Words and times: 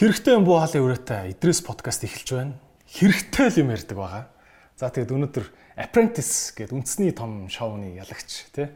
Хэрэгтэй 0.00 0.32
юм 0.32 0.48
буу 0.48 0.56
хаалын 0.56 0.80
үрээтэй 0.80 1.36
Идрээс 1.36 1.60
подкаст 1.60 2.08
эхэлж 2.08 2.32
байна. 2.32 2.56
Хэрэгтэй 2.88 3.52
л 3.52 3.60
юм 3.60 3.68
ярьдаг 3.68 3.96
байгаа. 4.00 4.24
За 4.72 4.88
тэгээд 4.88 5.12
өнөөдөр 5.12 5.44
Apprentice 5.76 6.56
гэдэг 6.56 6.72
үндэсний 6.72 7.12
том 7.12 7.52
шоуны 7.52 8.00
ялагч 8.00 8.48
тий. 8.48 8.72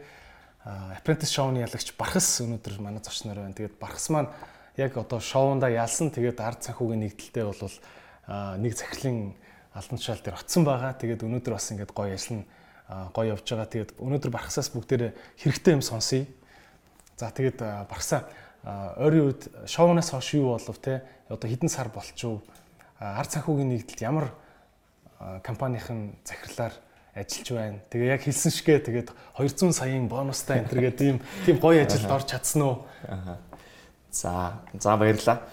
Apprentice 0.69 1.33
шоуны 1.33 1.65
ялагч 1.65 1.97
Бархас 1.97 2.45
өнөөдөр 2.45 2.77
манай 2.77 3.01
зочноор 3.01 3.41
байна. 3.41 3.57
Тэгээд 3.57 3.81
Бархас 3.81 4.13
маань 4.13 4.29
яг 4.77 5.01
одоо 5.01 5.17
шоунда 5.17 5.73
ялсан 5.73 6.13
тэгээд 6.13 6.45
ард 6.45 6.61
санхүүгийн 6.61 7.01
нэгдэлтэй 7.09 7.45
бол 7.49 7.73
нэг 8.61 8.73
захирлын 8.77 9.33
албан 9.73 9.97
тушаал 9.97 10.21
дээр 10.21 10.37
очсон 10.45 10.69
байгаа. 10.69 10.93
Тэгээд 10.93 11.25
өнөөдөр 11.25 11.57
бас 11.57 11.73
ингээд 11.73 11.97
гоё 11.97 12.21
нь 12.21 12.45
гоё 13.17 13.33
явж 13.33 13.49
байгаа. 13.49 13.73
Тэгээд 13.73 13.97
өнөөдөр 13.97 14.29
Бархасаас 14.29 14.69
бүгдээрээ 14.77 15.41
хэрэгтэй 15.41 15.73
юм 15.73 15.81
сонсъё. 15.81 16.29
За 17.17 17.33
тэгээд 17.33 17.89
Бархасаа 17.89 18.29
ойрын 18.65 19.29
үед 19.29 19.49
шоунаас 19.69 20.11
хойш 20.11 20.35
юу 20.35 20.57
болов 20.57 20.79
те 20.81 21.05
одоо 21.29 21.49
хэдэн 21.49 21.69
сар 21.69 21.89
болчихов 21.93 22.41
ард 22.99 23.31
санхүүгийн 23.31 23.69
нэгдэлд 23.69 24.01
ямар 24.01 24.33
компанийн 25.45 26.17
захирлаар 26.25 26.73
ажиллаж 27.15 27.49
байна. 27.53 27.79
Тэгээ 27.91 28.11
яг 28.11 28.23
хэлсэн 28.27 28.53
шигэ 28.53 28.79
тэгээд 28.91 29.09
200 29.39 29.71
саяын 29.71 30.09
бонустай 30.11 30.61
энэ 30.61 30.71
төргээд 30.71 30.99
ийм 31.01 31.19
тийм 31.47 31.57
гоё 31.63 31.87
ажилд 31.87 32.11
орж 32.11 32.27
чадсан 32.27 32.63
уу? 32.63 32.77
За 34.11 34.59
за 34.75 34.97
баярлаа. 34.97 35.47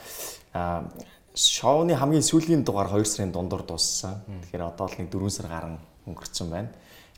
А 0.54 0.90
шоуны 1.36 1.94
хамгийн 1.96 2.26
сүүлийн 2.26 2.66
дугаар 2.66 2.90
2 2.90 3.06
сарын 3.06 3.32
дундуур 3.32 3.64
дууссан. 3.64 4.26
Тэгэхээр 4.50 4.64
одоо 4.74 4.88
л 4.90 4.98
нэг 4.98 5.10
4 5.14 5.30
сар 5.30 5.48
гарan 5.48 5.78
өнгөрцөн 6.10 6.50
байна. 6.50 6.70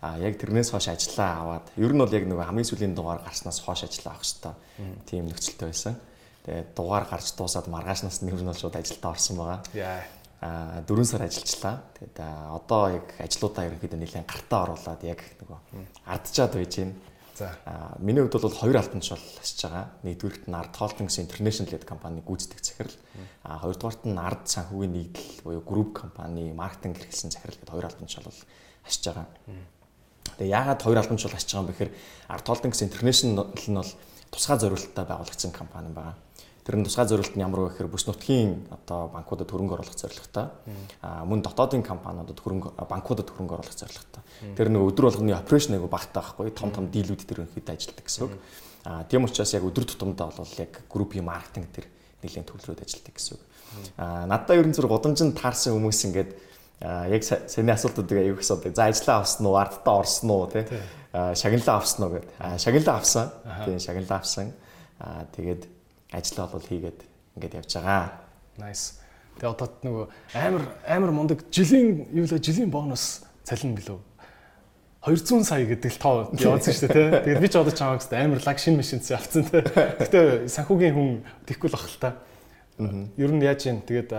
А 0.03 0.19
яг 0.19 0.35
тэрнээс 0.35 0.75
хойш 0.75 0.91
ажиллаа 0.91 1.31
аваад 1.39 1.65
ер 1.79 1.95
нь 1.95 2.01
бол 2.03 2.11
яг 2.11 2.27
нөгөө 2.27 2.43
хамгийн 2.43 2.67
сүүлийн 2.67 2.91
дугаар 2.91 3.23
гарснаас 3.23 3.63
хойш 3.63 3.87
ажиллаа 3.87 4.19
авах 4.19 4.27
хэвээр 4.27 4.99
тийм 5.07 5.31
нөхцөлтэй 5.31 5.67
байсан. 5.71 5.95
Тэгээд 6.43 6.75
дугаар 6.75 7.07
гарч 7.07 7.31
дуусаад 7.39 7.71
маргаашнаас 7.71 8.19
нь 8.19 8.27
ер 8.27 8.43
нь 8.43 8.51
бол 8.51 8.59
шууд 8.59 8.75
ажилдаа 8.75 9.15
орсон 9.15 9.39
байгаа. 9.39 9.59
Яа. 9.71 10.03
А 10.43 10.83
4 10.83 11.07
сар 11.07 11.23
ажиллажлаа. 11.23 11.87
Тэгээд 11.95 12.19
одоо 12.19 12.83
яг 12.99 13.07
ажлуудаа 13.15 13.63
ерөнхийдөө 13.63 13.99
нэлээд 14.03 14.27
гартаа 14.27 14.59
оруулаад 14.67 15.01
яг 15.07 15.23
нөгөө 15.39 15.59
ардчаад 16.03 16.51
байж 16.51 16.73
байна. 16.83 16.95
За. 17.39 17.47
А 17.63 17.95
миний 18.03 18.21
хувьд 18.27 18.43
бол 18.43 18.59
хоёр 18.59 18.77
алтан 18.77 18.99
тушаал 18.99 19.23
асж 19.39 19.59
байгаа. 19.63 19.87
Нэгдүгüрт 20.03 20.51
нь 20.51 20.53
Art 20.59 20.75
Holdings 20.83 21.15
International 21.15 21.71
гэдэг 21.71 21.87
компани 21.87 22.19
гүйцэтгэх 22.27 22.59
захирал. 22.59 22.99
А 23.47 23.63
хоёрдугаарт 23.63 24.03
нь 24.03 24.19
Ard 24.19 24.51
санхүүгийн 24.51 24.93
нэгдэл 24.99 25.47
буюу 25.47 25.63
групп 25.63 25.95
компани 25.95 26.51
маркетинг 26.51 26.99
хэрэглэсэн 26.99 27.31
захирал 27.31 27.55
гэдэг 27.55 27.71
хоёр 27.71 27.87
алтан 27.87 28.05
тушаал 28.05 28.27
бол 28.29 28.41
асж 28.85 29.01
байгаа. 29.07 29.27
Тэгээ 30.37 30.53
яагаад 30.53 30.81
хоёр 30.81 30.99
албан 30.99 31.17
тушаал 31.17 31.37
асч 31.37 31.49
байгаа 31.51 31.63
юм 31.63 31.69
бэхээр 31.71 31.91
Art 32.29 32.45
Holdings 32.47 32.79
International 32.81 33.47
нь 33.53 33.77
бол 33.77 33.91
тусгай 34.33 34.57
зориулалттай 34.57 35.05
байгуулагдсан 35.05 35.51
компани 35.51 35.93
байгаа. 35.93 36.15
Тэр 36.63 36.79
нь 36.79 36.85
тусгай 36.87 37.05
зориулт 37.05 37.35
нь 37.35 37.43
ямар 37.43 37.67
вэ 37.67 37.69
гэхээр 37.75 37.91
бүс 37.91 38.07
нутгийн 38.07 38.65
одоо 38.71 39.11
банкудад 39.11 39.51
хөрөнгө 39.51 39.75
оруулах 39.75 39.99
зорилготой. 39.99 40.47
Аа 41.03 41.27
мөн 41.27 41.43
дотоодын 41.43 41.83
компаниудад 41.83 42.39
хөрөнгө 42.39 42.87
банкудад 42.87 43.29
хөрөнгө 43.29 43.55
оруулах 43.59 43.75
зорилготой. 43.75 44.23
Тэр 44.55 44.71
нэг 44.71 44.81
өдөр 44.87 45.11
болгоны 45.11 45.35
операшн 45.35 45.75
айгу 45.75 45.91
багтаа 45.91 46.23
байхгүй 46.23 46.55
том 46.55 46.71
том 46.71 46.87
дийлүүд 46.87 47.27
тэр 47.27 47.43
өнөхөд 47.43 47.67
ажилладаг 47.67 48.07
гэсэн 48.07 48.23
үг. 48.25 48.33
Аа 48.87 49.03
тийм 49.03 49.27
учраас 49.27 49.51
яг 49.53 49.67
өдөр 49.67 49.85
тутамдаа 49.91 50.31
бол 50.31 50.55
яг 50.55 50.71
группийн 50.87 51.27
маркетинг 51.27 51.67
тэр 51.75 51.91
нэлийн 52.23 52.47
төлрөөд 52.47 52.79
ажилладаг 52.79 53.11
гэсэн 53.11 53.35
үг. 53.35 53.43
Аа 53.99 54.25
надад 54.25 54.55
ерөн 54.55 54.71
зүр 54.71 54.87
гудамжинд 54.87 55.35
таарсан 55.35 55.75
хүмүүс 55.75 55.99
ингээд 56.07 56.31
яг 56.83 57.23
саний 57.23 57.71
асуултуудыг 57.71 58.17
аяг 58.19 58.39
асуудаг. 58.43 58.75
За 58.75 58.91
ажиллаа 58.91 59.23
авсан 59.23 59.45
уу, 59.47 59.55
ардтаа 59.55 60.03
орсон 60.03 60.29
уу, 60.29 60.47
тий. 60.51 60.67
Шагналаа 61.13 61.77
авсан 61.79 62.01
уу 62.03 62.11
гэдэг. 62.19 62.29
Шагналаа 62.59 62.97
авсан. 62.99 63.31
Тийм 63.63 63.79
шагналаа 63.79 64.19
авсан. 64.19 64.51
Тэгээд 65.31 65.63
ажиллаа 66.11 66.47
бол 66.51 66.67
хийгээд 66.67 66.99
ингээд 67.39 67.57
явж 67.63 67.71
байгаа. 67.79 68.11
Nice. 68.59 68.99
Тэгээ 69.39 69.49
одоо 69.49 69.67
нөгөө 69.81 70.05
амар 70.37 70.63
амар 70.85 71.11
мундаг 71.11 71.39
жилийн 71.49 72.05
юу 72.13 72.27
лээ 72.29 72.37
жилийн 72.37 72.69
бонус 72.69 73.25
цалин 73.41 73.73
билүү? 73.73 73.97
200 75.03 75.43
сая 75.43 75.65
гэдэг 75.67 75.91
л 75.91 75.99
тоо 75.99 76.15
явуулсан 76.37 76.73
шүү 76.73 76.87
дээ 76.87 76.93
тий. 76.93 77.33
Тэгээд 77.33 77.43
би 77.43 77.49
ч 77.49 77.55
одоо 77.57 77.73
чамаагс 77.73 78.07
амар 78.13 78.39
лаг 78.39 78.57
шин 78.61 78.77
машинц 78.77 79.09
авцсан 79.11 79.43
тий. 79.49 79.65
Гэтэ 79.65 80.47
санхүүгийн 80.47 80.93
хүн 80.93 81.09
тэгхгүй 81.49 81.69
л 81.73 81.75
ах 81.75 81.87
л 81.89 81.99
та. 81.99 82.09
Ер 83.17 83.31
нь 83.33 83.43
яаж 83.43 83.67
юм 83.67 83.81
тэгээд 83.83 84.13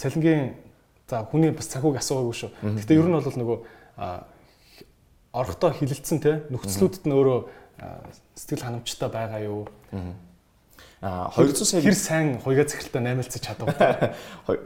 цалингийн 0.00 0.65
За 1.06 1.22
хүний 1.22 1.52
бас 1.54 1.70
цахиуг 1.70 2.00
асуугаагүй 2.00 2.34
шүү. 2.34 2.50
Гэхдээ 2.82 2.98
ер 2.98 3.06
нь 3.06 3.14
бол 3.14 3.38
нөгөө 3.38 3.58
орохдоо 5.30 5.70
хилэлцсэн 5.70 6.18
те 6.18 6.32
нөхцлүүдэд 6.50 7.06
нь 7.06 7.14
өөрөө 7.14 7.38
сэтгэл 8.34 8.66
ханамжтай 8.66 9.10
байгаа 9.14 9.40
юу? 9.46 9.70
А 10.98 11.30
200 11.30 11.62
сая 11.62 11.84
хэр 11.84 11.94
сайн 11.94 12.28
хуйгаа 12.42 12.66
цэхэлтэй 12.66 13.02
наймалцаж 13.04 13.38
чадав. 13.38 13.70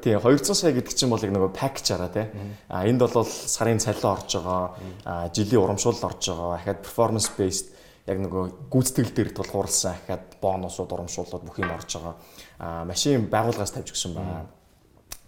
Тийм 0.01 0.17
200 0.17 0.57
сая 0.57 0.73
гэдэг 0.73 0.95
чинь 0.97 1.13
бол 1.13 1.21
яг 1.21 1.35
нөгөө 1.35 1.53
пакэж 1.53 1.87
араа 1.93 2.09
тий. 2.09 2.27
А 2.73 2.89
энд 2.89 3.05
бол 3.05 3.27
сарын 3.29 3.83
цалин 3.83 4.09
орж 4.09 4.41
байгаа, 4.41 5.29
жилийн 5.37 5.61
урамшуул 5.61 6.01
орж 6.01 6.23
байгаа, 6.25 6.57
ахаад 6.57 6.81
performance 6.87 7.29
based 7.37 7.75
яг 8.09 8.23
нөгөө 8.25 8.73
гүйцэтгэл 8.73 9.13
дээр 9.13 9.31
тулгуурласан 9.37 9.93
ахаад 9.93 10.41
бонусууд, 10.41 10.89
урамшуулууд 10.89 11.45
бүх 11.51 11.61
юм 11.61 11.75
орж 11.75 11.99
байгаа. 11.99 12.15
А 12.63 12.85
машин 12.89 13.29
байгууллагаас 13.29 13.75
тавьж 13.75 13.93
гисэн 13.93 14.15
байна 14.17 14.49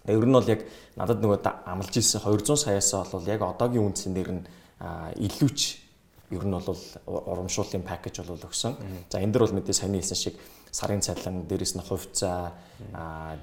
Ер 0.05 0.25
нь 0.25 0.33
бол 0.35 0.43
яг 0.43 0.65
надад 0.95 1.21
нөгөө 1.21 1.39
амлаж 1.65 1.95
исэн 1.97 2.21
200 2.21 2.57
саяасаа 2.69 3.05
бол 3.11 3.25
яг 3.25 3.41
одоогийн 3.41 3.87
үндсэн 3.89 4.13
дээр 4.13 4.31
нь 4.37 4.43
илүүч 5.25 5.61
ер 6.33 6.45
нь 6.45 6.53
бол 6.53 6.81
урамшууллын 7.05 7.83
пакэж 7.85 8.21
бол 8.25 8.45
өгсөн. 8.45 8.73
За 9.09 9.21
энэ 9.21 9.33
дэр 9.33 9.45
бол 9.45 9.57
мэдээ 9.57 9.73
саяны 9.73 10.01
хэлсэн 10.01 10.17
шиг 10.17 10.35
сарын 10.73 11.01
цалин, 11.01 11.45
дээрэс 11.45 11.77
нь 11.77 11.85
хувьцаа, 11.85 12.53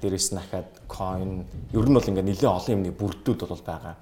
дээрэс 0.03 0.35
нь 0.35 0.39
ахаад 0.39 0.71
coin 0.91 1.47
ер 1.71 1.87
нь 1.87 1.95
бол 1.95 2.09
ингээ 2.09 2.27
нэлээд 2.27 2.51
олон 2.51 2.75
юмны 2.75 2.91
бүрдүүд 2.91 3.47
бол 3.47 3.63
байгаа. 3.63 3.95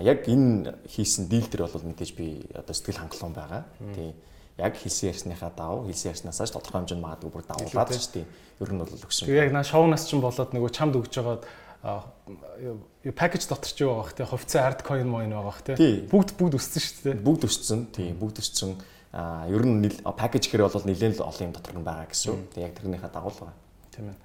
Яг 0.00 0.24
энэ 0.28 0.88
хийсэн 0.88 1.28
дийл 1.28 1.48
дээр 1.48 1.68
бол 1.68 1.84
мэдээж 1.92 2.12
би 2.16 2.48
одоо 2.56 2.72
сэтгэл 2.72 3.04
хангалуун 3.04 3.36
байгаа. 3.36 3.62
Тий 3.92 4.16
яг 4.58 4.76
хэлсэн 4.76 5.08
ярьсныхаа 5.12 5.52
дав 5.56 5.86
хэлсэн 5.88 6.12
ярьснасаа 6.12 6.46
ч 6.46 6.52
тодорхой 6.52 6.84
хэмжээнд 6.84 7.04
магадгүй 7.04 7.30
бүр 7.32 7.44
дагуулад 7.48 7.92
ч 7.96 8.06
тийм 8.12 8.26
ер 8.60 8.70
нь 8.72 8.78
бол 8.78 8.92
өгсөн. 8.92 9.24
Тэгээ 9.24 9.44
яг 9.48 9.52
наа 9.52 9.64
шоунаас 9.64 10.04
ч 10.04 10.12
болоод 10.20 10.52
нөгөө 10.52 10.70
чамд 10.76 10.94
өгж 11.00 11.12
байгаад 11.16 11.42
юу 11.82 13.12
пакэж 13.12 13.50
дотор 13.50 13.66
ч 13.66 13.82
юу 13.82 13.98
байгаа 13.98 14.14
хэ 14.14 14.30
хувьцаа 14.30 14.70
ард 14.70 14.86
coin 14.86 15.06
моин 15.10 15.34
байгаа 15.34 15.74
хэ 15.74 16.06
бүгд 16.06 16.38
бүгд 16.38 16.54
өссөн 16.54 16.78
шүү 16.78 17.02
дээ. 17.10 17.22
Бүгд 17.26 17.42
өссөн. 17.50 17.80
Тийм 17.90 18.14
бүгд 18.22 18.38
өссөн. 18.38 18.78
А 19.10 19.50
ер 19.50 19.66
нь 19.66 19.90
пакэж 19.90 20.46
гэхээр 20.46 20.70
бол 20.70 20.86
нэлээд 20.86 21.18
л 21.18 21.26
олон 21.26 21.50
юм 21.50 21.54
дотор 21.58 21.74
нь 21.74 21.82
байгаа 21.82 22.06
гэсэн 22.06 22.38
үг. 22.38 22.54
Яг 22.54 22.78
тэрнийхээ 22.78 23.10
дагуул 23.10 23.34
байгаа. 23.34 23.58
Тийм 23.90 24.14
ээ. 24.14 24.16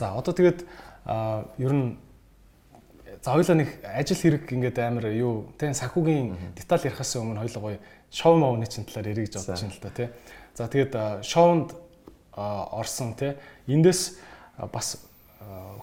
За 0.00 0.16
одоо 0.16 0.32
тэгээд 0.32 0.64
ер 1.60 1.72
нь 1.76 2.00
за 3.20 3.28
хоёлаа 3.36 3.56
нэг 3.60 3.68
ажил 3.84 4.16
хэрэг 4.16 4.48
ингээд 4.48 4.78
амар 4.80 5.12
юу 5.12 5.52
тийм 5.60 5.76
санхүүгийн 5.76 6.56
деталь 6.56 6.80
ярихаас 6.80 7.12
өмнө 7.20 7.44
хоёлоо 7.44 7.60
гоё 7.60 7.78
шоу 8.08 8.40
моуны 8.40 8.64
чин 8.64 8.88
талаар 8.88 9.12
ярих 9.12 9.28
гэж 9.28 9.44
бодож 9.44 9.60
байна 9.60 9.76
л 9.76 9.84
да 9.84 9.90
тий. 9.92 10.08
За 10.56 10.64
тэгээд 10.64 10.92
шоунд 11.28 11.76
орсон 12.32 13.12
тий. 13.20 13.36
Эндээс 13.68 14.16
бас 14.72 15.11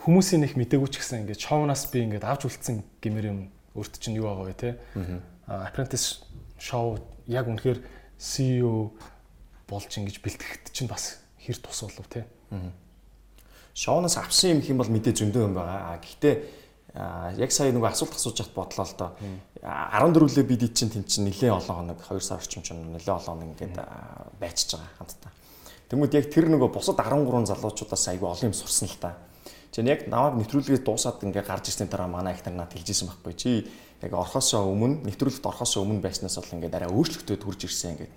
хүмүүсийн 0.09 0.41
их 0.41 0.57
мдэггүй 0.57 0.89
ч 0.89 0.97
гэсэн 0.97 1.21
ингээд 1.21 1.37
шоунаас 1.37 1.85
би 1.93 2.01
ингээд 2.01 2.25
авч 2.25 2.49
үлдсэн 2.49 2.81
гэмээр 2.97 3.29
юм 3.29 3.39
өөрт 3.77 4.01
чинь 4.01 4.17
юу 4.17 4.25
байгаа 4.25 4.45
вэ 4.49 4.57
те? 4.57 4.69
Apprentice 5.45 6.25
шоу 6.57 6.97
яг 7.29 7.45
үнэхээр 7.45 7.85
CEO 8.17 8.89
болж 9.69 9.91
ингэж 9.93 10.17
бэлтгэхэд 10.17 10.73
чинь 10.73 10.89
бас 10.89 11.21
хэр 11.37 11.61
тус 11.61 11.85
болов 11.85 12.09
те? 12.09 12.25
Шоунаас 13.77 14.17
авсан 14.17 14.57
юм 14.57 14.65
их 14.65 14.73
юм 14.73 14.81
бол 14.81 14.89
мэдээ 14.89 15.13
зөндөө 15.13 15.45
юм 15.45 15.53
байгаа. 15.53 16.01
Гэхдээ 16.01 17.37
яг 17.37 17.53
сая 17.53 17.69
нөгөө 17.69 17.93
асуулт 17.93 18.17
асууж 18.17 18.41
хат 18.41 18.57
бодлоо 18.57 18.89
л 18.89 18.97
доо. 18.97 19.13
14-лөө 19.61 20.41
бид 20.49 20.73
чинь 20.73 20.89
тэн 20.89 21.05
чинь 21.05 21.29
нэлээд 21.29 21.53
олон 21.53 21.93
хоног 21.93 22.01
2 22.01 22.17
сар 22.17 22.41
орчим 22.41 22.65
чинь 22.65 22.81
нэлээд 22.81 23.13
олон 23.13 23.45
хоног 23.45 23.49
ингээд 23.53 23.77
байчиж 24.41 24.73
байгаа 24.73 24.97
хамтдаа 24.97 25.31
Тэгмүүд 25.89 26.13
яг 26.21 26.29
тэр 26.29 26.45
нөгөө 26.53 26.69
бусад 26.69 27.01
13 27.01 27.49
залуучуудаас 27.49 28.03
айгүй 28.13 28.29
олон 28.29 28.53
юм 28.53 28.53
сурсан 28.53 28.85
л 28.85 28.97
та. 29.01 29.17
Чи 29.69 29.85
яг 29.85 30.09
намайг 30.09 30.41
нэвтрүүлгээс 30.41 30.81
дуусаад 30.81 31.21
ингээ 31.21 31.45
гарч 31.45 31.69
ирсний 31.69 31.85
дараа 31.85 32.09
манай 32.09 32.33
их 32.33 32.41
нар 32.41 32.65
надад 32.65 32.73
хэлжсэн 32.73 33.05
байхгүй 33.05 33.33
чи 33.37 33.51
яг 34.01 34.13
орхосоо 34.17 34.65
өмнө 34.65 35.05
нэвтрүүлэгт 35.05 35.45
орхосоо 35.45 35.85
өмнө 35.85 36.01
байснаас 36.01 36.41
бол 36.41 36.55
ингээ 36.57 36.73
дараа 36.73 36.89
өөрчлөлтөд 36.89 37.45
хурж 37.45 37.69
ирсэн 37.69 37.93
ингээ. 37.93 38.09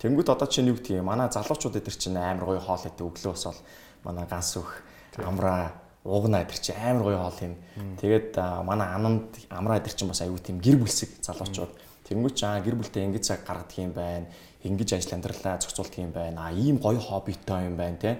Тэнгүүд 0.00 0.32
одоо 0.32 0.48
чинь 0.48 0.72
юу 0.72 0.80
юм 0.80 1.04
манай 1.04 1.28
залуучууд 1.28 1.76
эдэр 1.76 1.92
чинь 1.92 2.16
амар 2.16 2.56
гоё 2.56 2.60
хоол 2.64 2.88
идэх 2.88 3.04
өглөө 3.04 3.32
бас 3.36 3.44
бол 3.44 3.60
манай 4.08 4.24
ганс 4.24 4.56
өх 4.56 4.80
амраа 5.20 5.76
уугна 6.08 6.40
эдэр 6.40 6.56
чинь 6.56 6.80
амар 6.80 7.04
гоё 7.04 7.20
хоол 7.20 7.40
юм. 7.44 7.54
Тэгээд 8.00 8.32
манай 8.64 8.88
ананд 8.88 9.28
амраа 9.52 9.76
эдэр 9.76 9.92
чинь 9.92 10.08
бас 10.08 10.24
аюу 10.24 10.40
тийм 10.40 10.56
гэр 10.56 10.80
бүлсэг 10.80 11.20
залуучууд. 11.20 11.72
Тэнгүүд 12.08 12.32
чи 12.32 12.48
аа 12.48 12.64
гэр 12.64 12.80
бүлтэй 12.80 13.04
ингээ 13.04 13.20
цаг 13.20 13.44
гаргадаг 13.44 13.76
юм 13.76 13.92
байна 13.92 14.26
ингэж 14.64 14.98
ажил 14.98 15.14
амьдралаа 15.14 15.58
зохицуулдаг 15.62 15.98
юм 15.98 16.10
байна. 16.10 16.48
А 16.48 16.52
ийм 16.52 16.78
гоё 16.78 16.98
хоббитой 16.98 17.66
юм 17.66 17.76
байна 17.76 17.96
те. 17.96 18.18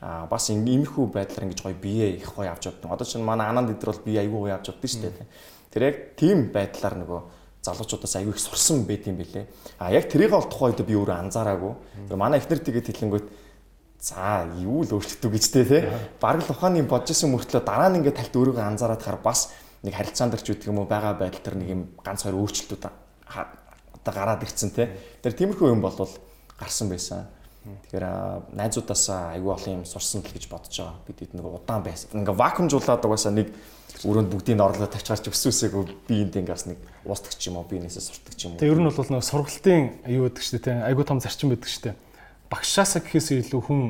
А 0.00 0.26
бас 0.26 0.50
иймэрхүү 0.50 1.06
байдлаар 1.10 1.50
ингэж 1.50 1.62
гоё 1.62 1.74
бие 1.74 2.16
их 2.16 2.30
гоё 2.34 2.50
авч 2.52 2.70
явдаг. 2.70 2.92
Одоо 2.92 3.06
чинь 3.06 3.24
манай 3.24 3.48
ананд 3.48 3.70
эдэр 3.70 3.90
бол 3.90 4.04
бие 4.04 4.20
айгүй 4.20 4.38
гоё 4.50 4.54
авч 4.54 4.70
явдаг 4.70 4.90
шүү 4.90 5.02
дээ. 5.02 5.26
Тэр 5.74 5.82
яг 5.82 5.96
тийм 6.14 6.52
байдлаар 6.54 6.94
нөгөө 7.02 7.20
залуучуудаас 7.62 8.16
аягүй 8.16 8.32
их 8.32 8.40
сурсан 8.40 8.86
байт 8.86 9.06
юм 9.10 9.18
бэлээ. 9.18 9.46
А 9.78 9.90
яг 9.90 10.06
тэрийг 10.06 10.30
бол 10.30 10.46
тухайн 10.46 10.78
үед 10.78 10.86
би 10.86 10.94
өөрөө 10.94 11.16
анзаараагүй. 11.26 11.74
Манай 12.14 12.38
эхнэр 12.38 12.62
тэгээд 12.62 12.86
хэлэнгүүт 12.94 13.26
за 14.00 14.48
юу 14.64 14.80
л 14.80 14.96
өөрчлөлтөө 14.96 15.30
гэж 15.36 15.44
те 15.52 15.92
баг 16.20 16.40
л 16.40 16.48
ухааны 16.48 16.80
бодож 16.88 17.12
исэн 17.12 17.36
мөртлөө 17.36 17.60
дараа 17.60 17.92
нь 17.92 18.00
ингээд 18.00 18.16
талд 18.16 18.32
өөрийгөө 18.32 18.64
анзаараад 18.64 19.04
хаар 19.04 19.20
бас 19.20 19.52
нэг 19.84 19.92
харилцаан 19.92 20.32
дээр 20.32 20.40
ч 20.40 20.48
үтгэх 20.56 20.72
юм 20.72 20.80
уу 20.80 20.88
байгаа 20.88 21.20
байдал 21.20 21.44
төр 21.44 21.60
нэг 21.60 21.68
юм 21.68 21.82
ганц 22.00 22.24
хоёр 22.24 22.40
өөрчлөлтүүд 22.40 22.88
одоо 24.00 24.14
гараад 24.14 24.42
ирцэн 24.42 24.70
те 24.72 24.90
тэр 25.22 25.32
тиймэрхүү 25.36 25.68
юм 25.72 25.84
бол 25.84 25.96
гарсан 26.58 26.88
байсан 26.88 27.28
Тэгэхээр 27.60 28.56
найзуудаасаа 28.56 29.36
айгүй 29.36 29.52
олон 29.52 29.74
юм 29.80 29.84
сурсан 29.84 30.24
л 30.24 30.32
гэж 30.32 30.48
бодож 30.48 30.72
байгаа. 30.72 30.96
Бид 31.04 31.18
хэд 31.20 31.36
нэг 31.36 31.44
удаан 31.44 31.84
байсан. 31.84 32.08
Ингээ 32.16 32.32
вакуумжуулаад 32.40 33.04
угаасаа 33.04 33.36
нэг 33.36 33.52
өрөөнд 34.00 34.32
бүгдийг 34.32 34.56
орлоо 34.56 34.88
тавьчихарч 34.88 35.28
өсөөсөйгөө 35.28 36.08
би 36.08 36.24
энд 36.24 36.40
ингээс 36.40 36.72
нэг 36.72 36.80
уустдаг 37.04 37.36
ч 37.36 37.52
юм 37.52 37.60
уу, 37.60 37.68
би 37.68 37.76
энэсээ 37.76 38.00
суртдаг 38.00 38.32
ч 38.32 38.48
юм 38.48 38.56
уу. 38.56 38.60
Тэг 38.64 38.72
ер 38.72 38.80
нь 38.80 38.88
бол 38.88 39.12
нэг 39.12 39.20
сургалтын 39.20 40.08
юу 40.08 40.24
гэдэг 40.32 40.40
чинь 40.40 40.64
те 40.64 40.72
айгүй 40.88 41.04
том 41.04 41.20
зарчим 41.20 41.52
байдаг 41.52 41.68
шүү 41.68 41.84
дээ. 41.92 41.96
Багшаасаа 42.48 43.00
гэхээс 43.04 43.28
илүү 43.44 43.60
хүн 43.60 43.80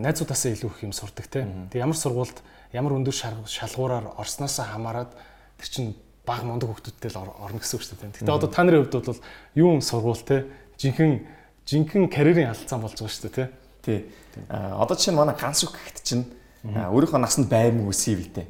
найзуудаасаа 0.00 0.56
илүү 0.56 0.70
их 0.72 0.80
юм 0.80 0.96
сурдаг 0.96 1.28
те. 1.28 1.44
Тэг 1.68 1.76
ямар 1.76 2.00
сургуульд 2.00 2.40
ямар 2.72 2.96
өндөр 2.96 3.12
шалгуураар 3.44 4.16
орсноосоо 4.16 4.64
хамаарат 4.64 5.12
тэр 5.60 5.68
чинь 5.68 5.92
баг 6.30 6.46
мундаг 6.46 6.70
хүмүүстэй 6.70 7.10
л 7.10 7.26
орно 7.26 7.58
гэсэн 7.58 7.74
үг 7.74 7.82
шүү 7.82 7.98
дээ. 7.98 8.22
Гэтэ 8.22 8.30
одоо 8.30 8.46
та 8.46 8.62
нарын 8.62 8.86
хувьд 8.86 9.10
бол 9.10 9.22
юу 9.58 9.82
сургууль 9.82 10.22
те 10.22 10.46
жинхэнэ 10.78 11.26
жинхэнэ 11.66 12.06
карьерийн 12.06 12.54
алдцаан 12.54 12.86
болж 12.86 12.94
байгаа 12.94 13.10
шүү 13.10 13.34
дээ 13.34 13.50
тий. 13.82 14.06
А 14.48 14.82
одоо 14.82 14.96
жишээ 14.96 15.12
нь 15.12 15.18
манай 15.18 15.34
ганц 15.34 15.64
үг 15.64 15.74
гэхэд 15.74 15.98
чинь 16.04 16.24
өөрийнхөө 16.64 17.20
насанд 17.20 17.48
байрны 17.48 17.88
үсэвтэй. 17.88 18.46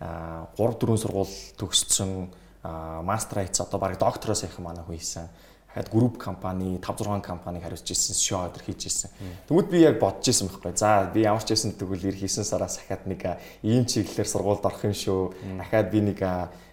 А 0.00 0.50
3 0.58 0.78
4 0.78 0.96
сургууль 0.98 1.34
төгссөн 1.56 2.28
мастер 3.06 3.42
хийц 3.42 3.60
одоо 3.60 3.78
баг 3.78 3.98
доктороо 3.98 4.34
сайхан 4.34 4.64
манай 4.64 4.84
хүн 4.84 4.98
хийсэн. 4.98 5.28
Дахиад 5.68 5.92
групп 5.92 6.18
компани 6.18 6.78
5 6.78 7.04
6 7.04 7.22
компаниг 7.22 7.62
хариуцж 7.62 7.90
ирсэн, 7.90 8.16
шоу 8.16 8.48
өдр 8.48 8.64
хийж 8.64 8.86
ирсэн. 8.86 9.10
Тэгмэд 9.46 9.68
би 9.70 9.78
яг 9.84 10.00
бодож 10.00 10.26
ирсэн 10.26 10.48
байхгүй. 10.48 10.72
За 10.76 11.10
би 11.12 11.20
ямар 11.20 11.44
ч 11.44 11.52
байсан 11.52 11.76
тэгвэл 11.76 12.08
ир 12.08 12.16
хийсэн 12.16 12.44
сараас 12.44 12.80
дахиад 12.80 13.06
нэг 13.06 13.22
ийм 13.62 13.84
чиглэлээр 13.84 14.26
сургуульд 14.26 14.64
орох 14.64 14.82
юм 14.88 14.96
шүү. 14.96 15.36
Дахиад 15.60 15.90
би 15.92 16.00
нэг 16.00 16.18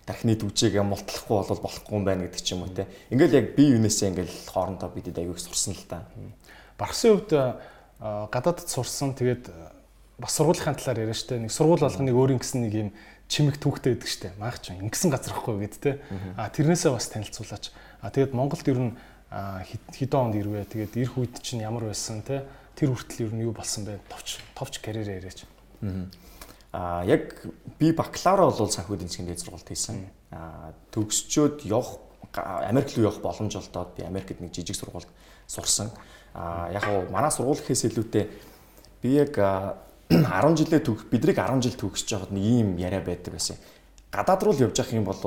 тархины 0.03 0.35
түвжээгээ 0.35 0.83
мултлахгүй 0.83 1.37
бол 1.47 1.63
болохгүй 1.63 1.95
юм 1.95 2.03
байна 2.03 2.27
гэдэг 2.27 2.41
ч 2.43 2.55
юм 2.55 2.67
уу 2.67 2.75
те. 2.75 2.87
Ингээл 3.07 3.39
яг 3.39 3.47
би 3.55 3.71
юунээсээ 3.71 4.11
ингээл 4.11 4.35
хоорондоо 4.51 4.89
бидэд 4.91 5.15
аягүй 5.15 5.39
сурсан 5.39 5.73
л 5.75 5.87
та. 5.87 6.03
Багсын 6.75 7.23
хувьд 7.23 7.31
гадаадд 8.03 8.67
сурсан 8.67 9.15
тэгээд 9.15 9.47
бас 10.19 10.35
сургуулийн 10.35 10.75
талаар 10.75 11.07
яриа 11.07 11.15
штэ. 11.15 11.39
Нэг 11.39 11.55
сургууль 11.55 11.87
болгоныг 11.87 12.15
өөрийн 12.15 12.41
гэсэн 12.43 12.67
нэг 12.67 12.73
юм 12.75 12.89
чимэг 13.31 13.63
түүхтэй 13.63 13.95
байдаг 13.95 14.11
штэ. 14.11 14.35
Маах 14.35 14.59
ч 14.59 14.75
ингэсэн 14.75 15.07
газар 15.07 15.39
ахгүй 15.39 15.63
гэд 15.63 15.75
те. 15.79 15.91
А 16.35 16.51
тэрнээсээ 16.51 16.91
бас 16.91 17.07
танилцуулаач. 17.07 17.71
А 18.03 18.11
тэгээд 18.11 18.35
Монголд 18.35 18.67
ер 18.67 18.79
нь 18.79 18.93
хэдэн 19.31 20.19
онд 20.19 20.35
ирвэ. 20.35 20.67
Тэгээд 20.67 20.99
ирэх 20.99 21.15
үед 21.15 21.39
чинь 21.39 21.63
ямар 21.63 21.87
байсан 21.87 22.19
те. 22.27 22.43
Тэр 22.75 22.91
хүртэл 22.91 23.31
ер 23.31 23.33
нь 23.33 23.43
юу 23.47 23.55
болсон 23.55 23.87
бэ? 23.87 24.03
Товч 24.11 24.43
товч 24.51 24.83
карьер 24.83 25.07
яриач. 25.07 25.47
Аа 25.79 26.11
А 26.73 27.05
яг 27.05 27.37
би 27.77 27.91
бакалавра 27.93 28.49
бол 28.49 28.71
санхүү 28.71 28.97
эдийн 28.97 29.09
засгийн 29.09 29.29
дээд 29.29 29.45
сургуульд 29.45 29.69
хийсэн. 29.69 30.09
А 30.33 30.73
төгсчөөд 30.89 31.61
явах 31.69 32.01
Америк 32.33 32.89
руу 32.97 33.05
явах 33.05 33.21
боломж 33.21 33.53
олдоод 33.55 33.93
би 33.93 34.01
Америкт 34.01 34.41
нэг 34.41 34.49
жижиг 34.57 34.75
сургуульд 34.75 35.05
сурсан. 35.45 35.91
А 36.33 36.71
яг 36.73 36.81
гоо 36.81 37.05
манай 37.13 37.29
сургууль 37.29 37.61
гэхээс 37.61 37.93
илүүтэй 37.93 38.25
би 39.05 39.13
яг 39.21 39.37
10 40.09 40.57
жилээ 40.57 40.81
төгс 40.81 41.05
бидрийг 41.13 41.37
10 41.37 41.61
жил 41.61 41.77
төгсөж 41.77 42.09
байхад 42.09 42.33
нэг 42.33 42.41
ийм 42.41 42.77
яриа 42.81 43.05
байдаг 43.05 43.37
байсан. 43.37 43.57
Гадаад 44.09 44.41
руу 44.41 44.57
явж 44.57 44.77
явах 44.77 44.93
юм 44.97 45.05
бол 45.05 45.21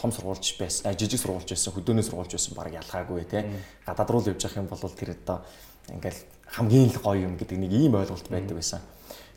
том 0.00 0.12
сургуульч 0.12 0.56
байсан, 0.56 0.96
жижиг 0.96 1.20
сургуульч 1.20 1.52
байсан, 1.52 1.76
хөдөөний 1.76 2.04
сургуульч 2.04 2.32
байсан 2.32 2.56
баг 2.56 2.72
ялгаагүй 2.72 3.24
те. 3.28 3.44
Гадаад 3.84 4.10
руу 4.10 4.24
явж 4.24 4.44
явах 4.44 4.56
юм 4.56 4.68
бол 4.72 4.80
тэр 4.80 5.12
одоо 5.12 5.44
ингээл 5.92 6.20
хамгийн 6.56 6.88
л 6.88 7.00
гоё 7.04 7.28
юм 7.28 7.36
гэдэг 7.36 7.58
нэг 7.60 7.72
ийм 7.72 7.94
ойлголт 7.96 8.28
байдаг 8.28 8.56
байсан. 8.56 8.80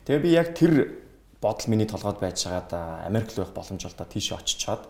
Тэгээ 0.04 0.20
би 0.24 0.28
яг 0.32 0.52
тэр 0.56 1.03
бодол 1.44 1.68
миний 1.68 1.84
толгойд 1.84 2.18
байж 2.24 2.40
байгаад 2.40 2.72
Америк 3.04 3.36
руу 3.36 3.44
явах 3.44 3.52
боломж 3.52 3.84
олдоо 3.84 4.08
тийш 4.08 4.32
очичоод 4.32 4.88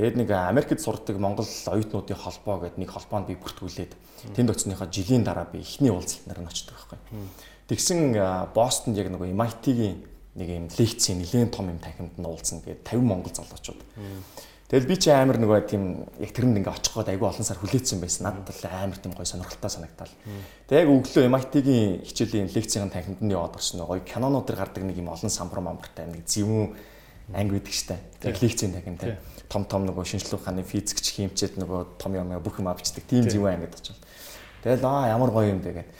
тэгээд 0.00 0.16
нэг 0.16 0.28
Америкт 0.32 0.80
сурдаг 0.80 1.20
Монгол 1.20 1.44
оюутнуудын 1.44 2.16
холбоо 2.16 2.64
гэдэг 2.64 2.80
нэг 2.80 2.90
холбоонд 2.96 3.28
би 3.28 3.36
бүртгүүлээд 3.36 3.92
тэнд 4.32 4.48
очсныхаа 4.48 4.88
жилийн 4.88 5.24
дараа 5.24 5.44
би 5.44 5.60
эхний 5.60 5.92
уулзалтнаар 5.92 6.40
нь 6.40 6.48
очдог 6.48 6.72
байхгүй. 6.80 6.98
Тэгсэн 7.68 8.16
Бостонд 8.56 8.96
яг 8.96 9.12
нэг 9.12 9.20
MIT-гийн 9.20 10.16
нэг 10.36 10.48
юм 10.48 10.68
лекцийн 10.68 11.18
нэлээд 11.18 11.52
том 11.52 11.68
юм 11.72 11.80
танхимд 11.80 12.16
нь 12.16 12.28
уулзсан. 12.28 12.60
Тэгээд 12.60 12.84
50 12.84 13.04
монгол 13.04 13.32
залуучууд. 13.32 13.80
Тэгэл 14.66 14.90
би 14.90 14.96
чи 14.98 15.14
амар 15.14 15.38
нөгөө 15.38 15.70
тийм 15.70 16.10
яг 16.18 16.34
тэрэнд 16.34 16.58
ингээ 16.58 16.74
очих 16.74 16.98
гээд 16.98 17.14
айгүй 17.14 17.30
олон 17.30 17.46
сар 17.46 17.54
хүлээсэн 17.62 18.02
байсан. 18.02 18.26
Надад 18.26 18.50
л 18.50 18.66
амар 18.66 18.98
тийм 18.98 19.14
гоё 19.14 19.22
сонирхолтой 19.22 19.70
санагдал. 19.70 20.10
Тэгээ 20.66 20.82
яг 20.82 20.90
өглөө 20.90 21.30
MIT-гийн 21.30 22.02
хичээлийн 22.02 22.50
лекцийн 22.50 22.90
танхимд 22.90 23.22
нь 23.22 23.30
яваад 23.30 23.54
орсон 23.54 23.86
нөгөө 23.86 24.02
кинонууд 24.02 24.42
төр 24.50 24.58
гардаг 24.58 24.82
нэг 24.82 24.98
юм 24.98 25.14
олон 25.14 25.30
самбар 25.30 25.62
мамбартай 25.62 26.10
нэг 26.10 26.26
зөвүүн 26.26 26.74
анги 27.30 27.62
байдаг 27.62 27.74
штэ. 27.78 27.94
Тэгээ 28.18 28.42
лекцийн 28.42 28.74
танхим 28.74 28.98
тий. 28.98 29.14
Том 29.46 29.62
том 29.70 29.86
нөгөө 29.86 30.02
шинжлэх 30.02 30.42
ухааны 30.42 30.66
физикч 30.66 31.14
хиймчээд 31.14 31.62
нөгөө 31.62 32.02
том 32.02 32.18
юм 32.18 32.34
бүх 32.42 32.58
юм 32.58 32.66
авчдаг. 32.66 33.06
Тийм 33.06 33.22
зөвүүн 33.30 33.62
ангид 33.62 33.78
очив. 33.78 33.94
Тэгэл 34.66 34.82
аа 34.82 35.14
ямар 35.14 35.30
гоё 35.30 35.54
юм 35.54 35.62
бэ 35.62 35.78
гэд. 35.78 35.90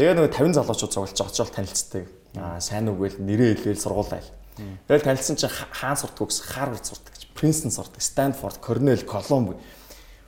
Тэгээ 0.00 0.16
нөгөө 0.16 0.32
50 0.32 0.56
залуучууд 0.64 0.92
цуглаж 0.96 1.20
очоод 1.20 1.52
танилцдаг. 1.52 2.08
Аа 2.40 2.56
сайн 2.56 2.88
үгээл 2.88 3.20
нэрээ 3.20 3.60
хэлгээл 3.60 3.84
сургуулаа. 3.84 4.24
Тэгэл 4.88 5.04
танилцсан 5.12 5.36
чинь 5.36 5.52
хаан 5.52 6.00
сурдаг 6.00 6.24
гэсэн 6.32 6.48
Харвард 6.48 6.88
сурдаг 6.88 7.23
Принстон 7.44 7.70
сурдаг, 7.70 8.00
Стэнфорд, 8.00 8.56
Корнел, 8.56 9.04
Колумб. 9.04 9.52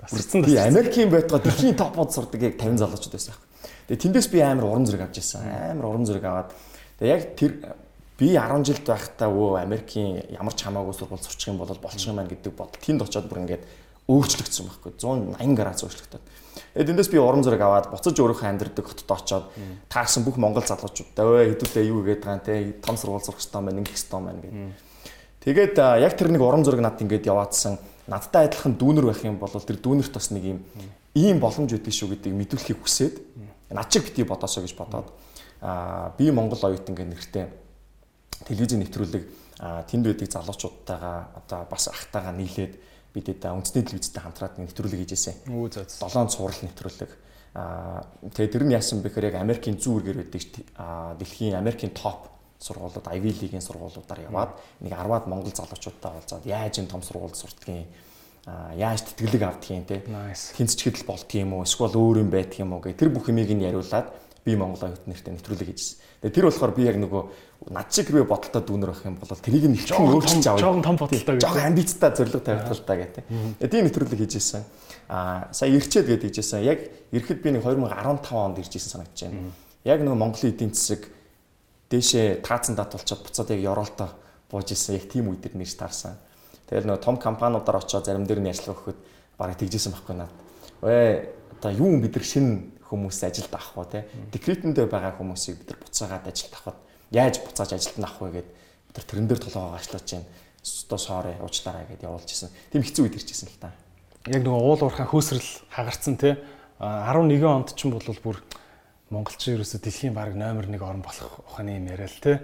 Басарсан 0.02 0.44
би 0.44 0.56
Америкийн 0.60 1.08
байтгаа 1.08 1.40
дэлхийн 1.40 1.72
топод 1.72 2.12
сурдаг 2.12 2.42
яг 2.44 2.60
50 2.60 2.76
залуучууд 2.76 3.16
байсан. 3.16 3.32
Тэгээ 3.88 4.02
тэндээс 4.04 4.28
би 4.28 4.44
амар 4.44 4.68
уран 4.68 4.84
зэрэг 4.84 5.08
авч 5.08 5.24
ирсэн. 5.24 5.48
Амар 5.72 5.96
уран 5.96 6.04
зэрэг 6.04 6.24
аваад 6.28 6.52
тэгээ 7.00 7.16
яг 7.16 7.24
тэр 7.40 7.72
би 8.20 8.36
10 8.36 8.68
жилд 8.68 8.84
байхдаа 8.84 9.32
өө 9.32 9.64
Америкийн 9.64 10.28
ямар 10.28 10.52
ч 10.52 10.68
хамаагүй 10.68 10.92
сургууль 10.92 11.24
сурчих 11.24 11.48
юм 11.48 11.56
бол 11.56 11.72
болчих 11.72 12.04
юм 12.04 12.20
байна 12.20 12.28
гэдэг 12.28 12.52
бодол 12.52 12.84
тэнд 12.84 13.00
очиод 13.00 13.32
бүр 13.32 13.48
ингээд 13.48 13.64
өөрчлөгдсөн 14.12 14.68
байхгүй 14.68 14.92
180 15.00 15.56
градус 15.56 15.88
өөрчлөгдөв. 15.88 16.20
Тэгээд 16.76 16.90
эндээс 16.92 17.10
би 17.10 17.16
уран 17.16 17.40
зэрэг 17.40 17.64
аваад 17.64 17.88
буцаж 17.96 18.12
өөрийнхөө 18.12 18.44
амьдрдаг 18.52 18.84
хотод 18.84 19.08
очиод 19.08 19.48
таарсан 19.88 20.20
бүх 20.20 20.36
монгол 20.36 20.68
залуучуудтай 20.68 21.24
өө 21.24 21.56
хэдүүлээ 21.56 21.88
юу 21.88 22.04
гэдэг 22.04 22.28
байгаа 22.28 22.44
те 22.44 22.76
том 22.84 23.00
сургууль 23.00 23.24
сурах 23.24 23.40
хэрэгтэй 23.40 23.64
байна 23.64 23.80
ингэх 23.80 23.96
хэрэгтэй 23.96 24.20
байна 24.20 24.40
гэдэг 24.44 24.85
Тэгээд 25.46 25.78
яг 25.78 26.18
тэр 26.18 26.34
нэг 26.34 26.42
урам 26.42 26.66
зориг 26.66 26.82
надад 26.82 27.06
ингээд 27.06 27.30
яваадсан 27.30 27.78
надтай 28.10 28.50
адилхан 28.50 28.74
дүүнер 28.74 29.06
байх 29.06 29.22
юм 29.22 29.38
бол 29.38 29.54
тэр 29.54 29.78
дүүнерт 29.78 30.10
бас 30.10 30.34
нэг 30.34 30.42
юм 30.42 30.58
ийм 31.14 31.38
боломж 31.38 31.70
өгдөө 31.70 31.94
шүү 31.94 32.18
гэдгийг 32.18 32.34
мэдүүлэхийг 32.34 32.82
хүсээд 32.82 33.14
над 33.70 33.86
чиг 33.86 34.10
бити 34.10 34.26
бодосоо 34.26 34.66
гэж 34.66 34.74
бодоод 34.74 35.14
аа 35.62 36.10
би 36.18 36.34
Монгол 36.34 36.58
оюутан 36.58 36.98
гэх 36.98 37.06
нэртэй 37.06 37.46
телевизийн 38.42 38.82
нэвтрүүлэг 38.82 39.24
тэнд 39.86 40.04
байдаг 40.06 40.28
залуучуудтайгаа 40.34 41.18
одоо 41.38 41.60
бас 41.70 41.88
ахтайгаа 41.88 42.34
нийлээд 42.34 42.74
бидэд 43.14 43.46
үндэсний 43.46 43.86
телевизтэй 43.86 44.20
хамтраад 44.20 44.60
нэвтрүүлэг 44.60 45.00
хийжсэн. 45.00 45.48
Үу 45.48 45.72
зөө. 45.72 45.88
Долоон 46.04 46.28
цуврал 46.28 46.60
нэвтрүүлэг. 46.60 47.10
Аа 47.56 48.04
тэгээ 48.36 48.52
тэр 48.52 48.64
нь 48.68 48.76
яасан 48.76 49.00
бэхээр 49.00 49.32
яг 49.32 49.40
Америкийн 49.40 49.80
зүүн 49.80 50.04
үргээр 50.04 50.18
байдаг 50.20 50.42
дэлхийн 51.16 51.56
Америкийн 51.56 51.96
топ 51.96 52.28
сургуулиуд 52.58 53.06
Ivy 53.06 53.30
League-ийн 53.36 53.64
сургуулиудаар 53.64 54.26
яваад 54.26 54.52
нэг 54.80 54.92
10-аад 54.92 55.26
монгол 55.28 55.52
залуучуудтай 55.52 56.10
уулзаад 56.12 56.44
яаж 56.46 56.80
энэ 56.80 56.90
том 56.90 57.02
сургуульд 57.02 57.36
сурдгийг 57.36 57.86
яаж 58.76 59.02
тэтгэлэг 59.02 59.42
авдгийг 59.42 59.86
те 59.86 60.02
хэдэл 60.06 61.04
болдгийг 61.04 61.42
юм 61.44 61.58
уу 61.58 61.66
эсвэл 61.66 61.98
өөр 61.98 62.22
юм 62.22 62.30
байдгийг 62.30 62.64
юм 62.64 62.78
уу 62.78 62.80
гэх 62.80 62.96
тэр 62.96 63.10
бүх 63.10 63.28
юмыг 63.28 63.50
нь 63.50 63.66
яриулаад 63.66 64.08
би 64.46 64.54
Монгол 64.54 64.78
оюут 64.86 65.02
нэртэй 65.10 65.34
нэвтрүүлэг 65.34 65.74
хийжсэн. 65.74 65.98
Тэгээ 66.22 66.34
тэр 66.38 66.46
болохоор 66.46 66.70
би 66.78 66.86
яг 66.86 66.96
нөгөө 67.02 67.74
над 67.74 67.90
шиг 67.90 68.14
рүү 68.14 68.30
бодолтой 68.30 68.62
дүүнер 68.62 68.94
байх 68.94 69.02
юм 69.02 69.18
бол 69.18 69.42
тэрийг 69.42 69.66
нь 69.66 69.74
хичээн 69.74 70.06
өөрчилж 70.06 70.46
авах. 70.46 70.62
Жохон 70.62 70.86
том 70.86 70.94
бодолтой 70.94 71.34
гэж. 71.34 71.42
Жохон 71.42 71.66
амбицтай 71.66 72.10
зориг 72.14 72.38
тавьталтай 72.46 72.96
гэдэг. 73.02 73.24
Тэгээ 73.26 73.72
тийм 73.74 73.84
нэвтрүүлэг 73.90 74.20
хийжсэн. 74.22 74.62
Аа 75.10 75.50
сая 75.50 75.74
ирчээд 75.74 76.06
гэдэг 76.06 76.30
хийжсэн. 76.30 76.62
Яг 76.62 76.78
ирэхэд 77.10 77.42
би 77.42 77.58
нэг 77.58 77.66
2015 77.66 78.38
онд 78.38 78.62
иржсэн 78.62 79.02
санагдаж 79.02 79.18
байна. 79.26 79.50
Яг 79.82 79.98
нөгөө 80.06 80.14
Монголын 80.22 80.54
эдийн 80.54 80.70
засаг 80.70 81.10
дээшээ 81.90 82.42
таацсан 82.42 82.74
датуулчаад 82.74 83.22
буцаад 83.22 83.50
яг 83.54 83.60
Европтой 83.62 84.08
бууж 84.50 84.70
исэн 84.72 84.98
яг 84.98 85.06
тийм 85.10 85.30
үед 85.30 85.46
нэрс 85.54 85.76
таарсан. 85.78 86.18
Тэгэл 86.66 86.86
нөгөө 86.90 87.02
том 87.02 87.16
компаниудаар 87.16 87.82
очоод 87.82 88.06
зарим 88.06 88.26
дээр 88.26 88.42
нь 88.42 88.50
ажиллах 88.50 88.82
өгөхөд 88.82 88.98
бараг 89.38 89.56
тэгжсэн 89.58 89.94
байхгүй 89.94 90.14
надад. 90.18 90.34
Өө 90.82 91.62
одоо 91.62 91.70
юу 91.70 92.00
бид 92.02 92.18
нар 92.18 92.26
шинэ 92.26 92.76
хүмүүс 92.90 93.22
ажилд 93.22 93.54
авах 93.54 93.74
вэ 93.74 93.84
те. 93.90 94.00
Декретэндээ 94.34 94.86
байгаа 94.86 95.14
хүмүүсийг 95.18 95.62
бид 95.62 95.68
нар 95.70 95.80
буцаагаад 95.82 96.26
ажилд 96.26 96.54
авахд 96.54 96.80
яаж 97.10 97.34
буцааж 97.42 97.70
ажилд 97.74 97.98
нь 97.98 98.06
авах 98.06 98.20
вэ 98.22 98.30
гэд 98.42 98.48
бид 98.50 98.94
нар 98.98 99.06
тэрэн 99.06 99.26
дээр 99.30 99.40
толгоогоо 99.46 99.78
ачлаж 99.78 100.04
байна. 100.10 100.26
Өсто 100.66 100.98
соорой 100.98 101.36
уучлаарай 101.38 101.86
гэд 101.86 102.02
явуулж 102.02 102.30
исэн. 102.30 102.50
Тийм 102.74 102.82
хэцүү 102.82 103.02
үед 103.06 103.18
ирчихсэн 103.18 103.50
л 103.50 103.62
та. 103.62 103.70
Яг 104.26 104.42
нөгөө 104.42 104.62
уул 104.66 104.82
уурхай 104.82 105.06
хөөсрөл 105.06 105.50
хагарцсан 105.70 106.18
те. 106.18 106.38
11 106.82 107.46
онд 107.46 107.74
ч 107.78 107.86
юм 107.86 107.94
бол 107.94 108.02
бүр 108.22 108.42
монголчин 109.10 109.56
ерөөсө 109.56 109.78
дэлхийн 109.82 110.14
баг 110.14 110.34
номер 110.34 110.66
1 110.66 110.82
орн 110.82 111.02
болох 111.02 111.40
ухааны 111.46 111.78
юм 111.78 111.86
яриа 111.86 112.10
л 112.10 112.18
те. 112.22 112.40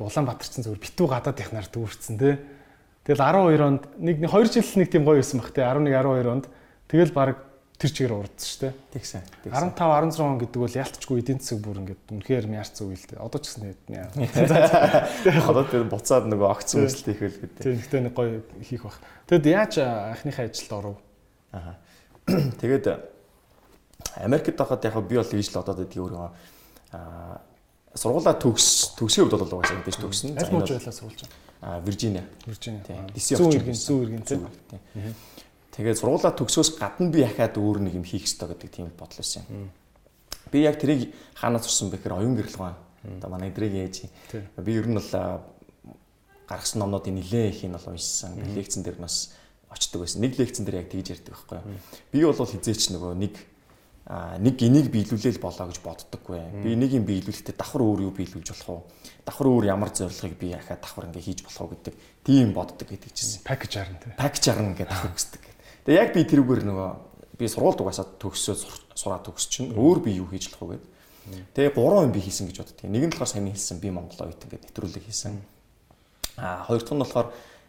Улаанбаатар 0.00 0.48
чинь 0.48 0.66
зөвхөн 0.66 0.82
битүү 0.82 1.06
гадаад 1.06 1.38
ихнаар 1.38 1.68
дүүрсэн 1.70 2.18
те. 2.18 2.38
Тэгэл 3.06 3.22
12 3.22 3.62
онд 3.62 3.82
нэг 4.02 4.16
2 4.26 4.50
жил 4.50 4.66
нэг 4.82 4.90
тийм 4.90 5.06
гоё 5.06 5.22
байсан 5.22 5.38
баг 5.38 5.54
те. 5.54 5.62
11 5.62 5.94
12 5.94 6.26
онд 6.26 6.46
тэгэл 6.90 7.14
баг 7.14 7.38
тэр 7.80 7.90
чигээр 7.96 8.12
урдсан 8.12 8.48
шүү 8.50 8.60
дээ. 8.60 8.72
Тэгсэн. 8.92 9.22
15 9.46 9.78
16 9.78 10.20
он 10.20 10.36
гэдэг 10.36 10.60
бол 10.60 10.78
ялцчгүй 10.84 11.16
эдийн 11.24 11.40
засаг 11.40 11.58
бүр 11.64 11.80
ингээд 11.80 12.02
үнэхээр 12.12 12.46
мяарц 12.50 12.76
үйл 12.84 13.06
дээ. 13.08 13.24
Одоо 13.24 13.40
ч 13.40 13.56
гэсэн 13.56 13.72
яа. 13.88 14.12
Одоо 15.48 15.64
тэр 15.64 15.88
буцаад 15.88 16.28
нөгөө 16.28 16.48
огцсон 16.50 16.84
үйлдэл 16.84 17.08
хийх 17.08 17.24
үйл 17.24 17.38
гэдэг. 17.40 17.62
Тийм 17.64 17.80
гэхдээ 17.80 18.00
нэг 18.04 18.12
гоё 18.12 18.44
хийх 18.60 18.84
бах. 18.84 19.00
Тэгэд 19.32 19.46
яаж 19.48 19.72
анхныхаа 19.80 20.44
ажилд 20.44 20.72
оров? 20.76 20.96
Аа. 21.56 21.80
Тэгээд 22.60 22.84
Америкт 24.16 24.56
байхад 24.56 24.84
яг 24.84 24.96
би 25.06 25.16
бол 25.16 25.24
гэж 25.24 25.48
л 25.52 25.60
одоод 25.60 25.78
байдгийг 25.84 26.04
өөрөө 26.04 26.26
аа 26.92 27.40
сургуулаа 27.94 28.34
төгс 28.38 28.94
төгсгийн 28.94 29.26
хувьд 29.26 29.38
бол 29.38 29.58
угаасаа 29.58 29.78
мэдээж 29.82 29.98
төгснө. 29.98 30.38
Аль 30.38 30.52
мууж 30.54 30.70
байлаа 30.70 30.94
сурулж 30.94 31.26
байна? 31.26 31.34
Аа 31.60 31.80
Виржиниа. 31.82 32.24
Виржиниа. 32.46 32.82
Зүүн 33.18 33.54
иргэн 33.58 33.74
зүүн 33.74 34.02
иргэн 34.06 34.24
тийм. 34.26 34.46
Тэгээд 35.74 35.98
сургуулаа 35.98 36.30
төгсөөс 36.38 36.78
гадна 36.78 37.10
би 37.10 37.26
яхаад 37.26 37.58
өөр 37.58 37.82
нэг 37.82 37.98
юм 37.98 38.06
хийх 38.06 38.30
ёстой 38.30 38.54
гэдэг 38.54 38.70
тийм 38.70 38.86
бодол 38.94 39.18
байсан 39.18 39.42
юм. 39.50 39.70
Би 40.54 40.62
яг 40.62 40.78
тэрийг 40.78 41.10
хаанаас 41.34 41.66
сурсан 41.66 41.90
бэхээр 41.90 42.22
оюун 42.22 42.38
гэрэл 42.38 42.58
гоо. 42.58 42.78
Одоо 43.02 43.30
манай 43.30 43.50
эдрийн 43.50 43.90
ээж. 43.90 44.06
Би 44.58 44.72
ер 44.78 44.86
нь 44.86 44.94
бол 44.94 45.42
гаргасан 46.46 46.78
номнуудын 46.82 47.18
нилээн 47.18 47.50
их 47.50 47.62
нь 47.66 47.74
бол 47.74 47.90
уншсан. 47.90 48.38
Лекцэн 48.54 48.82
дээр 48.86 49.02
нас 49.02 49.34
очдөг 49.70 50.02
байсан. 50.02 50.22
Нэг 50.22 50.38
лекцэн 50.38 50.66
дээр 50.66 50.82
яг 50.82 50.90
тэгж 50.90 51.10
ярьдаг 51.18 51.34
байхгүй 51.34 51.58
юу. 51.58 51.78
Би 52.10 52.18
бол 52.22 52.38
хизээч 52.38 52.90
нөгөө 52.94 53.14
нэг 53.14 53.34
нэг 54.10 54.58
энийг 54.58 54.90
биелүүлээл 54.90 55.38
болоо 55.38 55.70
гэж 55.70 55.78
боддоггүй. 55.86 56.42
Би 56.66 56.74
нэг 56.74 56.98
юм 56.98 57.06
биелүүлэхдээ 57.06 57.54
давхар 57.54 57.86
өөр 57.86 58.10
юу 58.10 58.12
биелүүлж 58.18 58.48
болох 58.50 58.70
уу? 58.70 58.82
Давхар 59.22 59.46
өөр 59.46 59.70
ямар 59.70 59.94
зорилгыг 59.94 60.34
би 60.34 60.50
яхаа 60.50 60.82
давхар 60.82 61.06
ингээ 61.14 61.22
хийж 61.30 61.46
болох 61.46 61.62
уу 61.62 61.72
гэдэг 61.78 61.94
тийм 62.26 62.50
боддог 62.50 62.90
гэдэг 62.90 63.10
чинь. 63.14 63.38
Пакэж 63.46 63.70
харна 63.78 64.02
тий. 64.02 64.10
Пакэж 64.18 64.42
харна 64.50 64.74
гэдэг 64.74 64.90
давхар 64.90 65.14
хүсдэг. 65.14 65.42
Тэгээ 65.86 66.00
яг 66.02 66.10
би 66.10 66.26
тэрүүгээр 66.26 66.62
нөгөө 66.66 66.90
би 67.38 67.46
сургуульд 67.46 67.80
угаасаа 67.86 68.06
төгсөө 68.18 68.54
сураад 68.98 69.22
төгс 69.30 69.46
чинь 69.46 69.70
өөр 69.78 70.02
би 70.02 70.18
юу 70.18 70.26
хийж 70.26 70.50
болох 70.58 70.74
вэ 70.74 70.82
гэдэг. 70.82 70.90
Тэгээ 71.54 71.74
гурван 71.78 72.10
юм 72.10 72.12
би 72.12 72.18
хийсэн 72.18 72.50
гэж 72.50 72.66
боддог. 72.66 72.90
Нэг 72.90 73.06
нь 73.06 73.12
болохоор 73.14 73.30
сайн 73.30 73.46
хэлсэн 73.46 73.78
би 73.78 73.94
Монгол 73.94 74.26
оюут 74.26 74.42
ингээд 74.42 74.74
нэвтрүүлэг 74.74 75.06
хийсэн. 75.06 75.38
Аа 76.34 76.66
хоёр 76.66 76.82
дахь 76.82 76.98
нь 76.98 77.02
болохоор 77.06 77.28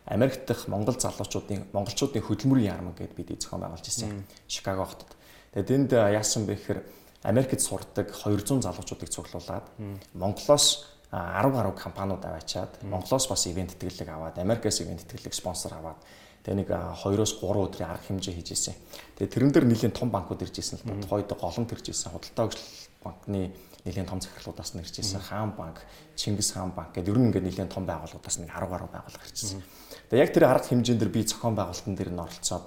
Америкт 0.09 0.49
дах 0.49 0.65
Монгол 0.65 0.97
залуучуудын 0.97 1.69
монголчуудын 1.69 2.25
хөдөлмөрийн 2.25 2.73
яармаг 2.73 2.97
гэдээ 2.97 3.15
бид 3.21 3.45
зохион 3.45 3.61
байгуулж 3.61 3.85
ирсэн. 3.85 4.25
Чикаго 4.49 4.89
хотод. 4.89 5.13
Тэгээд 5.51 5.71
энд 5.71 5.91
яасан 5.91 6.47
бэ 6.47 6.55
гэхээр 6.55 6.79
Америкт 7.27 7.61
сурдаг 7.61 8.15
200 8.15 8.63
залуучуудыг 8.63 9.09
цуглуулад 9.11 9.67
Монголоос 10.15 10.87
10 11.11 11.51
гаруй 11.51 11.75
компаниуд 11.75 12.23
аваачаад 12.23 12.79
Монголоос 12.87 13.27
бас 13.27 13.45
ивент 13.51 13.75
тэтгэлэг 13.75 14.09
аваад 14.09 14.39
Америкээс 14.39 14.81
ивент 14.81 15.03
тэтгэлэг 15.03 15.35
спонсор 15.35 15.75
аваад 15.75 15.99
тэгээ 16.47 16.57
нэг 16.63 16.69
2-оос 16.71 17.43
3 17.43 17.67
өдрийн 17.67 17.91
арга 17.91 18.07
хэмжээ 18.07 18.33
хийж 18.39 18.49
ирсэн. 18.55 18.75
Тэгээ 19.19 19.33
тэрэн 19.35 19.51
дээр 19.51 19.67
нэлийн 19.67 19.91
том 19.93 20.09
банкуд 20.09 20.41
ирж 20.41 20.55
ирсэн 20.55 20.79
л 20.79 20.87
да. 20.87 20.97
Тухайд 21.03 21.29
голомт 21.35 21.69
ирж 21.75 21.85
ирсэн. 21.91 22.15
Худалдаа 22.15 22.47
хөгжил 22.47 22.71
банкны 23.03 23.53
нэлийн 23.85 24.07
том 24.07 24.23
захирлуудаас 24.23 24.73
нь 24.73 24.81
ирж 24.81 24.95
ирсэн. 25.03 25.21
Хаан 25.21 25.51
банк, 25.53 25.83
Чингис 26.15 26.55
хаан 26.55 26.71
банк 26.71 26.95
гэдэг 26.95 27.13
ер 27.13 27.19
нь 27.19 27.27
ингээд 27.29 27.45
нэлийн 27.45 27.69
том 27.69 27.85
байгууллагуудаас 27.85 28.41
нэг 28.41 28.49
10 28.49 28.71
гаруй 28.71 28.89
байгууллага 28.89 29.27
ирж 29.27 29.37
ирсэн. 29.37 29.61
Тэгээ 30.09 30.23
яг 30.25 30.33
тэр 30.33 30.45
арга 30.49 30.65
хэмжээнд 30.65 31.01
дэр 31.03 31.13
би 31.13 31.21
зохион 31.27 31.53
байгуулалтын 31.53 31.93
дээр 31.93 32.09
нь 32.09 32.23
оролцоод 32.25 32.65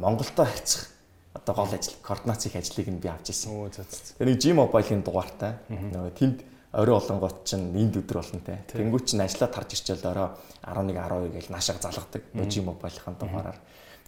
Монголтой 0.00 0.46
харьцах 0.50 0.90
одоо 1.34 1.54
гол 1.54 1.74
ажил 1.74 1.94
координацийн 2.02 2.58
ажлыг 2.58 2.88
нь 2.88 3.00
би 3.00 3.08
авч 3.08 3.30
ирсэн. 3.30 3.50
Оо 3.54 3.70
за 3.70 3.86
за. 3.86 4.18
Тэгээ 4.18 4.30
нэг 4.34 4.38
G 4.42 4.44
Mobile-ийн 4.54 5.02
дугаартай 5.06 5.52
нөгөө 5.70 6.14
тэнд 6.18 6.38
орой 6.74 6.96
олонгот 6.98 7.46
чинь 7.46 7.70
энд 7.74 7.94
өдөр 7.98 8.18
болно 8.18 8.40
те. 8.42 8.62
Тэнгүүт 8.70 9.06
чинь 9.06 9.22
ажиллаа 9.22 9.50
тарж 9.50 9.78
ирчээл 9.78 10.10
орой 10.10 10.28
11 10.66 10.94
12 10.98 11.34
гэж 11.34 11.46
наашааг 11.54 11.78
залгадаг 11.78 12.22
нөгөө 12.34 12.50
G 12.50 12.54
Mobile-ийн 12.66 13.16
дугаараар. 13.18 13.58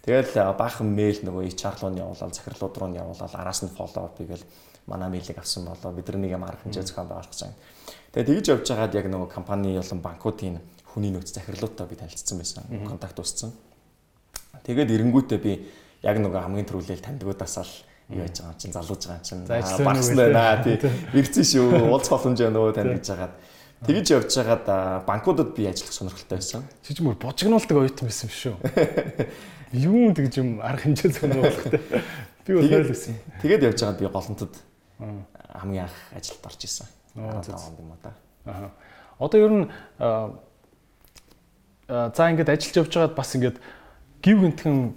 Тэгэл 0.03 0.35
баахан 0.59 0.91
мэйл 0.91 1.23
нөгөө 1.23 1.47
HR 1.47 1.75
руу 1.79 1.91
нь 1.95 2.03
явуулаад 2.03 2.35
захирлууд 2.35 2.75
руу 2.75 2.89
нь 2.91 2.99
явуулаад 2.99 3.33
араас 3.39 3.63
нь 3.63 3.71
follow 3.71 4.03
up 4.03 4.19
хийгээл 4.19 4.43
манай 4.87 5.07
мэйлийг 5.07 5.39
авсан 5.39 5.63
болоо 5.63 5.95
бид 5.95 6.11
нар 6.11 6.19
нэг 6.19 6.31
юм 6.35 6.43
арга 6.43 6.59
хэмжээ 6.67 6.83
зохион 6.83 7.07
байгуулсан. 7.07 7.55
Тэгээ 8.11 8.27
тэгж 8.27 8.45
явж 8.51 8.67
байгаад 8.67 8.95
яг 8.99 9.07
нөгөө 9.07 9.29
компани 9.31 9.79
болон 9.79 10.01
банкуудын 10.03 10.59
хүний 10.91 11.11
нөөц 11.15 11.31
захирлуудтай 11.31 11.87
би 11.87 11.95
танилцсан 11.95 12.35
байсан. 12.35 12.63
Контакт 12.83 13.19
уссан. 13.19 13.55
Тэгээд 14.67 14.91
эренгүүтээ 14.91 15.39
би 15.39 15.53
яг 16.03 16.19
нөгөө 16.19 16.43
хамгийн 16.43 16.67
түрүүлэл 16.67 16.99
тандгуудаас 17.03 17.55
л 17.63 17.73
юу 18.11 18.21
яаж 18.21 18.43
байгаа 18.43 18.59
чинь 18.59 18.75
залууж 18.75 19.01
байгаа 19.07 19.23
чинь 19.23 19.47
багс 19.47 20.11
байна 20.11 20.59
тий. 20.63 20.77
Ирцэн 21.15 21.45
шүү. 21.47 21.87
Уулз 21.87 22.07
боломж 22.11 22.39
нөгөө 22.43 22.75
танд 22.75 22.91
гэж 22.99 23.07
хагаад 23.07 23.33
тэгж 23.87 24.07
явж 24.11 24.31
байгаад 24.35 24.65
банкудад 25.07 25.55
би 25.55 25.67
ажиллах 25.71 25.95
сонирхолтой 25.95 26.37
байсан. 26.43 26.67
Чижмөр 26.83 27.15
божигнуулдаг 27.15 27.77
оюутан 27.79 28.11
байсан 28.11 28.29
шүү. 28.29 28.55
Юу 29.71 30.11
тэгж 30.11 30.33
юм 30.43 30.59
арга 30.59 30.83
хэмжээ 30.83 31.11
сонирхолтой. 31.15 31.79
Би 32.43 32.51
бол 32.59 32.67
ойл 32.67 32.87
байсан. 32.91 33.15
Тэгээд 33.39 33.63
явж 33.71 33.79
байгаад 33.79 33.99
би 34.03 34.07
голонтод 34.11 34.53
хамгийн 35.55 35.87
анх 35.87 35.97
ажилд 36.11 36.43
орж 36.43 36.61
исэн. 36.67 36.87
Онд 37.15 37.47
юм 37.47 37.95
да. 38.03 38.11
Аа. 38.45 38.71
Одоо 39.19 39.39
ер 39.39 39.51
нь 39.55 39.65
за 41.87 42.23
ингээд 42.27 42.51
ажиллаж 42.51 42.75
явж 42.75 42.91
байгаад 42.91 43.15
бас 43.15 43.35
ингээд 43.35 43.57
гів 44.19 44.37
гинтхэн 44.43 44.91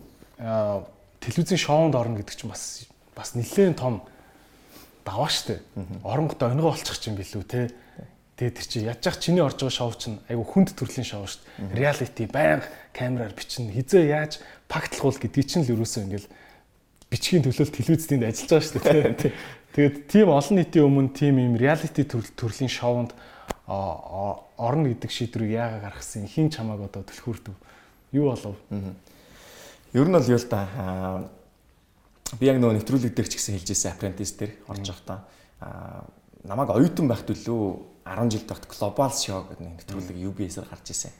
телевизийн 1.26 1.58
шоунд 1.58 1.94
орно 1.98 2.22
гэдэг 2.22 2.36
чинь 2.38 2.50
бас 2.50 2.86
бас 3.18 3.34
нэлээд 3.34 3.82
том 3.82 4.06
даваа 5.02 5.26
штэ. 5.26 5.58
Оронгот 6.06 6.38
өнгөө 6.38 6.78
олчих 6.78 7.02
чинь 7.02 7.18
билүү 7.18 7.42
те. 7.42 7.74
Тэгээ 8.38 8.54
тэр 8.54 8.66
чи 8.70 8.78
яаж 8.86 9.02
яах 9.02 9.18
чиний 9.18 9.42
орж 9.42 9.58
байгаа 9.58 9.74
шоу 9.74 9.90
чинь 9.98 10.22
айгу 10.30 10.46
хүнд 10.46 10.78
төрлийн 10.78 11.08
шоу 11.08 11.26
штэ. 11.26 11.42
Реалити 11.74 12.30
байнга 12.30 12.70
камераар 12.94 13.34
бичнэ. 13.34 13.74
Хизээ 13.74 14.12
яаж 14.12 14.38
пактлахуул 14.70 15.18
гэдгийг 15.18 15.46
чинь 15.50 15.64
л 15.66 15.72
ерөөсөө 15.74 16.04
ингээл 16.06 16.28
бичгийн 17.10 17.42
төлөөлөл 17.42 17.74
телевизэнд 17.74 18.24
ажиллаж 18.28 18.66
байгаа 18.76 19.14
штэ. 19.18 19.32
Тэгээд 19.74 19.96
тийм 20.08 20.28
олон 20.30 20.56
нийтийн 20.56 20.84
өмнө 20.84 21.10
тийм 21.16 21.40
юм 21.40 21.56
реалити 21.56 22.04
төрлийн 22.06 22.70
шоунд 22.70 23.16
орно 23.66 24.86
гэдэг 24.88 25.10
шийдвэрийг 25.10 25.52
яагаад 25.52 25.82
гаргасан 25.90 26.26
хин 26.30 26.50
чамааг 26.50 26.86
одоо 26.86 27.02
төлхөрдөв 27.02 27.54
юу 28.12 28.30
болов 28.30 28.56
ер 29.92 30.06
нь 30.08 30.16
бол 30.16 30.30
юу 30.30 30.38
л 30.40 30.48
да 30.50 30.66
би 32.40 32.50
яг 32.50 32.58
нөгөө 32.58 32.82
нэвтрүүлэг 32.82 33.14
дээр 33.14 33.28
ч 33.30 33.38
гэсэн 33.38 33.54
хэлж 33.54 33.70
ирсэн 33.70 33.92
apprentice 33.94 34.34
дээр 34.34 34.52
орж 34.66 34.82
явахдаа 34.90 35.18
намайг 36.42 36.70
оюутан 36.74 37.06
байхт 37.06 37.30
үлээ 37.30 37.94
10 38.06 38.30
жил 38.30 38.44
тогт 38.46 38.66
глобал 38.70 39.10
шоу 39.10 39.46
гэдэг 39.50 39.82
нэвтрүүлэг 39.82 40.16
UBS-ээр 40.30 40.66
гарч 40.70 40.94
ирсэн. 40.94 41.10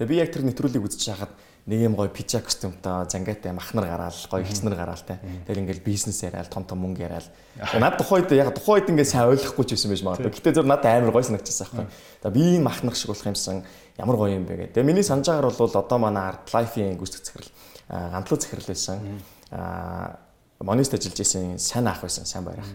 Тэгээ 0.00 0.08
би 0.08 0.16
яг 0.16 0.32
тэр 0.32 0.48
нэвтрүүлгийг 0.48 0.84
үзэж 0.88 1.12
байхад 1.12 1.32
нэг 1.68 1.78
юм 1.84 1.94
гоё 1.94 2.08
пижа 2.08 2.40
костюмтай 2.40 3.04
зангатай 3.04 3.52
махнар 3.52 3.84
гараал 3.84 4.16
гоё 4.32 4.40
хичнэр 4.40 4.72
гараал 4.72 5.04
те. 5.04 5.20
Тэгэл 5.44 5.68
ингээл 5.68 5.84
бизнес 5.84 6.24
яриад 6.24 6.48
том 6.48 6.64
том 6.64 6.80
мөнгө 6.80 7.04
яриад. 7.04 7.28
Над 7.76 8.00
тухайд 8.00 8.32
яг 8.32 8.56
тухайд 8.56 8.88
ингээд 8.88 9.12
сайн 9.12 9.28
ойлгохгүй 9.28 9.64
ч 9.68 9.76
байсан 9.76 9.92
байж 9.92 10.02
магадгүй. 10.02 10.32
Гэтэ 10.40 10.56
зөв 10.56 10.64
надад 10.64 10.88
амар 10.88 11.12
гоё 11.12 11.28
санагдчихсан 11.28 11.68
байхгүй. 11.68 11.86
Тэгээ 12.24 12.32
би 12.32 12.42
энэ 12.56 12.64
махнах 12.64 12.96
шиг 12.96 13.12
болох 13.12 13.28
юмсан 13.28 13.62
ямар 14.00 14.16
гоё 14.16 14.32
юм 14.32 14.48
бэ 14.48 14.72
гэдэг. 14.72 14.72
Тэгээ 14.72 14.88
миний 14.88 15.04
санаж 15.04 15.28
байгаагаар 15.28 15.52
бол 15.52 15.76
одоо 15.76 15.98
манай 16.00 16.24
арт 16.32 16.48
лайфын 16.48 16.96
гүйцэтгэх 16.96 17.28
захирал 17.28 17.52
гантлуу 17.92 18.40
захирал 18.40 18.66
байсан. 18.66 19.20
Монист 20.58 20.94
ажиллаж 20.94 21.20
исэн 21.20 21.58
сайн 21.58 21.86
ах 21.86 22.00
байсан, 22.00 22.24
сайн 22.24 22.44
байрах. 22.48 22.66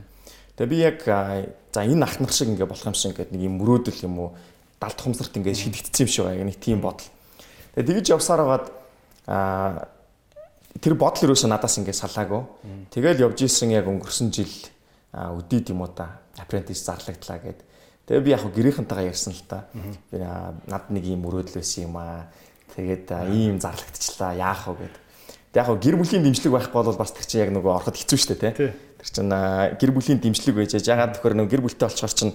Тэгээ 0.58 0.70
би 0.70 0.78
яг 0.78 1.02
за 1.04 1.82
энэ 1.82 2.06
ахнах 2.06 2.32
шиг 2.32 2.54
ингээ 2.54 2.70
болох 2.70 2.86
юмсан 2.86 3.18
гэдэг 3.18 3.34
нэг 3.34 3.44
юм 3.50 3.58
мөрөөдөл 3.58 4.06
юм 4.06 4.16
уу 4.20 4.30
далд 4.80 4.98
хумсарт 5.02 5.34
ингээ 5.38 5.54
шидэгдсэн 5.54 6.06
юм 6.06 6.10
шиг 6.10 6.26
байгаа 6.26 6.46
нэг 6.46 6.58
тийм 6.62 6.82
бодол. 6.82 7.10
Тэгээ 7.74 8.02
тэгж 8.02 8.08
явсаар 8.14 8.42
хагаад 8.46 8.66
аа 9.26 9.90
тэр 10.82 10.94
бодол 10.94 11.34
юусэн 11.34 11.50
надаас 11.50 11.78
ингээ 11.82 11.94
салаагүй. 11.94 12.42
Тэгэл 12.94 13.26
явж 13.26 13.42
исэн 13.42 13.74
яг 13.74 13.90
өнгөрсөн 13.90 14.30
жил 14.30 14.54
өдийд 15.14 15.74
юм 15.74 15.82
уу 15.82 15.90
та 15.94 16.22
апрентис 16.38 16.86
зарлагдлаа 16.86 17.38
гэд. 17.42 17.60
Тэгээ 18.06 18.24
би 18.24 18.32
яг 18.34 18.44
гэрийнхэнтэйгээ 18.46 19.10
ярьсан 19.10 19.34
л 19.34 19.44
та. 19.50 19.66
Над 20.14 20.90
нэг 20.94 21.04
юм 21.06 21.26
мөрөөдөл 21.26 21.58
байсан 21.58 21.90
юм 21.90 21.98
аа. 21.98 22.30
Тэгээд 22.78 23.10
ийм 23.34 23.58
зарлагдчихлаа 23.58 24.38
яах 24.38 24.70
вэ 24.70 24.86
гэд. 24.86 24.96
Тэг 25.54 25.64
яг 25.64 25.80
гэр 25.80 25.96
бүлийн 25.96 26.24
дэмжлэг 26.28 26.52
байхгүй 26.52 26.84
бол 26.84 27.00
бас 27.00 27.12
тэр 27.16 27.26
чинь 27.26 27.42
яг 27.48 27.52
нөгөө 27.56 27.72
ороход 27.72 27.96
хэцүү 27.96 28.18
шүү 28.20 28.36
дээ 28.36 28.54
тий. 28.54 28.72
Тэр 29.00 29.10
чинь 29.10 29.32
гэр 29.32 29.92
бүлийн 29.96 30.20
дэмжлэг 30.20 30.56
байж 30.60 30.76
яагаад 30.76 31.18
тэгэхээр 31.18 31.36
нөгөө 31.40 31.52
гэр 31.56 31.64
бүлтэй 31.64 31.88
олчоор 31.88 32.14
чинь 32.14 32.34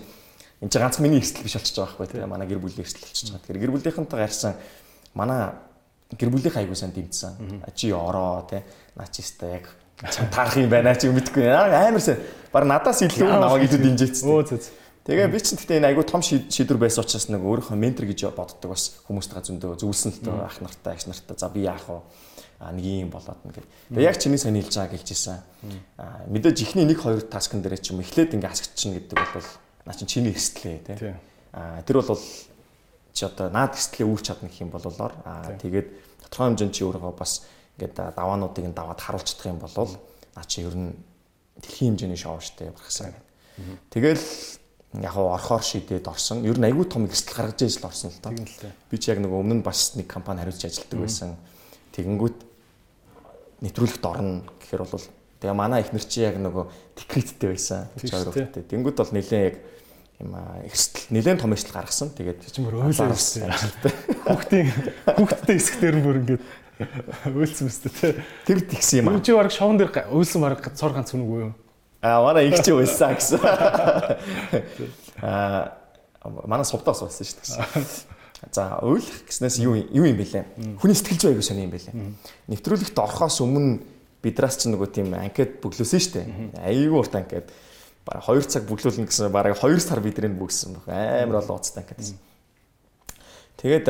энэ 0.61 0.71
чинь 0.73 0.83
ганц 0.83 0.97
миний 0.99 1.21
эрсдэл 1.21 1.45
биш 1.45 1.55
болчихж 1.61 1.77
байгаа 1.77 1.93
байхгүй 1.93 2.09
тий. 2.09 2.25
Манай 2.25 2.47
гэр 2.49 2.61
бүлийн 2.65 2.83
эрсдэл 2.83 3.05
болчихж 3.05 3.29
байгаа. 3.31 3.45
Тэгэхээр 3.45 3.63
гэр 3.63 3.73
бүлийнхэнтэйгээ 3.77 4.27
ярьсан 4.27 4.53
манай 5.13 5.41
гэр 6.17 6.31
бүлийн 6.33 6.57
аягүй 6.57 6.77
сан 6.77 6.91
дэмжсэн. 6.97 7.33
Чи 7.77 7.93
ороо 7.93 8.49
тий. 8.49 8.65
Наа 8.97 9.09
чи 9.13 9.21
өстой 9.21 9.61
яг 9.61 9.69
чам 10.11 10.27
таарах 10.33 10.57
юм 10.57 10.71
байна 10.73 10.97
чи 10.97 11.13
мэдгүй. 11.13 11.47
Амар 11.53 12.01
сайн. 12.01 12.19
Бар 12.53 12.65
надаас 12.65 13.05
илүү 13.05 13.29
намайг 13.29 13.69
илүү 13.69 13.81
дэмжээц. 13.93 14.25
Өө 14.25 14.43
зөө. 14.51 14.81
Тэгээ 15.03 15.35
би 15.35 15.39
ч 15.43 15.59
гэхдээ 15.59 15.79
энэ 15.83 15.89
айгүй 15.91 16.07
том 16.07 16.23
шийдвэр 16.23 16.79
байсан 16.79 17.03
учраас 17.03 17.27
нэг 17.27 17.43
өөрийнхөө 17.43 17.75
ментор 17.75 18.07
гэж 18.07 18.31
боддог 18.39 18.71
бас 18.71 19.03
хүмүүстэй 19.11 19.43
зөндөө 19.51 19.83
зөвлөсөн 19.83 20.15
л 20.15 20.23
тоо 20.23 20.47
ах 20.47 20.63
нартай, 20.63 20.95
ах 20.95 21.07
нартай. 21.11 21.35
За 21.43 21.51
би 21.51 21.67
яах 21.67 21.83
вэ? 21.91 21.99
Нэг 22.71 22.85
юм 22.87 23.11
болоод 23.11 23.41
нэгэ. 23.43 23.67
Тэгээ 23.91 24.07
яг 24.07 24.17
чиний 24.23 24.39
сони 24.39 24.63
хэлж 24.63 24.77
байгааг 24.79 24.95
хэлжсэн. 25.03 25.41
Аа 25.99 26.23
мэдээж 26.31 26.59
ихний 26.63 26.87
1 26.87 26.95
2 26.95 27.27
таскн 27.27 27.59
дээр 27.59 27.83
ч 27.83 27.91
юм 27.91 28.05
эхлээд 28.07 28.39
ингээ 28.39 28.53
асгч 28.55 28.71
чинь 28.79 28.95
гэдэг 28.95 29.19
бол 29.19 29.49
наа 29.83 29.97
чин 29.99 30.07
чиний 30.07 30.31
эрсдлээ 30.31 30.79
тий. 30.87 31.17
Аа 31.51 31.83
тэр 31.83 32.07
бол 32.07 32.23
чи 33.13 33.23
одоо 33.27 33.51
наад 33.51 33.75
эрсдлээ 33.75 34.07
үүрч 34.07 34.23
чадна 34.23 34.47
гэх 34.47 34.63
юм 34.63 34.71
бололоор 34.71 35.13
аа 35.27 35.59
тэгээд 35.59 35.89
тодорхой 36.31 36.47
хэмжээнд 36.55 36.75
чи 36.77 36.87
өөрөө 36.87 37.13
бас 37.19 37.43
ингээд 37.83 38.15
даваануудыг 38.15 38.65
нь 38.71 38.77
даваад 38.79 39.01
харуулчихдаг 39.03 39.51
юм 39.51 39.59
бол 39.59 39.91
наа 40.39 40.47
чи 40.47 40.63
ер 40.63 40.77
нь 40.79 40.95
дэлхийн 41.59 41.99
хэмжээний 41.99 42.21
шоу 42.21 42.39
штэ 42.39 42.71
бархсаа 42.71 43.11
гэдэг. 43.11 43.33
Тэгэл 43.91 44.25
яг 45.01 45.17
уу 45.17 45.33
орхоор 45.33 45.63
шийдээд 45.63 46.09
орсон. 46.09 46.45
Ер 46.45 46.59
нь 46.61 46.69
айгүй 46.69 46.85
том 46.85 47.05
эрсдэл 47.09 47.37
гаргаж 47.37 47.65
ижил 47.65 47.89
орсон 47.89 48.13
л 48.13 48.21
тоо. 48.21 48.33
Би 48.91 48.97
ч 49.01 49.09
яг 49.09 49.21
нэг 49.21 49.33
өмнө 49.33 49.61
нь 49.61 49.65
бас 49.65 49.97
нэг 49.97 50.09
компани 50.09 50.45
хариуцж 50.45 50.69
ажилладаг 50.69 51.01
байсан. 51.01 51.37
Тэгэнгүүт 51.97 52.39
нэвтрүүлэгт 53.63 54.05
орно 54.05 54.43
гэхээр 54.59 54.83
бол 54.85 55.07
тэгээ 55.39 55.55
манай 55.55 55.81
ихнэр 55.87 56.05
чи 56.05 56.27
яг 56.27 56.37
нөгөө 56.39 56.67
декреттэй 56.99 57.49
байсан. 57.55 57.87
Хоёр 57.99 58.31
хүүхэдтэй. 58.31 58.67
Тэнгүүд 58.67 58.99
бол 58.99 59.15
нэлээд 59.15 59.47
яг 59.47 59.57
юм 60.23 60.35
эрсдэл 60.67 61.07
нэлээд 61.15 61.41
том 61.43 61.55
эрсдэл 61.55 61.77
гаргасан. 61.79 62.11
Тэгээд 62.15 62.39
чи 62.51 62.59
мөр 62.63 62.91
ойлоо 62.91 63.15
ирсэн. 63.15 63.51
Хүүхдийн 64.27 64.69
хүүхдтэй 65.15 65.57
хэсэг 65.59 65.77
дээр 65.79 65.97
нь 65.99 66.05
бүр 66.07 66.19
ингээд 66.23 66.43
үйлсэн 67.31 67.67
мэт 67.67 67.95
тэ. 68.03 68.23
Тэр 68.47 68.61
тэгсэн 68.67 68.99
юм 69.03 69.15
аа. 69.15 69.23
Чи 69.23 69.35
баг 69.35 69.51
шовон 69.51 69.79
дээр 69.79 69.91
үйлсэн 70.11 70.41
баг 70.43 70.63
цор 70.75 70.95
ганц 70.95 71.15
хүн 71.15 71.23
үгүй 71.27 71.41
юу? 71.47 71.55
Аа 72.03 72.23
манай 72.23 72.51
их 72.51 72.59
чи 72.63 72.75
байсан 72.75 73.15
гэсэн. 73.15 73.39
Аа 75.23 75.79
манай 76.47 76.67
сувдаас 76.67 77.03
болсон 77.03 77.27
шүү 77.27 77.39
дээ. 77.43 77.87
За 78.51 78.83
уйлах 78.83 79.23
гэснээс 79.29 79.63
юу 79.63 79.79
юу 79.79 80.03
юм 80.03 80.19
бэлээ? 80.19 80.79
Хүний 80.83 80.97
сэтгэл 80.99 81.21
зүй 81.23 81.31
аягүй 81.31 81.47
сони 81.47 81.63
юм 81.63 81.71
бэлээ. 81.71 81.95
Нэвтрүүлэгт 82.51 82.99
орохоос 82.99 83.39
өмнө 83.39 83.79
бидраас 84.19 84.59
ч 84.59 84.67
нөгөө 84.67 84.89
тийм 84.91 85.15
анкет 85.15 85.63
бүглөөсөн 85.63 86.03
шүү 86.03 86.13
дээ. 86.19 86.27
Аягүй 86.59 86.99
урт 86.99 87.15
анкет. 87.15 87.55
Бараг 88.03 88.27
2 88.27 88.51
цаг 88.51 88.67
бүглүүлнэ 88.67 89.07
гэсэн 89.07 89.31
бараг 89.31 89.55
2 89.55 89.79
сар 89.79 90.03
бидрийг 90.03 90.35
бүгсэн 90.35 90.75
баг. 90.75 90.91
Амар 90.91 91.39
олон 91.39 91.63
уцтай 91.63 91.87
анкет 91.87 92.03
гэсэн. 92.03 92.19
Тэгээд 93.63 93.87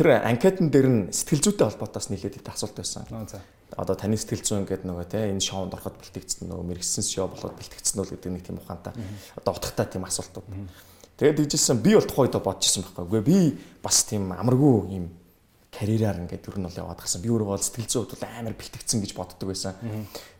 тэр 0.00 0.08
анкетн 0.24 0.72
дээр 0.72 0.88
нь 0.88 1.00
сэтгэл 1.12 1.44
зүйтэй 1.52 1.68
холбоотоос 1.68 2.08
нэлээд 2.08 2.40
их 2.40 2.48
асуулт 2.48 2.72
байсан. 2.72 3.04
Одоо 3.76 3.96
таны 4.00 4.16
сэтгэл 4.16 4.44
зүйн 4.44 4.64
гэдэг 4.64 4.88
нөгөө 4.88 5.06
те 5.12 5.28
энэ 5.28 5.44
шоунд 5.44 5.76
ороход 5.76 6.00
бэлтгэгдсэн 6.00 6.48
нөгөө 6.48 6.64
мэрэгсэн 6.72 7.04
шоу 7.04 7.28
болоод 7.28 7.56
бэлтгэгдсэн 7.60 8.00
үү 8.00 8.08
гэдэг 8.16 8.30
нэг 8.32 8.42
тийм 8.48 8.60
ухаантай 8.64 8.96
одоо 9.36 9.52
утгатай 9.52 9.86
тийм 9.92 10.08
асуултууд. 10.08 10.46
Тэгээд 11.16 11.48
dijсэн 11.48 11.80
би 11.80 11.96
бол 11.96 12.04
тухайд 12.04 12.36
бодчихсон 12.36 12.84
байхгүй. 12.84 13.04
Үгүй 13.08 13.22
би 13.24 13.36
бас 13.80 14.04
тийм 14.04 14.32
амаргүй 14.36 15.00
юм 15.00 15.06
карьераар 15.72 16.20
ингээд 16.24 16.48
ер 16.48 16.56
нь 16.60 16.66
бол 16.68 16.80
яваад 16.80 17.00
гасан. 17.00 17.24
Би 17.24 17.32
өөрөө 17.32 17.48
бол 17.52 17.60
сэтгэл 17.60 17.88
зүйн 17.88 18.08
хувьд 18.08 18.24
амар 18.24 18.56
бэлтгэгдсэн 18.56 19.00
гэж 19.00 19.12
боддог 19.16 19.48
байсан. 19.48 19.76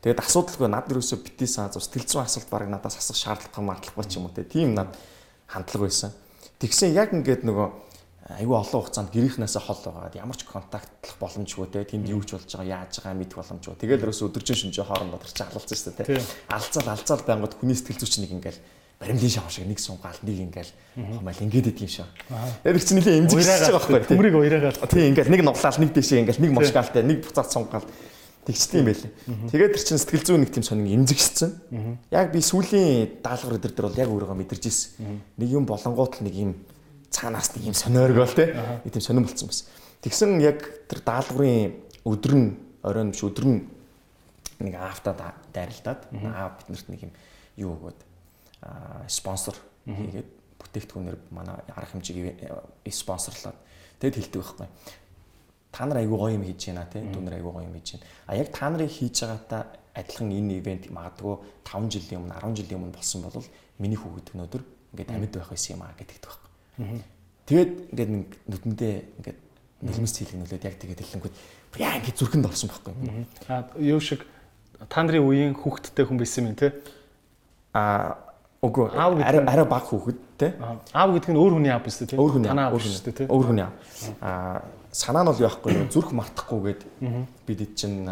Тэгээд 0.05 0.21
асуудалгүй 0.21 0.69
над 0.69 0.89
ерөөсөө 0.89 1.19
битээ 1.25 1.49
саа 1.49 1.73
сэтгэл 1.73 2.09
зүйн 2.09 2.25
асуулт 2.25 2.49
баг 2.53 2.69
надаас 2.69 2.97
асах 2.97 3.17
шаардлагатай 3.17 3.65
мардлахгүй 3.65 4.05
ч 4.05 4.17
юм 4.17 4.29
уу 4.29 4.37
те. 4.37 4.45
Тийм 4.45 4.77
над 4.77 4.93
хандлага 5.49 5.89
байсан. 5.89 6.13
Тэгсэн 6.61 6.97
яг 6.97 7.13
ингээд 7.13 7.45
нөгөө 7.45 7.69
айгүй 8.41 8.57
олон 8.59 8.81
хугацаанд 8.81 9.13
гэрийнхнээсээ 9.13 9.63
хол 9.63 9.81
байгаад 9.87 10.17
ямар 10.19 10.37
ч 10.37 10.43
контактлах 10.49 11.17
боломжгүй 11.21 11.69
те 11.71 11.85
тэнд 11.85 12.11
юу 12.11 12.25
ч 12.27 12.35
болж 12.35 12.49
байгаа 12.49 12.89
яаж 12.89 12.99
байгаа 12.99 13.15
мэдэх 13.15 13.39
боломжгүй. 13.39 13.77
Тэгэл 13.79 14.03
ерөөс 14.03 14.21
өдөржин 14.27 14.59
шүнжээ 14.67 14.89
хоорондоо 14.89 15.21
тарч 15.23 15.39
алалцсан 15.47 15.79
шүү 15.79 15.95
дээ 15.95 16.09
те. 16.11 16.27
Алцал 16.51 16.89
алцал 16.91 17.23
байнгут 17.23 17.55
хүний 17.55 17.79
сэтгэл 17.79 18.03
зүйч 18.03 18.15
нэг 18.25 18.35
ингээл 18.35 18.61
баримлын 19.01 19.31
шав 19.31 19.51
шиг 19.53 19.67
нэг 19.69 19.79
сунгаал 19.79 20.17
нэг 20.23 20.39
ингээл 20.49 20.73
хомайл 20.97 21.45
ингээд 21.45 21.69
идэв 21.69 21.85
юм 21.85 21.93
шиг. 21.93 22.09
Яг 22.65 22.81
чи 22.81 22.95
нэлийн 22.97 23.29
эмзэгсэж 23.29 23.69
байгаа 23.69 24.01
байхгүй. 24.01 24.09
Төмрийг 24.09 24.37
уяраагаал. 24.41 24.89
Тийм 24.89 25.13
ингээл 25.13 25.33
нэг 25.37 25.43
нуглаал 25.45 25.79
нэг 25.81 25.91
дэшээ 25.93 26.25
ингээл 26.25 26.41
нэг 26.41 26.53
мошгаалтай 26.57 27.03
нэг 27.05 27.21
буцаад 27.29 27.53
сунгаал 27.53 27.85
тэгчтэй 28.49 28.81
юм 28.81 28.89
байлээ. 28.89 29.13
Тэгээд 29.53 29.73
тэр 29.77 29.85
чинь 29.85 30.01
сэтгэл 30.01 30.25
зүйн 30.25 30.41
нэг 30.47 30.51
тийм 30.57 30.65
сонин 30.65 30.89
эмзэгссэн. 31.05 31.51
Яг 32.09 32.33
би 32.33 32.41
сүүлийн 32.41 33.21
даалгавар 33.21 33.61
өдөр 33.61 33.73
дээр 33.77 33.87
бол 33.91 34.01
яг 34.01 34.09
өөрийгөө 34.09 34.39
мэдэрч 34.41 34.65
ирсэн. 34.65 35.21
Нэг 35.37 35.49
юм 35.53 35.69
болонгоот 35.69 36.23
л 36.23 36.25
нэг 36.25 36.35
юм 36.41 36.53
цаанаас 37.13 37.53
нэг 37.53 37.69
юм 37.69 37.77
сониоргоо 37.77 38.31
те 38.33 38.57
нэг 38.81 38.93
тийм 38.97 39.05
сонирн 39.05 39.29
болцсон 39.29 39.51
байсан. 39.51 39.67
Тэгсэн 40.01 40.41
яг 40.41 40.63
тэр 40.89 41.05
даалгаврын 41.05 41.75
өдөр 42.07 42.33
нь 42.39 42.49
оройн 42.87 43.11
биш 43.11 43.27
өдөр 43.27 43.45
нь 43.45 43.61
нэг 44.63 44.75
аавтаа 44.79 45.35
дайралтаад 45.53 46.07
аав 46.33 46.63
биднэрт 46.63 46.89
нэг 46.89 47.01
юм 47.03 47.13
юу 47.57 47.75
өгөөд 47.77 48.06
спонсор 49.07 49.57
хийгээд 49.87 50.29
бүтээгдэхүүнээр 50.59 51.19
манай 51.31 51.57
арга 51.75 51.93
хэмжээг 51.95 52.89
спонсорлоод 52.91 53.57
тэгэд 54.01 54.17
хэлдэг 54.17 54.41
байхгүй. 54.43 54.69
Та 55.73 55.85
нар 55.87 56.01
айгүй 56.01 56.19
гоё 56.19 56.35
юм 56.35 56.45
хийж 56.45 56.73
байна 56.73 56.89
те 56.89 57.05
дүүнэр 57.05 57.37
айгүй 57.39 57.53
гоё 57.53 57.67
юм 57.69 57.77
хийж 57.77 57.97
байна. 57.97 58.07
А 58.27 58.37
яг 58.37 58.49
та 58.53 58.71
нарын 58.71 58.89
хийж 58.89 59.17
байгаатай 59.23 59.63
адилхан 59.95 60.33
энэ 60.33 60.59
ивент 60.61 60.85
магадгүй 60.91 61.35
5 61.65 61.93
жилийн 61.93 62.21
өмнө 62.25 62.37
10 62.41 62.57
жилийн 62.57 62.81
өмнө 62.81 62.97
болсон 62.97 63.23
бол 63.25 63.47
миний 63.79 63.97
хүүхэд 63.97 64.33
өнөөдөр 64.37 64.63
ингээд 64.93 65.11
амьд 65.13 65.35
байх 65.37 65.51
байсан 65.53 65.77
юм 65.77 65.83
а 65.85 65.93
гэдэгт 65.97 66.25
байхгүй. 66.25 66.51
Тэгээд 67.47 67.73
ингээд 67.93 68.11
нүдэндээ 68.51 68.95
ингээд 69.21 69.39
нэлмэс 69.85 70.15
хийлгэнүүлээд 70.17 70.67
яг 70.69 70.77
тэгээд 70.81 71.01
хэлэнгүүд 71.01 71.35
яа 71.81 71.97
ингээд 72.01 72.17
зүрхэнд 72.21 72.49
орсон 72.49 72.69
байхгүй. 72.73 72.93
Аа 73.49 73.65
юу 73.81 74.01
шиг 74.01 74.25
та 74.89 75.01
нарын 75.05 75.25
үеийн 75.25 75.55
хүүхдтэй 75.57 76.05
хүн 76.05 76.21
байсан 76.21 76.53
юм 76.53 76.57
те. 76.57 76.73
Аа 77.73 78.26
үгүй 78.67 78.91
арай 78.93 79.43
арай 79.47 79.67
баг 79.67 79.85
хүүхэд 79.87 80.19
те. 80.39 80.55
Аав 80.93 81.15
гэдэг 81.15 81.31
нь 81.33 81.41
өөр 81.41 81.53
хүний 81.57 81.73
аав 81.73 81.85
биш 81.87 81.99
те. 82.03 82.17
Өөр 82.19 82.33
хүний 82.37 82.51
аав 82.51 82.75
шүү 82.77 83.05
дээ 83.07 83.17
те. 83.23 83.29
Өөр 83.31 83.47
хүний 83.51 83.65
аав. 83.65 83.75
Аа 84.21 84.63
санаа 84.97 85.23
нь 85.23 85.31
бол 85.31 85.45
яахгүй 85.45 85.73
юу 85.77 85.89
зүрх 85.93 86.11
мартахгүйгээд 86.17 86.81
бид 87.45 87.61
чинь 87.77 88.09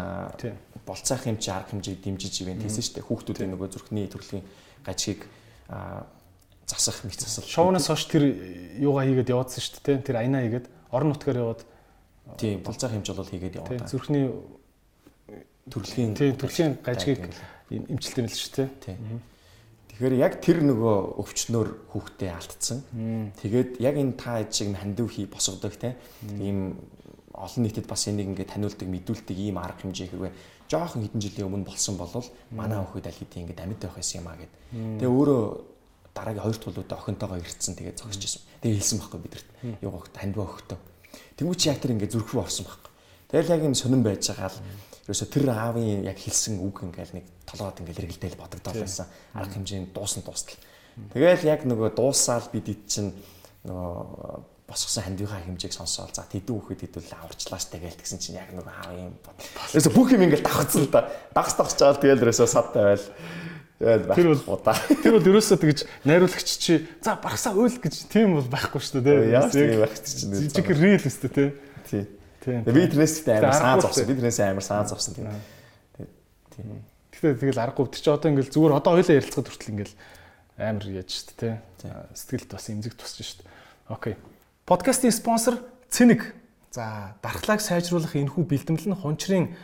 болцаах 0.85 1.25
юм 1.25 1.37
чи 1.41 1.49
арга 1.49 1.73
хэмжээг 1.73 1.99
дэмжиж 2.05 2.45
ивэн 2.45 2.61
хийсэн 2.61 2.83
шүү 2.85 2.95
дээ. 3.01 3.07
Хүүхдүүдийн 3.09 3.51
нөгөө 3.57 3.69
зүрхний 3.73 4.05
төрлийн 4.05 4.45
гажгийг 4.85 5.25
засах 6.69 7.01
нэг 7.01 7.17
засал. 7.17 7.49
Шоунаас 7.49 7.89
хойш 7.89 8.05
тэр 8.05 8.29
юугаа 8.77 9.09
хийгээд 9.09 9.33
яваадсан 9.33 9.61
шүү 9.65 9.81
дээ. 9.81 10.05
Тэр 10.05 10.17
аянаа 10.21 10.45
хийгээд 10.45 10.69
орон 10.93 11.09
нутгаар 11.09 11.41
яваад 11.41 11.61
тийм 12.37 12.61
булцаах 12.61 12.93
хэмж 12.93 13.07
бол 13.17 13.33
хийгээд 13.33 13.57
яваа. 13.57 13.69
Тийм 13.73 13.89
зүрхний 13.89 14.25
төрөлхийн 15.73 16.13
тийм 16.13 16.37
төрөлхийн 16.37 16.73
гажгийг 16.85 17.33
эмчилт 17.73 18.17
юм 18.21 18.29
л 18.29 18.37
шүү 18.37 18.53
дээ. 18.61 18.69
Тийм. 18.85 19.21
Тэгэхээр 19.95 20.19
яг 20.19 20.43
тэр 20.43 20.59
нөгөө 20.59 21.23
өвчнөр 21.23 21.67
хүүхдээ 21.95 22.31
алдсан. 22.35 22.83
Тэгээд 23.39 23.79
яг 23.79 23.95
энэ 23.95 24.19
та 24.19 24.43
шиг 24.43 24.75
хандив 24.75 25.07
хий 25.07 25.23
босгодог 25.23 25.71
те. 25.79 25.95
Ийм 26.35 26.75
олон 27.31 27.63
нийтэд 27.63 27.87
бас 27.87 28.03
энийг 28.11 28.35
ингээд 28.35 28.51
таниулдаг, 28.51 28.83
мэдүүлдэг 28.91 29.39
ийм 29.39 29.55
арга 29.55 29.87
хэмжээ 29.87 30.11
хэрвээ 30.11 30.35
жоохон 30.67 31.07
хэдэн 31.07 31.21
жилийн 31.23 31.47
өмнө 31.47 31.71
болсон 31.71 31.95
бол 31.95 32.11
манай 32.51 32.83
хүүхэд 32.83 33.07
аль 33.07 33.19
хэдийн 33.23 33.43
ингээд 33.47 33.63
амьд 33.63 33.81
байх 33.87 33.95
байсан 33.95 34.19
юм 34.19 34.27
а 34.27 34.35
гэд. 34.35 34.53
Тэгээ 34.99 35.15
өөрөө 35.15 35.41
дараагийн 36.11 36.43
хоёр 36.43 36.57
тулуудаа 36.59 36.97
охинтойгоо 36.99 37.39
ирцэн 37.39 37.75
тэгээд 37.79 37.99
зогсож 38.03 38.23
ирсэн. 38.23 38.41
Тэгээд 38.59 38.79
хэлсэн 38.83 38.99
байхгүй 38.99 39.19
бидэрт. 39.23 39.47
Юу 39.79 40.03
таньдва 40.11 40.43
охтоо. 40.43 40.79
Тэнгүү 41.39 41.55
чи 41.55 41.71
яг 41.71 41.79
тэр 41.79 41.95
ингээд 41.95 42.13
зүрх 42.17 42.35
рүү 42.35 42.43
орсон 42.43 42.65
байхгүй. 42.67 42.91
Тэгэл 43.31 43.53
яг 43.53 43.61
юм 43.63 43.75
сонирн 43.75 44.03
байж 44.03 44.27
байгаа 44.27 44.51
л 44.51 44.59
ерөөсө 45.05 45.25
тэр 45.29 45.45
аавын 45.53 46.03
яг 46.03 46.17
хэлсэн 46.17 46.59
үг 46.65 46.81
ингээл 46.81 47.15
нэг 47.19 47.25
толгойд 47.45 47.81
ингээл 47.81 48.03
эргэлдээл 48.05 48.41
бодогдоод 48.41 48.77
байсан. 48.81 49.07
Арга 49.33 49.53
хэмжээнд 49.55 49.93
дуусна 49.93 50.21
дуустал. 50.25 50.57
Тэгэл 51.13 51.47
яг 51.47 51.61
нөгөө 51.65 51.95
дуусаал 51.95 52.49
бид 52.51 52.69
ид 52.71 52.81
чинь 52.89 53.11
нөгөө 53.65 54.55
босгосон 54.65 55.03
хандивынхаа 55.05 55.45
хэмжээг 55.45 55.73
сонсоол. 55.73 56.09
За 56.13 56.25
тэдүү 56.25 56.57
хүүхэд 56.57 56.89
хэдүүл 56.89 57.13
аварчлаа 57.21 57.61
штэ 57.61 57.77
гээл 57.77 57.99
тэгсэн 58.01 58.17
чинь 58.17 58.39
яг 58.39 58.49
нөгөө 58.49 58.73
аав 58.73 58.97
юм. 58.97 59.13
Ерөөсө 59.75 59.93
бүх 59.93 60.09
юм 60.15 60.25
ингээл 60.25 60.41
давхцсан 60.41 60.89
л 60.89 60.89
да. 60.89 61.05
Дагс 61.37 61.53
дагч 61.53 61.77
жаал 61.77 62.01
тэгэл 62.01 62.25
ерөөсө 62.25 62.49
садтай 62.49 62.81
байл. 62.81 63.05
Тэр 63.77 64.27
бол 64.33 64.57
удаа. 64.57 64.73
Тэр 65.03 65.19
бол 65.19 65.29
ерөөсөө 65.35 65.57
тэгж 65.61 65.79
найруулагч 66.07 66.49
чи 66.57 66.81
за 67.03 67.13
багсаа 67.21 67.53
уйл 67.53 67.77
гэж 67.77 68.09
тийм 68.09 68.39
бол 68.39 68.49
байхгүй 68.49 68.81
шүү 68.81 69.05
дээ. 69.05 69.35
Яаж 69.37 69.53
тийм 69.53 69.85
байх 69.85 69.93
чинь. 70.01 70.33
Жижиг 70.33 70.69
рил 70.73 70.97
өстө 70.97 71.29
тий. 71.29 71.49
Тий. 71.91 72.03
Би 72.65 72.87
тэрнээс 72.89 73.21
амар 73.29 73.53
саан 73.53 73.81
зовсон. 73.85 74.07
Би 74.09 74.17
тэрнээс 74.17 74.39
амар 74.41 74.65
саан 74.65 74.87
зовсон 74.89 75.13
тийм. 75.13 75.29
Тийм. 76.55 76.94
Гэхдээ 77.25 77.41
тэгэл 77.41 77.63
аргагүй 77.65 77.89
тэр 77.89 78.01
чи 78.05 78.09
одоо 78.13 78.29
ингээл 78.29 78.53
зүгээр 78.53 78.77
одоо 78.77 78.91
хоёлаа 79.01 79.17
ярилцахад 79.17 79.49
хүртэл 79.49 79.73
ингээл 79.73 79.95
амар 80.61 80.85
яаж 80.85 81.11
дээ 81.41 81.57
тий. 81.81 81.89
Сэтгэлд 82.13 82.49
бас 82.53 82.69
эмзэг 82.69 82.93
тусч 82.93 83.41
дээ. 83.41 83.49
Окей. 83.89 84.13
Подкастын 84.69 85.09
спонсор 85.09 85.57
Цэник. 85.89 86.37
За 86.69 87.17
дархлааг 87.25 87.65
сайжруулах 87.65 88.13
энэхүү 88.13 88.45
бэлтгэл 88.45 88.77
нь 88.77 88.93
хунчрын 88.93 89.57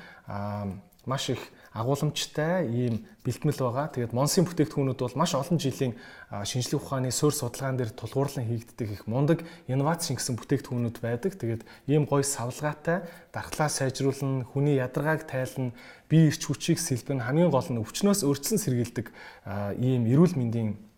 маш 1.05 1.29
их 1.29 1.41
агууламжтай 1.71 2.67
ийм 2.67 3.07
бэлтгэл 3.23 3.63
байгаа. 3.63 3.87
Тэгээд 3.95 4.11
Монсын 4.11 4.43
бүтээгдэхүүнүүд 4.43 4.99
бол 4.99 5.15
маш 5.15 5.31
олон 5.39 5.55
жилийн 5.55 5.95
шинжлэх 6.43 6.83
ухааны 6.83 7.15
суурь 7.15 7.31
судалгаан 7.31 7.79
дээр 7.79 7.95
тулгуурлан 7.95 8.43
хийгддэг 8.43 8.89
их 8.91 9.03
мундаг 9.07 9.47
инновац 9.71 10.11
шингэсэн 10.11 10.35
бүтээгдэхүүнүүд 10.35 10.97
байдаг. 10.99 11.39
Тэгээд 11.39 11.63
ийм 11.87 12.03
гоё 12.11 12.27
савлгаатай 12.27 13.07
дархлаа 13.31 13.71
сайжруулна, 13.71 14.43
хүний 14.51 14.75
ядаргааг 14.83 15.23
тайлна, 15.23 15.71
бие 16.11 16.27
эрч 16.27 16.43
хүчийг 16.43 16.79
сэлбэн 16.83 17.23
хамгийн 17.23 17.53
гол 17.55 17.67
нь 17.71 17.79
өвчнөөс 17.79 18.27
өөрчлөн 18.27 18.59
сэргийлдэг 18.59 19.07
ийм 19.79 20.11
эрүүл 20.11 20.35
мэндийн 20.35 20.90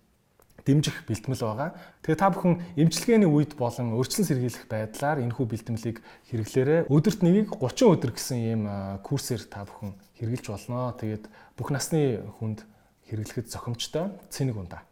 дэмжих 0.63 1.04
бэлтгэл 1.08 1.43
байгаа. 1.43 1.76
Тэгээ 2.04 2.19
та 2.19 2.32
бүхэн 2.32 2.54
эмчилгээний 2.80 3.28
үед 3.28 3.60
болон 3.60 3.99
өрчлөн 3.99 4.28
сэргийлэх 4.28 4.65
байдлаар 4.71 5.19
энэхүү 5.23 5.45
бэлтгэлийг 5.47 5.97
хэрэглээрэй. 6.32 6.80
Өдөрт 6.88 7.19
нэгийг 7.23 7.49
30 7.60 7.93
өдөр 7.93 8.12
гэсэн 8.15 8.38
ийм 8.39 8.63
курсээр 9.04 9.43
та 9.52 9.67
бүхэн 9.67 9.95
хэрэгжилж 10.19 10.47
болно. 10.47 10.95
Тэгээд 10.95 11.28
бүх 11.60 11.69
насны 11.71 12.23
хүнд 12.39 12.63
хэрэглэхэд 13.12 13.52
зохимжтой 13.52 14.15
цэник 14.32 14.56
ундаа. 14.56 14.88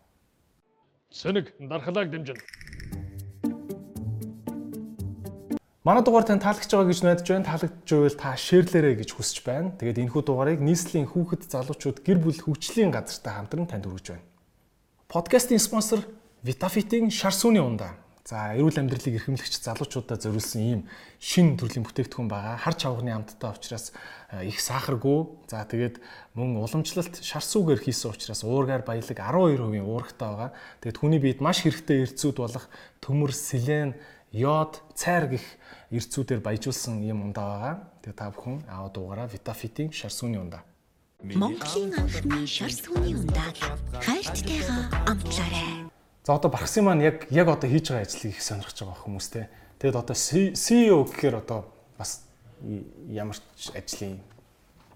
Цэник 1.11 1.55
дархлааг 1.59 2.11
дэмжинэ. 2.11 2.39
Манай 5.81 6.03
дугаар 6.05 6.23
тань 6.29 6.37
таалагдж 6.37 6.69
байгаа 6.69 6.93
гэж 6.93 6.99
найдаж 7.01 7.25
байна. 7.25 7.49
Таалагдж 7.49 7.89
байвал 7.89 8.19
та 8.21 8.37
шеэрлээрэй 8.37 8.95
гэж 9.01 9.09
хүсэж 9.17 9.37
байна. 9.41 9.73
Тэгээд 9.81 10.01
энэхүү 10.05 10.21
дугаарыг 10.29 10.61
нийслэлийн 10.61 11.09
хүүхэд 11.09 11.49
залуучууд 11.49 12.05
гэр 12.05 12.21
бүл 12.21 12.37
хөгжлийн 12.37 12.93
газартай 12.93 13.33
хамтран 13.33 13.65
танд 13.65 13.89
хүргэж 13.89 14.07
байна. 14.13 14.30
Подкастын 15.11 15.59
спонсор 15.59 16.05
Vitafit-ийн 16.41 17.09
шар 17.11 17.35
сүний 17.35 17.59
ундаа. 17.59 17.97
За, 18.23 18.55
эрүүл 18.55 18.79
амьдралыг 18.79 19.19
эрхэмлэгч 19.19 19.59
залуучуудад 19.59 20.23
зориулсан 20.23 20.61
ийм 20.63 20.81
шин 21.19 21.59
төрлийн 21.59 21.83
бүтээгдэхүүн 21.83 22.31
байгаа. 22.31 22.55
Хар 22.55 22.79
чавганы 22.79 23.11
амттай 23.11 23.51
учраас 23.51 23.91
их 24.39 24.63
сахаргүй. 24.63 25.27
За, 25.51 25.67
тэгээд 25.67 25.99
мөн 26.31 26.63
уламжлалт 26.63 27.19
шар 27.19 27.43
сүүгээр 27.43 27.83
хийсэн 27.83 28.15
учраас 28.15 28.47
уургаар 28.47 28.87
баялаг 28.87 29.19
12% 29.19 29.83
уургатай 29.83 30.29
байгаа. 30.31 30.49
Тэгээд 30.79 30.99
хүний 31.03 31.19
биед 31.19 31.43
маш 31.43 31.59
хэрэгтэй 31.67 32.07
эрдцүүд 32.07 32.37
болох 32.39 32.71
төмөр, 33.03 33.35
селен, 33.35 33.99
йод, 34.31 34.79
цайр 34.95 35.27
гэх 35.35 35.43
эрдцүүдээр 35.91 36.39
баяжуулсан 36.39 37.03
юм 37.03 37.27
ундаа 37.27 37.51
байгаа. 37.51 37.75
Тэгээ 38.07 38.15
та 38.15 38.31
бүхэн 38.31 38.63
аав 38.63 38.95
дуугараа 38.95 39.27
Vitafit-ийн 39.27 39.91
шар 39.91 40.15
сүний 40.15 40.39
ундаа. 40.39 40.63
Монголын 41.21 41.93
анхны 42.01 42.47
шар 42.49 42.73
сүний 42.73 43.13
ундааг 43.13 43.53
хайрттайгаа 44.01 44.89
амтлаарай. 45.05 45.85
За 46.25 46.33
одоо 46.33 46.49
Бархсын 46.49 46.81
маань 46.85 47.05
яг 47.05 47.29
яг 47.29 47.45
одоо 47.47 47.69
хийж 47.69 47.93
байгаа 47.93 48.09
ажлыг 48.09 48.33
их 48.33 48.41
сонирхож 48.41 48.73
байгаа 48.81 48.97
хүмүүс 49.05 49.27
те. 49.29 49.49
Тэгэд 49.77 50.01
одоо 50.01 50.17
CEO 50.17 51.05
гэхээр 51.05 51.45
одоо 51.45 51.69
бас 52.01 52.25
ямар 53.05 53.37
ч 53.53 53.69
ажлын 53.69 54.17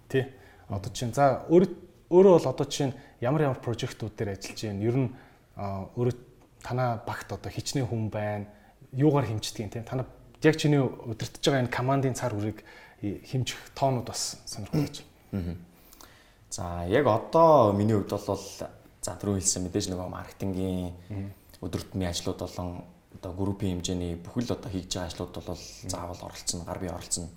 тий 0.09 0.25
одоо 0.65 0.89
чинь 0.89 1.13
за 1.13 1.45
өөр 1.45 1.69
өөрөө 2.09 2.33
бол 2.41 2.49
одоо 2.49 2.65
чинь 2.65 2.97
ямар 3.21 3.45
ямар 3.45 3.61
прожектууд 3.61 4.17
дээр 4.17 4.33
ажиллаж 4.33 4.65
байна. 4.65 4.81
Ер 4.81 4.97
нь 4.97 5.09
өөрөө 5.61 6.15
танаа 6.65 7.05
багт 7.05 7.29
одоо 7.37 7.53
хичнээн 7.53 7.85
хүн 7.85 8.09
байна. 8.09 8.49
Юугаар 8.97 9.29
хэмждэг 9.29 9.61
юм 9.61 9.69
те. 9.69 9.85
Танаа 9.85 10.09
яг 10.41 10.57
чиний 10.57 10.81
удирдах 10.81 11.37
байгаа 11.37 11.61
энэ 11.61 11.69
командын 11.69 12.17
цар 12.17 12.33
хүрийг 12.33 12.65
хэмжих 13.05 13.61
тоонууд 13.77 14.09
бас 14.09 14.41
сонирхолтой 14.49 15.05
байна. 15.29 15.61
За 16.55 16.85
яг 16.87 17.05
одоо 17.07 17.73
миний 17.73 17.99
хувьд 17.99 18.15
бол 18.15 18.39
за 18.39 19.11
түрүү 19.19 19.43
хэлсэн 19.43 19.67
мэдээж 19.67 19.91
нөгөө 19.91 20.07
маркетингийн 20.07 20.95
өдөртмийн 21.59 22.15
ажлууд 22.15 22.39
болон 22.39 22.69
одоо 23.11 23.31
группийн 23.35 23.75
хэмжээний 23.75 24.15
бүхэл 24.23 24.55
одоо 24.55 24.71
хийж 24.71 24.87
байгаа 24.87 25.11
ажлууд 25.11 25.35
бол 25.35 25.59
заавал 25.91 26.21
оролцсон, 26.23 26.63
гар 26.63 26.79
бие 26.79 26.95
оролцсон. 26.95 27.27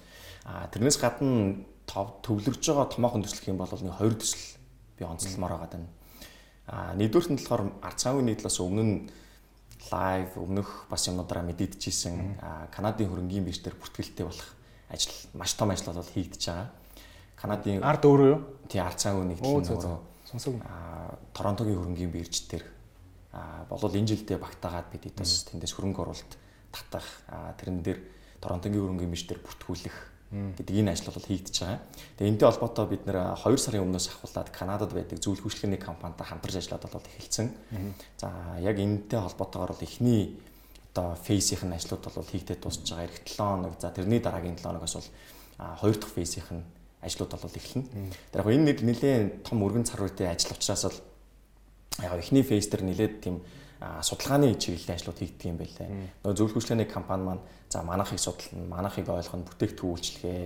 А 0.47 0.71
тэрнээс 0.71 1.03
гадна 1.03 1.59
төвлөрж 1.91 2.63
байгаа 2.63 2.87
томоохон 2.95 3.27
төсөл 3.27 3.51
юм 3.51 3.59
бол 3.59 3.67
нэг 3.67 3.99
хоёр 3.99 4.15
төсөл 4.15 4.55
би 4.95 5.03
онцлмоор 5.03 5.51
байгаа 5.51 5.71
даа. 5.75 5.91
А 6.71 6.95
нэгдүгürt 6.95 7.35
нь 7.35 7.43
болохоор 7.43 7.75
ард 7.83 7.99
цаавын 7.99 8.23
нийтлээс 8.23 8.63
өмнө 8.63 8.85
нь 8.87 8.97
лайв 9.91 10.31
өмнөх 10.39 10.87
бас 10.87 11.11
юмудраа 11.11 11.43
мэдэгдэжсэн 11.43 12.39
Канадын 12.71 13.11
хөрөнгийн 13.11 13.43
бирж 13.51 13.67
дээр 13.67 13.83
бүртгэлтэй 13.83 14.31
болох 14.31 14.47
ажил 14.95 15.11
маш 15.35 15.59
том 15.59 15.75
ажил 15.75 15.91
бол 15.91 16.07
хийгдэж 16.07 16.43
байгаа. 16.47 16.71
Канадын 17.39 17.87
ард 17.87 18.03
өөрөө 18.03 18.31
юу? 18.31 18.41
Тий 18.69 18.81
цаан 18.81 19.25
үнийг 19.25 19.41
өөрөө 19.41 19.99
сонсог 20.29 20.61
Торонтогийн 21.33 21.81
хөрөнгийн 21.81 22.13
бирж 22.13 22.49
дээр 22.53 22.65
болов 23.69 23.93
энэ 23.97 24.13
жилдээ 24.13 24.39
багтаагаад 24.39 24.93
бид 24.93 25.17
бас 25.17 25.49
тэндээс 25.49 25.73
хөрөнгө 25.73 26.05
оруулалт 26.05 26.33
татах 26.73 27.09
тэрэн 27.57 27.81
дээр 27.81 27.99
Торонтогийн 28.41 28.85
хөрөнгийн 28.85 29.13
бирж 29.13 29.25
дээр 29.25 29.41
бүртгүүлэх 29.41 29.97
гэдэг 30.29 30.77
энэ 30.85 30.93
ажил 30.93 31.09
бол 31.09 31.25
хийгдэж 31.25 31.57
байгаа. 31.65 31.81
Тэгээ 32.21 32.31
энэтэй 32.37 32.49
холбоотой 32.53 32.87
бид 32.93 33.03
нэр 33.09 33.33
2 33.41 33.57
сарын 33.57 33.85
өмнөөс 33.89 34.07
ахуулаад 34.13 34.53
Канадад 34.53 34.93
байдаг 34.93 35.17
зөвлөх 35.25 35.49
үйлчлэгээний 35.49 35.81
компанитай 35.81 36.29
хамтарч 36.29 36.61
ажиллаад 36.61 36.85
бол 36.93 37.09
эхэлсэн. 37.17 37.49
За 38.21 38.29
яг 38.61 38.77
энэтэй 38.77 39.25
холбоотойгоор 39.25 39.73
бол 39.73 39.87
эхний 39.89 40.37
одоо 40.93 41.17
фейсийнх 41.17 41.65
нь 41.65 41.73
ажлууд 41.73 42.05
бол 42.05 42.29
хийгдээд 42.29 42.61
дуусж 42.61 42.85
байгаа. 42.85 43.09
Эх 43.09 43.25
7 43.25 43.41
хоног. 43.41 43.81
За 43.81 43.89
тэрний 43.89 44.21
дараагийн 44.21 44.61
7 44.61 44.69
хоногоос 44.69 44.95
бол 45.01 45.09
хоёр 45.81 45.97
дахь 45.97 46.13
фейсийнх 46.13 46.53
нь 46.53 46.65
ажлууд 47.03 47.33
бол 47.35 47.59
эхэлнэ. 47.59 47.85
Тэр 48.33 48.43
яг 48.43 48.49
энэ 48.49 48.67
нэг 48.73 48.79
нэлээд 48.83 49.47
том 49.47 49.63
өргөн 49.63 49.87
цар 49.87 50.03
үетэй 50.03 50.29
ажил 50.31 50.55
учраас 50.55 50.83
бол 50.85 50.99
яг 52.03 52.19
эхний 52.19 52.43
фейс 52.43 52.67
дээр 52.67 52.83
нэлээд 52.87 53.15
тийм 53.23 53.43
судалгааны 53.79 54.59
чиглэлийн 54.59 54.99
ажлууд 54.99 55.19
хийгддэг 55.23 55.47
юм 55.47 55.59
байлээ. 55.63 55.89
Нөгөө 56.27 56.35
зөвлөх 56.35 56.59
үйлчлэгээний 56.59 56.91
компани 56.91 57.23
маань 57.23 57.43
за 57.71 57.87
манайхыг 57.87 58.19
судална, 58.19 58.67
манайхыг 58.67 59.07
ойлгоно, 59.07 59.47
бүтээгдэхүүн 59.47 59.95
үйлчлэгээ, 59.95 60.43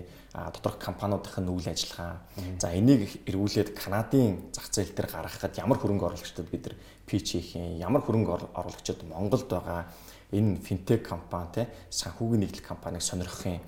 доторх 0.53 0.77
компаниудын 0.77 1.49
үйл 1.49 1.73
ажиллагаа. 1.73 2.21
За 2.61 2.69
энийг 2.77 3.25
эргүүлээд 3.25 3.73
Канадын 3.73 4.53
зах 4.53 4.69
зээл 4.69 4.93
дээр 4.93 5.09
гаргахад 5.09 5.57
ямар 5.57 5.81
хөрөнгө 5.81 6.12
оруулагчдад 6.12 6.53
бид 6.53 6.69
нар 6.69 6.77
пич 7.09 7.33
хийх 7.33 7.57
юм, 7.57 7.81
ямар 7.81 8.05
хөрөнгө 8.05 8.53
оруулагчид 8.53 9.01
Монголд 9.09 9.49
байгаа 9.49 9.88
энэ 10.33 10.61
финтек 10.61 11.09
компани 11.09 11.49
те 11.53 11.62
санхүүгийн 11.88 12.41
нийтлэг 12.45 12.65
компанийг 12.65 13.01
сонирхох 13.01 13.47
юм 13.47 13.61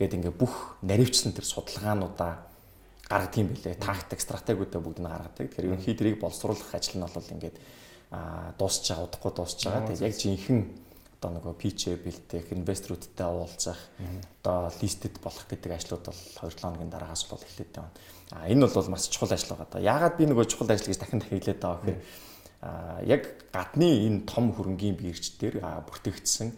гэдэг 0.00 0.18
ингээ 0.24 0.34
бүх 0.34 0.80
наривчсан 0.80 1.36
тэр 1.36 1.44
судалгаануудаа 1.44 2.32
гаргадаг 3.04 3.36
юм 3.36 3.52
билээ. 3.52 3.76
Тактик, 3.76 4.20
стратегиудаа 4.24 4.80
бүгд 4.80 5.04
нь 5.04 5.10
гаргадаг. 5.12 5.46
Тэгэхээр 5.52 5.68
ерөнхий 5.76 5.94
тэрийг 5.94 6.18
боловсруулах 6.24 6.72
ажил 6.72 6.96
нь 6.96 7.04
бол 7.04 7.32
ингээд 7.36 7.56
дуусч 8.56 8.84
байгаа, 8.88 9.04
удахгүй 9.04 9.32
дуусч 9.36 9.60
байгаа. 9.68 9.86
Тэгээд 9.92 10.06
яг 10.08 10.14
жинхэнэ 10.16 10.64
одоо 11.20 11.30
нөгөө 11.36 11.54
pitch 11.60 11.92
бэлтгэх, 12.00 12.48
инвесторуудтай 12.56 13.28
уулзах, 13.28 13.76
одоо 14.40 14.72
listed 14.80 15.20
болох 15.20 15.44
гэдэг 15.44 15.76
ажлууд 15.76 16.08
бол 16.08 16.16
2 16.16 16.48
7 16.48 16.64
хоногийн 16.64 16.88
дараагаас 16.88 17.28
бол 17.28 17.44
эхлэдэг 17.44 17.76
байна. 17.76 17.92
А 18.32 18.48
энэ 18.48 18.64
бол 18.64 18.88
маш 18.88 19.04
чухал 19.12 19.28
ажил 19.28 19.52
байгаа. 19.52 19.68
Одоо 19.68 19.80
яагаад 19.84 20.16
би 20.16 20.24
нөгөө 20.24 20.48
чухал 20.48 20.72
ажил 20.72 20.88
гэж 20.88 20.96
дахин 20.96 21.20
дахин 21.20 21.36
хэлээд 21.44 21.60
байгаа 21.60 21.80
гэхээр 21.84 22.00
а 22.60 23.00
яг 23.04 23.22
гадны 23.52 23.88
энэ 24.08 24.24
том 24.24 24.52
хөрөнгийн 24.56 24.96
бирж 24.96 25.36
дээр 25.36 25.60
бүртгэгдсэн 25.60 26.48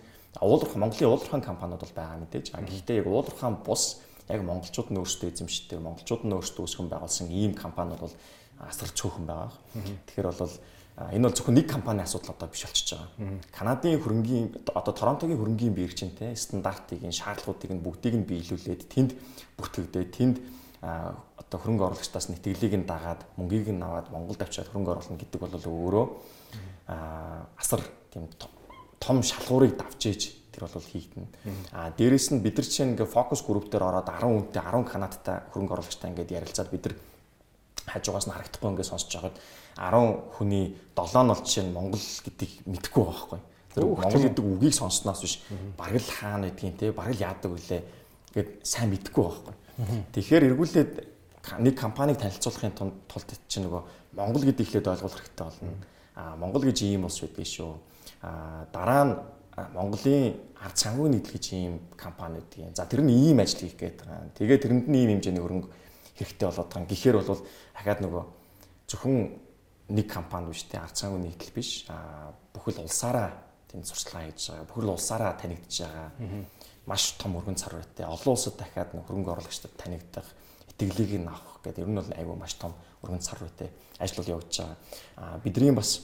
уулуурхан 0.40 0.80
Монголын 0.80 1.10
уулуурхан 1.12 1.42
компаниуд 1.42 1.80
бол 1.80 1.96
байгаа 1.96 2.18
мэдээж. 2.22 2.56
Гэхдээ 2.56 3.04
яг 3.04 3.06
уулуурхан 3.06 3.60
бус 3.66 4.00
яг 4.28 4.40
монголчууд 4.42 4.88
нь 4.88 5.00
өөрсдөө 5.00 5.28
эзэмшдэг, 5.28 5.78
монголчууд 5.82 6.22
нь 6.24 6.32
өөрсдөө 6.32 6.64
үүсгэн 6.64 6.88
байгуулсан 6.88 7.28
ийм 7.28 7.52
компаниуд 7.52 8.00
бол 8.00 8.14
асар 8.64 8.88
цөөхөн 8.88 9.26
байгаа. 9.28 9.52
Тэгэхээр 10.08 10.28
бол 10.32 10.56
энэ 11.12 11.24
бол 11.28 11.36
зөвхөн 11.36 11.56
нэг 11.56 11.66
компани 11.68 12.00
асуудал 12.00 12.32
одоо 12.32 12.48
биш 12.48 12.64
болчихж 12.64 12.90
байгаа. 12.96 13.40
Канадын 13.52 14.00
хөрөнгийн 14.00 14.46
одоо 14.72 14.94
Торонтогийн 14.94 15.40
хөрөнгийн 15.40 15.74
биржинтэй 15.74 16.36
стандартыг, 16.36 17.04
шаардлагуудыг 17.12 17.72
нь 17.72 17.84
бүгдийг 17.84 18.14
нь 18.16 18.28
биелүүлээд 18.28 18.82
тэнд 18.88 19.10
бүртгэгдээ 19.56 20.04
тэнд 20.12 20.36
одоо 20.82 21.58
хөрөнгө 21.60 21.86
оруулагчдаас 21.92 22.28
нэтгэлийг 22.28 22.74
нь 22.82 22.88
дагаад 22.88 23.24
мөнгийг 23.36 23.72
нь 23.72 23.82
аваад 23.82 24.12
Монголд 24.12 24.42
авчиад 24.42 24.68
хөрөнгө 24.68 24.92
оруулна 24.96 25.16
гэдэг 25.16 25.40
бол 25.40 25.54
өөрөө 25.56 26.06
асар 27.56 27.80
тийм 28.12 28.28
том 29.02 29.18
шалгуурыг 29.26 29.74
давжээж 29.74 30.22
тэр 30.54 30.70
бол 30.70 30.78
хийгдэнэ. 30.78 31.26
А 31.74 31.90
дээрэс 31.90 32.30
нь 32.30 32.42
бид 32.44 32.54
нар 32.54 32.68
чинь 32.70 32.94
ингээ 32.94 33.10
фокус 33.10 33.42
групп 33.42 33.66
дээр 33.66 33.90
ороод 33.90 34.06
10 34.06 34.54
үнэтэй 34.54 34.62
10 34.62 34.86
канадтай 34.86 35.36
хөрөнгө 35.50 35.74
оруулагчтай 35.74 36.14
ингээд 36.14 36.30
ярилцаад 36.38 36.70
бид 36.70 36.84
нар 36.86 36.94
хажуугаас 37.90 38.26
нь 38.30 38.34
харагдахгүй 38.36 38.70
ингээд 38.70 38.90
сонсож 38.92 39.10
байгаад 39.10 39.36
10 39.74 40.38
хүний 40.38 40.64
7 40.94 41.24
нь 41.24 41.30
бол 41.32 41.42
жишээ 41.42 41.64
нь 41.66 41.74
Монгол 41.74 42.04
гэдгийг 42.22 42.52
мэдэхгүй 42.70 43.02
байхгүй. 43.02 43.40
Тэр 43.74 43.84
Монгол 43.90 44.22
гэдэг 44.22 44.44
үгийг 44.44 44.74
сонсноос 44.76 45.20
биш 45.24 45.34
бараг 45.74 45.98
л 45.98 46.12
хаана 46.12 46.46
гэдгийг 46.52 46.76
те 46.78 46.92
бараг 46.92 47.16
л 47.16 47.24
яадаг 47.26 47.50
үлээ 47.50 47.82
гэд 48.36 48.48
сайн 48.62 48.92
мэдэхгүй 48.92 49.24
байхгүй. 49.24 49.54
Тэгэхээр 50.14 50.46
эргүүлээд 50.52 50.92
нэг 51.58 51.74
компанийг 51.74 52.20
танилцуулахын 52.20 52.76
тулд 53.08 53.30
чинь 53.48 53.66
нөгөө 53.66 53.82
Монгол 54.14 54.44
гэдэг 54.44 54.62
ихлээд 54.62 54.92
ойлгох 54.92 55.16
хэрэгтэй 55.16 55.46
болно. 55.48 55.74
Аа 56.14 56.36
Монгол 56.36 56.62
гэж 56.68 56.84
ийм 56.84 57.08
улс 57.08 57.18
байдгийг 57.24 57.48
шүү. 57.48 57.72
Аа 58.22 58.66
дараа 58.72 59.04
нь 59.04 59.14
Монголын 59.74 60.38
ард 60.62 60.76
санхүүгийн 60.78 61.12
нийтлэл 61.18 61.36
гэж 61.36 61.46
ийм 61.52 61.74
компани 61.98 62.40
гэдэг 62.40 62.58
юм. 62.62 62.74
За 62.74 62.86
тэр 62.86 63.02
нь 63.02 63.12
ийм 63.12 63.42
ажил 63.42 63.66
хийх 63.66 63.76
гээд 63.76 63.98
байгаа. 64.00 64.32
Тэгээ 64.38 64.58
тэрэнд 64.62 64.86
нь 64.88 64.96
ийм 64.96 65.10
хэмжээний 65.18 65.42
хөрөнгө 65.42 65.68
хэрэгтэй 66.16 66.46
болоод 66.48 66.70
байгаа. 66.70 66.88
Гэхдээ 66.88 67.12
бол 67.12 67.42
дахиад 67.74 68.00
нөгөө 68.00 68.24
зөвхөн 68.88 69.16
нэг 69.92 70.06
компани 70.08 70.48
биш 70.48 70.64
те 70.64 70.78
ард 70.78 70.96
цаангүй 70.96 71.20
нийтлэл 71.20 71.52
биш 71.52 71.84
а 71.90 72.32
бүхэл 72.54 72.80
улсаараа 72.86 73.34
тэнд 73.68 73.84
сурчлага 73.88 74.30
хийж 74.30 74.52
байгаа 74.52 74.68
бүхэл 74.68 74.94
улсаараа 74.94 75.32
танигдж 75.36 75.74
байгаа 75.84 76.08
маш 76.86 77.16
том 77.18 77.36
өргөн 77.36 77.56
цар 77.56 77.74
барьтай 77.74 78.06
олон 78.06 78.32
улсад 78.36 78.56
дахиад 78.56 78.92
хөрөнгө 78.92 79.32
оруулагчдад 79.32 79.74
танигдах 79.76 80.28
итгэлийг 80.70 81.20
нь 81.20 81.28
авах 81.28 81.60
гэдэг 81.64 81.84
ер 81.84 81.90
нь 81.90 81.98
бол 81.98 82.12
айгүй 82.12 82.36
маш 82.36 82.54
том 82.60 82.72
өргөн 83.02 83.20
цар 83.20 83.38
барьтай 83.40 83.68
ажил 83.98 84.22
бол 84.22 84.32
явагдаж 84.36 84.56
байгаа 84.60 84.76
а 85.16 85.38
бидний 85.44 85.72
бас 85.72 86.00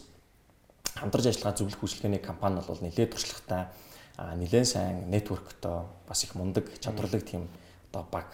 хамтарч 0.99 1.27
ажиллагаа 1.31 1.57
зөвлөх 1.59 1.83
үйлчлэгээний 1.83 2.23
компани 2.23 2.61
бол 2.67 2.81
нэлээд 2.83 3.12
туршлагатай 3.14 3.71
нэлээд 4.19 4.67
сайн 4.67 5.11
нэтворктой 5.11 5.87
бас 6.09 6.25
их 6.25 6.35
мундаг 6.35 6.67
чадварлаг 6.81 7.23
тийм 7.23 7.49
одоо 7.93 8.07
баг 8.11 8.27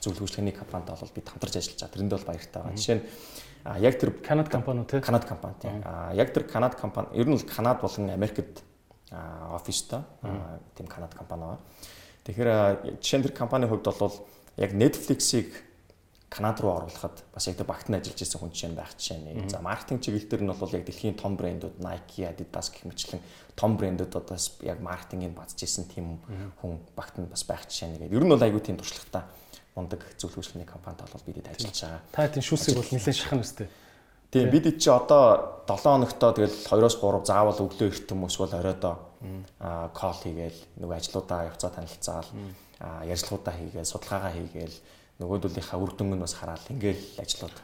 зөвлөх 0.00 0.26
үйлчлэгээний 0.26 0.54
компанитай 0.54 0.96
бол 0.98 1.14
бид 1.14 1.28
хамтарч 1.28 1.56
ажиллаж 1.56 1.78
байгаа. 1.78 1.94
Тэрэнд 1.94 2.12
бол 2.14 2.28
баяртай 2.30 2.62
байгаа. 2.62 2.78
Жишээ 2.78 2.96
нь 2.98 3.04
яг 3.82 3.94
тэр 3.98 4.10
Канад 4.22 4.48
компани 4.50 4.84
тий. 4.86 5.00
Канад 5.00 5.24
компани 5.26 5.54
тий. 5.62 5.70
Яг 6.14 6.34
тэр 6.34 6.44
Канад 6.46 6.74
компани 6.74 7.08
ер 7.14 7.26
нь 7.26 7.34
бол 7.34 7.46
Канад 7.46 7.80
болон 7.80 8.10
Америкт 8.10 8.62
офистой 9.10 10.02
тийм 10.74 10.86
Канад 10.86 11.14
компани 11.14 11.42
байна. 11.42 11.60
Тэгэхээр 12.24 12.98
жишээ 13.02 13.18
нь 13.18 13.24
тэр 13.26 13.34
компанийн 13.34 13.70
хувьд 13.70 13.86
бол 13.98 14.14
яг 14.56 14.70
Netflix-ийг 14.74 15.50
Канад 16.32 16.60
руу 16.64 16.72
оруулахад 16.80 17.20
бас 17.34 17.44
яг 17.46 17.60
тэр 17.60 17.68
багтанд 17.68 18.00
ажиллаж 18.00 18.16
байсан 18.24 18.40
хүн 18.40 18.52
жишээ 18.56 18.72
байх 18.72 18.96
жишээ 18.96 19.18
нэг. 19.20 19.52
За 19.52 19.60
маркетинг 19.60 20.00
чиглэл 20.00 20.28
дээр 20.32 20.42
нь 20.48 20.52
бол 20.56 20.72
яг 20.72 20.84
дэлхийн 20.88 21.20
том 21.20 21.36
брэндүүд 21.36 21.76
Nike, 21.84 22.24
Adidas 22.24 22.72
гэх 22.72 22.88
мэтлэн 22.88 23.20
том 23.52 23.76
брэндүүд 23.76 24.16
одоос 24.16 24.56
яг 24.64 24.80
маркетингийг 24.80 25.36
базж 25.36 25.60
исэн 25.60 25.84
тийм 25.92 26.24
хүн 26.64 26.80
багтанд 26.96 27.28
бас 27.28 27.44
байх 27.44 27.68
жишээ 27.68 28.00
нэг. 28.00 28.08
Ер 28.08 28.24
нь 28.24 28.32
бол 28.32 28.40
айгүй 28.40 28.64
тийм 28.64 28.80
туршлагатай 28.80 29.28
мундаг 29.76 30.00
зөвлөх 30.16 30.40
хөшлийн 30.40 30.64
компанид 30.64 31.04
бол 31.04 31.24
бид 31.28 31.44
ажиллаж 31.48 31.76
байгаа. 31.76 32.00
Та 32.12 32.28
тийм 32.28 32.44
шүүсийг 32.44 32.76
бол 32.80 32.88
нэлээд 32.88 33.16
шахна 33.16 33.44
үстэй. 33.44 33.68
Тийм 34.32 34.48
бид 34.48 34.64
чи 34.80 34.88
одоо 34.88 35.64
7 35.68 35.84
хоногтоо 35.84 36.32
тэгэл 36.32 36.56
2-оос 36.64 36.96
3 36.96 37.28
заавал 37.28 37.60
өглөө 37.68 37.88
эрт 37.92 38.08
юм 38.12 38.24
эсвэл 38.24 38.56
оройдоо 38.56 38.96
аа 39.60 39.88
кол 39.92 40.16
хийгээл 40.16 40.80
нөгөө 40.80 40.96
ажлуудаа 40.96 41.40
явцаа 41.52 41.70
танилцаал 41.70 42.28
аа 42.80 43.04
ярьцлуудаа 43.04 43.52
хийгээл 43.52 43.92
судалгаагаа 43.92 44.32
хийгээл 44.32 44.76
нөгөөдөлийнхаа 45.22 45.78
үр 45.78 45.94
дүнг 45.94 46.18
нь 46.18 46.24
бас 46.26 46.34
хараад 46.34 46.66
ингээл 46.68 47.22
ажлууд 47.22 47.56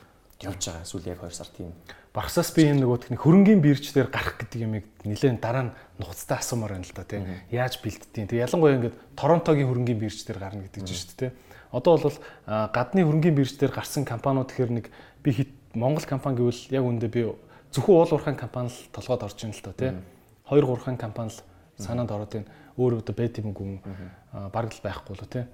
явж 0.43 0.63
байгаа. 0.71 0.83
Эсвэл 0.87 1.11
яг 1.11 1.21
2 1.23 1.35
сар 1.35 1.51
тийм. 1.51 1.73
Багсаас 2.15 2.55
би 2.55 2.63
энэ 2.71 2.87
нөгөө 2.87 2.99
техник 3.03 3.23
хөрөнгөний 3.23 3.63
бирж 3.63 3.91
дээр 3.91 4.07
гарах 4.07 4.39
гэдэг 4.39 4.61
юмыг 4.63 4.87
нэлээд 5.03 5.43
дараа 5.43 5.71
нь 5.71 5.75
нухацтай 5.99 6.39
асуумаар 6.39 6.79
байна 6.79 6.87
л 6.87 6.95
да 6.95 7.05
тийм. 7.05 7.27
Яаж 7.51 7.83
бэлддэг. 7.83 8.31
Тэг 8.31 8.39
ялангуяа 8.39 8.79
ингээд 8.79 8.97
Торонтогийн 9.19 9.67
хөрөнгөний 9.67 9.99
бирж 9.99 10.23
дээр 10.23 10.39
гарна 10.39 10.63
гэдэг 10.63 10.83
чинь 10.87 10.95
шүү 10.95 11.19
дээ. 11.19 11.33
Одоо 11.75 11.99
бол 11.99 12.19
гадны 12.47 13.03
хөрөнгөний 13.03 13.35
бирж 13.35 13.59
дээр 13.59 13.75
гарсан 13.75 14.07
компаниуд 14.07 14.51
гэхэр 14.55 14.71
нэг 14.71 14.87
би 15.23 15.31
хит 15.35 15.51
Монгол 15.75 16.07
компани 16.07 16.39
гэвэл 16.39 16.63
яг 16.71 16.85
үндэ 16.87 17.09
би 17.11 17.23
зөвхөн 17.75 17.95
уул 17.99 18.13
уурхайн 18.15 18.39
компани 18.39 18.71
л 18.71 18.79
толгойд 18.95 19.27
орж 19.27 19.39
ийн 19.43 19.53
л 19.53 19.63
та 19.63 19.75
тий. 19.75 19.91
2 20.49 20.65
3 20.65 20.97
компани 20.97 21.35
л 21.35 21.43
санаанд 21.77 22.11
ороод 22.15 22.31
байна. 22.31 22.51
Өөр 22.79 23.03
байт 23.11 23.39
юм 23.43 23.53
гүн 23.53 23.83
бараг 24.55 24.71
л 24.71 24.83
байхгүй 24.87 25.15
л 25.19 25.27
тий. 25.29 25.45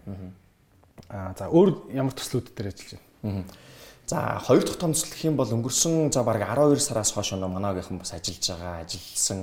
Аа 1.09 1.35
за 1.39 1.51
өөр 1.51 1.93
ямар 1.93 2.15
төслүүд 2.15 2.55
дээр 2.55 2.73
ажиллаж 2.73 3.01
байна? 3.23 3.45
За 4.07 4.39
хоёр 4.45 4.65
дахь 4.65 4.77
томцол 4.77 5.09
гэх 5.09 5.25
юм 5.25 5.37
бол 5.37 5.49
өнгөрсөн 5.49 6.13
за 6.13 6.23
бараг 6.23 6.45
12 6.45 6.81
сараас 6.81 7.13
хойш 7.17 7.33
өнөө 7.33 7.49
манайгийнхан 7.49 7.99
бас 7.99 8.13
ажиллаж 8.13 8.45
байгаа, 8.53 8.85
ажилласан 8.85 9.41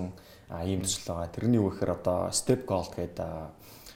ийм 0.65 0.85
төсөл 0.85 1.07
байгаа. 1.09 1.33
Тэрний 1.33 1.57
юу 1.57 1.73
гэхээр 1.73 1.97
одоо 1.97 2.29
Step 2.29 2.69
Gold 2.69 2.93
гэдэг 2.93 3.25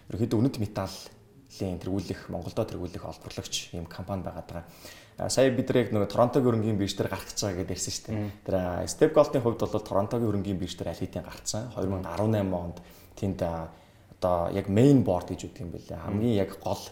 ерөөхдөө 0.09 0.39
үнэт 0.41 0.57
металлийн 0.57 1.77
тэргүүлэх 1.77 2.33
Монголдо 2.33 2.65
тэргүүлэх 2.65 3.03
олборлогч 3.05 3.77
ийм 3.77 3.85
компани 3.85 4.25
байгаа 4.25 4.45
даа 4.49 5.29
сая 5.29 5.51
бид 5.51 5.69
яг 5.71 5.93
нөгөө 5.95 6.11
Торонтогийн 6.11 6.49
хөрөнгөний 6.49 6.79
бирж 6.81 6.97
дээр 6.99 7.13
гэж 7.13 7.39
байгаа 7.39 7.59
гэдээ 7.63 7.75
ярьсан 7.77 7.93
шүү 7.93 8.05
дээ. 8.09 8.31
Тэр 8.43 8.55
Step 8.91 9.11
Gold-ийн 9.15 9.43
хувьд 9.43 9.61
бол 9.63 9.79
Торонтогийн 9.79 10.27
хөрөнгөний 10.27 10.59
бирж 10.59 10.75
дээр 10.75 10.91
аль 10.91 10.99
хэдийн 10.99 11.23
гарцсан. 11.23 11.71
2018 11.71 12.51
онд 12.51 12.77
тэнд 13.15 13.39
одоо 13.45 14.51
яг 14.51 14.67
main 14.67 15.07
board 15.07 15.31
гэж 15.31 15.47
үгдэг 15.47 15.63
юм 15.63 15.71
байлаа. 15.71 16.03
Хамгийн 16.03 16.35
яг 16.35 16.59
гол 16.59 16.83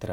тэр 0.00 0.10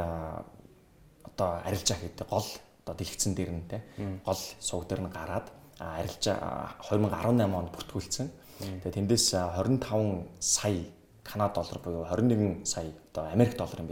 одоо 1.24 1.50
арилжаа 1.64 1.98
гэдэг 1.98 2.28
гол 2.28 2.48
одоо 2.84 2.96
дэлгэцэн 2.96 3.34
дээр 3.36 3.52
нь 3.52 3.68
те 3.68 3.82
гол 4.26 4.42
сувг 4.60 4.88
дээр 4.88 5.02
нь 5.08 5.12
гараад 5.12 5.48
арилжаа 5.80 6.76
2018 6.84 7.56
онд 7.56 7.72
бүртгүүлсэн. 7.72 8.28
Тэгээ 8.60 8.98
тэндээс 8.98 9.28
25 9.34 10.28
сая 10.40 10.86
канад 11.24 11.54
доллар 11.54 11.80
буюу 11.80 12.06
21 12.06 12.66
сая 12.66 12.92
одоо 13.14 13.30
Америк 13.32 13.58
доллар 13.58 13.80
юм. 13.82 13.90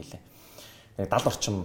Яг 0.97 1.10
70 1.10 1.27
орчим 1.27 1.58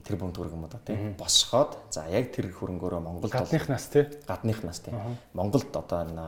тэр 0.00 0.16
бүм 0.16 0.32
төгрөг 0.32 0.56
юм 0.56 0.66
да 0.72 0.80
тийм 0.80 1.12
босгоод 1.20 1.76
за 1.92 2.08
яг 2.08 2.32
тэр 2.32 2.48
хөрөнгөөрөө 2.48 3.00
Монголд 3.04 3.32
гадныхнаас 3.32 3.86
тийм 3.92 4.08
гадныхнаас 4.24 4.80
тийм 4.80 4.96
Монголд 5.36 5.68
одоо 5.76 6.08
энэ 6.08 6.24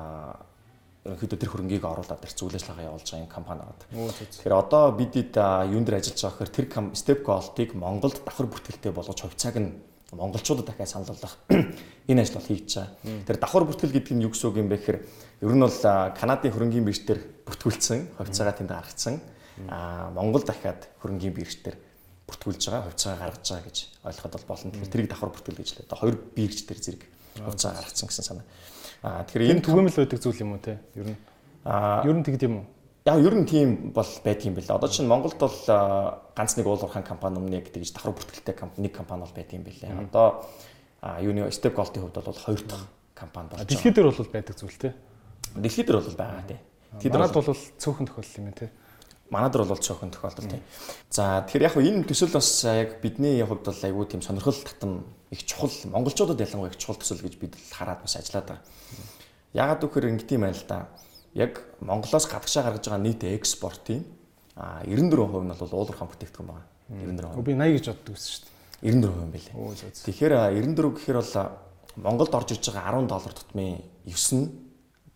ерөнхийдөө 1.04 1.38
тэр 1.38 1.52
хөрөнгийг 1.52 1.84
оруулаад 1.84 2.20
тэр 2.24 2.32
зүйл 2.32 2.56
ажиллагаа 2.56 2.88
явуулж 2.88 3.04
байгаа 3.04 3.24
юм 3.24 3.32
компани 3.32 3.60
байгаа. 3.60 4.16
Тэгэхээр 4.24 4.56
одоо 4.56 4.84
бидэд 4.96 5.36
юун 5.68 5.84
дээр 5.84 6.00
ажиллаж 6.00 6.20
байгаа 6.24 6.38
гэхээр 6.48 6.56
тэр 6.56 6.66
Step 6.96 7.20
Gold-ыг 7.20 7.70
Монголд 7.76 8.24
давхар 8.24 8.48
бүртгэлтэй 8.48 8.92
болгож 8.92 9.20
хувьцааг 9.20 9.56
нь 9.60 9.70
монголчуудад 10.16 10.66
дахиад 10.66 10.88
санал 10.88 11.12
болгох 11.12 11.36
энэ 12.08 12.22
ажил 12.22 12.40
бол 12.40 12.48
хийж 12.48 12.72
байгаа. 12.72 13.24
Тэр 13.26 13.36
давхар 13.36 13.64
бүртгэл 13.68 13.92
гэдэг 13.92 14.14
нь 14.16 14.24
юу 14.24 14.32
гэсэн 14.32 14.48
үг 14.48 14.56
юм 14.64 14.68
бэ 14.72 14.78
гэхээр 14.80 14.98
ер 15.44 15.54
нь 15.54 15.64
бол 15.64 15.80
Канадын 16.16 16.52
хөрөнгийн 16.54 16.86
бирж 16.88 17.00
дээр 17.04 17.20
бүртгүүлсэн 17.44 18.00
хувьцаагаа 18.16 18.56
тэнд 18.56 18.72
гаргацсан. 18.72 19.20
Аа 19.68 20.08
Монгол 20.14 20.44
дахиад 20.46 20.88
хөрөнгийн 21.02 21.34
бирж 21.34 21.60
дээр 21.60 21.76
бүртгүүлж 22.24 22.62
байгаа 22.70 22.88
хувьцаа 22.88 23.14
гаргаж 23.20 23.44
байгаа 23.44 23.68
гэж 23.68 23.78
ойлгоход 24.08 24.32
бол 24.32 24.48
болно. 24.48 24.72
Тэгэхээр 24.72 24.92
тэрийг 24.92 25.10
давхар 25.10 25.30
бүртгэл 25.34 25.60
гэж 25.60 25.68
л. 25.74 25.82
Одоо 25.84 25.98
хоёр 25.98 26.16
бирж 26.32 26.58
дээр 26.64 26.80
зэрэг 26.80 27.02
хувьцаа 27.44 27.70
гаргацсан 27.74 28.08
гэсэн 28.08 28.24
санаа. 28.24 28.46
Аа 29.04 29.28
тэгэхээр 29.28 29.52
энэ 29.52 29.64
түгээмэл 29.68 30.00
байдаг 30.00 30.20
зүйл 30.24 30.40
юм 30.40 30.56
уу 30.56 30.64
те? 30.64 30.80
Ер 30.96 31.12
нь. 31.12 31.18
Аа 31.68 32.00
ер 32.08 32.16
нь 32.16 32.24
тэгд 32.24 32.48
юм 32.48 32.64
уу? 32.64 32.66
Яг 33.04 33.20
ер 33.20 33.36
нь 33.36 33.44
тийм 33.44 33.92
бол 33.92 34.08
байдаг 34.24 34.44
юм 34.48 34.56
байна. 34.56 34.80
Одоо 34.80 34.88
чинь 34.88 35.04
Монголд 35.04 35.36
бол 35.36 35.58
ганц 36.32 36.56
нэг 36.56 36.64
уулуурхаан 36.64 37.04
компани 37.04 37.36
өмнө 37.36 37.60
тэгж 37.68 37.92
давхар 37.92 38.16
бүртгэлтэй 38.16 38.56
компани 38.56 38.88
нэг 38.88 38.96
компани 38.96 39.28
бол 39.28 39.36
байдаг 39.36 39.52
юм 39.52 39.64
байна. 39.68 40.08
Одоо 40.08 40.26
юуны 41.20 41.52
Step 41.52 41.76
Gold-ийн 41.76 42.00
хувьд 42.00 42.16
бол 42.24 42.32
хоёр 42.32 42.64
дахь 42.64 42.88
компани 43.12 43.52
болж 43.52 43.60
байгаа. 43.60 43.68
Дэлхийд 43.68 43.92
дээр 43.92 44.08
бол 44.08 44.32
байдаг 44.32 44.56
зүйл 44.56 44.80
те. 44.80 44.96
Дэлхийд 45.52 45.84
дээр 45.84 46.00
бол 46.00 46.16
байгаа 46.16 46.48
тий. 46.48 46.60
Тэд 47.04 47.12
бол 47.12 47.28
цөөхөн 47.76 48.08
тохиолдол 48.08 48.40
юм 48.40 48.56
те 48.56 48.72
манад 49.34 49.54
нар 49.54 49.66
бол 49.66 49.80
цөөхөн 49.80 50.12
тохиолдол 50.12 50.46
тийм. 50.46 50.62
За 51.10 51.42
тэгэхээр 51.48 51.66
яг 51.66 51.76
энэ 51.80 52.04
төсөл 52.06 52.32
бас 52.34 52.48
яг 52.64 53.00
бидний 53.00 53.40
хувьд 53.42 53.64
бол 53.64 53.80
айгүй 53.82 54.06
тийм 54.06 54.22
сонирхол 54.22 54.54
татам 54.54 55.04
их 55.34 55.42
чухал 55.44 55.70
монголчуудад 55.90 56.38
ялангуяа 56.38 56.70
их 56.70 56.78
чухал 56.78 56.96
төсөл 57.02 57.20
гэж 57.20 57.34
бид 57.42 57.58
хараад 57.74 58.06
бас 58.06 58.14
ажиллаад 58.14 58.46
байгаа. 58.46 58.62
Ягаад 59.52 59.80
гэвэл 59.82 60.10
ингэ 60.14 60.30
тийм 60.30 60.46
байл 60.46 60.62
та. 60.62 60.88
Яг 61.34 61.58
Монголоос 61.82 62.30
гадагшаа 62.30 62.62
гаргаж 62.70 62.86
байгаа 62.86 63.02
нийт 63.02 63.26
экспортын 63.26 64.06
а 64.54 64.86
94% 64.86 65.42
нь 65.42 65.58
бол 65.58 65.74
уулуурхаан 65.74 66.08
бүтээгдэхүүн 66.14 66.46
байгаа. 66.46 66.66
94%. 66.94 67.42
Би 67.42 67.52
80 67.58 67.74
гэж 67.74 67.86
боддог 67.90 68.14
байсан 68.14 68.30
шүү 68.30 68.46
дээ. 68.46 68.94
94% 68.94 69.18
юм 69.18 69.30
байлээ. 69.34 69.54
Тэгэхээр 70.06 70.34
94 70.78 70.94
гэхээр 70.94 71.18
бол 71.18 71.34
Монголд 71.98 72.34
орж 72.34 72.48
ирж 72.54 72.64
байгаа 72.70 73.02
10 73.02 73.10
доллар 73.10 73.34
тутмын 73.34 73.82
9 74.06 74.38
нь 74.38 74.46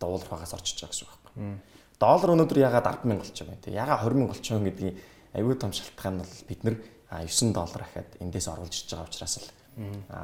уулуурхаагаас 0.03 0.53
орж 0.55 0.67
иж 0.75 0.83
байгаа 0.83 0.91
гэсэн 0.91 1.07
үг 1.07 1.15
байна 1.35 1.59
доллар 1.99 2.33
өнөөдөр 2.35 2.59
ягаад 2.63 2.87
100000 3.03 3.19
болж 3.19 3.35
байгаа 3.35 3.51
юм 3.51 3.61
те 3.63 3.71
ягаад 3.75 4.01
20000 4.07 4.31
болчихоо 4.31 4.63
гэдгийг 4.63 4.95
аюул 5.35 5.59
том 5.59 5.71
шалтгаан 5.75 6.15
нь 6.15 6.23
бол 6.23 6.43
бид 6.47 6.61
нэр 6.63 6.75
9 7.11 7.51
доллар 7.51 7.81
ахаад 7.83 8.09
эндээс 8.23 8.47
оруулж 8.47 8.71
иж 8.71 8.87
байгаа 8.87 9.07
учраас 9.11 9.35
л 9.43 9.47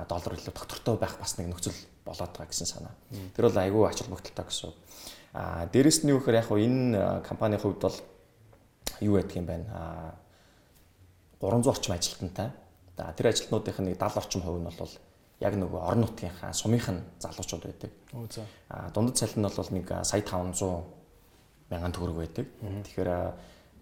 доллар 0.10 0.36
илүү 0.36 0.52
доктортой 0.52 0.98
байх 1.00 1.18
бас 1.20 1.38
нэг 1.38 1.48
нөхцөл 1.48 1.76
болоод 2.06 2.32
байгаа 2.36 2.52
гэсэн 2.52 2.68
санаа. 2.68 2.94
Тэр 3.36 3.48
бол 3.48 3.58
аюул 3.58 3.88
ач 3.88 4.04
холбогдолтой 4.04 4.46
гэсэн. 4.46 4.74
А 5.34 5.65
дээрэс 5.72 6.04
нь 6.04 6.12
юу 6.12 6.20
гэхээр 6.20 6.39
яг 6.44 6.52
энэ 6.52 7.24
компанийн 7.24 7.62
хувьд 7.62 7.80
бол 7.80 7.98
юу 9.00 9.15
байдаг 9.15 9.36
юм 9.36 9.46
байна. 9.46 9.65
А 9.72 10.15
300 11.39 11.72
орчим 11.72 11.94
ажилтнтай. 11.96 12.52
За 12.98 13.13
тэр 13.15 13.32
ажилтнуудынх 13.32 13.80
нь 13.80 13.88
нэг 13.91 13.98
70 14.00 14.18
орчим 14.20 14.41
хувь 14.44 14.60
нь 14.60 14.68
бол 14.68 14.94
яг 15.39 15.54
нөгөө 15.56 15.82
орон 15.84 16.04
нутгийнхаа 16.04 16.52
сумынх 16.54 16.89
нь 16.91 17.04
залуучууд 17.20 17.63
байдаг. 17.63 17.91
А 18.70 18.91
дундад 18.91 19.15
цалин 19.15 19.44
нь 19.44 19.56
бол 19.56 19.72
нэг 19.72 19.88
сая 20.04 20.22
500 20.22 20.84
мянган 21.72 21.91
төгрөг 21.91 22.18
байдаг. 22.20 22.48
Тэгэхээр 22.60 23.12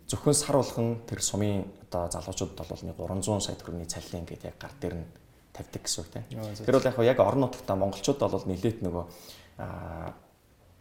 зөвхөн 0.10 0.34
сар 0.34 0.56
болгон 0.58 1.02
тэр 1.06 1.22
сумын 1.22 1.66
одоо 1.90 2.10
залуучуудад 2.10 2.68
бол 2.68 2.84
нэг 2.86 2.98
300 2.98 3.42
сая 3.42 3.56
төгрөгийн 3.58 3.90
цалин 3.90 4.22
ингээд 4.26 4.50
яг 4.50 4.58
гар 4.58 4.74
дээр 4.82 4.96
нь 5.02 5.06
тавьдаг 5.54 5.82
гэсэн 5.86 6.04
үг 6.04 6.10
тийм. 6.12 6.26
Тэр 6.66 6.82
бол 6.82 7.06
яг 7.06 7.20
орон 7.22 7.46
нутгата 7.48 7.78
монголчууд 7.78 8.20
бол 8.20 8.46
нэлээд 8.50 8.82
нөгөө 8.82 9.06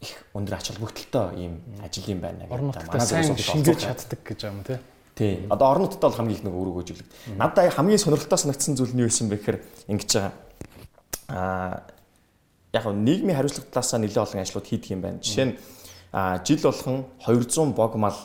их 0.03 0.15
өндөр 0.35 0.55
ач 0.59 0.73
холбогдолтой 0.73 1.37
ийм 1.39 1.61
ажил 1.85 2.09
юм 2.11 2.21
байна 2.21 2.49
гэдэг. 2.49 2.73
Нутгата 2.73 3.07
сайн 3.07 3.37
шингээж 3.37 3.81
чаддаг 3.87 4.21
гэж 4.25 4.41
юм 4.49 4.65
тийм. 4.65 4.81
Тий. 5.15 5.47
Одоо 5.51 5.71
орон 5.71 5.87
нутгад 5.87 6.03
бол 6.03 6.19
хамгийн 6.19 6.39
их 6.41 6.45
нэг 6.49 6.55
өрөөгөөж 6.57 6.89
үлэг. 6.91 7.09
Надад 7.37 7.71
хамгийн 7.71 8.01
сонирхолтой 8.01 8.39
санагдсан 8.41 8.75
зүйл 8.75 8.97
нь 8.97 9.05
юу 9.05 9.13
байсан 9.13 9.29
бэ 9.29 9.37
гэхээр 9.39 9.59
ингэж 9.93 10.11
байгаа. 10.17 10.33
Аа 11.29 11.85
яг 12.73 12.85
нь 12.89 13.05
нийгмийн 13.05 13.37
хариуцлага 13.37 13.69
талаасаа 13.69 14.01
нэлээд 14.01 14.25
олон 14.25 14.41
ажлууд 14.41 14.67
хийдэг 14.67 14.91
юм 14.97 15.03
байна. 15.05 15.21
Жишээ 15.21 15.47
нь 15.53 15.55
жил 16.49 16.61
болгон 16.65 17.05
200 17.21 17.77
бог 17.77 17.95
мал 18.01 18.19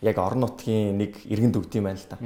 яг 0.00 0.16
орон 0.18 0.48
нутгийн 0.48 0.96
нэг 0.96 1.20
иргэн 1.28 1.52
дөгд 1.52 1.76
юм 1.76 1.84
байна 1.84 2.00
л 2.00 2.08
да. 2.08 2.16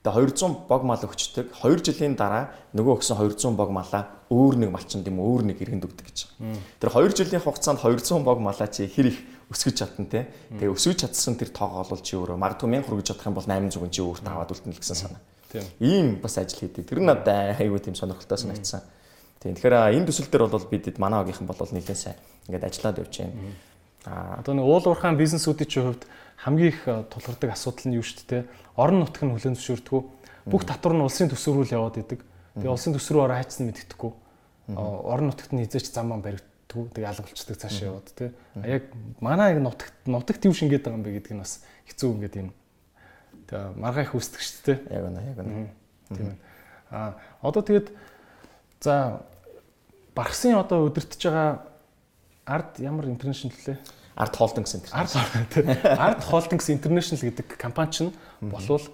Тэгээ 0.00 0.32
200 0.32 0.64
бог 0.64 0.82
мал 0.88 1.02
өгчдөг. 1.04 1.52
2 1.60 1.84
жилийн 1.84 2.16
дараа 2.16 2.48
нөгөө 2.72 3.04
өгсөн 3.04 3.20
200 3.20 3.52
бог 3.52 3.68
малаа 3.68 4.08
өөр 4.32 4.56
нэг 4.56 4.70
малчинд 4.72 5.04
юм 5.04 5.20
өөр 5.20 5.44
нэг 5.52 5.60
иргэн 5.60 5.84
дөгдөг 5.84 6.06
гэж. 6.08 6.18
Тэр 6.80 6.88
2 6.88 7.12
жилийн 7.12 7.44
хугацаанд 7.44 7.84
200 7.84 8.24
бог 8.24 8.40
малаа 8.40 8.64
чи 8.72 8.88
хэр 8.88 9.12
их 9.12 9.20
өсгөж 9.52 9.76
чадна 9.76 10.08
те. 10.08 10.32
Тэгээ 10.56 10.72
өсгөж 10.72 11.04
чадсан 11.04 11.36
тэр 11.36 11.52
тоогоо 11.52 11.84
бол 11.84 12.00
чи 12.00 12.16
өөрөө 12.16 12.38
магадгүй 12.40 12.80
1000 12.80 12.88
хүргэж 12.88 13.06
чадах 13.12 13.28
юм 13.28 13.36
бол 13.36 13.44
800 13.44 13.92
чи 13.92 14.00
өөртөө 14.00 14.32
аваад 14.32 14.52
үлдэнэ 14.56 14.80
гэсэн 14.80 14.96
санаа. 14.96 15.20
Тийм. 15.52 15.64
Ийм 15.84 16.06
бас 16.22 16.38
ажил 16.38 16.64
хийдэг. 16.64 16.88
Тэр 16.88 17.04
нь 17.04 17.08
надад 17.10 17.60
айгүй 17.60 17.82
тийм 17.84 17.98
сонирхолтой 17.98 18.38
санагдсан. 18.38 18.80
Тийм. 19.42 19.58
Тэгэхээр 19.58 20.00
энэ 20.00 20.06
төсөл 20.08 20.30
дээр 20.30 20.46
бол 20.46 20.64
бидэд 20.64 20.96
манай 20.96 21.20
агийнхан 21.26 21.44
бол 21.44 21.58
нэлээд 21.58 21.98
сайн 21.98 22.16
ингээд 22.46 22.70
ажиллаад 22.70 23.02
явж 23.02 23.14
байна. 23.18 23.34
А 24.06 24.40
одоо 24.40 24.54
нэг 24.54 24.64
уул 24.64 24.86
уурхаан 24.86 25.18
бизнесүүдийн 25.18 25.84
хувьд 25.84 26.06
хамгийн 26.40 26.72
их 26.72 26.88
э, 26.88 27.04
тулгардаг 27.12 27.52
асуудал 27.52 27.86
нь 27.92 27.96
юу 28.00 28.04
шүү 28.04 28.24
дээ. 28.28 28.42
Орон 28.76 29.04
нутг 29.04 29.20
нь 29.20 29.32
хүлэн 29.32 29.56
зөвшөөрдөг. 29.60 30.04
Бүх 30.48 30.64
татвар 30.64 30.96
нь 30.96 31.04
улсын 31.04 31.28
төсвөр 31.28 31.62
рүү 31.62 31.76
яваад 31.76 32.00
идэг. 32.00 32.24
Тэгээ 32.56 32.72
улсын 32.72 32.96
төсвөр 32.96 33.28
ороо 33.28 33.36
хайцсан 33.36 33.68
мэддэхгүй. 33.68 34.12
Орон 34.72 35.28
нутагт 35.28 35.52
нь 35.52 35.60
хизээч 35.60 35.92
замаа 35.92 36.18
баригддаг. 36.18 36.90
Тэгээ 36.96 37.10
алгалцдаг 37.12 37.56
цаашаа 37.60 37.92
яваад 37.92 38.08
тий. 38.16 38.32
Яг 38.64 38.88
манай 39.20 39.52
яг 39.52 39.60
нутагт 39.60 39.94
нутагт 40.08 40.48
юу 40.48 40.56
шингээд 40.56 40.88
байгаа 40.88 40.96
юм 40.96 41.04
бэ 41.04 41.16
гэдг 41.20 41.32
нь 41.36 41.42
бас 41.44 41.60
хэцүү 41.92 42.08
ингээд 42.08 42.40
юм. 42.40 42.50
Тэгээ 43.52 43.76
маргаа 43.76 44.04
их 44.08 44.14
үүсдэг 44.16 44.40
шүү 44.40 44.60
дээ. 44.64 44.78
Яг 44.96 45.02
үнэ 45.12 45.20
яг 45.28 45.38
үнэ. 45.44 45.68
Тийм 46.16 46.26
ээ. 46.32 46.38
А 46.90 47.14
одоо 47.44 47.62
тэгээд 47.62 47.92
за 48.80 49.22
Бархсын 50.14 50.58
одоо 50.58 50.88
удирдах 50.88 51.20
байгаа 51.20 51.50
ард 52.46 52.80
ямар 52.82 53.06
интернэшнл 53.06 53.54
лээ? 53.66 53.78
Ард 54.20 54.36
Холдингс 54.36 54.74
International. 54.76 55.96
Ард 55.96 56.24
Холдингс 56.24 56.68
International 56.68 57.24
гэдэг 57.24 57.56
компани 57.56 57.90
чинь 57.90 58.12
болвол 58.40 58.84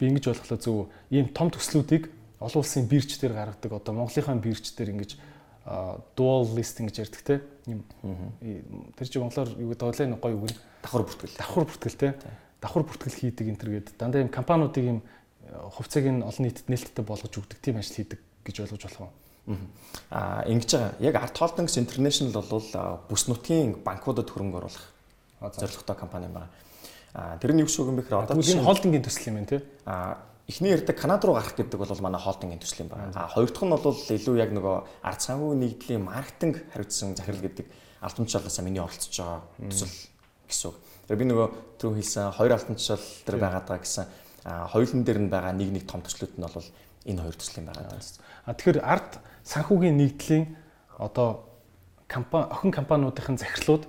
би 0.00 0.08
ингэж 0.08 0.32
болохлоо 0.32 0.58
зөв 0.58 0.88
ийм 1.12 1.28
том 1.28 1.52
төслүүдийг 1.52 2.08
олон 2.40 2.64
улсын 2.64 2.88
бирж 2.88 3.20
дээр 3.20 3.36
гаргадаг. 3.36 3.68
Одоо 3.68 3.92
Монголынхаа 3.92 4.40
бирж 4.40 4.72
дээр 4.72 4.96
ингэж 4.96 5.20
dual 6.16 6.48
listing 6.56 6.88
гэж 6.88 7.04
ярьдаг 7.04 7.22
те. 7.22 7.34
Ийм 7.68 7.84
тэр 8.96 9.06
чинь 9.06 9.22
монголоор 9.22 9.52
юу 9.60 9.76
гэдэг 9.76 9.92
вэ? 9.92 10.16
Гоё 10.16 10.36
үг 10.40 10.50
нь 10.50 10.58
давхар 10.82 11.04
бүртгэл. 11.04 11.36
Давхар 11.36 11.64
бүртгэл 11.68 12.00
те. 12.00 12.08
Давхар 12.58 12.82
бүртгэл 12.82 13.20
хийдэг 13.20 13.46
энэ 13.52 13.60
төр 13.60 13.70
гээд 13.76 13.88
дандаа 14.00 14.24
ийм 14.24 14.32
компаниудыг 14.32 14.82
ийм 14.82 14.98
хувьцааг 15.52 16.06
нь 16.08 16.24
олон 16.24 16.42
нийтэд 16.48 16.66
нээлттэй 16.66 17.04
болгож 17.04 17.30
өгдөг 17.30 17.58
тийм 17.60 17.76
ажил 17.78 17.94
хийдэг 17.94 18.18
гэж 18.42 18.56
ойлгож 18.64 18.82
болох 18.88 19.00
юм. 19.06 19.12
Аа 19.46 20.44
ингэж 20.46 20.70
байгаа. 20.70 20.92
Яг 21.00 21.14
Art 21.18 21.36
Holdings 21.38 21.74
International 21.80 22.42
бол 22.46 22.66
бүс 23.10 23.26
нутгийн 23.26 23.74
банкудад 23.82 24.30
хөрөнгө 24.30 24.58
оруулах 24.62 24.86
зорилготой 25.58 25.96
компани 25.96 26.26
юм 26.30 26.34
байна. 26.38 26.50
Аа 27.14 27.38
тэр 27.38 27.52
нь 27.52 27.60
юу 27.60 27.68
шиг 27.68 27.90
юм 27.90 27.98
бэ 27.98 28.06
гэхээр 28.06 28.22
одоо 28.22 28.38
энэ 28.38 28.62
холдингийн 28.62 29.02
төсөл 29.02 29.34
юм 29.34 29.36
байна 29.42 29.50
тий. 29.50 29.60
Аа 29.86 30.22
эхний 30.46 30.70
ярьдаг 30.70 30.96
Канада 30.96 31.26
руу 31.26 31.34
гарах 31.34 31.56
гэдэг 31.58 31.74
бол 31.74 32.00
манай 32.00 32.20
холдингийн 32.22 32.62
төсөл 32.62 32.86
юм 32.86 32.90
байна. 32.94 33.10
Аа 33.18 33.28
хоёр 33.28 33.50
дахь 33.50 33.66
нь 33.66 33.74
бол 33.74 33.98
илүү 33.98 34.36
яг 34.38 34.50
нөгөө 34.54 34.76
ард 35.02 35.20
санхүү 35.20 35.52
нэгдлийн 35.58 36.06
маркетинг 36.06 36.62
хариуцсан 36.70 37.16
захирал 37.18 37.42
гэдэг 37.42 37.66
албан 38.00 38.26
тушаалаасаа 38.26 38.64
миний 38.64 38.82
оролцож 38.82 39.10
байгаа 39.18 39.42
төсөл 39.58 39.90
гэсэн 40.46 40.70
үг. 40.70 40.76
Тэр 41.10 41.16
би 41.18 41.24
нөгөө 41.26 41.48
түрүү 41.82 41.94
хэлсэн 41.98 42.32
хоёр 42.38 42.52
албан 42.54 42.76
тушаал 42.78 43.06
дээр 43.26 43.38
байгаад 43.42 43.66
байгаа 43.66 43.82
гэсэн 43.82 44.04
хоёулын 44.42 45.02
дээр 45.02 45.18
нь 45.22 45.30
байгаа 45.30 45.52
нэг 45.54 45.70
нэг 45.70 45.84
том 45.86 46.02
төслүүд 46.02 46.38
нь 46.38 46.46
бол 46.46 46.68
энэ 47.06 47.22
хоёр 47.22 47.36
төсөл 47.38 47.60
юм 47.62 47.66
байгаа. 47.70 47.98
А 48.46 48.54
тэгэхээр 48.54 48.80
ард 48.82 49.12
санхүүгийн 49.44 49.96
нэгдлийн 49.98 50.44
одоо 50.98 51.48
компани 52.08 52.46
охин 52.52 52.70
компаниудын 52.70 53.38
захирлууд 53.38 53.88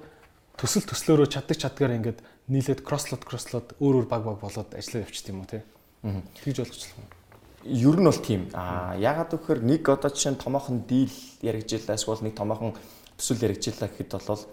төсөл 0.58 0.86
төслөөрөө 0.88 1.28
чаддаг 1.28 1.58
чадгаар 1.58 1.98
ингээд 1.98 2.20
нийлээд 2.48 2.82
кросслот 2.88 3.24
кросслот 3.28 3.76
өөр 3.80 4.04
өөр 4.04 4.08
баг 4.08 4.24
баг 4.24 4.38
болоод 4.40 4.74
ажиллаа 4.74 5.04
явчихт 5.04 5.30
юм 5.30 5.44
уу 5.44 5.50
те. 5.50 5.64
Тэгж 6.04 6.64
ойлгочлаа 6.64 7.00
юм. 7.00 7.08
Ер 7.64 7.96
нь 8.00 8.08
бол 8.08 8.20
тийм. 8.20 8.42
Аа 8.54 8.96
ягаад 9.00 9.32
гэвэл 9.32 9.64
нэг 9.64 9.84
одоо 9.88 10.12
жишээ 10.12 10.36
нь 10.36 10.42
томоохон 10.44 10.84
дийл 10.88 11.16
яригжилаа 11.42 11.96
эсвэл 11.96 12.24
нэг 12.24 12.36
томоохон 12.36 12.76
төсөл 13.16 13.44
яригжилаа 13.44 13.88
гэхэд 13.88 14.12
бол 14.20 14.44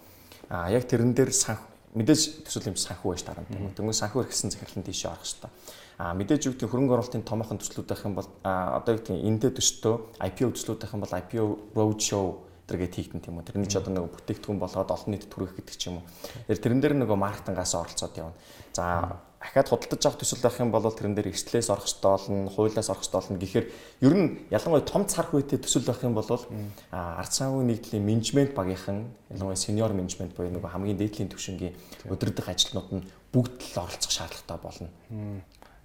аа 0.50 0.70
яг 0.70 0.86
тэрэн 0.86 1.14
дээр 1.14 1.32
санх 1.34 1.69
мэдээж 1.94 2.46
төсөл 2.46 2.70
юм 2.70 2.76
санхүү 2.78 3.14
байж 3.14 3.22
таарна 3.26 3.46
тийм 3.50 3.66
үү. 3.66 3.74
Тэнгүү 3.78 3.96
санхүү 3.98 4.26
гэсэн 4.30 4.54
захирлын 4.54 4.86
тийшээ 4.86 5.10
орох 5.10 5.26
хэрэгтэй. 5.26 5.50
А 5.98 6.14
мэдээж 6.14 6.42
юу 6.46 6.54
гэдэг 6.54 6.70
хөрөнгө 6.70 6.94
оруулалтын 6.96 7.26
томоохон 7.26 7.58
төслүүд 7.60 7.88
байх 7.90 8.04
юм 8.06 8.14
бол 8.14 8.28
одоо 8.44 8.90
юу 8.94 9.00
гэдэг 9.02 9.20
эндээ 9.20 9.52
төстөө 9.58 9.94
IPO 10.22 10.54
төслүүд 10.54 10.80
байх 10.80 10.94
юм 10.94 11.02
бол 11.02 11.18
IPO 11.18 11.44
roadshow 11.76 12.26
тэргээд 12.70 12.94
хийгдэн 12.94 13.20
тийм 13.20 13.42
үү. 13.42 13.50
Тэрний 13.50 13.66
ч 13.66 13.74
одоо 13.82 13.90
нэг 13.90 14.14
бүтээгдэхүүн 14.14 14.62
болгоод 14.62 14.94
олон 14.94 15.10
нийтэд 15.10 15.26
түргэх 15.26 15.58
гэдэг 15.58 15.74
ч 15.74 15.90
юм 15.90 15.98
уу. 15.98 16.06
Тэр 16.46 16.62
тэрэн 16.62 16.80
дээр 16.80 16.94
нөгөө 17.02 17.18
маркетингаас 17.18 17.74
оролцоод 17.74 18.14
явна. 18.14 18.38
За 18.70 19.18
ахаад 19.40 19.68
худалдаж 19.72 20.04
авах 20.04 20.20
төсөл 20.20 20.44
байх 20.44 20.60
юм 20.60 20.70
бол 20.70 20.84
тэрэн 20.84 21.16
дээр 21.16 21.32
эрслээс 21.32 21.72
орох 21.72 21.88
хэрэгтэй 21.88 22.12
болно, 22.12 22.52
хуулиас 22.52 22.88
орох 22.92 23.02
хэрэгтэй 23.02 23.18
болно 23.18 23.40
гэхээр 23.40 23.66
ер 24.04 24.14
нь 24.14 24.26
ялангуяа 24.52 24.84
том 24.84 25.08
царх 25.08 25.32
үйтэй 25.32 25.58
төсөл 25.58 25.88
байх 25.88 26.04
юм 26.04 26.12
бол 26.12 26.28
ард 26.28 27.32
санхүү 27.32 27.64
нэгдлийн 27.64 28.04
менежмент 28.04 28.52
багийнхан 28.52 29.08
ялангуяа 29.32 29.56
сениор 29.56 29.96
менежмент 29.96 30.36
буюу 30.36 30.52
нөгөө 30.52 30.76
хамгийн 30.76 31.00
дээдлийн 31.00 31.32
түвшингийн 31.32 31.72
өдөрдох 32.12 32.52
ажилтнууд 32.52 32.90
нь 33.00 33.08
бүгд 33.32 33.58
л 33.64 33.80
оролцох 33.80 34.12
шаардлагатай 34.12 34.58
болно 34.60 34.88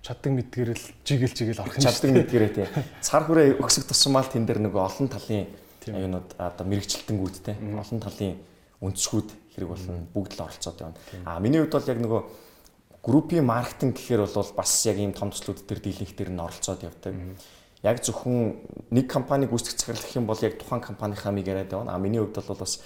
чаддаг 0.06 0.32
мэдгэрэл 0.38 0.86
жигэл 1.02 1.34
жигэл 1.34 1.63
орох 1.65 1.80
юм 1.80 1.82
чаддаг 1.82 2.12
мэдгэрээ 2.13 2.52
тий. 2.54 2.67
Цар 3.02 3.26
хүрээ 3.26 3.58
өксөх 3.58 3.89
тусмал 3.89 4.30
тэн 4.30 4.45
дээр 4.45 4.62
нөгөө 4.62 4.82
олон 4.86 5.10
талын 5.10 5.50
аюунууд 5.91 6.30
одоо 6.38 6.65
мэрэгчлэлтэнгүүд 6.65 7.36
те 7.45 7.54
олон 7.60 8.00
талын 8.02 8.38
үндсгүүд 8.82 9.30
хэрэг 9.56 9.69
болно 9.69 9.93
бүгд 10.13 10.34
л 10.36 10.45
оролцоод 10.45 10.78
байна. 10.80 10.98
А 11.26 11.39
миний 11.39 11.62
хувьд 11.62 11.76
бол 11.76 11.91
яг 11.91 12.00
нөгөө 12.02 12.21
группийн 13.06 13.45
маркетинг 13.45 13.95
гэхээр 13.95 14.26
бол 14.26 14.52
бас 14.58 14.71
яг 14.86 14.98
ийм 14.98 15.13
том 15.13 15.30
төслүүд 15.30 15.65
төр 15.65 15.80
дийлэнх 15.80 16.13
төр 16.17 16.30
нь 16.34 16.41
оролцоод 16.41 16.82
явдаг. 16.84 17.13
Яг 17.86 18.02
зөвхөн 18.02 18.58
нэг 18.89 19.06
компаниг 19.06 19.54
үүсгэх 19.54 19.78
захирлах 19.78 20.15
юм 20.17 20.26
бол 20.26 20.41
яг 20.41 20.58
тухайн 20.58 20.82
компанийхаа 20.82 21.32
миг 21.32 21.48
яриад 21.48 21.69
байна. 21.69 21.93
А 21.93 22.02
миний 22.02 22.19
хувьд 22.19 22.41
бол 22.41 22.58
бас 22.58 22.82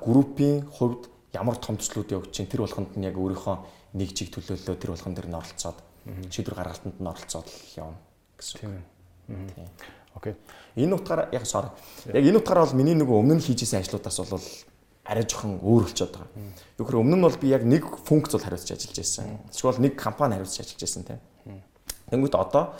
группийн 0.00 0.64
хувьд 0.70 1.10
ямар 1.34 1.56
том 1.56 1.76
төслүүд 1.76 2.12
явж 2.12 2.30
чинь 2.30 2.46
тэр 2.46 2.62
болгонд 2.62 2.96
нь 2.96 3.04
яг 3.04 3.18
өөрийнхөө 3.18 3.56
нэг 3.98 4.14
чиг 4.14 4.30
төлөөллөө 4.30 4.76
тэр 4.78 4.92
болгон 4.94 5.14
дээр 5.16 5.28
нь 5.28 5.38
оролцоод 5.40 5.78
шийдвэр 6.30 6.56
гаргалтанд 6.56 6.96
нь 7.00 7.08
оролцоод 7.08 7.48
явна 7.76 7.98
гэсэн. 8.38 8.60
Тийм. 9.28 9.68
Окей. 10.14 10.36
Энэ 10.76 10.94
утгаараа 10.96 11.28
яг 11.32 11.46
sorry. 11.46 11.70
Яг 12.12 12.24
энэ 12.24 12.38
утгаараа 12.38 12.66
бол 12.66 12.78
миний 12.78 12.94
нөгөө 12.94 13.16
өмнө 13.20 13.36
нь 13.38 13.44
хийжсэн 13.44 13.80
ажлуудаас 13.80 14.18
бол 14.30 14.46
арай 15.04 15.26
жоохон 15.26 15.58
өөр 15.60 15.84
болчиход 15.88 16.14
байгаа. 16.14 16.30
Юу 16.78 16.84
гэхээр 16.86 17.02
өмнө 17.02 17.16
нь 17.18 17.24
бол 17.26 17.38
би 17.42 17.48
яг 17.50 17.62
нэг 17.66 17.84
функц 18.06 18.32
бол 18.32 18.44
хариуцж 18.46 18.70
ажиллаж 18.70 18.98
байсан. 18.98 19.24
Эсвэл 19.50 19.82
нэг 19.82 19.98
компани 19.98 20.38
хариуцж 20.38 20.62
ажиллаж 20.62 20.80
байсан 20.80 21.02
тийм. 21.04 21.20
Тэнгүүт 22.12 22.36
одоо 22.38 22.76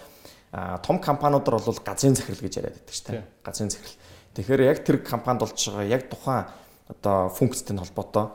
том 0.87 1.01
компаниудаар 1.01 1.59
бол 1.59 1.81
газрын 1.83 2.15
захирал 2.15 2.45
гэж 2.45 2.55
яриад 2.61 2.77
байдаг 2.79 2.95
шүү 2.95 3.07
дээ. 3.11 3.25
Газрын 3.43 3.71
захирал. 3.73 3.99
Тэгэхээр 4.37 4.63
яг 4.69 4.79
тэр 4.85 4.97
компанид 5.03 5.41
болж 5.43 5.57
байгаа 5.57 5.89
яг 5.89 6.03
тухайн 6.13 6.47
одоо 6.89 7.29
функцтэй 7.33 7.77
холбоотой 7.77 8.29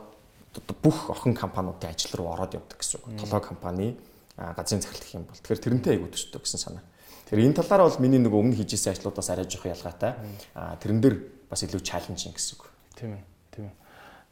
бүх 0.82 1.10
охин 1.10 1.34
компаниудын 1.34 1.90
ажил 1.94 2.18
руу 2.18 2.34
ороод 2.34 2.54
явдаг 2.58 2.78
гэсэн 2.78 3.00
үг. 3.00 3.20
Толгой 3.22 3.40
компани 3.40 3.96
газрын 4.36 4.82
захирал 4.82 5.00
гэх 5.00 5.14
юм 5.14 5.24
бол. 5.24 5.38
Тэгэхээр 5.38 5.64
тэрнтэй 5.64 5.92
айгуу 5.94 6.10
төстэй 6.10 6.42
гэсэн 6.42 6.58
санаа. 6.58 6.84
Тэр 7.28 7.44
энэ 7.44 7.60
талаараа 7.60 7.92
бол 7.92 8.00
миний 8.00 8.20
нөгөө 8.24 8.40
өмнө 8.40 8.56
хийжсэн 8.56 8.96
ажлуудаас 8.96 9.28
арай 9.28 9.44
жоох 9.44 9.68
ялгаатай. 9.68 10.16
А 10.56 10.80
тэрэн 10.80 11.00
дээр 11.04 11.16
бас 11.52 11.60
илүү 11.60 11.84
чаленжинг 11.84 12.40
гэсэн 12.40 12.56
үг. 12.56 12.72
Тийм 12.96 13.20
ээ. 13.20 13.22
Тийм 13.52 13.64
ээ. 13.68 13.74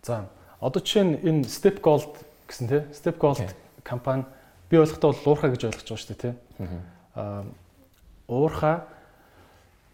За 0.01 0.33
одоо 0.61 0.81
жишээ 0.81 1.05
нь 1.05 1.15
энэ 1.21 1.45
Step 1.45 1.85
Gold 1.85 2.25
гэсэн 2.49 2.69
тий 2.73 2.81
Step 2.97 3.21
Gold 3.21 3.45
компани 3.85 4.25
би 4.73 4.81
ойлгохдоо 4.81 5.13
бол 5.13 5.37
уурхаа 5.37 5.53
гэж 5.53 5.69
ойлгож 5.69 5.85
байгаа 5.85 6.01
шүү 6.01 6.13
дээ 6.17 6.25
тий. 6.25 6.35
Аа 7.21 7.45
уурхаа 8.29 8.89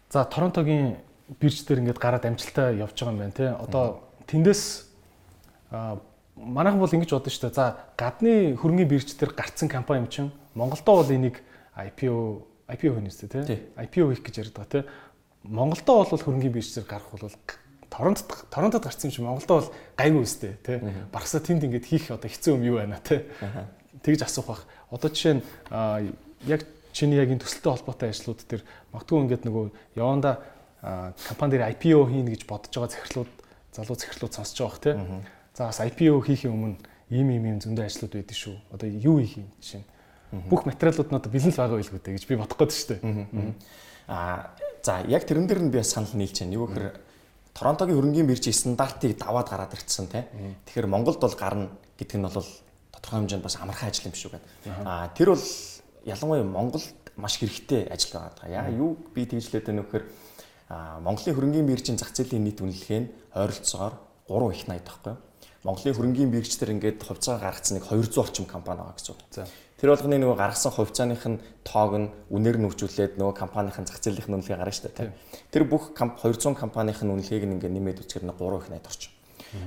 за 0.07 0.23
Торонтогийн 0.23 0.95
бирж 1.39 1.67
дээр 1.67 1.83
ингээд 1.83 1.99
гараад 1.99 2.23
амжилттай 2.23 2.79
явж 2.79 2.95
байгаа 2.95 3.11
юм 3.11 3.19
байна 3.19 3.35
тий. 3.35 3.51
Одоо 3.51 4.07
тэндээс 4.31 4.63
манайхан 6.35 6.79
бол 6.79 6.95
ингэж 6.95 7.11
бодсон 7.11 7.35
шүү 7.35 7.43
дээ. 7.51 7.59
За 7.59 7.83
гадны 7.99 8.55
хөрөнгөний 8.55 8.87
бирж 8.87 9.11
дээр 9.11 9.35
гарцсан 9.35 9.67
компани 9.67 10.05
юм 10.05 10.09
чинь 10.09 10.31
Монголдоо 10.55 11.03
бол 11.03 11.11
энийг 11.11 11.43
IPO 11.75 12.52
IPO 12.73 12.97
хийнэ 12.97 13.09
үстэй 13.09 13.29
тий. 13.29 13.59
IPO 13.77 14.09
хийх 14.11 14.23
гэж 14.25 14.35
байгаа 14.51 14.69
тий. 14.69 14.83
Монголдоо 15.43 16.03
бол 16.03 16.19
хөрөнгөний 16.19 16.53
бирж 16.53 16.73
дээр 16.73 16.87
гарах 16.89 17.09
бол 17.13 17.31
Торонтод 17.93 18.49
Торонтод 18.49 18.83
гарсан 18.83 19.09
юм 19.09 19.13
чи 19.13 19.21
Монголдоо 19.21 19.57
бол 19.61 19.71
гайгүй 19.97 20.23
үстэй 20.25 20.53
тий. 20.65 20.77
Барсаа 21.13 21.41
тэнд 21.41 21.69
ингээд 21.69 21.85
хийх 21.85 22.09
одоо 22.09 22.29
хэцүү 22.29 22.57
юм 22.57 22.63
юу 22.63 22.75
байна 22.81 22.97
тий. 23.03 23.21
Тэгж 24.01 24.25
асуух 24.25 24.47
бах. 24.49 24.63
Одоо 24.89 25.09
жишээ 25.13 25.37
нь 25.37 25.43
яг 26.49 26.65
чиний 26.91 27.17
яг 27.21 27.29
энэ 27.29 27.45
төсөлтэй 27.45 27.71
холбоотой 27.71 28.09
ажлууд 28.09 28.41
дээр 28.49 28.63
магадгүй 28.91 29.17
ингээд 29.23 29.43
нөгөө 29.45 29.65
яванда 29.97 30.41
компани 31.29 31.57
дээр 31.57 31.69
IPO 31.77 32.09
хийнэ 32.09 32.33
гэж 32.33 32.43
бодож 32.49 32.73
байгаа 32.73 32.91
захирлууд 32.91 33.31
залуу 33.73 33.95
захирлууд 33.97 34.33
сонсож 34.33 34.57
байгаа 34.57 34.73
бах 34.73 34.81
тий 34.81 34.95
За 35.53 35.69
бас 35.69 35.77
IPO 35.85 36.17
хийхин 36.25 36.49
өмнө 36.49 36.77
ийм 37.13 37.29
ийм 37.29 37.43
ийм 37.45 37.57
зөндөө 37.61 37.85
ажлууд 37.85 38.13
байдаг 38.17 38.33
шүү. 38.33 38.57
Одоо 38.73 38.89
юу 38.89 39.21
хийх 39.21 39.37
юм 39.37 39.49
жишээ. 39.61 39.85
Бүх 40.49 40.65
материалууд 40.65 41.09
нь 41.13 41.17
одоо 41.17 41.29
бэлэн 41.29 41.53
л 41.53 41.59
байгаа 41.61 41.77
байлгүй 41.77 41.99
дээ 42.01 42.15
гэж 42.17 42.25
би 42.25 42.35
бодох 42.41 42.57
гээд 42.57 42.73
шүү 42.73 42.89
дээ. 42.97 43.53
Аа 44.09 44.57
за 44.81 45.05
яг 45.05 45.23
тэрэн 45.29 45.45
дээр 45.45 45.61
нь 45.61 45.71
би 45.71 45.77
бас 45.77 45.93
санал 45.93 46.13
нийлж 46.17 46.41
байна. 46.41 46.57
Юу 46.57 46.65
гэхээр 46.67 46.89
Торонтогийн 47.53 47.97
хөрөнгөний 48.01 48.25
биржийн 48.25 48.57
стандартыг 48.57 49.13
даваад 49.21 49.47
гараад 49.47 49.77
ирсэн 49.77 50.09
тий. 50.09 50.25
Тэгэхээр 50.65 50.89
Монголд 50.89 51.21
бол 51.21 51.37
гарна 51.37 51.69
гэдэг 52.01 52.17
нь 52.17 52.25
бол 52.25 52.49
тодорхой 52.89 53.19
хэмжээнд 53.21 53.45
бас 53.45 53.61
амархан 53.61 53.93
ажил 53.93 54.09
юм 54.09 54.17
шүү 54.17 54.31
гэдэг. 54.33 54.49
Аа 54.89 55.13
тэр 55.13 55.37
бол 55.37 55.45
ялангуяа 56.01 56.43
Монголд 56.43 56.97
маш 57.15 57.37
хэрэгтэй 57.37 57.93
ажил 57.93 58.17
байгаа. 58.17 58.49
Яа 58.49 58.73
юу 58.73 58.97
би 59.13 59.29
тэгжлээд 59.29 59.69
байна 59.69 59.85
вэхээр 59.85 60.05
Монголын 61.05 61.35
хөрөнгөний 61.37 61.67
биржийн 61.69 62.01
зах 62.01 62.09
зээлийн 62.09 62.41
нийт 62.41 62.57
үнэлгээ 62.57 62.99
нь 63.05 63.11
ойролцоогоор 63.37 63.93
3 64.25 64.57
их 64.57 64.65
80 64.65 64.81
таахгүй. 64.81 65.15
Монголын 65.63 65.95
хөрөнгөний 65.95 66.31
биржтэр 66.33 66.73
ингээд 66.73 67.05
хувьцаа 67.05 67.39
гаргацсан 67.39 67.77
нэг 67.77 67.85
200 67.87 68.19
орчим 68.19 68.45
компани 68.49 68.81
байгаа 68.81 68.97
гэсэн 68.97 69.13
үг. 69.13 69.21
Тэр 69.79 69.89
болгоны 69.91 70.17
нөгөө 70.21 70.37
гаргасан 70.37 70.71
хувьцааных 70.71 71.23
нь 71.27 71.41
тоог 71.67 71.93
нь 71.99 72.07
үнээр 72.31 72.57
нь 72.61 72.67
хөгжүүлээд 72.69 73.19
нөгөө 73.19 73.35
компанийн 73.35 73.85
зах 73.85 73.99
зээлийн 73.99 74.39
үнэлгээ 74.39 74.57
гарна 74.57 74.71
шүү 74.71 74.91
дээ. 74.95 75.11
Тэр 75.51 75.63
бүх 75.67 75.91
200 75.97 76.55
компанийн 76.55 76.95
үнэлгээг 76.95 77.43
нь 77.43 77.53
ингээд 77.59 77.73
нэмээд 77.73 78.01
үзэхээр 78.05 78.31
3 78.31 78.39
их 78.63 78.67
80 78.71 78.87
орчим. 78.87 79.11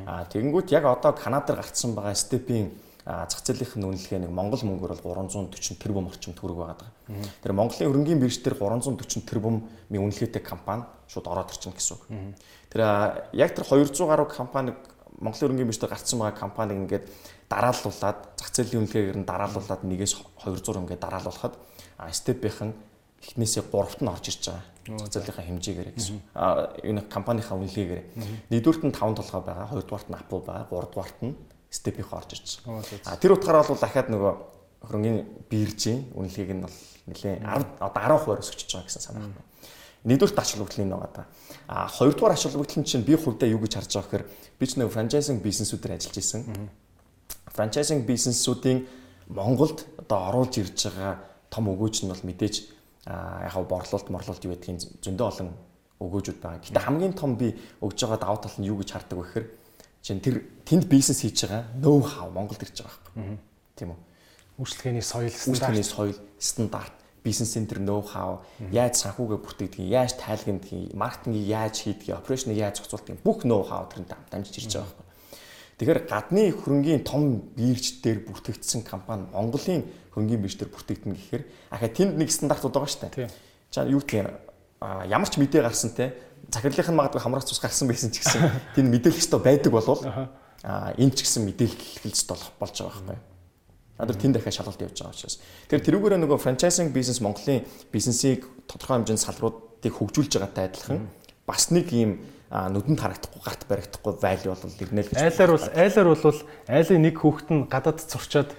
Аа 0.07 0.25
тэгэнгүүт 0.27 0.73
яг 0.73 0.85
одоо 0.89 1.13
Канадаар 1.13 1.61
гарцсан 1.61 1.95
байгаа 1.95 2.15
степийн 2.15 2.73
зах 3.07 3.43
зээлийн 3.47 3.87
үнэлгээ 3.87 4.27
нэг 4.27 4.33
Монгол 4.35 4.63
мөнгөөр 4.67 4.99
бол 4.99 5.15
340 5.15 5.79
тэрбум 5.79 6.11
орчим 6.11 6.35
төгрөг 6.35 6.59
байгаа. 6.59 6.91
Тэр 7.39 7.53
Монголын 7.55 7.87
хөрөнгөний 7.87 8.19
биржтэр 8.19 8.59
340 8.59 9.23
тэрбум 9.23 9.63
үнэлгээтэй 9.95 10.43
компани 10.43 10.83
шууд 11.07 11.31
ороод 11.31 11.55
ирчихнэ 11.55 11.79
гэсэн 11.79 11.95
үг. 11.95 12.03
Тэр 12.67 12.81
яг 13.31 13.55
тэр 13.55 13.63
200 13.63 14.11
гаруй 14.11 14.27
компани 14.27 14.75
Монголын 15.23 15.55
хөрөнгөний 15.55 15.71
биржээр 15.71 15.95
гарцсан 15.95 16.19
байгаа 16.19 16.35
компаниг 16.35 16.77
ингээд 16.83 17.05
дарааллуулад 17.49 18.19
зах 18.37 18.51
зээлийн 18.51 18.87
үнэлгээгээр 18.87 19.19
нь 19.23 19.29
дарааллуулад 19.29 19.83
нэгээс 19.87 20.15
200 20.43 20.83
ингээд 20.83 21.03
дараалуулахад 21.03 21.55
степийнхэн 22.11 22.75
эхнээсээ 23.23 23.65
3-т 23.71 24.01
нь 24.03 24.11
орж 24.11 24.25
ирж 24.29 24.43
байгаа. 24.51 25.09
Цэцлийнхаа 25.11 25.45
хэмжээгээр 25.47 25.91
гэсэн. 25.99 26.19
Аа 26.35 26.71
энэ 26.83 27.07
компанийнхаа 27.11 27.59
үнэлгээгээр. 27.59 28.03
Нэгдүгürt 28.51 28.83
нь 28.87 28.95
5 28.95 29.19
толгой 29.19 29.43
байгаа, 29.43 29.67
хоёрдугаарт 29.71 30.09
нь 30.11 30.19
Apple 30.19 30.43
байгаа, 30.47 30.67
гуравдугаарт 30.71 31.19
нь 31.23 31.35
Step-ийнх 31.71 32.13
орж 32.15 32.31
ирж 32.39 32.49
байгаа. 32.63 32.83
А 33.07 33.19
тэр 33.19 33.35
утгаараа 33.35 33.67
бол 33.67 33.81
дахиад 33.81 34.09
нөгөө 34.11 34.33
хөрөнгөний 34.87 35.25
биржийн 35.51 36.15
үнэлгээг 36.15 36.51
нь 36.55 36.63
бол 36.63 36.77
нэлээ 37.11 37.43
10 37.43 37.83
одоо 37.83 38.03
10% 38.39 38.43
өсөж 38.47 38.61
байгаа 38.71 38.87
гэсэн 38.87 39.03
санаа 39.03 39.27
байна. 39.27 39.43
Нэгдүгээр 40.07 40.39
ач 40.39 40.51
холбогдлын 40.55 40.87
нэг 40.87 41.01
байгаа. 41.03 41.27
А 41.67 41.91
хоёрдугаар 41.91 42.35
ач 42.39 42.47
холбогдол 42.47 42.79
нь 42.79 42.87
чинь 42.87 43.03
би 43.03 43.19
хувьдаа 43.19 43.51
юу 43.51 43.59
гэж 43.59 43.73
харж 43.75 43.91
байгаа 43.99 44.07
гэхээр 44.07 44.25
би 44.59 44.65
ч 44.67 44.71
нэг 44.79 44.95
франчайзинг 44.95 45.43
бизнесүүдээр 45.43 45.99
ажиллаж 45.99 46.17
исэн. 46.23 46.71
Франчайзинг 47.57 48.05
бизнесүүдийн 48.07 48.85
Монголд 49.33 49.89
одоо 49.99 50.19
оруулж 50.31 50.61
ирж 50.61 50.77
байгаа 50.93 51.19
том 51.51 51.73
өгөөж 51.73 52.05
нь 52.05 52.13
бол 52.13 52.23
мэдээж 52.29 52.55
яг 53.09 53.53
хав 53.53 53.65
борлуулалт 53.67 54.11
морлуулалт 54.13 54.45
юу 54.45 54.53
гэдгийг 54.55 55.03
зөндөө 55.03 55.27
олон 55.27 55.51
өгөөжүүд 55.99 56.39
байгаа. 56.45 56.61
Гэтэ 56.61 56.85
хамгийн 56.85 57.15
том 57.17 57.35
би 57.41 57.57
өгж 57.81 57.99
байгаа 58.05 58.21
даваа 58.21 58.39
тал 58.45 58.57
нь 58.61 58.69
юу 58.69 58.79
гэж 58.79 58.91
хардаг 58.93 59.19
вэ 59.19 59.25
гэхээр 59.25 59.47
чинь 60.05 60.21
тэр 60.21 60.37
тэнд 60.69 60.85
бизнес 60.87 61.25
хийж 61.25 61.49
байгаа 61.49 61.65
ноу 61.81 62.03
хав 62.05 62.29
Монголд 62.31 62.63
ирж 62.63 62.85
байгаа 62.85 63.01
байхгүй. 63.17 63.39
Тийм 63.75 63.89
үү? 63.97 63.99
Үйлчлэгээний 64.61 65.05
соёл 65.05 65.33
стандарт, 65.33 65.51
үйлчлэгээний 65.51 65.87
соёл 65.87 66.19
стандарт 66.39 66.97
бизнесийн 67.27 67.67
тэр 67.67 67.81
ноу 67.83 68.03
хав 68.07 68.47
яаж 68.71 69.03
санхүүгээ 69.03 69.41
бүртгэдэг, 69.43 69.83
яаж 69.83 70.15
тайлгнадаг, 70.15 70.95
маркетингийг 70.95 71.47
яаж 71.51 71.75
хийдэг, 71.83 72.15
операшныг 72.23 72.57
яаж 72.57 72.79
зохицуулдаг 72.79 73.19
бүх 73.27 73.43
ноу 73.43 73.67
хав 73.67 73.91
тэр 73.91 74.07
дамжиж 74.31 74.63
ирж 74.63 74.79
байгаа 74.79 74.87
байхгүй. 74.87 75.06
Тэгэхээр 75.77 76.09
гадны 76.09 76.53
хөрөнгийн 76.57 77.05
том 77.05 77.53
бирж 77.53 78.01
дээр 78.01 78.25
бүртгэгдсэн 78.25 78.81
компани 78.81 79.29
Монголын 79.29 79.85
хөрөнгийн 80.17 80.41
бирж 80.41 80.57
дээр 80.57 80.73
бүртгэгдэн 80.73 81.13
гэхээр 81.13 81.45
ахаа 81.69 81.91
тэнд 81.93 82.17
нэг 82.17 82.33
стандартууд 82.33 82.73
байгаа 82.73 82.89
шүү 82.89 83.13
дээ. 83.13 83.29
За 83.69 83.85
юу 83.85 84.01
гэх 84.01 84.25
ямар 84.81 85.29
ч 85.29 85.37
мэдээ 85.37 85.61
гарсан 85.61 85.93
те 85.93 86.17
захирлынх 86.49 86.89
нь 86.89 86.97
магадгүй 86.97 87.21
хамрах 87.21 87.45
цус 87.45 87.61
гарсан 87.61 87.93
байсан 87.93 88.09
ч 88.09 88.25
гэсэн 88.25 88.41
тэнд 88.77 88.89
мэдээлэх 88.89 89.21
ёстой 89.21 89.41
байдаг 89.45 89.73
болвол 89.73 90.01
аа 90.65 90.97
энэ 90.97 91.13
ч 91.13 91.29
гэсэн 91.29 91.45
мэдээлэх 91.45 92.09
ёстой 92.09 92.41
болж 92.57 92.73
байгаа 92.73 92.97
байхгүй. 92.97 93.19
Надад 94.01 94.17
тэнд 94.21 94.35
дахиад 94.41 94.57
шалгалт 94.57 94.81
явж 94.81 94.97
байгаа 94.97 95.13
учраас. 95.13 95.37
Тэгэхээр 95.69 95.87
тэрүүгээрээ 95.89 96.21
нөгөө 96.25 96.39
франчайзинг 96.41 96.93
бизнес 96.93 97.21
Монголын 97.21 97.65
бизнесийг 97.93 98.45
тодорхой 98.69 99.01
хэмжээнд 99.01 99.25
салруудыг 99.25 99.93
хөгжүүлж 99.93 100.33
байгаатай 100.41 100.65
адилхан 100.73 101.09
бас 101.49 101.69
нэг 101.73 101.93
ийм 101.93 102.21
нүдэнд 102.51 103.01
харагдахгүй 103.03 103.43
гарт 103.43 103.63
баригдахгүй 103.67 104.13
валю 104.23 104.55
бол 104.55 104.81
ирнэ 104.81 105.03
л 105.03 105.11
гэж. 105.11 105.19
Айлаар 105.19 105.51
бол 105.51 105.67
айлаар 105.75 106.09
бол 106.15 106.41
айлын 106.71 107.03
нэг 107.03 107.17
хүүхэд 107.19 107.49
нь 107.51 107.67
гадаад 107.67 107.99
зурчаад 108.07 108.51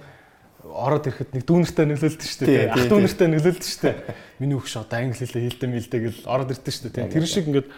ороод 0.68 1.08
ирэхэд 1.08 1.32
нэг 1.32 1.44
дүүнертэй 1.48 1.86
нөлөөлдөг 1.88 2.28
шүү 2.28 2.46
дээ. 2.48 2.68
Ах 2.68 2.84
дүүнертэй 2.92 3.28
нөлөөлдөг 3.32 3.64
шүү 3.64 3.84
дээ. 3.88 3.96
Миний 4.44 4.56
хүүхд 4.60 4.72
шууд 4.76 4.92
англи 4.92 5.16
хэлээ 5.16 5.44
хэлдэг 5.48 5.70
мэлдэг 5.72 6.00
гэл 6.04 6.28
ороод 6.28 6.52
ирдэг 6.52 6.74
шүү 6.76 6.92
дээ. 6.92 7.08
Тэр 7.08 7.24
шиг 7.24 7.48
ингээд 7.48 7.68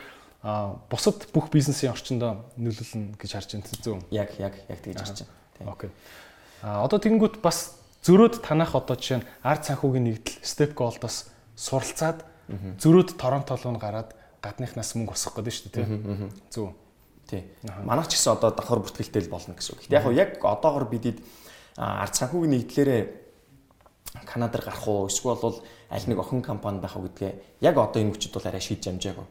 а 0.42 0.74
бусад 0.90 1.30
бүх 1.30 1.52
бизнесийн 1.52 1.94
орчиндөө 1.94 2.58
нөлөөлнө 2.58 3.14
гэж 3.20 3.30
харж 3.30 3.50
байна 3.54 3.70
зү. 3.70 4.00
Яг 4.10 4.34
яг 4.42 4.58
яг 4.66 4.80
тэгж 4.82 4.98
харж 4.98 5.18
байна. 5.22 5.70
Окей. 5.70 5.90
А 6.64 6.82
одоо 6.82 6.98
тэгэнгүүт 6.98 7.38
бас 7.44 7.78
зөрөөд 8.02 8.40
танах 8.40 8.74
одоо 8.74 8.96
жишээ 8.96 9.20
нь 9.20 9.28
ард 9.44 9.68
санхүүгийн 9.68 10.06
нэгдэл 10.08 10.40
Step 10.40 10.72
Gold-оос 10.72 11.28
суралцаад 11.54 12.24
зөрөөд 12.80 13.20
Торонто 13.20 13.54
руу 13.60 13.76
гараад 13.76 14.16
гадныхнаас 14.42 14.96
мөнгө 14.96 15.12
босгох 15.14 15.40
гэдэг 15.40 15.54
шүү 15.54 15.70
дээ 15.70 15.86
тий. 15.86 16.30
Зүг. 16.50 16.74
Тий. 17.28 17.42
Манайх 17.84 18.08
ч 18.08 18.18
гэсэн 18.18 18.36
одоо 18.36 18.50
давхар 18.50 18.80
бүртгэлтэй 18.82 19.22
л 19.28 19.32
болно 19.32 19.54
гэсэн 19.54 19.76
үг. 19.76 19.86
Яг 19.92 20.08
яг 20.12 20.40
одоогор 20.40 20.88
бидэд 20.90 21.20
ард 21.76 22.14
санхүүгийн 22.16 22.56
нэгдлэрээ 22.56 23.02
Канадаар 24.10 24.64
гарах 24.64 24.88
уу 24.88 25.06
эсвэл 25.06 25.38
бол 25.38 25.62
аль 25.88 26.06
нэг 26.06 26.18
охин 26.18 26.42
компани 26.42 26.80
байх 26.82 26.96
уу 26.96 27.06
гэдгээ 27.06 27.62
яг 27.62 27.78
одоо 27.78 28.02
энэ 28.02 28.10
хүчит 28.10 28.34
бол 28.34 28.42
арай 28.42 28.58
шийдэж 28.58 28.90
амжаагүй. 28.90 29.26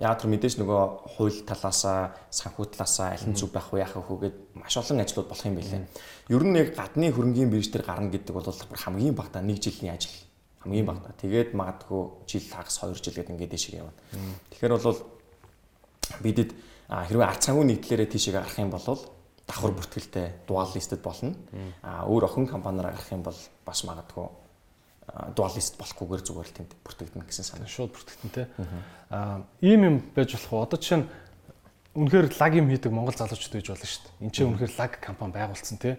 Яг 0.00 0.16
тэр 0.16 0.32
мэдээж 0.32 0.56
нөгөө 0.56 0.82
хууль 1.20 1.44
талаасаа, 1.44 2.16
санхүү 2.32 2.72
талаасаа 2.72 3.12
аль 3.12 3.28
нь 3.28 3.36
зүг 3.36 3.52
байх 3.52 3.68
вэ 3.68 3.84
яах 3.84 3.92
вэ 3.92 4.32
гэд 4.32 4.36
маш 4.56 4.72
олон 4.80 5.04
ажлууд 5.04 5.28
болох 5.28 5.44
юм 5.44 5.60
билээ. 5.60 5.84
Ер 6.32 6.44
нь 6.48 6.56
яг 6.56 6.72
гадны 6.72 7.12
хөрөнгийн 7.12 7.52
бирж 7.52 7.68
дээр 7.76 7.84
гарна 7.84 8.08
гэдэг 8.08 8.32
бол 8.32 8.48
хамгийн 8.72 9.12
багтаа 9.12 9.44
нэг 9.44 9.60
жилийн 9.60 10.00
ажил 10.00 10.16
хамгийн 10.62 10.86
багтаа. 10.86 11.12
Тэгээд 11.18 11.54
магадгүй 11.54 12.02
жил 12.26 12.46
хагас 12.50 12.78
2 12.78 12.94
жил 12.94 13.14
гэдэг 13.14 13.34
ингээд 13.34 13.52
дэшиг 13.52 13.74
явна. 13.82 13.94
Тэгэхээр 14.50 14.74
бол 14.78 15.00
бидэд 16.22 16.50
хэрвээ 16.88 17.26
ард 17.26 17.42
санхүү 17.42 17.64
нэгдлэрээ 17.66 18.08
тийшээ 18.10 18.34
гарах 18.38 18.58
юм 18.58 18.70
бол 18.70 18.86
давхар 19.46 19.72
бүртгэлтэй 19.74 20.26
дуал 20.46 20.70
листэд 20.70 21.02
болно. 21.02 21.34
А 21.82 22.06
өөр 22.06 22.24
охин 22.30 22.46
компаниараа 22.46 22.94
гарах 22.94 23.10
юм 23.12 23.22
бол 23.22 23.38
бас 23.66 23.84
магадгүй 23.84 24.28
дуал 25.34 25.54
лист 25.54 25.76
болохгүйгээр 25.76 26.22
зүгээр 26.22 26.48
л 26.48 26.56
тэнд 26.62 26.72
бүртгэгдэнэ 26.86 27.26
гэсэн 27.26 27.44
санаа. 27.44 27.68
Шууд 27.68 27.90
бүртгэгдэн 27.90 28.32
тэ. 28.32 28.46
А 29.10 29.42
ийм 29.60 29.82
юм 29.82 29.96
байж 30.14 30.32
болох 30.38 30.52
уу? 30.52 30.62
Одоо 30.62 30.78
жишээ 30.78 30.98
нь 31.02 31.08
үнэхээр 31.98 32.26
лаг 32.38 32.52
юм 32.54 32.70
хийдэг 32.70 32.92
монгол 32.94 33.18
залуучууд 33.18 33.56
байж 33.58 33.66
болно 33.68 33.84
шүү 33.84 34.02
дээ. 34.06 34.22
Энд 34.22 34.32
чинь 34.32 34.48
үнэхээр 34.48 34.74
лаг 34.78 34.92
компани 35.02 35.32
байгуулсан 35.36 35.78
тэ. 35.82 35.98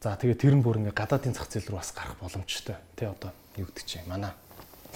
За 0.00 0.16
тэгээ 0.16 0.40
тэр 0.40 0.54
нь 0.56 0.64
бүр 0.64 0.80
ингээ 0.80 0.96
гадаадын 0.96 1.36
зах 1.36 1.52
зээл 1.52 1.76
рүү 1.76 1.76
бас 1.76 1.92
гарах 1.92 2.16
боломжтой. 2.16 2.76
Тэ 2.96 3.12
одоо 3.12 3.36
юу 3.60 3.68
гэдэг 3.68 3.84
чинь 3.84 4.08
манай 4.08 4.32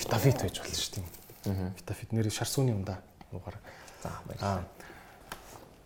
Vitaфит 0.00 0.40
байж 0.40 0.58
болно 0.58 0.74
шүү 0.74 1.04
дээ. 1.44 1.72
Vitaфит 1.76 2.12
нэр 2.12 2.30
шар 2.32 2.48
сууны 2.48 2.72
юм 2.72 2.84
да. 2.88 3.04
Угаар. 3.28 3.60
За 4.02 4.10
баярлалаа. 4.24 4.64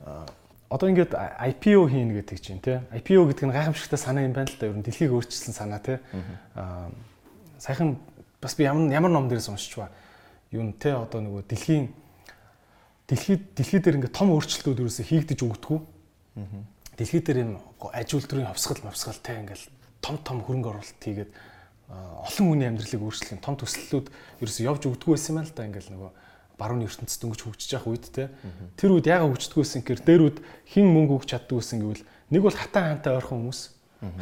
Аа 0.07 0.27
одоо 0.71 0.89
ингээд 0.89 1.16
IPO 1.16 1.89
хийнэ 1.89 2.14
гэдэг 2.23 2.39
чинь 2.39 2.61
тий. 2.61 2.79
IPO 2.93 3.27
гэдэг 3.27 3.45
нь 3.49 3.55
гайхамшигтай 3.57 3.99
санаа 3.99 4.23
юм 4.23 4.39
байна 4.39 4.53
л 4.53 4.59
да. 4.61 4.71
Ер 4.71 4.77
нь 4.77 4.85
дэлхийг 4.85 5.11
өөрчилсөн 5.11 5.55
санаа 5.57 5.81
тий. 5.81 5.99
Аа 6.55 6.93
саяхан 7.59 7.99
бас 8.41 8.55
би 8.55 8.64
ямар 8.64 8.93
ямар 8.93 9.11
ном 9.11 9.27
дээрээс 9.27 9.49
уншиж 9.49 9.81
ба. 9.81 9.91
Юу 10.53 10.62
н 10.62 10.79
тий 10.79 10.93
одоо 10.93 11.25
нөгөө 11.25 11.43
дэлхийн 11.49 11.91
дэлхийд 13.09 13.43
дэлхий 13.57 13.81
дээр 13.81 13.97
ингээд 13.97 14.14
том 14.14 14.31
өөрчлөлтүүд 14.31 14.79
ерөөсө 14.85 15.09
хийгдэж 15.09 15.41
өгдөггүй. 15.43 15.81
Дэлхий 16.99 17.22
дээр 17.22 17.38
юм 17.46 17.53
аж 17.94 18.09
үйлдвэрийн 18.11 18.51
хувьсгал 18.51 18.82
мовсгал 18.82 19.22
тий 19.22 19.38
ингээд 19.38 19.62
том 20.03 20.18
том 20.18 20.42
хөрөнгө 20.42 20.68
оруулалт 20.74 20.99
хийгээд 20.99 21.30
олон 21.88 22.46
хүний 22.51 22.66
амьдралыг 22.66 23.03
өөрчлөх 23.07 23.38
том 23.38 23.55
төслүүд 23.55 24.11
ерөөсө 24.42 24.66
явж 24.66 24.82
өгдөггүй 24.90 25.14
байсан 25.14 25.38
юм 25.38 25.46
л 25.46 25.55
да. 25.55 25.62
Ингээд 25.62 25.88
нөгөө 25.94 26.11
баруун 26.59 26.82
ертөнцид 26.82 27.22
дөнгөж 27.22 27.40
хөгжиж 27.46 27.70
явах 27.78 27.86
үед 27.94 28.11
те 28.11 28.28
тэр 28.74 28.99
үед 28.99 29.07
яга 29.07 29.30
хөгждөг 29.30 29.62
байсан 29.62 29.80
гэхээр 29.86 30.03
дээр 30.03 30.22
үед 30.26 30.38
хин 30.66 30.90
мөнгө 30.90 31.22
өгч 31.22 31.30
чаддаг 31.30 31.55
байсан 31.62 31.78
гэвэл 31.78 32.03
нэг 32.34 32.42
бол 32.42 32.59
хатан 32.59 32.84
хаантай 32.90 33.14
ойрхон 33.14 33.38
хүмүүс 33.46 33.61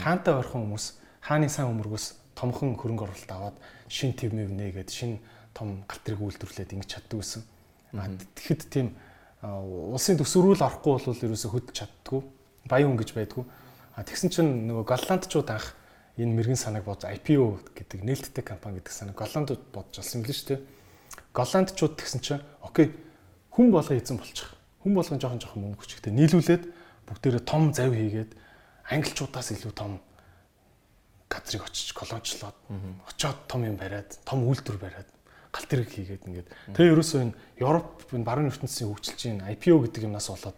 хаантай 0.05 0.35
ойрхон 0.37 0.63
хүмүүс 0.69 0.87
хааны 1.25 1.49
сан 1.49 1.73
өмөргөөс 1.73 2.07
томхон 2.37 2.77
хөрөнгө 2.77 3.09
оруулалт 3.09 3.33
аваад 3.33 3.57
шин 3.89 4.13
төв 4.13 4.37
мэв 4.37 4.53
нээгээд 4.53 4.93
шин 4.93 5.17
том 5.57 5.81
галт 5.89 6.05
тэрэг 6.05 6.21
үйлдвэрлээд 6.21 6.77
ингэж 6.77 6.91
чаддаг 6.93 7.25
байсан. 7.25 7.43
Тэгэхэд 8.37 8.63
тийм 8.69 8.93
улсын 9.41 10.21
төсвөрүүл 10.21 10.61
орохгүй 10.61 10.93
бол 10.93 11.25
ерөөсө 11.25 11.49
хөдөлж 11.49 11.73
чаддгүй 11.73 12.21
баян 12.69 12.95
хүн 12.95 13.01
гэж 13.01 13.11
байдгүй. 13.15 13.45
А 13.97 14.05
тэгсэн 14.05 14.31
чинь 14.31 14.53
нөгөө 14.69 14.85
голландчууд 14.85 15.49
анх 15.51 15.73
энэ 16.21 16.37
мэрэгэн 16.37 16.61
санааг 16.61 16.85
бодож 16.85 17.09
IPO 17.09 17.65
гэдэг 17.73 18.05
нээлттэй 18.05 18.45
компани 18.45 18.79
гэдэг 18.83 18.93
санааг 18.93 19.17
голландууд 19.17 19.63
бодож 19.73 20.03
олсон 20.05 20.21
юм 20.21 20.29
л 20.29 20.37
шүү 20.37 20.49
дээ 20.53 20.61
голландчууд 21.37 21.95
тэгсэн 22.01 22.21
чинь 22.21 22.43
окей 22.65 22.93
хүн 23.53 23.71
болго 23.71 23.93
эзэн 23.93 24.17
болчих. 24.17 24.57
Хүн 24.81 24.95
болгон 24.97 25.21
жоохон 25.21 25.41
жоохон 25.41 25.63
мөнгө 25.63 25.81
хүчтэй 25.85 26.13
нийлүүлээд 26.13 26.65
бүгдээрээ 27.09 27.45
том 27.45 27.73
завь 27.77 27.93
хийгээд 27.93 28.33
англичуудаас 28.89 29.53
илүү 29.53 29.73
том 29.77 30.01
газрыг 31.29 31.63
очиж 31.69 31.93
колоничлоод 31.93 32.57
очоод 33.05 33.39
том 33.49 33.69
юм 33.69 33.77
бариад 33.77 34.17
том 34.25 34.49
үйлдвэр 34.49 34.79
бариад 34.81 35.09
галт 35.53 35.69
тэрэг 35.69 35.91
хийгээд 35.93 36.25
ингээд 36.25 36.49
тэгээ 36.73 36.93
ерөөсөө 36.95 37.21
энэ 37.21 37.35
Европ 37.61 38.09
энэ 38.13 38.25
баруун 38.25 38.49
ертөнцийн 38.49 38.89
хөгжилч 38.89 39.19
чинь 39.21 39.45
IPO 39.45 39.85
гэдэг 39.85 40.07
юмнаас 40.09 40.31
болоод 40.31 40.57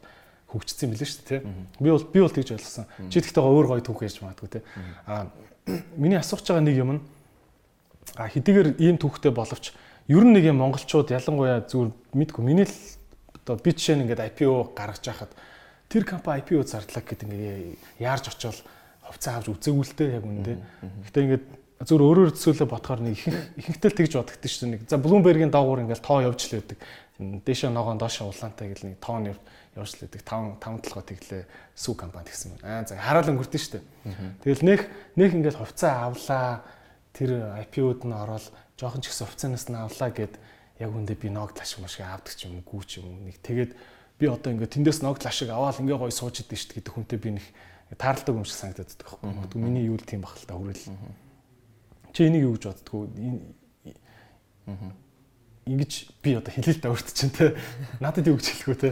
хөгжсөн 0.48 0.88
юм 0.88 0.92
билээ 0.96 1.08
шүү 1.08 1.24
дээ 1.28 1.40
би 1.80 1.88
бол 1.92 2.04
би 2.08 2.20
бол 2.24 2.32
тэгж 2.32 2.48
ойлгосон. 2.56 2.86
Чи 3.12 3.20
тэгтээ 3.20 3.44
өөр 3.44 3.66
гоё 3.68 3.82
түүх 3.84 4.02
яаж 4.04 4.16
магадгүй 4.24 4.48
те 4.48 4.60
а 5.04 5.28
миний 5.96 6.16
асууж 6.16 6.44
байгаа 6.48 6.64
нэг 6.64 6.76
юм 6.80 6.90
нь 6.96 7.00
а 8.16 8.28
хэдийгээр 8.32 8.80
ийм 8.80 8.96
түүхтэй 8.96 9.32
боловч 9.32 9.76
ер 10.08 10.24
нь 10.24 10.32
нэг 10.32 10.48
юм 10.48 10.64
монголчууд 10.64 11.12
ялангуяа 11.12 11.68
зүгээр 11.68 11.92
мэдгүй 12.16 12.42
миний 12.44 12.64
л 12.64 12.76
одоо 13.36 13.60
би 13.60 13.76
жишээ 13.76 14.00
нь 14.00 14.02
ингээд 14.08 14.24
IPO 14.32 14.72
гаргаж 14.72 15.04
яхад 15.04 15.32
тэр 15.92 16.08
компани 16.08 16.40
IPO 16.40 16.64
зардлаа 16.64 17.04
гэдэг 17.04 17.28
ингээд 17.28 18.00
яарж 18.00 18.32
очивол 18.32 18.60
хувьцаа 19.04 19.40
авч 19.40 19.48
үзээгүүлтэй 19.52 20.08
яг 20.16 20.24
үнэндээ. 20.24 20.56
Гэтэ 21.08 21.20
ингээд 21.24 21.44
зүгээр 21.84 22.04
өөрөөр 22.04 22.32
төсөөлө 22.36 22.68
ботхоор 22.68 23.00
нэг 23.04 23.16
ихэнхдээ 23.56 23.90
л 23.92 23.98
тэгж 24.00 24.12
бодогдсон 24.20 24.52
шүү 24.52 24.68
дээ. 24.84 24.90
За 24.90 25.00
Bloomberg-ийн 25.00 25.52
доогуур 25.52 25.80
ингээд 25.84 26.04
тоо 26.04 26.20
явж 26.20 26.40
л 26.44 26.60
байдаг. 26.60 26.78
Дээшээ 27.18 27.70
ногоон 27.72 27.96
доошоо 27.96 28.28
улаантай 28.28 28.68
гэл 28.68 28.84
нэг 28.92 29.00
тоон 29.00 29.32
явж 29.32 29.40
л 29.84 30.00
байдаг. 30.02 30.22
5 30.26 30.58
5 30.58 30.84
толгой 30.88 31.04
тэглээ 31.06 31.42
сүү 31.76 31.94
компани 31.94 32.30
гэсэн 32.32 32.50
юм. 32.56 32.60
Аа 32.64 32.82
за 32.82 32.98
хараал 32.98 33.30
өнгөрдөн 33.30 33.62
шүү 33.62 33.74
дээ. 33.78 33.84
Тэгэл 34.42 34.64
нэх 34.66 34.80
нэх 35.14 35.30
ингээд 35.36 35.60
хувьцаа 35.60 36.10
авлаа. 36.10 36.64
Тэр 37.14 37.30
IPO-д 37.66 38.06
нь 38.06 38.14
ороод 38.14 38.46
жоохон 38.78 39.02
ч 39.02 39.10
ихсэн 39.10 39.26
хувцаанаас 39.26 39.66
нь 39.68 39.78
авлаа 39.78 40.10
гэд 40.14 40.34
яг 40.78 40.90
үндэ 40.94 41.18
би 41.18 41.28
ног 41.34 41.50
лашиг 41.56 41.82
машиг 41.82 42.06
авдаг 42.06 42.34
ч 42.34 42.46
юм 42.46 42.62
уу 42.62 42.66
гүү 42.66 42.82
ч 42.86 43.02
юм 43.02 43.10
уу 43.10 43.26
нэг 43.26 43.42
тэгээд 43.42 43.74
би 44.18 44.26
одоо 44.30 44.54
ингээд 44.54 44.74
тэндээс 44.78 45.02
ног 45.02 45.18
лашиг 45.18 45.50
аваад 45.50 45.82
ингээ 45.82 45.98
гоё 45.98 46.14
сууж 46.14 46.46
идэв 46.46 46.58
шүү 46.58 46.78
гэдэг 46.78 46.94
хүнтэй 46.94 47.18
би 47.18 47.30
нэг 47.38 47.46
тааралдаг 47.98 48.34
юм 48.34 48.46
шиг 48.46 48.58
санагдаад 48.58 48.86
байдаг 48.86 49.06
байхгүй. 49.08 49.30
Тэгвэл 49.50 49.66
миний 49.66 49.84
юу 49.90 49.98
л 49.98 50.06
тийм 50.06 50.22
бахалтай 50.22 50.54
хүрэл. 50.54 50.94
Чи 52.14 52.20
энийг 52.30 52.42
юу 52.46 52.54
гэж 52.54 52.64
боддгоо? 52.70 53.02
Ингэж 55.68 56.08
би 56.24 56.32
одоо 56.32 56.48
да 56.48 56.88
өөрт 56.88 57.12
чинь 57.12 57.28
те. 57.28 57.52
Надад 58.00 58.24
юу 58.24 58.40
гэж 58.40 58.64
хэлэх 58.64 58.68
вэ 58.72 58.76
те. 58.80 58.90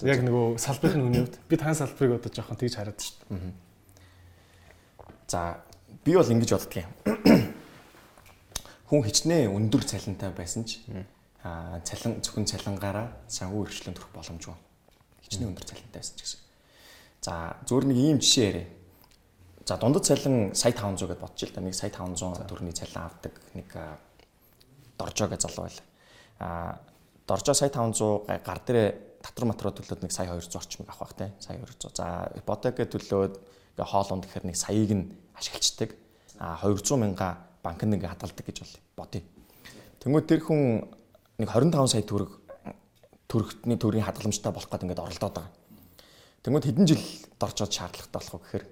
Яг 0.00 0.24
нөгөө 0.24 0.56
салбарын 0.56 1.04
үний 1.04 1.20
хувьд 1.20 1.36
би 1.44 1.56
тань 1.60 1.76
салбарыг 1.76 2.24
одоо 2.24 2.32
жоохон 2.32 2.56
тэгж 2.56 2.80
хараад 2.80 2.96
шүү 2.96 3.28
дээ. 3.28 3.52
За 5.28 5.60
би 6.04 6.16
бол 6.16 6.24
ингэж 6.24 6.56
боддгийн. 6.56 6.88
Хүн 8.88 9.04
хичнээн 9.04 9.52
өндөр 9.52 9.84
цалинтай 9.84 10.32
байсан 10.32 10.64
ч 10.64 10.80
аа 11.44 11.84
цалин 11.84 12.24
зөвхөн 12.24 12.48
цалингаараа 12.48 13.12
санхүү 13.28 13.68
өрчлөнд 13.68 13.96
төрөх 14.00 14.12
боломжгүй. 14.16 14.56
Хичнээн 15.28 15.52
өндөр 15.52 15.68
цалинтай 15.68 16.00
байсан 16.00 16.16
ч 16.16 16.24
гэсэн. 16.24 16.40
За 17.20 17.60
зөвөр 17.68 17.92
нэг 17.92 17.98
ийм 18.00 18.18
жишээ 18.18 18.48
яриа. 18.48 18.66
За 19.68 19.76
дундад 19.76 20.08
цалин 20.08 20.56
сая 20.56 20.72
500 20.72 21.06
гэдээ 21.06 21.20
бодчих 21.20 21.52
л 21.52 21.54
да. 21.54 21.60
Нэг 21.60 21.76
сая 21.76 21.92
500 21.92 22.48
төгрөгийн 22.48 22.74
цалин 22.74 23.04
авдаг 23.04 23.34
нэг 23.54 23.68
доржоо 24.98 25.28
гэж 25.28 25.46
залуу 25.46 25.68
байл. 25.68 25.80
А 26.40 26.80
доржоо 27.28 27.54
сая 27.54 27.68
500 27.68 28.26
гар 28.42 28.60
дээрээ 28.64 28.88
татвар 29.20 29.52
матраа 29.52 29.72
төлөөд 29.76 30.02
нэг 30.02 30.12
сая 30.12 30.32
200 30.32 30.56
орчим 30.56 30.88
авах 30.88 30.98
бах 30.98 31.14
те. 31.14 31.32
Сая 31.38 31.60
200. 31.60 31.92
За 31.92 32.32
ипотек 32.34 32.80
төлөөд 32.80 33.34
ингээ 33.76 33.86
хоол 33.86 34.08
унд 34.16 34.24
гэхээр 34.24 34.48
нэг 34.48 34.56
саяыг 34.56 34.90
нь 34.90 35.04
ашиглацдаг. 35.36 35.92
А 36.40 36.56
200 36.64 36.96
мянга 36.96 37.36
банк 37.62 37.84
нь 37.84 37.94
ингээ 37.94 38.08
хадгалдаг 38.08 38.46
гэж 38.48 38.58
бодъё. 38.96 39.22
Тэнгүүд 40.00 40.26
тэр 40.26 40.40
хүн 40.40 40.88
нэг 41.36 41.48
25 41.52 41.92
сая 41.92 42.02
төгрөг 42.08 42.32
төрөхтний 43.28 43.76
төрийн 43.76 44.08
хадгаламжтай 44.08 44.52
болох 44.52 44.68
гэдэг 44.72 44.84
ингээд 44.88 45.04
оролдоод 45.04 45.34
байгаа. 45.36 45.52
Тэнгүүд 46.40 46.66
хэдэн 46.66 46.86
жил 46.88 47.04
доржоод 47.36 47.68
шаардлагатай 47.68 48.16
болох 48.16 48.32
вэ 48.32 48.40
гэхээр 48.40 48.64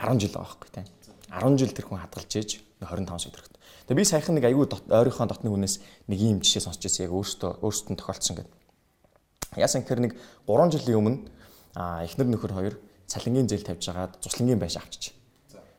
10 0.00 0.20
жил 0.24 0.32
байгаа 0.32 0.48
байхгүй 0.48 0.70
тийм. 0.72 0.86
10 1.28 1.60
жил 1.60 1.72
тэр 1.76 1.86
хүн 1.86 2.00
хадгалж 2.00 2.32
ээж 2.40 2.50
25 2.80 3.20
сая 3.20 3.32
төгрөгт. 3.36 3.55
Тэгээ 3.86 4.02
би 4.02 4.04
саяхан 4.04 4.34
нэг 4.34 4.50
аягүй 4.50 4.66
ойрынхоо 4.90 5.26
дотны 5.30 5.46
хүнээс 5.46 5.78
нэг 6.10 6.18
ийм 6.18 6.42
жишээ 6.42 6.66
сонсч 6.66 6.82
ирсэн 6.90 7.06
яг 7.06 7.14
өөртөө 7.14 7.62
өөртөө 7.62 7.94
тохиолдсон 7.94 8.34
гэдэг. 8.42 8.54
Яасан 9.54 9.86
гэхээр 9.86 10.02
нэг 10.02 10.12
3 10.50 10.74
жилийн 10.74 10.98
өмнө 10.98 11.18
эхнэр 11.78 12.28
нөхөр 12.34 12.52
хоёр 12.52 12.74
цалингийн 13.06 13.46
зээл 13.46 13.62
тавьж 13.62 13.86
агаад 13.86 14.18
цуслангийн 14.18 14.58
байш 14.58 14.74
авчиж. 14.74 15.14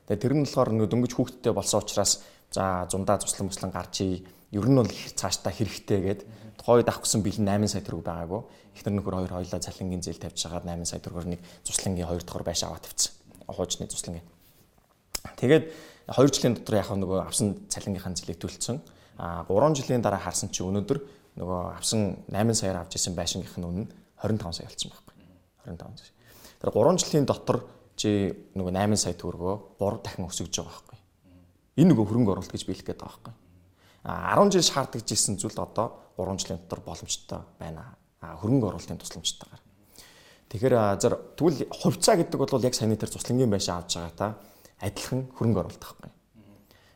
Тэгээ 0.07 0.23
тэр 0.23 0.33
нь 0.39 0.47
болохоор 0.47 0.71
нэг 0.71 0.87
дөнгөж 0.87 1.11
хүүхдтэй 1.19 1.51
болсон 1.51 1.83
учраас 1.83 2.23
за 2.47 2.87
зундаа 2.87 3.19
цуслан 3.19 3.51
муслан 3.51 3.75
гарчий 3.75 4.23
ер 4.55 4.65
нь 4.71 4.79
бол 4.79 4.87
цаашдаа 4.87 5.51
хэрэгтэй 5.51 5.99
гэд 5.99 6.21
тухайд 6.55 6.87
авахсан 6.87 7.19
бэлэн 7.27 7.43
8 7.43 7.67
сая 7.67 7.83
төгрөг 7.83 8.07
байгаагүй. 8.07 8.41
Эхнэр 8.79 8.95
нөхөр 9.03 9.15
хоёр 9.19 9.33
хоёлаа 9.35 9.59
цалингийн 9.59 9.99
зээл 9.99 10.23
тавьж 10.23 10.39
агаад 10.47 10.63
8 10.63 10.87
сая 10.87 11.03
төгрөгөөр 11.03 11.27
нэг 11.35 11.41
цуслангийн 11.67 12.07
хоёр 12.07 12.23
дахь 12.23 12.47
байш 12.47 12.63
аваад 12.63 12.87
тавьсан. 12.87 13.11
Хуучны 13.51 13.91
цуслангийн. 13.91 14.23
Тэгээд 15.35 15.65
2 16.07 16.31
жилийн 16.31 16.55
дотор 16.55 16.79
яг 16.79 16.87
нөгөө 16.87 17.19
авсан 17.27 17.67
цалингийнхаа 17.67 18.15
зэлийг 18.15 18.39
төлцсөн. 18.39 18.79
А 19.19 19.43
3 19.43 19.75
жилийн 19.75 19.99
дараа 19.99 20.23
харсан 20.23 20.47
чи 20.47 20.63
өнөөдөр 20.63 20.99
нөгөө 21.35 21.59
авсан 21.75 22.23
8 22.31 22.55
саяар 22.55 22.79
авч 22.79 22.95
исэн 22.95 23.11
байшингийнх 23.11 23.59
нь 23.59 23.67
үнэ 23.67 23.83
25 24.23 24.55
сая 24.55 24.71
болсон 24.71 24.91
байхгүй. 24.95 25.15
25 25.67 25.99
сая. 25.99 26.15
Тэр 26.63 26.71
3 26.71 27.03
жилийн 27.03 27.25
дотор 27.27 27.67
чи 27.99 28.31
нөгөө 28.55 28.71
8 28.71 28.95
сая 28.95 29.19
төгрөгөө 29.19 29.55
3 29.83 29.99
дахин 30.07 30.29
өсөж 30.31 30.47
байгаа 30.47 30.71
байхгүй. 30.71 30.97
Энэ 31.83 31.89
нөгөө 31.91 32.05
хөрөнгө 32.07 32.31
оруулалт 32.31 32.53
гэж 32.55 32.63
биелэх 32.63 32.87
гээд 32.87 33.03
байгаа 33.03 33.19
байхгүй. 33.19 33.35
А 34.07 34.31
10 34.39 34.55
жил 34.55 34.63
шаардаж 34.63 35.11
исэн 35.11 35.35
зүйл 35.35 35.59
одоо 35.59 36.15
3 36.15 36.39
жилийн 36.39 36.63
дотор 36.63 36.81
боломжтой 36.87 37.43
байна. 37.59 37.99
А 38.23 38.39
хөрөнгө 38.39 38.71
оруулалтын 38.71 39.03
тусламжтайгаар. 39.03 39.61
Тэгэхээр 40.47 40.75
зэр 41.03 41.13
тэгвэл 41.35 41.67
хувьцаа 41.67 42.15
гэдэг 42.15 42.39
бол 42.39 42.63
яг 42.63 42.71
саяны 42.71 42.95
тэр 42.95 43.11
цуслангийн 43.11 43.51
байшаа 43.51 43.83
авч 43.83 43.99
байгаа 43.99 44.15
та 44.15 44.27
адилхан 44.81 45.25
хөрөнгө 45.37 45.59
оруулалт 45.63 45.81
байхгүй. 45.81 46.11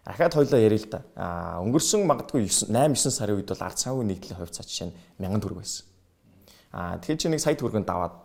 Ахаад 0.05 0.33
хоёлоо 0.33 0.59
ярил 0.59 0.81
л 0.81 0.89
да. 0.89 1.01
Аа 1.15 1.61
өнгөрсөн 1.61 2.05
магадгүй 2.09 2.45
8 2.49 2.73
9 2.73 3.13
сарын 3.13 3.37
үед 3.37 3.49
бол 3.53 3.61
ард 3.61 3.77
санхүү 3.77 4.05
нийтлэлийн 4.05 4.41
хувьцаа 4.41 4.65
жишээ 4.65 4.89
нь 4.89 4.95
1000 5.21 5.41
төгрөг 5.41 5.61
байсан. 5.61 5.85
Аа 6.73 6.97
тэгэхээр 7.01 7.21
чи 7.21 7.27
нэг 7.29 7.41
сая 7.41 7.53
төгрөгийн 7.53 7.85
даваад 7.85 8.17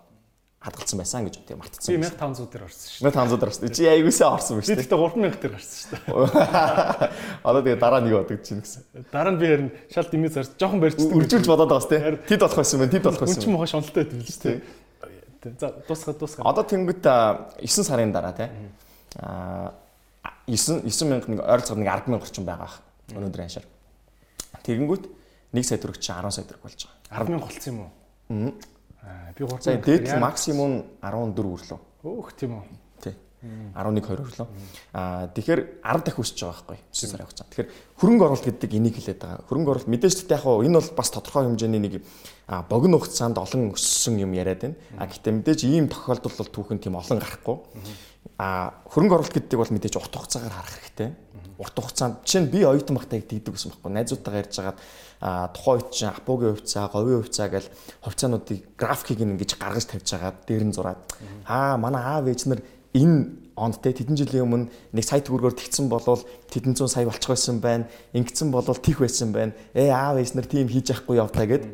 хадгалсан 0.60 0.98
байсан 0.98 1.28
гэж 1.28 1.36
тийм 1.44 1.60
мартцсан. 1.60 1.92
Би 1.92 2.00
1500 2.00 2.48
дээр 2.48 2.64
орсон 2.64 2.88
шүү. 2.90 3.02
1500 3.04 3.38
дээр 3.38 3.50
орсон. 3.52 3.68
Чи 3.76 3.84
аягуулсаа 3.92 4.28
орсон 4.34 4.56
ба 4.56 4.62
шүү. 4.64 4.72
Тэгэхдээ 4.72 5.00
3000 5.04 5.36
дээр 5.36 5.54
орсон 5.56 5.84
шүү. 6.00 6.16
Одоо 7.46 7.60
тэгээ 7.60 7.76
дараа 7.76 8.00
нэг 8.00 8.14
бодож 8.16 8.40
чинь 8.40 8.60
гэсэн. 8.64 8.82
Дараа 9.12 9.32
нь 9.36 9.40
би 9.40 9.46
харин 9.46 9.70
шал 9.92 10.08
дэмий 10.08 10.32
зарж 10.32 10.50
жоохон 10.56 10.80
барьчихсан. 10.80 11.12
Үржүүлж 11.12 11.46
бодоод 11.46 11.70
байгаас 11.70 11.88
тийм. 11.92 12.18
Тэд 12.24 12.40
болох 12.40 12.56
байсан 12.56 12.76
байна. 12.80 12.92
Тэд 12.96 13.04
болох 13.04 13.20
байсан. 13.20 13.36
Үн 13.36 13.44
чи 13.44 13.52
мохоо 13.52 13.68
шуналтай 13.68 14.02
байдаг 14.08 14.26
л 14.26 14.40
тийм. 14.42 14.58
За 15.60 15.66
дуусгаа 15.86 16.14
дуусгаа. 16.18 16.44
Одоо 16.50 16.64
тэнгуут 16.66 17.04
9 17.04 17.84
сарын 17.84 18.10
дараа 18.10 18.34
тийм 18.34 18.50
а 19.20 19.72
9 20.46 20.82
9000 20.86 21.28
нэг 21.28 21.40
ойролцоогоор 21.42 21.82
нэг 21.82 21.90
100000 22.06 22.22
орчим 22.22 22.44
байгаа 22.46 22.66
ах 22.70 22.76
өнөөдөр 23.12 23.42
аншаар. 23.42 23.66
Тэгэнгүүт 24.62 25.04
1 25.52 25.62
сая 25.66 25.78
төгрөг 25.78 25.98
чи 26.00 26.12
10 26.12 26.30
сая 26.30 26.46
төгрөг 26.46 26.62
болж 26.62 26.80
байгаа. 27.10 27.26
100000 27.26 27.42
болцсон 27.42 27.72
юм 27.72 27.80
уу? 27.82 27.90
Аа. 29.02 29.32
Би 29.34 29.44
3 29.44 29.62
сая 29.62 29.78
дээд 29.82 30.18
максимум 30.18 30.72
14 31.02 31.50
өрлөө. 31.54 31.80
Өөх 32.06 32.30
тийм 32.38 32.58
үү. 32.58 32.64
Тий. 33.46 33.66
11 33.76 34.00
2 34.02 34.24
өрлөө. 34.24 34.46
Аа 34.96 35.28
тэгэхээр 35.30 35.60
10 35.84 36.04
дахь 36.06 36.18
өсөж 36.18 36.38
байгаа 36.42 36.64
байхгүй 36.66 36.78
9 36.90 37.10
сарын 37.10 37.26
хугацаанд. 37.26 37.50
Тэгэхээр 37.52 37.68
хөрөнгө 38.00 38.24
оруулалт 38.26 38.46
гэдэг 38.46 38.70
энийг 38.74 38.94
хэлээд 38.96 39.20
байгаа. 39.20 39.46
Хөрөнгө 39.46 39.70
оруулалт 39.70 39.92
мэдээж 39.92 40.14
ч 40.16 40.20
яг 40.32 40.44
энэ 40.46 40.78
бол 40.80 40.90
бас 40.96 41.10
тодорхой 41.12 41.44
хэмжээний 41.46 41.82
нэг 41.82 41.94
богино 42.70 42.98
хугацаанд 42.98 43.36
олон 43.38 43.62
өссөн 43.76 44.18
юм 44.22 44.32
яриад 44.34 44.60
байна. 44.64 44.76
А 44.98 45.06
гэхдээ 45.06 45.32
мэдээж 45.38 45.60
ийм 45.68 45.86
тохиолдол 45.92 46.34
бол 46.34 46.50
түүхэн 46.50 46.80
тийм 46.80 46.96
олон 46.96 47.18
гарахгүй. 47.20 47.56
А 48.40 48.74
хөрөнгө 48.90 49.14
оруулалт 49.20 49.36
гэдэг 49.36 49.58
бол 49.60 49.74
мэдээж 49.76 49.94
урт 50.00 50.14
хугацаагаар 50.16 50.54
харах 50.56 50.74
хэрэгтэй. 50.80 51.10
Урт 51.56 51.76
хугацаанд 51.76 52.24
жишээ 52.24 52.42
нь 52.44 52.52
би 52.52 52.64
оюутан 52.64 52.96
багтаа 52.96 53.16
дийдэг 53.16 53.56
гэсэн 53.56 53.72
байхгүй. 53.72 53.92
Найзуудтайгаа 53.92 54.42
ярьж 54.44 54.56
хагаад 54.60 54.78
а 55.20 55.48
тухайн 55.48 55.80
үед 55.80 55.88
чинь 55.96 56.12
апогийн 56.12 56.52
хувьцаа, 56.52 56.92
говийн 56.92 57.24
хувьцаа 57.24 57.48
гэл 57.48 57.68
хувьцаануудыг 58.04 58.76
графикийг 58.76 59.24
ингэж 59.24 59.56
гаргаж 59.56 59.88
тавьж 59.88 60.04
хагаад 60.12 60.44
дээр 60.44 60.64
нь 60.68 60.76
зураад 60.76 61.00
аа 61.48 61.80
манай 61.80 62.04
аав 62.04 62.28
ээж 62.28 62.52
нар 62.52 62.60
энэ 62.96 63.52
онд 63.56 63.80
те 63.80 63.92
тэдэн 63.92 64.16
жилийн 64.16 64.44
өмнө 64.48 64.68
нэг 64.92 65.04
сая 65.04 65.20
төгрөгөөр 65.20 65.56
тэгсэн 65.56 65.88
болвол 65.88 66.24
тэдэн 66.48 66.76
зуун 66.76 66.92
сая 66.92 67.08
болчих 67.08 67.32
байсан 67.32 67.60
байна. 67.60 67.88
Ингэсэн 68.12 68.52
болвол 68.52 68.76
тих 68.76 69.00
байсан 69.00 69.32
байна. 69.32 69.56
Ээ 69.72 69.92
аав 69.92 70.20
ээж 70.20 70.36
нар 70.36 70.48
тийм 70.48 70.68
хийж 70.68 70.92
яахгүй 70.92 71.16
явтаа 71.16 71.44
гэд 71.48 71.64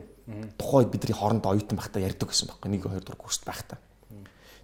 тухайд 0.58 0.94
бидний 0.94 1.14
хооронд 1.14 1.42
оюутан 1.42 1.78
багтаа 1.78 2.02
ярьдаг 2.02 2.30
гэсэн 2.30 2.46
байхгүй. 2.50 2.70
1 2.70 2.86
2 2.86 3.02
3 3.02 3.18
курст 3.18 3.42
байхдаа. 3.42 3.78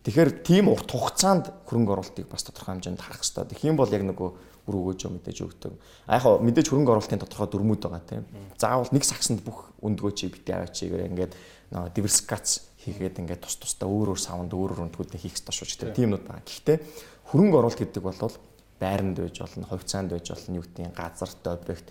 Тэгэхээр 0.07 0.31
тийм 0.47 0.71
урт 0.71 0.87
хугацаанд 0.87 1.51
хөрөнгө 1.67 1.93
оруулалтыг 1.99 2.31
бас 2.31 2.47
тодорхой 2.47 2.79
хэмжээнд 2.79 3.03
харах 3.03 3.19
хэрэгтэй. 3.19 3.51
Тэгэх 3.51 3.67
юм 3.67 3.77
бол 3.77 3.91
яг 3.91 4.07
нөгөө 4.07 4.31
үр 4.71 4.75
өгөөж 4.79 5.01
мэдээж 5.11 5.39
өгдөг. 5.43 5.73
А 6.07 6.17
яг 6.17 6.23
хоо 6.23 6.39
мэдээж 6.39 6.71
хөрөнгө 6.71 6.93
оруулалтын 6.95 7.23
тодорхой 7.27 7.51
дүрмүүд 7.51 7.83
байгаа 7.83 8.05
тийм. 8.07 8.25
Заавал 8.55 8.89
нэг 8.95 9.05
сагсанд 9.05 9.43
бүх 9.43 9.75
өндгөө 9.83 10.13
чи 10.15 10.31
битээ 10.31 10.55
аваа 10.55 10.71
чи 10.71 10.87
гэх 10.87 11.09
ингээд 11.13 11.33
диверсификац 11.99 12.68
хийгээд 12.89 13.21
ингээд 13.21 13.43
тус 13.45 13.57
тустай 13.61 13.89
өөр 13.89 14.17
өөр 14.17 14.21
савнд 14.21 14.53
өөр 14.57 14.73
өөр 14.73 14.85
өндгүүдээ 14.89 15.21
хийх 15.21 15.37
хэрэгтэй 15.37 15.55
шүү 15.55 15.93
дээ. 15.93 15.99
Тийм 15.99 16.11
нүд 16.17 16.25
байгаа. 16.25 16.45
Гэхдээ 16.45 16.77
хөрөнгө 17.29 17.57
оруулалт 17.61 17.81
гэдэг 17.85 18.03
бол 18.03 18.33
байранд 18.81 19.17
байж 19.19 19.37
болно, 19.43 19.67
хувьцаанд 19.69 20.11
байж 20.15 20.27
болно, 20.33 20.57
юу 20.57 20.65
гэдгийг 20.65 20.95
газарт 20.95 21.43
объект 21.47 21.87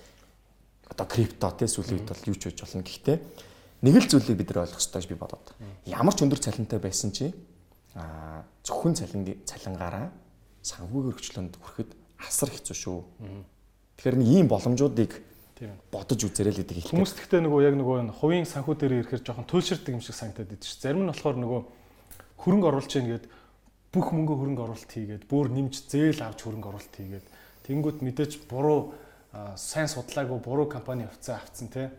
одоо 0.87 1.05
крипто 1.05 1.51
тийм 1.51 1.69
сүлээд 1.69 2.07
бол 2.07 2.27
юу 2.31 2.37
ч 2.39 2.43
байж 2.47 2.57
болно. 2.63 2.83
Гэхдээ 2.87 3.17
нэг 3.83 3.95
л 3.99 4.07
зүйлийг 4.07 4.37
бид 4.39 4.49
нар 4.55 4.63
ойлгох 4.65 4.81
хэрэгтэй 4.81 5.01
гэж 5.03 5.09
би 5.11 5.17
бодоод. 5.19 5.47
Ямар 5.85 6.15
ч 6.15 6.23
өндөр 6.23 6.39
цалинтай 6.39 6.79
байсан 6.79 7.11
чи 7.11 7.33
а 7.97 8.45
зөвхөн 8.63 8.95
цалингийн 8.95 9.43
цалингаараа 9.43 10.09
санхүүгийн 10.63 11.11
өргөчлөнд 11.11 11.53
хүрэхэд 11.59 11.91
асар 12.23 12.49
хэцүү 12.49 12.75
шүү. 12.77 12.99
Тэгэхээр 13.97 14.17
нэг 14.21 14.29
ийм 14.29 14.47
боломжуудыг 14.47 15.11
бодож 15.91 16.19
үзээрэй 16.21 16.53
л 16.53 16.59
гэдэг 16.61 16.75
хэлдэг. 16.77 16.91
Хүмүүс 16.93 17.13
тэгтээ 17.17 17.41
нөгөө 17.41 17.61
яг 17.65 17.75
нөгөө 17.81 17.97
хувийн 18.21 18.45
санхүү 18.45 18.75
дээр 18.77 18.93
ирэхээр 19.01 19.23
жоохон 19.25 19.49
туйлширдаг 19.49 19.93
юм 19.97 20.03
шиг 20.05 20.15
санагдаад 20.15 20.53
идэв 20.53 20.69
ш. 20.69 20.77
Зарим 20.77 21.05
нь 21.05 21.11
болохоор 21.11 21.37
нөгөө 21.41 21.61
хөрөнгө 22.37 22.67
оруулж 22.69 22.91
яах 22.93 23.07
гээд 23.07 23.25
бүх 23.93 24.07
мөнгө 24.13 24.33
хөрөнгө 24.37 24.63
оруулалт 24.67 24.91
хийгээд 24.93 25.23
бүр 25.25 25.47
нэмж 25.49 25.73
зээл 25.89 26.21
авч 26.21 26.39
хөрөнгө 26.45 26.69
оруулалт 26.69 26.93
хийгээд 26.93 27.25
тэнгууд 27.65 27.97
мэдээж 28.05 28.31
буруу 28.45 28.93
сайн 29.57 29.89
судлаагүй 29.89 30.39
буруу 30.43 30.67
компани 30.69 31.09
хувьцаа 31.09 31.41
авцсан 31.41 31.67
те. 31.73 31.89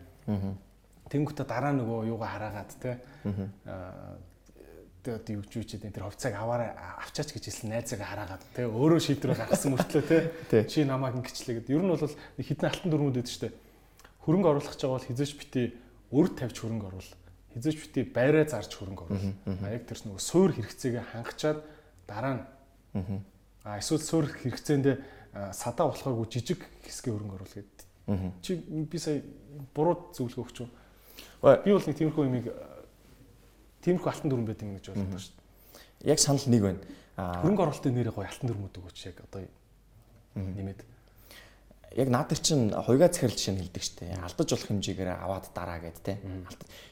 Тэнгүүтээ 1.09 1.45
дараа 1.49 1.73
нөгөө 1.75 2.07
юугаа 2.13 2.29
хараагаад 2.39 2.71
те 2.79 3.01
тэ 3.25 4.28
одоо 5.07 5.33
юу 5.39 5.45
ч 5.47 5.63
үчээд 5.63 5.87
энэ 5.87 5.95
тэр 5.95 6.05
хувьцааг 6.09 6.35
аваарай 6.35 6.75
авчаач 6.75 7.31
гэж 7.31 7.43
хэлсэн 7.47 7.71
найзаагаа 7.71 8.09
хараагаад 8.11 8.43
тэ 8.51 8.67
өөрөө 8.67 8.99
шийдвэр 8.99 9.39
гаргасан 9.39 9.71
мөртлөө 9.79 10.03
тэ 10.51 10.67
чи 10.67 10.83
намайг 10.83 11.15
ингэчлээ 11.23 11.63
гэд 11.63 11.71
ер 11.71 11.83
нь 11.83 11.91
бол 11.93 12.03
хитэн 12.43 12.67
алтан 12.67 12.91
дүрмүүд 12.91 13.23
шүү 13.23 13.47
дээ 13.47 13.53
хөрөнгө 14.29 14.49
оруулах 14.51 14.75
гэж 14.77 14.83
бол 14.85 15.01
хизээч 15.01 15.33
бити 15.41 15.61
өр 16.13 16.27
тавьж 16.37 16.61
хөрөнгө 16.61 16.85
оруул. 16.85 17.09
Хизээч 17.55 17.77
бити 17.81 18.01
байраа 18.13 18.45
зарж 18.45 18.75
хөрөнгө 18.77 19.03
оруул. 19.09 19.33
А 19.65 19.73
яг 19.73 19.89
тэрс 19.89 20.05
нөгөө 20.05 20.21
суур 20.21 20.53
хэрэгцээгээ 20.53 21.05
хангачаад 21.17 21.59
дараа 22.05 22.33
нь 22.93 23.23
а 23.65 23.81
эсвэл 23.81 24.05
суур 24.05 24.29
хэрэгцээндээ 24.29 24.95
садаа 25.49 25.89
болохоогүй 25.89 26.27
жижиг 26.29 26.61
хэсгээ 26.85 27.09
хөрөнгө 27.09 27.35
оруул 27.41 27.55
гэд 27.57 27.73
чи 28.45 28.61
би 28.61 28.97
сая 29.01 29.25
буруу 29.73 30.13
зөвлөгөө 30.13 30.45
өгч 30.45 30.57
юу 30.61 30.69
би 31.41 31.71
бол 31.73 31.87
нэг 31.89 31.97
тиймэрхүү 31.97 32.25
юмыг 32.29 32.45
Тиймэрхүү 33.83 34.09
алтан 34.11 34.29
дүрм 34.29 34.45
байдаг 34.45 34.67
гэж 34.79 34.85
бодлоо 34.91 35.19
шүү 35.19 35.35
дээ. 35.35 36.11
Яг 36.11 36.19
санал 36.19 36.47
нэг 36.51 36.61
байна. 36.63 36.81
Хөрөнгө 37.19 37.63
оруулалтын 37.63 37.95
нэрээ 37.95 38.15
гоё 38.15 38.27
алтан 38.27 38.47
дүрмүүд 38.49 38.79
өгөөч 38.79 38.99
яг 39.07 39.17
одоо 39.23 39.41
нэмээд. 40.35 40.79
яг 41.95 42.09
наад 42.09 42.31
чинь 42.37 42.69
хуйгаа 42.69 43.09
захирал 43.09 43.35
жишээ 43.35 43.53
нь 43.55 43.61
хэлдэг 43.65 43.83
штэ. 43.83 44.05
Алдаж 44.21 44.47
болох 44.53 44.67
хэмжээгээр 44.69 45.09
аваад 45.09 45.45
дараа 45.55 45.79
гэд 45.81 45.97
те. 46.05 46.21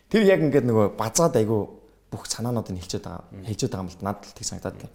Тэр 0.09 0.23
яг 0.25 0.41
ингээд 0.41 0.65
нөгөө 0.65 0.97
базаад 0.97 1.37
айгу 1.37 1.79
бүх 2.09 2.25
санаануудыг 2.25 2.75
хэлчихэд 2.81 3.05
байгаа 3.05 3.23
хэлчихэд 3.45 3.71
байгаа 3.77 3.85
юм 3.85 3.91
л 3.93 4.01
надад 4.01 4.25
л 4.25 4.33
тийг 4.33 4.47
санагдаад 4.47 4.77
те. 4.81 4.89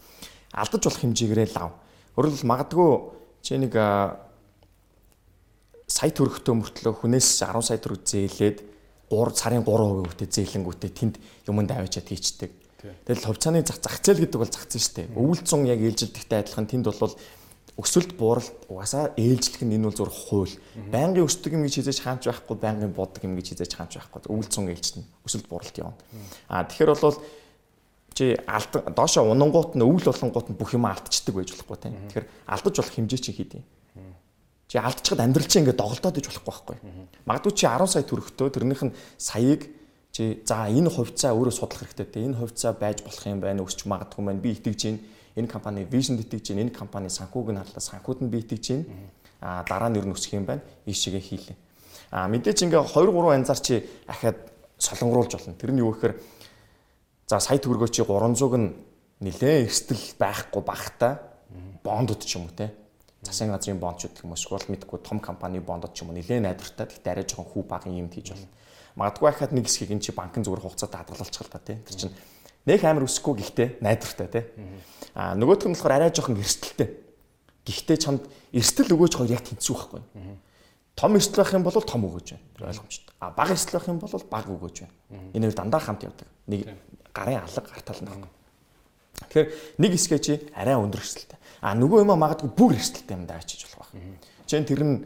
Алдаж 0.53 0.82
болох 0.82 1.01
хэмжээгээр 1.07 1.55
лав. 1.55 1.70
Хэлбэл 2.18 2.51
магадгүй 2.51 2.90
чи 3.47 3.55
нэг 3.62 3.72
сая 5.86 6.11
төгрөгтөө 6.11 6.55
мөртлөө 6.57 6.93
хүнээс 6.99 7.28
10 7.47 7.62
сая 7.62 7.78
төгрөг 7.78 8.03
зээлээд 8.03 8.59
3 9.13 9.37
сарын 9.37 9.65
3% 9.69 10.09
үтэй 10.09 10.29
зээлэнгүүтээ 10.33 10.91
тэнд 10.97 11.15
юмд 11.53 11.69
аваачаад 11.69 12.09
хийчдэг. 12.09 12.51
Тэгэл 12.81 13.29
хувьцааны 13.29 13.61
зах 13.63 13.79
зах 13.79 14.01
зээл 14.01 14.25
гэдэг 14.25 14.41
бол 14.41 14.49
загцсан 14.49 14.81
шүү 14.81 14.95
дээ. 14.97 15.13
Өвөл 15.13 15.43
100 15.45 15.69
яг 15.69 15.81
ээлжилдэгтэй 15.85 16.39
адилхан 16.41 16.67
тэнд 16.67 16.87
бол 16.89 17.15
өсөлт 17.79 18.17
бууралт 18.19 18.53
угаасаа 18.69 19.15
ээлжлэх 19.17 19.63
нь 19.65 19.77
энэ 19.77 19.87
бол 19.89 19.97
зур 19.97 20.11
хууль. 20.11 20.57
Байнгын 20.93 21.25
өсдөг 21.25 21.57
юм 21.57 21.65
гэж 21.65 21.79
хизээж 21.81 22.01
хаанч 22.05 22.23
байхгүй, 22.29 22.57
байнгын 22.59 22.93
боддог 22.93 23.23
юм 23.25 23.37
гэж 23.39 23.55
хизээж 23.55 23.73
хаанч 23.77 23.93
байхгүй. 23.97 24.29
Өвөл 24.29 24.51
100 24.51 24.73
ээлжтэн 24.77 25.05
өсөлт 25.25 25.47
бууралт 25.49 25.77
явна. 25.79 25.97
Аа 26.53 26.69
тэгэхээр 26.69 26.93
бол 27.01 27.17
чи 28.13 28.37
алд 28.45 28.73
доошо 28.93 29.25
унангууд 29.25 29.73
нь 29.73 29.85
өвөл 29.87 30.05
болонгууд 30.05 30.53
нь 30.53 30.59
бүх 30.59 30.77
юм 30.77 30.85
алдчихдаг 30.85 31.33
байж 31.33 31.49
болохгүй 31.57 31.79
тийм. 31.81 31.97
Тэгэхээр 32.13 32.27
алдаж 32.45 32.75
болох 32.77 32.93
хэмжээ 32.93 33.21
чинь 33.25 33.37
хийдий. 33.41 33.63
Чи 34.73 34.81
алдчихад 34.81 35.20
амьдрал 35.20 35.45
чинь 35.45 35.68
ингээд 35.68 35.77
доголдоод 35.77 36.16
иж 36.16 36.33
болохгүй 36.33 36.49
байхгүй. 36.49 36.77
Магадгүй 37.29 37.53
чи 37.53 37.68
10 37.68 37.93
сая 37.93 38.09
төгрөгтөө 38.09 38.49
тэрнийх 38.57 38.83
нь 38.89 38.97
саяыг 39.20 39.68
чи 40.16 40.41
за 40.49 40.64
энэ 40.73 40.89
хувьцаа 40.89 41.37
өөрөө 41.37 41.53
судлах 41.53 41.93
хэрэгтэй 41.93 42.09
те. 42.09 42.25
Энэ 42.25 42.41
хувьцаа 42.41 42.73
байж 42.73 43.05
болох 43.05 43.20
юм 43.29 43.45
байна, 43.45 43.61
өсч 43.61 43.85
магадгүй 43.85 44.25
байна. 44.25 44.41
Би 44.41 44.57
итгэж 44.57 44.81
байна 44.89 45.01
энэ 45.37 45.49
компани 45.49 45.85
вижн 45.85 46.20
итгэж 46.20 46.53
байна, 46.53 46.62
энэ 46.68 46.77
компани 46.77 47.09
санхүүг 47.09 47.53
нь 47.53 47.61
харлаа, 47.61 47.81
санхүүд 47.81 48.18
нь 48.25 48.31
би 48.33 48.39
итгэж 48.45 48.64
байна. 48.68 48.85
А 49.41 49.64
дараа 49.64 49.89
нь 49.89 49.97
ер 49.97 50.05
нь 50.05 50.12
өсөх 50.12 50.37
юм 50.37 50.45
байна. 50.45 50.61
Ийшээгээ 50.85 51.20
хийлээ. 51.20 51.57
А 52.12 52.29
мэдээч 52.29 52.68
ингээ 52.68 52.85
2 52.85 53.12
3 53.12 53.37
янзаар 53.41 53.61
чи 53.61 53.81
ахаад 54.07 54.37
солонгоруулж 54.77 55.33
болно. 55.33 55.57
Тэр 55.57 55.73
нь 55.73 55.81
юу 55.81 55.97
гэхээр 55.97 56.14
за 57.29 57.41
сая 57.41 57.57
төгрөгөө 57.57 57.89
чи 57.89 58.05
300-г 58.05 58.57
нь 58.61 58.68
нилээ 59.25 59.64
эрсдэл 59.64 60.05
байхгүй 60.20 60.61
багтаа 60.61 61.12
бондууд 61.81 62.20
ч 62.20 62.37
юм 62.37 62.45
уу 62.45 62.53
те. 62.53 62.68
Засгийн 63.23 63.55
газрын 63.55 63.79
бондчууд 63.79 64.18
гэх 64.18 64.25
юм 64.27 64.35
уу 64.35 64.39
эсвэл 64.39 64.66
мэдгүй 64.66 64.99
том 65.07 65.23
компани 65.23 65.62
бондод 65.62 65.95
ч 65.95 66.03
юм 66.03 66.11
уу 66.11 66.18
нилээ 66.18 66.43
найдвартай. 66.43 66.91
Гэхдээ 66.91 67.12
арай 67.14 67.27
жоохон 67.27 67.47
хүү 67.55 67.62
багын 67.70 67.95
юм 67.95 68.11
хийж 68.11 68.35
болно. 68.35 68.51
Магадгүй 68.99 69.31
хахад 69.31 69.55
нэг 69.55 69.70
хэсгийг 69.70 69.95
эн 69.95 70.03
чи 70.03 70.11
банкны 70.11 70.43
зүгээр 70.43 70.62
хугацаатай 70.66 70.99
хадгалалчих 71.07 71.43
л 71.47 71.55
та 71.55 71.62
те. 71.62 71.79
Тэр 71.87 71.97
чинь 71.97 72.14
нэг 72.66 72.83
амар 72.83 73.07
өсөхгүй 73.07 73.35
гэхдээ 73.39 73.68
найдвартай 73.79 74.27
те. 74.27 74.41
А 75.14 75.39
нөгөөх 75.39 75.70
нь 75.70 75.75
болохоор 75.79 75.95
арай 76.03 76.11
жоохон 76.11 76.43
эрсдэлтэй. 76.43 76.89
Гэхдээ 77.62 77.99
чамд 78.03 78.27
эрсдэл 78.51 78.91
өгөөж 78.91 79.14
хоёр 79.23 79.31
яг 79.39 79.47
тэнцүү 79.47 79.70
байхгүй. 79.70 80.03
Том 80.99 81.16
эрсдэл 81.16 81.41
байх 81.47 81.55
юм 81.55 81.62
бол 81.62 81.79
том 81.79 82.03
өгөөж 82.05 82.29
байна. 82.35 82.68
Ойлгомжтой. 82.75 83.14
А 83.23 83.31
бага 83.31 83.55
эрсдэл 83.55 83.79
байх 83.79 83.89
юм 83.89 83.99
бол 84.03 84.12
бага 84.27 84.51
өгөөж 84.51 84.77
байна. 84.83 84.95
Энэ 85.33 85.47
хоёр 85.47 85.57
дандаа 85.57 85.81
хамт 85.81 86.03
явдаг. 86.05 86.29
Нэг 86.51 86.68
гарын 87.14 87.41
алга 87.47 87.62
гартал 87.70 88.03
нь 88.03 88.11
байхгүй. 88.11 88.31
Тэгэхээр 89.31 89.49
нэг 89.79 89.91
хэсгээ 89.95 90.20
чи 90.20 90.33
арай 90.53 90.77
өндөр 90.77 91.01
эрсдэлтэй. 91.01 91.39
А 91.63 91.73
нөгөө 91.79 92.03
юм 92.03 92.11
магадгүй 92.19 92.51
бүр 92.59 92.75
эрсдэлтэй 92.75 93.15
юм 93.15 93.27
даа 93.31 93.39
чиж 93.47 93.71
болох 93.71 93.87
байх. 93.95 94.03
Жишээ 94.51 94.61
нь 94.61 94.67
тэр 94.67 94.83
нь 94.83 94.97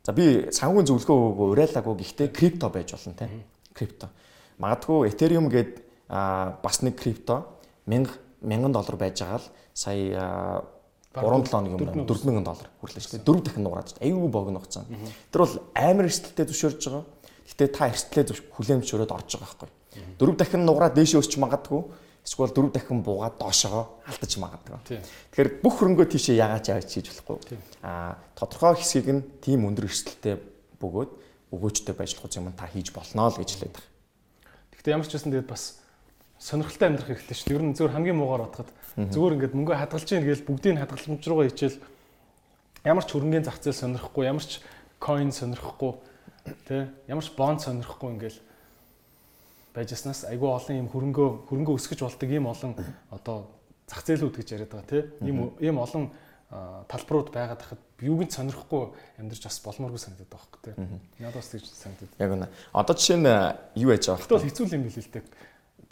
за 0.00 0.16
би 0.16 0.48
санхүүгийн 0.48 0.88
зөвлөгөө 0.88 1.18
өгөө 1.36 1.48
уриалаагүй 1.52 1.94
гэхдээ 2.00 2.28
крипто 2.32 2.72
байж 2.72 2.96
болно 2.96 3.12
те. 3.12 3.28
Крипто. 3.76 4.08
Магадгүй 4.56 5.12
Ethereum 5.12 5.52
гээд 5.52 5.84
бас 6.08 6.80
нэг 6.80 6.96
крипто 6.96 7.44
1000 7.84 8.08
1000 8.40 8.72
доллар 8.72 8.96
байж 8.96 9.20
байгаа 9.20 9.36
л 9.36 9.46
сая 9.76 10.64
3 11.12 11.44
7 11.44 11.52
хоног 11.52 11.76
юм 11.76 11.80
байна 11.84 12.08
4000 12.08 12.40
доллар 12.40 12.68
хүрлээ 12.80 13.02
шүү 13.04 13.12
дээ. 13.20 13.26
Дөрөв 13.28 13.42
дахин 13.44 13.64
нуураад 13.68 13.88
шүү 13.92 13.98
дээ. 14.00 14.08
Аюу 14.08 14.28
богино 14.32 14.64
хугацаанд. 14.64 14.88
Тэр 15.28 15.40
бол 15.44 15.54
амар 15.76 16.08
эрсдэлтэй 16.08 16.46
зөвшөөрж 16.48 16.82
байгаа. 16.88 17.04
Гэтэ 17.52 17.68
та 17.68 17.92
эрсдлээ 17.92 18.24
хүлээн 18.56 18.80
зөвшөөрөөд 18.80 19.12
орж 19.12 19.28
байгаа 19.36 19.44
байхгүй. 19.44 19.70
Дөрөв 20.16 20.36
дахин 20.40 20.64
нуураад 20.64 20.96
дээш 20.96 21.20
өсч 21.20 21.36
магадгүй. 21.36 21.84
Эсвэл 22.22 22.54
дөрөв 22.54 22.70
дахин 22.70 23.02
буугаад 23.02 23.34
доошоо 23.42 23.98
алдаж 24.06 24.32
магадгүй. 24.38 25.02
Тэгэхээр 25.34 25.50
бүх 25.58 25.74
хөрөнгөө 25.82 26.06
тийшээ 26.06 26.38
яагаад 26.38 26.62
ч 26.62 26.68
авч 26.70 26.90
хийж 27.02 27.06
болохгүй. 27.10 27.58
Аа 27.82 28.14
тодорхой 28.38 28.78
хэсгийг 28.78 29.10
нь 29.10 29.26
тийм 29.42 29.66
өндөр 29.66 29.90
эрсдэлтэй 29.90 30.38
бөгөөд 30.78 31.10
өгөөжтэй 31.50 31.94
байж 31.98 32.14
болох 32.14 32.30
юм 32.38 32.54
та 32.54 32.70
хийж 32.70 32.94
болноо 32.94 33.26
л 33.26 33.40
гэж 33.42 33.50
хэлээд 33.58 33.74
байна. 33.74 33.90
Гэхдээ 34.70 34.94
ямар 34.94 35.06
ч 35.10 35.12
байсан 35.18 35.30
тэгээд 35.34 35.50
бас 35.50 35.82
сонирхолтой 36.38 36.86
амьдрах 36.88 37.10
хэрэгтэй 37.10 37.36
шүү 37.36 37.46
дээ. 37.50 37.58
Ер 37.58 37.64
нь 37.66 37.74
зөвхөн 37.74 37.94
хамгийн 37.98 38.18
муугаар 38.18 38.42
бодоход 38.46 38.70
зүгээр 38.98 39.34
ингээд 39.42 39.56
мөнгө 39.58 39.74
хадгалж 39.78 40.08
ийн 40.14 40.26
гээл 40.26 40.46
бүгдийг 40.46 40.78
хадгаламж 40.78 41.22
руугаа 41.26 41.46
хичээл 41.50 41.78
ямар 42.82 43.04
ч 43.06 43.10
хөрөнгөний 43.14 43.46
зах 43.46 43.58
зээл 43.62 43.78
сонирхгүй, 43.78 44.24
ямар 44.26 44.42
ч 44.42 44.58
coin 44.98 45.30
сонирхгүй, 45.30 45.92
тэ 46.66 46.90
ямар 47.06 47.22
ч 47.22 47.30
bond 47.38 47.62
сонирхгүй 47.62 48.08
ингээл 48.14 48.38
байжснаас 49.74 50.24
айгүй 50.28 50.48
олон 50.48 50.76
юм 50.76 50.88
хөрөнгөө 50.92 51.28
хөрөнгөө 51.48 51.74
өсгөж 51.76 52.00
болдог 52.04 52.30
ийм 52.30 52.46
олон 52.46 52.72
одоо 53.10 53.48
зах 53.88 54.04
зээлүүд 54.04 54.36
гэж 54.36 54.48
яриад 54.52 54.72
байгаа 54.72 54.88
тий. 54.88 55.02
Ийм 55.24 55.52
ийм 55.60 55.76
олон 55.80 56.12
талбарууд 56.88 57.32
байгаад 57.32 57.62
хахад 57.64 57.82
юуг 58.00 58.28
нь 58.28 58.32
сонирхгүй 58.32 58.92
амьдарч 59.16 59.42
бас 59.48 59.60
болмооргүй 59.64 60.00
санагдаад 60.00 60.28
байгаа 60.28 60.48
хөөх 60.52 60.62
тий. 60.64 60.74
Надад 61.20 61.40
бас 61.40 61.48
тэгж 61.48 61.66
санагдаад. 61.72 62.12
Яг 62.20 62.30
үнэ. 62.36 62.48
Одоо 62.76 62.94
жишээ 62.96 63.16
нь 63.16 63.30
юу 63.80 63.90
яаж 63.96 64.04
байгаа 64.12 64.36
вэ? 64.36 64.48
Хэцүү 64.52 64.76
юм 64.76 64.84
билээ 64.84 65.04
л 65.08 65.12
дээ 65.16 65.24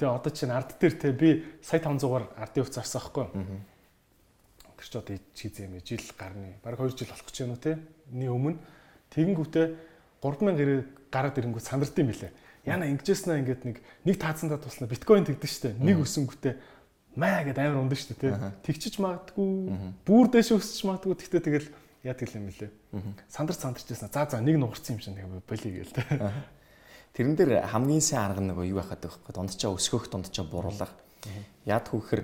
Тэгээ 0.01 0.17
одоо 0.17 0.33
чинь 0.33 0.49
ард 0.49 0.81
дээр 0.81 0.97
те 0.97 1.13
би 1.13 1.45
сая 1.61 1.77
500-аар 1.77 2.25
ардын 2.41 2.65
хувьц 2.65 2.73
зарсан 2.73 3.05
байхгүй? 3.05 3.27
Тэр 4.81 4.89
ч 4.89 4.97
одоо 4.97 5.17
чийзээ 5.37 5.69
юм 5.69 5.77
жил 5.85 6.01
гарны 6.17 6.57
баг 6.65 6.81
2 6.81 6.97
жил 6.97 7.13
болох 7.13 7.29
гэж 7.29 7.37
байна 7.45 7.53
уу 7.53 7.61
те? 7.61 7.77
Ний 8.09 8.33
өмнө 8.33 8.57
тэгэнгүүтээ 9.13 9.67
3000 10.25 10.57
гэрээ 10.57 10.81
гараад 11.13 11.37
ирэнгүүт 11.37 11.69
сандард 11.69 12.01
юм 12.01 12.09
билээ. 12.17 12.33
Яна 12.65 12.85
ингэжсэн 12.93 13.41
ингээд 13.41 13.63
нэг 13.65 13.77
нэг 14.05 14.17
таацсандаа 14.21 14.61
туслана 14.61 14.91
биткойн 14.93 15.25
тэгдэж 15.25 15.51
штэ. 15.51 15.77
Нэг 15.81 16.05
өсөнгөтэй 16.05 16.61
маа 17.17 17.43
гэд 17.45 17.59
амар 17.59 17.81
ундаг 17.81 17.97
штэ 17.97 18.15
те. 18.15 18.37
Тэгчиж 18.63 19.01
магадгүй 19.01 19.49
бүр 20.05 20.27
дэше 20.29 20.61
өсч 20.61 20.85
магадгүй 20.85 21.17
тэгтээ 21.17 21.41
тэгэл 21.41 21.69
яадаг 22.05 22.29
юм 22.37 22.47
билээ. 22.53 22.71
Сандарч 23.33 23.61
сандарч 23.65 23.89
байсан. 23.89 24.13
За 24.13 24.29
за 24.29 24.41
нэг 24.45 24.61
нугарсан 24.61 24.97
юм 24.97 25.01
шиг 25.01 25.17
нэг 25.17 25.41
болий 25.49 25.73
гээл 25.81 25.97
те. 25.97 26.05
Тэрэн 27.17 27.35
дээр 27.35 27.67
хамгийн 27.67 28.05
сайн 28.05 28.31
арга 28.31 28.45
нөгөө 28.45 28.71
юу 28.71 28.79
байхад 28.79 29.03
вэ? 29.03 29.35
Дундчаа 29.35 29.75
өсгөх, 29.75 30.07
дундчаа 30.13 30.47
буруулах. 30.47 30.95
Яад 31.67 31.91
хүүхэр 31.91 32.23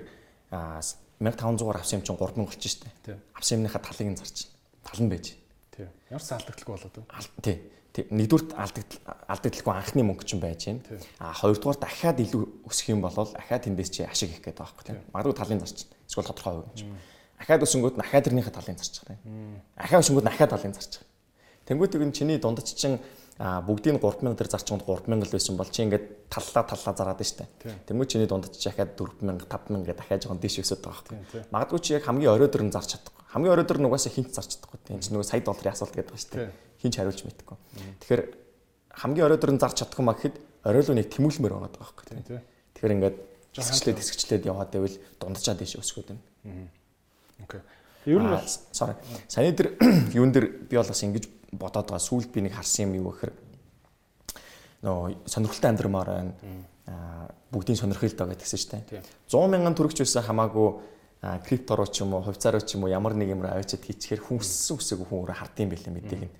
1500-аар 1.19 1.77
авсан 1.81 1.99
юм 1.99 2.05
чинь 2.07 2.15
3000 2.15 2.45
болчих 2.45 2.79
дээ. 3.03 3.19
Авсан 3.35 3.59
юмныхаа 3.59 3.83
талыг 3.83 4.07
нь 4.07 4.15
зарч. 4.15 4.47
Тал 4.87 5.03
нь 5.03 5.11
байж. 5.11 5.35
Тий. 5.75 5.91
Ямар 6.07 6.23
ч 6.23 6.31
алдагдлахгүй 6.31 6.73
болоод? 6.77 6.97
Тий. 7.43 7.57
Нэгдүгürt 8.05 8.53
алдагдaltaгүй 8.53 9.73
анхны 9.73 10.03
мөнгө 10.05 10.25
чинь 10.27 10.41
байж 10.43 10.69
байна. 10.69 10.81
А 11.17 11.33
хоёрдугаар 11.33 11.79
дахиад 11.81 12.21
илүү 12.21 12.69
өсөх 12.69 12.93
юм 12.93 13.01
бол 13.01 13.15
ахаад 13.17 13.65
тэндээс 13.65 13.89
чи 13.89 14.01
ашиг 14.05 14.37
их 14.37 14.41
гэдэг 14.45 14.61
байхгүй 14.61 14.83
тий. 14.85 14.95
Магадгүй 15.13 15.33
талын 15.33 15.61
зарч. 15.63 15.89
Эсвэл 16.05 16.29
тодорхой 16.29 16.61
хувь 16.61 16.85
юм. 16.85 16.97
Ахаад 17.41 17.65
өсөнгөд 17.65 17.97
нь 17.97 18.05
ахаад 18.05 18.23
тэрнийхээ 18.29 18.53
талын 18.53 18.77
зарч 18.77 19.01
байгаа 19.01 19.17
юм. 19.25 19.61
Ахаад 19.77 20.03
өсөнгөд 20.05 20.25
нь 20.25 20.31
ахаад 20.31 20.51
талын 20.53 20.73
зарч 20.77 20.91
байгаа. 21.01 21.15
Тэнгүүтийг 21.67 22.03
нь 22.05 22.15
чиний 22.15 22.37
дундч 22.37 22.77
чинь 22.77 23.01
бүгдийг 23.37 24.01
3000 24.01 24.33
дээр 24.33 24.49
зарчмад 24.49 24.81
3000 24.81 25.21
л 25.21 25.29
байсан 25.29 25.57
бол 25.57 25.69
чи 25.69 25.85
ингээд 25.85 26.05
таллаа 26.31 26.63
таллаа 26.65 26.93
зараад 26.97 27.21
штэ. 27.21 27.45
Тэнгүү 27.85 28.07
чиний 28.09 28.25
дунд 28.25 28.49
чи 28.49 28.65
дахиад 28.65 28.97
4000 28.97 29.45
5000 29.45 29.85
гэ 29.85 29.93
дахиад 29.93 30.21
жоохон 30.25 30.41
дээш 30.41 30.65
өсөд 30.65 30.81
байгаа 30.81 31.05
байхгүй. 31.05 31.45
Магадгүй 31.53 31.79
чи 31.85 31.93
яг 31.93 32.09
хамгийн 32.09 32.33
оройдор 32.33 32.65
нь 32.65 32.73
зарч 32.73 32.97
чадахгүй. 32.97 33.23
Хамгийн 33.29 33.53
оройдор 33.53 33.77
нь 33.77 33.85
угаасаа 33.85 34.09
хинт 34.09 34.33
зарч 34.33 34.57
чадахгүй. 34.57 34.79
Энд 34.89 35.05
чи 35.05 35.13
нөгөө 35.13 35.27
сая 35.29 35.41
долларын 35.45 35.75
асуулт 35.75 35.93
гэдэг 35.93 36.09
байна 36.17 36.25
штэ. 36.25 36.49
Хинч 36.81 36.93
хариулж 36.97 37.21
мэдэхгүй. 37.25 37.57
Тэгэхээр 38.01 38.21
хамгийн 38.97 39.25
оройдор 39.25 39.51
нь 39.53 39.61
зарч 39.61 39.81
чадахгүй 39.81 40.05
маа 40.05 40.15
гэхэд 40.17 40.35
оройлоо 40.63 40.95
нэг 40.95 41.07
тэмүүлмээр 41.13 41.53
байгаа 41.53 41.73
байхгүй. 41.73 42.05
Тэгэхээр 42.73 42.95
ингээд 42.97 43.17
хэсэгчлээд 43.57 43.97
хэсэгчлээд 43.97 44.43
яваад 44.49 44.69
байвал 44.73 44.97
дунджаа 45.17 45.55
дээш 45.57 45.81
өсгөөд 45.81 46.07
байна. 46.13 46.69
Окей. 47.43 47.61
Ер 48.05 48.21
нь 48.21 48.33
sorry. 48.71 48.95
Саяны 49.27 49.55
дээр 49.57 49.69
юун 50.19 50.31
дээр 50.31 50.69
би 50.69 50.77
бол 50.77 50.87
бас 50.87 51.03
ингэж 51.03 51.25
бодоод 51.51 51.89
байгаа. 51.89 52.01
Сүүлд 52.01 52.29
би 52.31 52.45
нэг 52.45 52.53
харсан 52.53 52.89
юм 52.93 53.01
юу 53.01 53.11
гэхээр 53.11 53.33
нөө 54.85 55.27
сонирхолтой 55.27 55.69
амьдрмаар 55.73 56.09
байна. 56.09 56.33
Аа 56.87 57.27
бүгдийн 57.51 57.79
сонирхолтой 57.79 58.27
гэдгсэн 58.31 58.59
шүү 58.59 58.71
дээ. 58.91 59.03
100 59.27 59.51
мянган 59.51 59.75
төгрөгч 59.75 60.03
байсан 60.03 60.23
хамаагүй 60.23 60.69
крипто 61.47 61.75
руу 61.75 61.87
ч 61.87 62.03
юм 62.03 62.13
уу, 62.13 62.23
хувьцаа 62.23 62.51
руу 62.51 62.61
ч 62.61 62.75
юм 62.75 62.83
уу 62.83 62.91
ямар 62.91 63.15
нэг 63.15 63.31
юмроо 63.31 63.55
авчиад 63.55 63.83
хийчихээр 63.83 64.21
хүнссэн 64.21 64.77
үсэг 64.77 64.99
хүн 65.01 65.23
өөрөө 65.23 65.37
хардсан 65.39 65.67
байлээ 65.71 65.93
мэдээг 65.95 66.23
нь. 66.27 66.33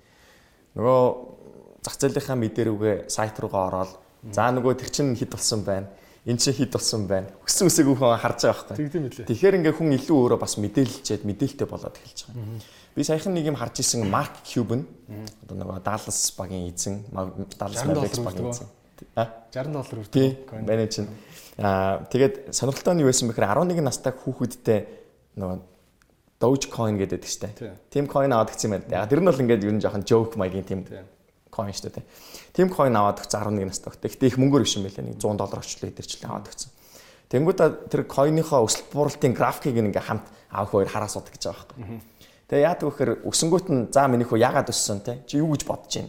Нөгөө 0.78 1.02
зах 1.82 1.96
зээлийнхаа 1.98 2.38
мэдэрүүгээ 2.38 2.96
сайт 3.10 3.36
руугаа 3.42 3.66
ороод 3.68 3.92
за 4.30 4.48
нөгөө 4.54 4.78
тэр 4.78 4.90
чин 4.94 5.12
хэд 5.18 5.34
болсон 5.34 5.66
байна 5.66 5.90
энэ 6.28 6.38
чинь 6.38 6.54
хід 6.54 6.72
болсон 6.72 7.06
байна. 7.08 7.32
Өссөн 7.46 7.72
үсэг 7.72 7.88
хүн 7.88 8.20
харж 8.20 8.44
байгаа 8.44 8.76
байхгүй. 8.76 9.24
Тэгэхээр 9.32 9.58
ингээ 9.64 9.74
хүн 9.80 9.96
илүү 9.96 10.16
өөрөө 10.18 10.38
бас 10.44 10.60
мэдээлэлчээд 10.60 11.24
мэдээлэлтэй 11.24 11.68
болоод 11.68 11.96
эхэлж 11.96 12.28
байгаа. 12.28 12.60
Би 12.92 13.00
саяхан 13.06 13.32
нэг 13.32 13.48
юм 13.48 13.56
харж 13.56 13.80
исэн 13.80 14.04
Марк 14.04 14.36
Кьюбн 14.44 14.84
одоо 15.48 15.56
нөгөө 15.56 15.80
Dallas 15.80 16.20
багийн 16.36 16.68
эзэн 16.68 17.08
Dallas 17.56 17.80
Mavericks 17.88 18.20
багийн 18.20 18.52
эзэн. 18.52 18.68
А 19.16 19.48
60 19.54 19.72
доллар 19.72 19.98
үрдэг. 20.04 20.52
Байна 20.68 20.84
чинь. 20.92 21.08
Аа 21.56 22.04
тэгээд 22.12 22.52
сонирхолтой 22.52 22.92
нь 22.92 23.02
юу 23.06 23.08
байсан 23.08 23.32
бэхээр 23.32 23.48
11 23.56 23.80
настай 23.80 24.12
хүүхэдтэй 24.12 24.80
нөгөө 25.38 25.56
Dogecoin 26.38 26.98
гэдэг 26.98 27.22
штэ. 27.26 27.50
Тим 27.90 28.06
coin 28.06 28.30
аваад 28.30 28.54
гисэн 28.54 28.70
юм 28.70 28.78
байна. 28.78 29.02
Яг 29.02 29.10
тэр 29.10 29.20
нь 29.20 29.26
бол 29.26 29.42
ингээд 29.42 29.66
ер 29.66 29.74
нь 29.74 29.82
жоохон 29.82 30.06
joke 30.06 30.38
маягийн 30.38 30.64
тим 30.64 30.86
coin 31.50 31.74
штэ 31.74 31.90
тий. 31.90 32.04
Тим 32.54 32.70
coin 32.70 32.94
аваад 32.94 33.18
гисэн 33.18 33.42
11 33.42 33.66
настай. 33.66 33.90
Гэхдээ 33.98 34.30
их 34.30 34.38
мөнгөөр 34.38 34.62
биш 34.62 34.78
юм 34.78 34.86
байлаа. 34.86 35.02
Нэг 35.02 35.18
100 35.18 35.34
доллар 35.34 35.58
очлоо 35.58 35.90
идэрчлээ 35.90 36.30
аваад 36.30 36.46
гисэн. 36.46 36.70
Тэнгүүдээ 37.28 37.92
тэр 37.92 38.02
coin-ийнхоо 38.08 38.64
өсөлт 38.64 38.88
бууралтын 38.88 39.36
графикийг 39.36 39.76
ингээ 39.76 40.00
хамт 40.00 40.24
авах 40.48 40.72
хоёр 40.72 40.88
хараа 40.88 41.12
судаг 41.12 41.36
гэж 41.36 41.44
байгаа 41.44 41.60
байхгүй. 41.76 42.00
Тэгээ 42.48 42.64
яадаг 42.64 42.86
вэхээр 42.88 43.12
өсөнгөт 43.28 43.66
нь 43.68 43.92
за 43.92 44.08
минийх 44.08 44.32
үү 44.32 44.40
ягаад 44.40 44.72
өссөн 44.72 45.04
те 45.04 45.20
чи 45.28 45.36
юу 45.36 45.52
гэж 45.52 45.68
бодож 45.68 45.92
байна? 45.92 46.08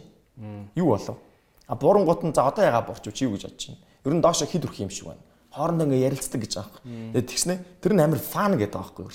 Юу 0.72 0.96
болов? 0.96 1.20
А 1.68 1.76
буурангууд 1.76 2.24
нь 2.24 2.32
за 2.32 2.48
одоо 2.48 2.64
ягаа 2.64 2.88
буурч 2.88 3.04
чи 3.12 3.28
юу 3.28 3.36
гэж 3.36 3.52
бодож 3.52 3.68
байна? 3.68 3.84
Ер 4.08 4.14
нь 4.16 4.24
доошо 4.24 4.48
хид 4.48 4.64
өрх 4.64 4.80
юм 4.80 4.88
шиг 4.88 5.12
байна. 5.12 5.20
Хоорондоо 5.52 5.84
ингээ 5.92 6.08
ярилцдаг 6.08 6.40
гэж 6.40 6.52
байгаа 6.56 6.72
байхгүй. 6.72 7.12
Тэгээ 7.12 7.28
тэгснэ 7.28 7.54
тэр 7.84 7.92
нь 7.92 8.00
амар 8.00 8.20
фан 8.24 8.56
гэдэг 8.56 8.72
байгаа 8.72 8.88
байхгүй 8.96 9.04
юу? 9.04 9.12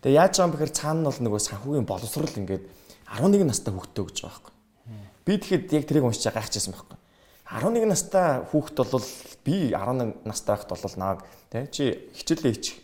Тэгээ 0.00 0.16
яаж 0.16 0.32
байгаа 0.36 0.46
юм 0.48 0.54
бэхээр 0.56 0.72
цаана 0.72 1.00
нь 1.00 1.08
бол 1.08 1.20
нөгөө 1.20 1.40
санхүүгийн 1.44 1.88
боловсрал 1.88 2.40
ингээд 2.40 2.64
11 3.20 3.44
настай 3.44 3.72
хүүхдтэй 3.74 4.04
гэж 4.08 4.16
байгаа 4.24 4.32
байхгүй. 4.32 4.54
Би 5.24 5.32
тэгэхэд 5.36 5.72
яг 5.76 5.84
тэрийг 5.84 6.04
уншиж 6.08 6.24
гайхчихсан 6.32 6.72
байхгүй. 6.72 6.98
11 7.50 7.84
настай 7.90 8.28
хүүхэд 8.48 8.78
бол 8.80 9.06
би 9.44 9.56
11 9.76 10.24
настай 10.24 10.56
байхад 10.56 10.72
бол 10.72 10.96
нааг 10.96 11.18
тий 11.52 11.64
чи 11.68 11.84
хичээлээ 12.16 12.52
ичих 12.56 12.78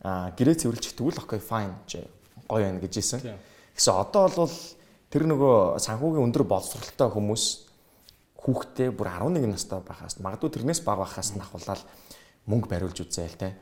а 0.00 0.30
гэрээ 0.32 0.56
цэвэрлж 0.62 0.96
тэгвэл 0.96 1.20
окей 1.20 1.40
fine 1.42 1.74
чи 1.86 1.98
гоё 2.48 2.64
байна 2.64 2.80
гэж 2.80 2.94
хэлсэн. 2.96 3.20
Гэсэн 3.76 3.92
одоо 3.92 4.32
бол 4.32 4.54
тэр 5.12 5.22
нөгөө 5.28 5.76
санхүүгийн 5.76 6.24
өндөр 6.24 6.44
боловсралтай 6.48 7.08
хүмүүс 7.12 7.44
хүүхдээ 8.40 8.90
бүр 8.96 9.08
11 9.12 9.44
настай 9.50 9.78
байхаас 9.84 10.18
магадгүй 10.18 10.50
тэрнээс 10.56 10.82
бага 10.82 11.04
байхаас 11.04 11.34
нь 11.36 11.42
ахуулаад 11.42 11.82
мөнгө 12.46 12.68
бариулж 12.68 12.98
үзээл 13.06 13.38
те. 13.38 13.54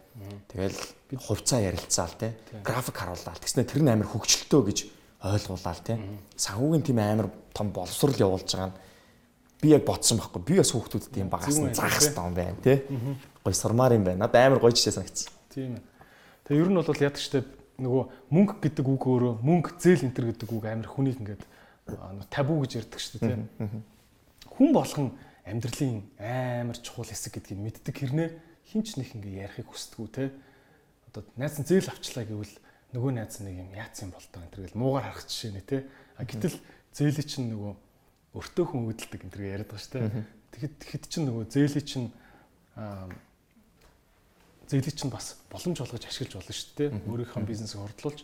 Тэгэл 0.49 0.77
хувьцаа 1.21 1.61
ярилцаал 1.61 2.15
те. 2.17 2.35
График 2.65 2.97
харуулаад 2.97 3.41
тэгснэ 3.41 3.69
тэр 3.69 3.85
нь 3.85 3.93
амар 3.93 4.09
хөгжилтөө 4.09 4.63
гэж 4.69 4.79
ойлгуулаад 5.21 5.81
те. 5.85 6.01
Санхүүгийн 6.41 6.85
тийм 6.85 6.99
амар 7.01 7.29
том 7.53 7.73
боловсрал 7.77 8.17
явуулж 8.17 8.49
байгаа 8.49 8.73
нь 8.73 8.79
би 9.61 9.69
яг 9.77 9.85
бодсон 9.85 10.17
байхгүй. 10.17 10.41
Би 10.41 10.55
бас 10.57 10.73
хүүхдүүдэд 10.73 11.13
тийм 11.13 11.29
багаас 11.29 11.61
нь 11.61 11.77
заах 11.77 11.93
хэрэгтэй 11.93 12.25
юм 12.25 12.35
байна 12.35 12.57
те. 12.65 12.75
Гой 13.45 13.55
сурмаар 13.55 13.93
юм 13.93 14.05
байна. 14.09 14.25
Надад 14.25 14.49
амар 14.49 14.61
гоё 14.65 14.73
жишээ 14.73 14.97
санагдсан. 14.97 15.29
Тийм 15.53 15.77
ээ. 15.77 15.85
Тэгээ 16.49 16.63
ер 16.65 16.71
нь 16.73 16.79
бол 16.81 16.89
штеп 17.21 17.47
нөгөө 17.81 18.05
мөнгө 18.33 18.55
гэдэг 18.65 18.87
үг 18.89 19.05
өөрөө 19.05 19.33
мөнгө 19.45 19.71
зээл 19.77 20.09
энтер 20.09 20.25
гэдэг 20.33 20.49
үг 20.49 20.65
амар 20.65 20.89
хүнийг 20.89 21.21
ингээд 21.21 21.45
табу 22.33 22.61
гэж 22.65 22.81
ярьдаг 22.81 23.01
штеп 23.01 23.21
те. 23.25 23.37
Хүн 24.49 24.73
болгон 24.73 25.13
амьдралын 25.45 26.01
амар 26.17 26.77
чухал 26.81 27.09
хэсэг 27.09 27.41
гэдгийг 27.41 27.61
мэддэг 27.61 27.97
хэрнээ 27.97 28.29
хинч 28.71 28.95
нэг 28.97 29.19
ингээ 29.19 29.51
ярихыг 29.51 29.69
хүсдэггүй 29.69 30.09
те. 30.15 30.31
Одоо 31.11 31.27
найз 31.35 31.59
нь 31.59 31.67
зээл 31.67 31.91
авчлаа 31.91 32.25
гэвэл 32.25 32.55
нөгөө 32.95 33.13
найз 33.19 33.43
нэг 33.43 33.57
юм 33.67 33.71
яатсан 33.75 34.15
бол 34.15 34.27
тоо 34.31 34.47
энэ 34.47 34.55
тэгэл 34.55 34.79
муугар 34.79 35.11
харах 35.11 35.27
жишээ 35.27 35.53
нэ 35.59 35.63
те. 35.67 35.79
А 36.15 36.23
гэтэл 36.23 36.55
зээлийн 36.95 37.27
чинь 37.27 37.51
нөгөө 37.51 37.73
өртөө 38.39 38.65
хүн 38.71 38.87
хөдөлдөг 38.87 39.21
энэ 39.27 39.35
төр 39.35 39.43
яриад 39.43 39.71
байгаа 39.71 39.83
шүү 39.83 39.95
те. 39.95 40.27
Тэгэхэд 40.55 40.75
тэгэхэд 40.79 41.05
чинь 41.11 41.27
нөгөө 41.27 41.45
зээлийн 41.51 41.87
чинь 41.87 42.09
зээлийн 44.71 44.97
чинь 44.99 45.11
бас 45.11 45.39
боломж 45.51 45.79
олгож 45.83 46.05
ашиглаж 46.07 46.35
болно 46.39 46.55
шүү 46.55 46.75
те. 46.79 46.87
Өөрийнхөө 47.11 47.43
бизнесийг 47.43 47.83
хурдлуулж. 47.83 48.23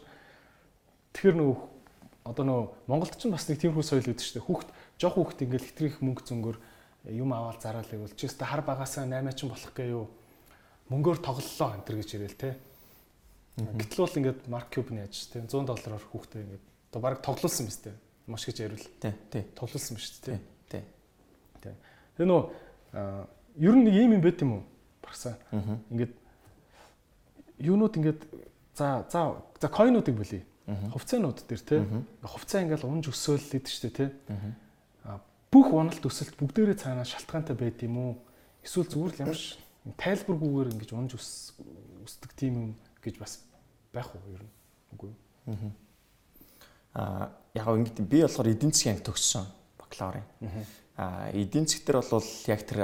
Тэгэхээр 1.14 1.36
нөгөө 1.42 1.58
одоо 2.26 2.44
нөгөө 2.46 2.66
Монголд 2.86 3.18
ч 3.18 3.26
бас 3.30 3.46
нэг 3.50 3.58
тийм 3.62 3.74
хүү 3.74 3.82
соёл 3.86 4.06
үүдэж 4.06 4.22
шүү 4.22 4.38
те. 4.38 4.46
Хүүхд 4.46 4.68
жоох 4.98 5.14
хүүхд 5.18 5.42
ингээл 5.46 5.68
хэтрих 5.70 6.02
мөнгө 6.02 6.22
зөнгөөр 6.26 6.58
юм 7.14 7.30
аваад 7.30 7.62
зараал 7.62 7.86
гэвэл 7.86 8.18
чи 8.18 8.26
өстө 8.26 8.46
хар 8.46 8.66
багасаа 8.66 9.06
8 9.06 9.30
ч 9.34 9.46
болох 9.46 9.70
гээ 9.74 9.94
юу 9.94 10.10
мөнгөөр 10.90 11.18
тоглолоо 11.22 11.70
энэ 11.74 11.86
төр 11.86 11.96
гэж 12.00 12.10
ирээл 12.14 12.38
те. 12.38 12.50
Гэтэл 13.56 14.02
бол 14.04 14.18
ингээд 14.20 14.40
Марк 14.52 14.68
Кюбн 14.70 15.00
яаж 15.02 15.16
те 15.32 15.40
100 15.40 15.64
доллараар 15.66 16.04
хүүхдээ 16.12 16.42
ингээд 16.44 16.64
одоо 16.92 17.00
баг 17.00 17.22
тоглуулсан 17.24 17.66
биз 17.66 17.78
те. 17.80 17.92
Маш 18.26 18.44
гэж 18.46 18.56
ярил. 18.60 18.86
Тий, 19.00 19.14
тий. 19.32 19.42
Тоглуулсан 19.56 19.96
биз 19.96 20.20
те. 20.20 20.38
Тий. 20.68 20.84
Тий. 21.64 21.74
Тэгээ 22.16 22.28
нөө 22.28 22.42
ер 23.58 23.74
нь 23.74 23.84
нэг 23.88 23.94
юм 23.96 24.12
юм 24.16 24.22
байт 24.22 24.40
юм 24.44 24.60
уу? 24.60 24.62
Багсаа. 25.02 25.40
Ингээд 25.90 26.12
юунууд 27.58 27.96
ингээд 27.96 28.20
за 28.76 29.06
за 29.08 29.40
за 29.60 29.68
койнуудыг 29.68 30.16
болий. 30.16 30.44
Хувьцаанууд 30.66 31.46
дээр 31.48 31.62
те. 31.62 31.76
Хувьцаа 32.22 32.62
ингээд 32.62 32.84
унж 32.84 33.08
өсөөл 33.08 33.40
лээд 33.40 33.66
штэ 33.70 33.90
те. 33.90 34.06
Бүх 35.48 35.72
уналт 35.72 36.04
өсөлт 36.04 36.36
бүгдээрээ 36.36 36.76
цаанаа 36.76 37.06
шалтгаантай 37.06 37.56
байд 37.56 37.80
юм 37.86 37.96
уу? 37.96 38.12
Эсвэл 38.60 38.90
зүгээр 38.90 39.14
л 39.14 39.22
ямар 39.24 39.38
тайлбаргүйгээр 39.94 40.72
ингэж 40.74 40.90
унж 40.92 41.12
өсдөг 41.14 42.30
тийм 42.34 42.54
юм 42.58 42.72
гэж 43.02 43.22
бас 43.22 43.38
байх 43.94 44.10
уу 44.10 44.34
ер 44.34 44.42
нь 44.42 44.52
үгүй 44.96 45.10
юу? 45.10 45.72
Аа 46.96 47.30
яг 47.54 47.66
ингэж 47.70 48.02
би 48.02 48.22
болохоор 48.24 48.50
эдийн 48.50 48.72
засгийн 48.74 48.96
анги 48.98 49.06
төгссөн 49.06 49.46
бакалаврын. 49.78 50.26
Аа 50.96 51.30
эдийн 51.30 51.66
засгтэр 51.68 52.02
бол 52.02 52.26
яг 52.50 52.60
тэр 52.66 52.80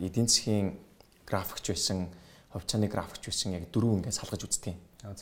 эдийн 0.00 0.28
засгийн 0.30 0.78
графикч 1.26 1.74
байсан, 1.74 2.08
хувьцааны 2.54 2.88
графикч 2.88 3.26
байсан 3.26 3.52
яг 3.52 3.68
дөрөв 3.74 4.00
ингэ 4.00 4.14
салгаж 4.14 4.46
үзтiin. 4.46 4.78
Аа. 5.02 5.14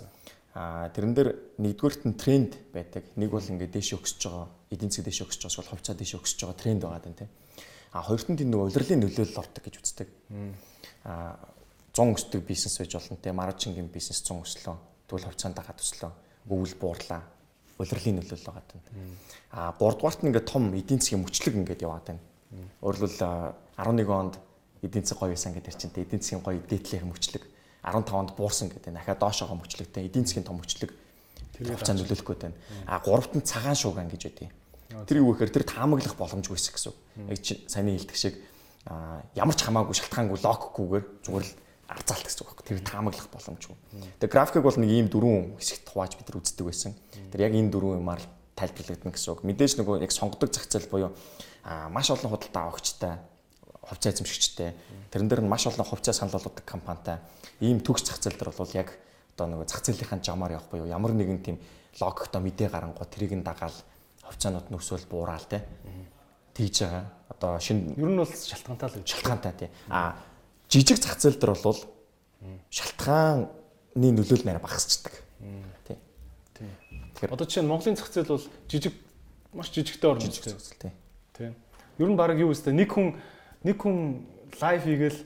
Аа 0.55 0.89
тэрэн 0.95 1.15
дээр 1.17 1.31
нэгдүгээрт 1.59 2.03
нь 2.07 2.15
тренд 2.15 2.53
байдаг. 2.71 3.05
Нэг 3.17 3.31
бол 3.33 3.43
ингэ 3.43 3.67
дээш 3.67 3.99
өксөж 3.99 4.23
байгаа, 4.29 4.49
эдийн 4.71 4.93
засаг 4.93 5.09
дээш 5.09 5.21
өксөж 5.25 5.43
байгаа, 5.43 5.59
бол 5.65 5.73
хувьцаа 5.75 5.95
дээш 5.99 6.13
өксөж 6.15 6.39
байгаа 6.45 6.61
тренд 6.63 6.83
байгаа 6.85 7.03
даа 7.03 7.17
тийм. 7.17 7.31
Аа 7.91 8.05
хоёрт 8.07 8.29
нь 8.31 8.39
тийм 8.39 8.51
нөгөө 8.55 8.69
улирлын 8.71 9.03
нөлөөлөл 9.03 9.41
ордог 9.43 9.63
гэж 9.65 9.75
үздэг. 9.83 10.09
100 11.05 12.17
өсдөг 12.17 12.43
бизнес 12.47 12.79
байж 12.79 12.95
болно 12.97 13.17
те. 13.23 13.33
Маржингийн 13.33 13.89
бизнес 13.93 14.23
100 14.25 14.43
өслөө. 14.43 14.77
Тэгвэл 15.09 15.29
хувьцаанд 15.29 15.57
дагаад 15.57 15.81
өслөө. 15.81 16.13
Өвөл 16.49 16.75
буурлаа 16.81 17.23
улирлын 17.79 18.21
нөлөөлөл 18.21 18.47
байгаа 18.47 18.65
тань 18.71 18.83
а 19.51 19.75
3 19.79 19.99
дугаарт 19.99 20.23
нь 20.23 20.29
ингээд 20.31 20.47
том 20.47 20.71
эдийн 20.75 21.01
засгийн 21.03 21.23
мөчлөг 21.27 21.55
ингээд 21.59 21.83
яваад 21.83 22.07
байна. 22.07 22.23
Өөрөлдөл 22.83 23.19
11 23.19 24.11
онд 24.11 24.35
эдийн 24.83 25.03
засаг 25.03 25.19
гоё 25.19 25.35
байсан 25.35 25.55
гэдэг 25.55 25.75
чинь 25.75 25.95
эдийн 25.95 26.23
засгийн 26.23 26.43
гоё 26.43 26.63
дээдлэх 26.63 27.03
мөчлөг. 27.03 27.43
15 27.83 28.15
онд 28.15 28.31
буурсан 28.39 28.71
гэдэг 28.71 28.95
дахиад 28.95 29.19
доошоогоо 29.19 29.59
мөчлөгтэй 29.59 30.07
эдийн 30.07 30.27
засгийн 30.27 30.47
том 30.47 30.63
мөчлөг. 30.63 30.95
Хувьцаанд 31.59 32.03
нөлөөлөх 32.03 32.27
гээд 32.27 32.43
байна 32.47 32.59
а 32.87 32.99
гуравт 33.03 33.35
нь 33.35 33.43
цагаан 33.43 33.79
шууган 33.79 34.11
гэж 34.11 34.23
үгүй 34.31 34.51
тэр 35.07 35.23
юу 35.23 35.35
гэхээр 35.35 35.55
тэр 35.55 35.65
таамаглах 35.67 36.15
боломжгүй 36.19 36.59
гэсэн 36.59 36.95
яг 37.31 37.39
чи 37.43 37.63
саяны 37.67 37.95
хэлдэг 37.95 38.19
шиг 38.19 38.35
ямар 38.85 39.57
ч 39.57 39.61
хамаагүй 39.65 39.97
шалтгаангүй 39.97 40.39
локгүйгээр 40.45 41.05
зүгээр 41.25 41.45
л 41.45 41.53
арзаалт 41.89 42.25
гэсэн 42.29 42.41
үг 42.45 42.49
байхгүй. 42.53 42.65
Тэр 42.69 42.81
таамаглах 42.85 43.29
боломжгүй. 43.33 43.77
Тэгээ 44.21 44.33
графикийг 44.33 44.65
бол 44.65 44.79
нэг 44.81 44.91
ийм 44.93 45.09
дөрвөн 45.09 45.57
хэсэгт 45.57 45.89
хувааж 45.89 46.13
бид 46.17 46.29
нар 46.29 46.41
үздэг 46.41 46.65
байсан. 46.69 46.93
Тэр 47.33 47.41
яг 47.45 47.53
энэ 47.57 47.73
дөрвөн 47.73 48.01
юмар 48.01 48.21
тайлбарлагдана 48.57 49.13
гэсэн 49.13 49.31
үг. 49.33 49.41
Мэдээж 49.45 49.73
нөгөө 49.81 50.05
яг 50.05 50.13
сонгодог 50.13 50.51
зах 50.53 50.69
зээл 50.69 50.89
буюу 50.93 51.11
маш 51.65 52.09
олон 52.13 52.31
худалдаа 52.33 52.69
авагчтай, 52.69 53.21
хувьцаа 53.85 54.13
эзэмшигчтэй, 54.13 54.71
тэрэн 55.13 55.29
дээр 55.29 55.43
нь 55.45 55.49
маш 55.49 55.65
олон 55.65 55.85
хувьцаа 55.85 56.13
санал 56.13 56.37
болгодог 56.37 56.65
компанитай 56.65 57.21
ийм 57.61 57.81
төгс 57.81 58.05
зах 58.05 58.21
зээл 58.21 58.37
дээр 58.37 58.53
бол 58.53 58.73
яг 58.77 58.93
одоо 59.35 59.47
нөгөө 59.49 59.67
зах 59.69 59.83
зээлийнхэн 59.83 60.23
жамаар 60.23 60.57
явах 60.57 60.69
буюу 60.71 60.87
ямар 60.87 61.13
нэгэн 61.13 61.41
тийм 61.43 61.57
логиктой 61.99 62.41
мэдээ 62.41 62.69
гарангууд 62.71 63.11
тэрийг 63.11 63.35
нь 63.35 63.47
дагаал 63.47 63.75
хувьцаанууд 64.23 64.71
нь 64.71 64.79
өсвөл 64.79 65.07
буураал 65.11 65.47
те 65.51 65.67
тэгж 66.55 66.77
байгаа. 66.87 67.05
Одоо 67.29 67.59
шинэ 67.59 67.99
ер 67.99 68.11
нь 68.11 68.19
бол 68.19 68.31
шалтгаантай 68.31 68.89
л 68.89 69.03
шалтгаантай 69.05 69.53
тий. 69.59 69.71
А 69.91 70.17
жижиг 70.71 70.99
зах 71.03 71.19
зээл 71.19 71.39
дээр 71.39 71.59
бол 71.61 71.79
шалтгааны 72.71 73.49
нөлөөлөл 73.95 74.47
нэрэ 74.47 74.63
багасчдаг. 74.63 75.13
Тий. 75.87 75.99
Тэгэхээр 77.15 77.35
одоо 77.35 77.47
жишээ 77.47 77.63
нь 77.67 77.71
Монголын 77.71 77.99
зах 77.99 78.11
зээл 78.11 78.31
бол 78.31 78.47
жижиг 78.71 78.95
маш 79.53 79.71
жижигтэй 79.71 80.11
орно 80.11 80.23
жижиг 80.23 80.45
зах 80.47 80.63
зээл 80.63 80.83
тий. 80.83 80.93
Тий. 81.35 81.51
Ер 81.99 82.09
нь 82.11 82.17
баг 82.17 82.39
юу 82.39 82.55
вэ? 82.55 82.71
Нэг 82.71 82.91
хүн 82.91 83.19
нэг 83.63 83.77
хүн 83.79 84.27
лайв 84.61 84.83
хийгээл 84.87 85.21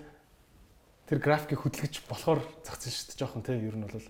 тэр 1.09 1.19
графикийг 1.19 1.61
хөдөлгөж 1.65 1.95
болохоор 2.09 2.41
зах 2.65 2.81
зээл 2.81 2.97
шүү 2.97 3.07
дээ. 3.13 3.21
Жохон 3.21 3.43
тий 3.45 3.57
ер 3.57 3.77
нь 3.77 3.89
бол 3.89 4.07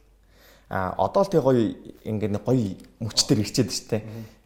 а 0.69 0.93
одоо 0.99 1.23
л 1.25 1.33
тий 1.33 1.41
гоё 1.41 1.63
ингээд 2.05 2.45
гоё 2.45 2.77
мөчтөр 3.01 3.41
ирчээд 3.41 3.71
шүү 3.73 3.87
дээ. 3.89 4.03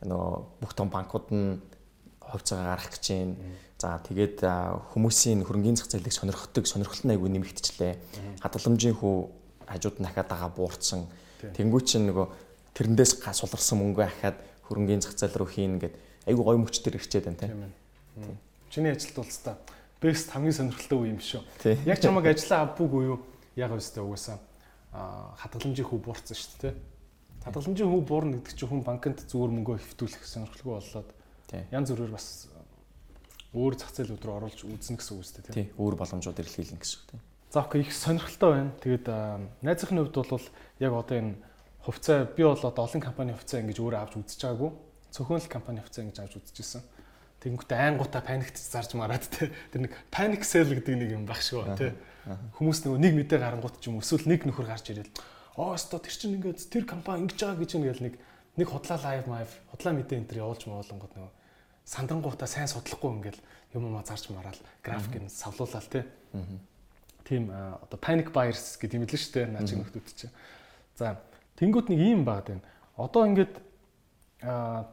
Нөгөө 0.07 0.33
бүх 0.62 0.73
том 0.77 0.87
банкуд 0.93 1.33
нь 1.35 1.59
хувьцаагаа 2.33 2.68
гаргах 2.72 2.93
гэж 2.97 3.07
байна 3.12 3.37
За 3.83 3.99
тэгээд 3.99 4.47
хүмүүсийн 4.95 5.43
хөрөнгөний 5.43 5.74
зах 5.74 5.91
зээлийг 5.91 6.14
сонирхдаг 6.14 6.70
сонирхолтой 6.70 7.18
айгүй 7.18 7.35
нэмэгдчихлээ. 7.35 7.99
Хадгаламжийн 8.39 8.95
хүү 8.95 9.14
хажууд 9.66 9.99
нь 9.99 10.07
дахиад 10.07 10.30
дагаа 10.30 10.55
буурсан. 10.55 11.11
Тэнгүү 11.43 11.80
чинь 11.83 12.07
нөгөө 12.07 12.26
тэрэндээс 12.78 13.18
суларсан 13.26 13.83
мөнгөө 13.83 14.07
ахаад 14.07 14.39
хөрөнгөний 14.70 15.03
зах 15.03 15.18
зээл 15.18 15.35
рүү 15.35 15.51
хийн 15.51 15.83
гэд 15.83 15.99
айгүй 16.30 16.45
гой 16.47 16.59
мөчтөр 16.62 16.95
ирчээд 16.95 17.26
байна 17.26 17.43
тийм. 17.43 18.39
Чиний 18.70 18.95
ажилд 18.95 19.18
бол 19.18 19.35
та 19.43 19.59
бест 19.99 20.30
хамгийн 20.30 20.55
сонирхолтой 20.55 20.99
үе 21.03 21.11
юм 21.11 21.18
шүү. 21.18 21.43
Яг 21.83 21.99
чамайг 21.99 22.30
ажиллаа 22.30 22.70
авбуугүй 22.70 23.03
юу? 23.11 23.18
Яг 23.59 23.74
өстэй 23.74 24.07
угаасаа 24.07 24.39
хадгаламжийн 25.43 25.91
хүү 25.91 25.99
буурсан 26.07 26.39
шүү 26.39 26.70
дээ. 26.70 26.74
Хадгаламжийн 27.51 27.91
хүү 27.91 28.03
буурна 28.07 28.39
гэдэг 28.39 28.55
чинь 28.55 28.70
хүн 28.70 28.87
банкнд 28.87 29.26
зүгээр 29.26 29.53
мөнгөө 29.59 29.76
хэвтүүлэх 29.83 30.22
сонирхолгүй 30.22 30.78
боллоо. 30.78 31.03
Янз 31.72 31.92
бүрээр 31.92 32.12
бас 32.12 32.48
өөр 33.53 33.74
зах 33.76 33.92
зээлүүд 33.92 34.24
рүү 34.24 34.36
оруулж 34.40 34.61
үзнэ 34.64 34.96
гэсэн 34.96 35.12
үг 35.12 35.22
үстэй 35.22 35.42
тийм. 35.44 35.68
Өөр 35.76 35.94
боломжууд 36.00 36.40
илэрхийлнэ 36.40 36.80
гэсэн 36.80 36.96
үг 36.96 37.07
тийм. 37.12 37.20
За 37.53 37.61
окей 37.61 37.84
их 37.84 37.92
сонирхолтой 37.92 38.50
байна. 38.57 38.72
Тэгээд 38.80 39.07
найзынхны 39.61 40.00
хувьд 40.09 40.16
бол 40.16 40.46
яг 40.80 40.92
одоо 40.96 41.16
энэ 41.20 41.36
хувьцаа 41.84 42.24
би 42.32 42.42
бол 42.48 42.57
одоо 42.57 42.82
олон 42.88 43.03
компани 43.05 43.36
хувьцаа 43.36 43.61
ингэж 43.61 43.76
өөрөө 43.76 44.00
авч 44.00 44.14
үзэж 44.16 44.40
байгаагүй. 44.40 44.70
Зөвхөн 45.12 45.40
л 45.44 45.53
компани 45.53 45.84
хувьцаа 45.84 46.03
ингэж 46.09 46.18
авч 46.24 46.34
үзчихсэн. 46.40 46.82
Тэнгүүтээ 47.44 47.76
айнгуудаа 47.76 48.22
паниктж 48.24 48.57
зарж 48.57 48.96
мараад 48.96 49.28
те 49.28 49.53
тэр 49.68 49.84
нэг 49.84 49.92
паник 50.09 50.48
сел 50.48 50.72
гэдэг 50.72 50.96
нэг 50.96 51.11
юм 51.12 51.28
баг 51.28 51.44
шүү 51.44 51.76
те. 51.76 51.92
Хүмүүс 52.57 52.86
нөгөө 52.86 53.00
нэг 53.03 53.12
мэдээ 53.20 53.42
гарангуут 53.42 53.82
ч 53.82 53.90
юм 53.90 53.98
эсвэл 53.98 54.30
нэг 54.30 54.46
нөхөр 54.46 54.70
гарч 54.70 54.94
ирэл 54.94 55.11
оо 55.59 55.74
өсто 55.74 55.98
тэр 55.98 56.14
чинь 56.14 56.38
ингээд 56.38 56.70
тэр 56.70 56.86
компани 56.86 57.26
ингэж 57.26 57.36
байгаа 57.42 57.61
гэж 57.61 57.70
ингээл 57.76 58.05
нэг 58.07 58.14
нэг 58.57 58.68
худлаа 58.70 58.98
лайв 59.03 59.26
майв 59.26 59.50
худлаа 59.74 59.92
мэдээ 59.92 60.22
энэ 60.22 60.28
төр 60.30 60.40
явуулж 60.40 60.62
муулангууд 60.70 61.12
нөгөө 61.18 61.32
сандрангуудаа 61.93 62.49
сайн 62.49 62.68
судлахгүй 62.72 63.11
ингээл 63.20 63.40
юм 63.76 63.93
уу 63.93 64.01
зарж 64.01 64.32
мараал 64.32 64.57
график 64.80 65.20
нь 65.20 65.28
савлуулаад 65.28 65.86
те. 65.93 66.09
Тийм 67.28 67.53
одоо 67.53 67.99
panic 68.01 68.32
buyers 68.32 68.80
гэдэг 68.80 68.97
юм 68.97 69.05
л 69.05 69.12
шүү 69.12 69.32
дээ 69.36 69.53
наачиг 69.53 69.76
нөхдүүд 69.76 70.16
чинь. 70.16 70.32
За 70.97 71.20
тэнгуут 71.61 71.93
нэг 71.93 72.01
юм 72.01 72.24
баад 72.24 72.49
байна. 72.49 72.64
Одоо 72.97 73.28
ингээд 73.28 73.61
а 74.40 74.88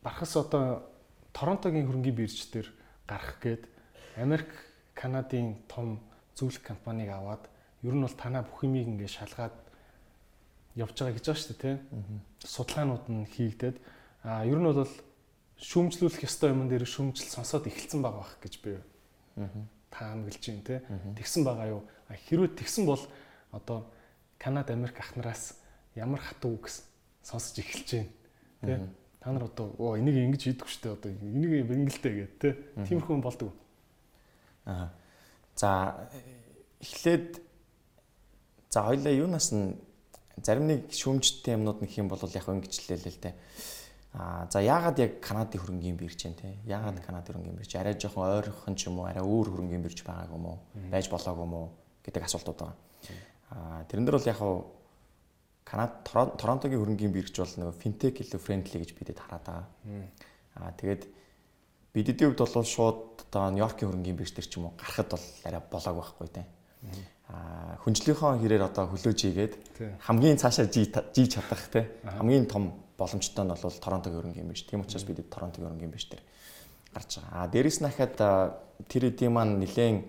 бархас 0.00 0.36
одоо 0.36 0.88
Торонтогийн 1.36 1.84
хөрөнгөний 1.84 2.16
бирж 2.16 2.48
дээр 2.48 2.72
гарах 3.04 3.36
гээд 3.44 3.68
Америк, 4.16 4.48
Канадын 4.96 5.60
том 5.68 6.00
зөвлөх 6.32 6.64
компанийг 6.64 7.12
аваад 7.12 7.44
ер 7.84 7.92
нь 7.92 8.00
бол 8.00 8.16
танаа 8.16 8.40
бүх 8.40 8.64
юмыг 8.64 8.88
ингээд 8.88 9.16
шалгаад 9.20 9.52
явж 10.80 10.96
байгаа 10.96 11.12
гэж 11.12 11.24
байгаа 11.28 11.40
шүү 11.44 11.52
дээ 11.52 11.60
тийм. 11.60 11.78
Судалгаанууд 12.40 13.04
нь 13.12 13.28
хийгдээд 13.28 13.76
а 14.24 14.48
ер 14.48 14.56
нь 14.56 14.64
бол 14.64 14.88
шүүмжлүүлэх 15.60 16.26
ёстой 16.26 16.50
юм 16.52 16.68
дээр 16.68 16.84
шүүмжил 16.84 17.28
сонсоод 17.28 17.66
эхэлсэн 17.66 18.02
байгаа 18.02 18.20
бах 18.24 18.36
гэж 18.42 18.54
би 18.60 18.76
таамаглаж 19.90 20.42
байна 20.44 20.64
тийм. 20.66 20.80
Тэгсэн 21.16 21.42
байгаа 21.44 21.66
юу? 21.68 21.82
Хэрвээ 22.08 22.56
тэгсэн 22.56 22.84
бол 22.84 23.00
одоо 23.52 23.88
Канада, 24.38 24.76
Америк 24.76 25.00
ахнараас 25.00 25.56
ямар 25.94 26.20
хатуу 26.20 26.60
үгс 26.60 26.84
сонсож 27.24 27.56
эхэлж 27.60 27.88
байна 27.88 28.12
тийм 28.60 28.94
та 29.26 29.32
нар 29.32 29.50
одоо 29.50 29.74
оо 29.82 29.98
энийг 29.98 30.22
ингэж 30.22 30.42
хийдэггүй 30.54 30.70
шүү 30.70 30.82
дээ 30.86 30.94
одоо 30.94 31.10
энийг 31.10 31.66
бингэлтэй 31.66 32.12
гэдэг 32.14 32.38
те 32.38 32.54
тиймэрхүү 32.86 33.18
юм 33.18 33.24
болдог. 33.26 33.50
Аа. 34.62 34.94
За 35.58 36.06
эхлээд 36.78 37.42
за 38.70 38.86
хоёлаа 38.86 39.10
юунаас 39.10 39.50
нь 39.50 39.74
зарим 40.38 40.70
нэг 40.70 40.94
шүүмжтэй 40.94 41.58
юмнууд 41.58 41.82
нөх 41.82 41.90
юм 41.98 42.06
бол 42.06 42.22
яг 42.22 42.46
ингэжлээ 42.46 43.02
л 43.02 43.18
дээ. 43.18 43.34
Аа 44.16 44.48
за 44.48 44.62
яагаад 44.64 44.98
яг 44.98 45.20
Канадын 45.20 45.60
хөрөнгөний 45.60 45.92
бирж 45.92 46.24
юм 46.24 46.32
те? 46.32 46.56
Яагаад 46.64 47.04
Канадын 47.04 47.36
хөрөнгөний 47.36 47.60
бирж 47.60 47.76
арай 47.76 48.00
жоохон 48.00 48.24
ойрхон 48.24 48.74
ч 48.74 48.88
юм 48.88 49.00
уу, 49.00 49.04
арай 49.04 49.20
өөр 49.20 49.52
хөрөнгөний 49.52 49.84
бирж 49.84 50.00
байгаагүй 50.08 50.40
юм 50.40 50.46
уу? 50.48 50.58
Байж 50.88 51.10
болоогүй 51.12 51.44
юм 51.44 51.52
уу 51.52 51.68
гэдэг 52.00 52.24
асуултууд 52.24 52.56
байгаа. 52.56 52.76
Аа 53.52 53.84
тэрэн 53.84 54.08
дээр 54.08 54.16
бол 54.16 54.30
яг 54.32 54.40
Канад 55.68 55.92
Торонтогийн 56.40 56.80
хөрөнгөний 56.80 57.12
бирж 57.12 57.36
бол 57.36 57.52
нөгөө 57.60 57.76
финтек 57.76 58.24
илүү 58.24 58.40
френдли 58.40 58.80
гэж 58.80 58.90
бидэд 58.96 59.20
хараад 59.20 59.44
байгаа. 59.44 59.68
Аа 60.64 60.72
тэгээд 60.80 61.02
бидэдийн 61.92 62.32
хувьд 62.32 62.40
бол 62.40 62.64
шууд 62.64 63.00
одоо 63.28 63.52
Нью-Йоркийн 63.52 63.90
хөрөнгөний 63.92 64.16
бирж 64.16 64.32
төр 64.32 64.48
ч 64.48 64.56
юм 64.56 64.72
уу 64.72 64.78
гарахад 64.80 65.12
бол 65.12 65.26
арай 65.44 65.60
болоог 65.60 65.96
байхгүй 66.00 66.28
те. 66.32 66.42
Аа 67.28 67.76
хүнжлийнхоо 67.84 68.40
хэрээр 68.40 68.64
одоо 68.64 68.88
хөлөөж 68.96 69.20
ийгээд 69.28 69.54
хамгийн 70.06 70.40
цаашаа 70.40 70.70
жийж 70.72 70.94
чадах 71.12 71.68
те. 71.68 71.90
Хамгийн 72.06 72.46
том 72.46 72.85
боломжтой 72.98 73.44
нь 73.44 73.52
бол 73.52 73.60
Торонтогийн 73.60 74.20
хөрөнгөний 74.20 74.50
бирж. 74.50 74.64
Тийм 74.66 74.82
учраас 74.82 75.04
бидэд 75.04 75.30
Торонтогийн 75.30 75.68
хөрөнгөний 75.68 75.94
бирж 75.94 76.08
төр 76.10 76.22
гарч 76.96 77.20
байгаа. 77.20 77.44
Аа 77.44 77.48
дээрэс 77.52 77.78
нь 77.80 77.88
хахад 77.92 78.16
тэр 78.88 79.12
эдийн 79.12 79.32
маань 79.32 79.60
нэлээд 79.60 80.04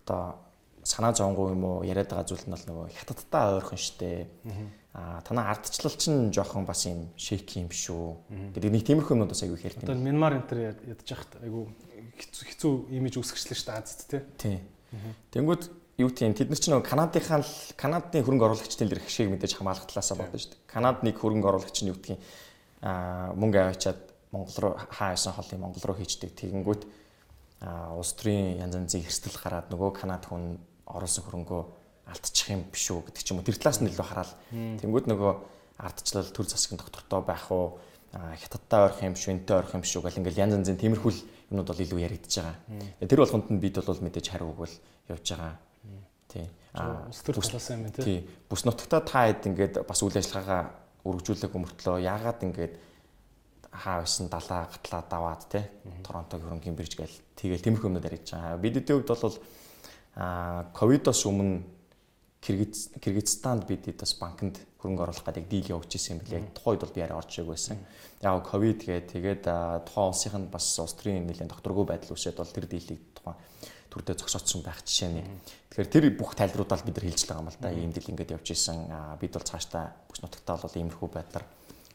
одоо 0.00 0.40
санаа 0.86 1.12
зовгүй 1.12 1.52
юм 1.52 1.64
уу 1.64 1.84
яриад 1.84 2.08
байгаа 2.08 2.28
зүйл 2.28 2.46
нь 2.46 2.54
бол 2.54 2.66
нөгөө 2.66 2.86
хятадтай 2.94 3.58
ойрхон 3.58 3.80
штэ. 3.80 4.26
Аа 4.94 5.20
танаа 5.26 5.52
ардчлал 5.52 5.96
чинь 5.98 6.32
жоохон 6.32 6.64
бас 6.64 6.86
юм 6.86 7.10
шейк 7.18 7.50
юм 7.58 7.68
шүү. 7.68 8.54
гэдэг 8.54 8.70
нэг 8.72 8.84
тиймэрхүү 8.86 9.12
юмнууд 9.12 9.32
бас 9.34 9.42
айгүй 9.42 9.58
хэрэг. 9.60 9.84
Одоо 9.84 9.98
Мянмар 9.98 10.40
энэ 10.40 10.48
төр 10.48 10.58
хахад 11.04 11.32
айгүй 11.42 11.64
хэцүү 12.16 12.72
имиж 12.96 13.14
үүсгэжлээ 13.20 13.58
штэ 13.60 13.72
Азад. 13.76 14.24
Тий. 14.40 14.62
Тэнгүүд 15.34 15.62
юу 15.96 16.10
тийм 16.12 16.36
тэд 16.36 16.52
нар 16.52 16.60
чинь 16.60 16.76
нөгөө 16.76 16.88
Канадынхаа 16.88 17.40
Канадын 17.80 18.24
хөрөнгө 18.24 18.46
оруулагчдын 18.52 18.88
дэр 18.92 19.00
хшиг 19.00 19.32
мэдээж 19.32 19.56
хамгаалах 19.56 19.88
талаасаа 19.88 20.20
бодно 20.20 20.36
шүү 20.36 20.52
дээ. 20.52 20.68
Канад 20.68 21.00
нэг 21.00 21.16
хөрөнгө 21.16 21.48
оруулагч 21.48 21.76
нь 21.80 21.88
юу 21.88 21.96
гэдгийг 21.96 22.20
аа 22.84 23.32
мөнгө 23.32 23.58
аваачаад 23.64 24.00
Монгол 24.32 24.56
руу 24.60 24.72
хаасан 24.76 25.32
холын 25.32 25.60
Монгол 25.64 25.84
руу 25.88 25.96
хийчдэг. 25.96 26.36
Тэгэнгүүт 26.36 26.82
а 27.64 27.96
улс 27.96 28.12
төрийн 28.12 28.60
янз 28.60 28.76
янзын 28.76 29.08
хэрсдэл 29.08 29.40
гараад 29.40 29.72
нөгөө 29.72 29.90
Канад 29.96 30.28
хүн 30.28 30.60
оруулсан 30.84 31.24
хөрөнгөө 31.24 31.62
алдчих 32.12 32.52
юм 32.52 32.68
биш 32.68 32.92
үү 32.92 33.08
гэдэг 33.08 33.22
ч 33.24 33.32
юм 33.32 33.40
уу. 33.40 33.48
Тэр 33.48 33.56
талаас 33.56 33.80
нь 33.80 33.88
илүү 33.88 34.04
хараад 34.04 34.30
тэнгууд 34.52 35.08
нөгөө 35.08 35.32
ардчлал 35.80 36.28
төр 36.28 36.46
засгийн 36.46 36.76
доктортой 36.76 37.24
байх 37.24 37.48
уу 37.48 37.80
хятадтай 38.12 38.80
ойрох 38.86 39.00
юм 39.02 39.16
шүү, 39.16 39.32
энтэй 39.34 39.56
ойрох 39.56 39.74
юм 39.74 39.84
шүү 39.84 40.04
гэл 40.04 40.20
ингээл 40.20 40.44
янз 40.44 40.54
янзын 40.60 40.78
тиймэрхүү 40.78 41.12
юмнууд 41.50 41.68
бол 41.68 41.84
илүү 41.84 42.00
яригдж 42.06 42.32
байгаа. 42.38 42.56
Тэр 43.02 43.20
болгонд 43.24 43.50
нь 43.50 43.60
бид 43.60 43.76
бол 43.82 44.04
мэдээж 44.04 44.26
хариу 44.30 44.52
өгвөл 44.54 44.76
явж 45.10 45.26
байгаа. 45.34 45.58
Тий. 46.28 46.46
Аа 46.74 47.06
улс 47.08 47.22
төр 47.22 47.38
талаас 47.40 47.70
юм 47.70 47.86
тий. 47.90 48.04
Тий. 48.04 48.18
Бүс 48.50 48.66
нутагта 48.66 49.00
та 49.00 49.26
хэд 49.26 49.48
ингээд 49.50 49.74
бас 49.86 50.02
үйл 50.02 50.18
ажиллагаагаа 50.18 50.62
өргөжүүлэх 51.06 51.56
өмөртлөө 51.56 52.02
яагаад 52.04 52.40
ингээд 52.46 52.74
хаа 53.70 54.02
байсан 54.02 54.28
далаа 54.32 54.66
гатлаа 54.68 55.02
даваад 55.08 55.42
тий. 55.48 55.64
Торонтогийн 56.02 56.48
хөрөнгөний 56.48 56.76
бирж 56.76 56.96
гээл 56.96 57.16
тэгэл 57.36 57.64
тиймэрхүү 57.64 57.88
юмнууд 57.88 58.08
яригдж 58.08 58.34
байгаа. 58.34 58.60
Бидний 58.60 58.84
хувьд 58.84 59.08
бол 59.08 59.36
а 60.16 60.68
ковидос 60.72 61.26
өмнө 61.28 61.76
Кыргызстанд 62.46 63.66
бид 63.66 63.90
бас 63.98 64.14
банкнд 64.14 64.60
хөрөнгө 64.78 65.02
оруулах 65.02 65.26
гэдэг 65.26 65.48
дийл 65.50 65.72
явуулж 65.74 65.98
исэн 65.98 66.14
юм 66.14 66.20
билээ. 66.22 66.54
Тухайд 66.54 66.78
бол 66.78 66.94
би 66.94 67.02
арай 67.02 67.18
орж 67.18 67.42
ийг 67.42 67.50
байсан. 67.50 67.80
Яг 68.22 68.46
ковид 68.46 68.86
гээ 68.86 69.02
тэгээд 69.10 69.42
тухайн 69.82 70.10
улсынх 70.14 70.36
нь 70.38 70.46
бас 70.46 70.78
улс 70.78 70.94
төрийн 70.94 71.26
нэлийн 71.26 71.50
докторгүй 71.50 71.84
байдал 71.90 72.14
үүсээд 72.14 72.38
бол 72.38 72.54
тэр 72.54 72.70
дийлийг 72.70 73.02
тухайн 73.18 73.34
төрдөө 73.96 74.20
зогсоодсон 74.20 74.60
байх 74.60 74.84
жишээ 74.84 75.08
нь. 75.08 75.24
Тэгэхээр 75.72 75.88
тэр 75.88 76.04
бүх 76.12 76.36
тайлбаруудаа 76.36 76.84
бид 76.84 77.00
нар 77.00 77.08
хэлж 77.08 77.24
байгаа 77.24 77.40
юм 77.40 77.48
л 77.48 77.60
да. 77.60 77.72
Ийм 77.72 77.92
дийл 77.96 78.12
ингээд 78.12 78.36
явж 78.36 78.52
исэн. 78.52 78.92
Бид 79.16 79.32
бол 79.32 79.48
цаашдаа 79.48 79.96
бүс 80.12 80.20
нутагтаа 80.20 80.60
бол 80.60 80.76
иймэрхүү 80.76 81.08
байдлаар 81.08 81.44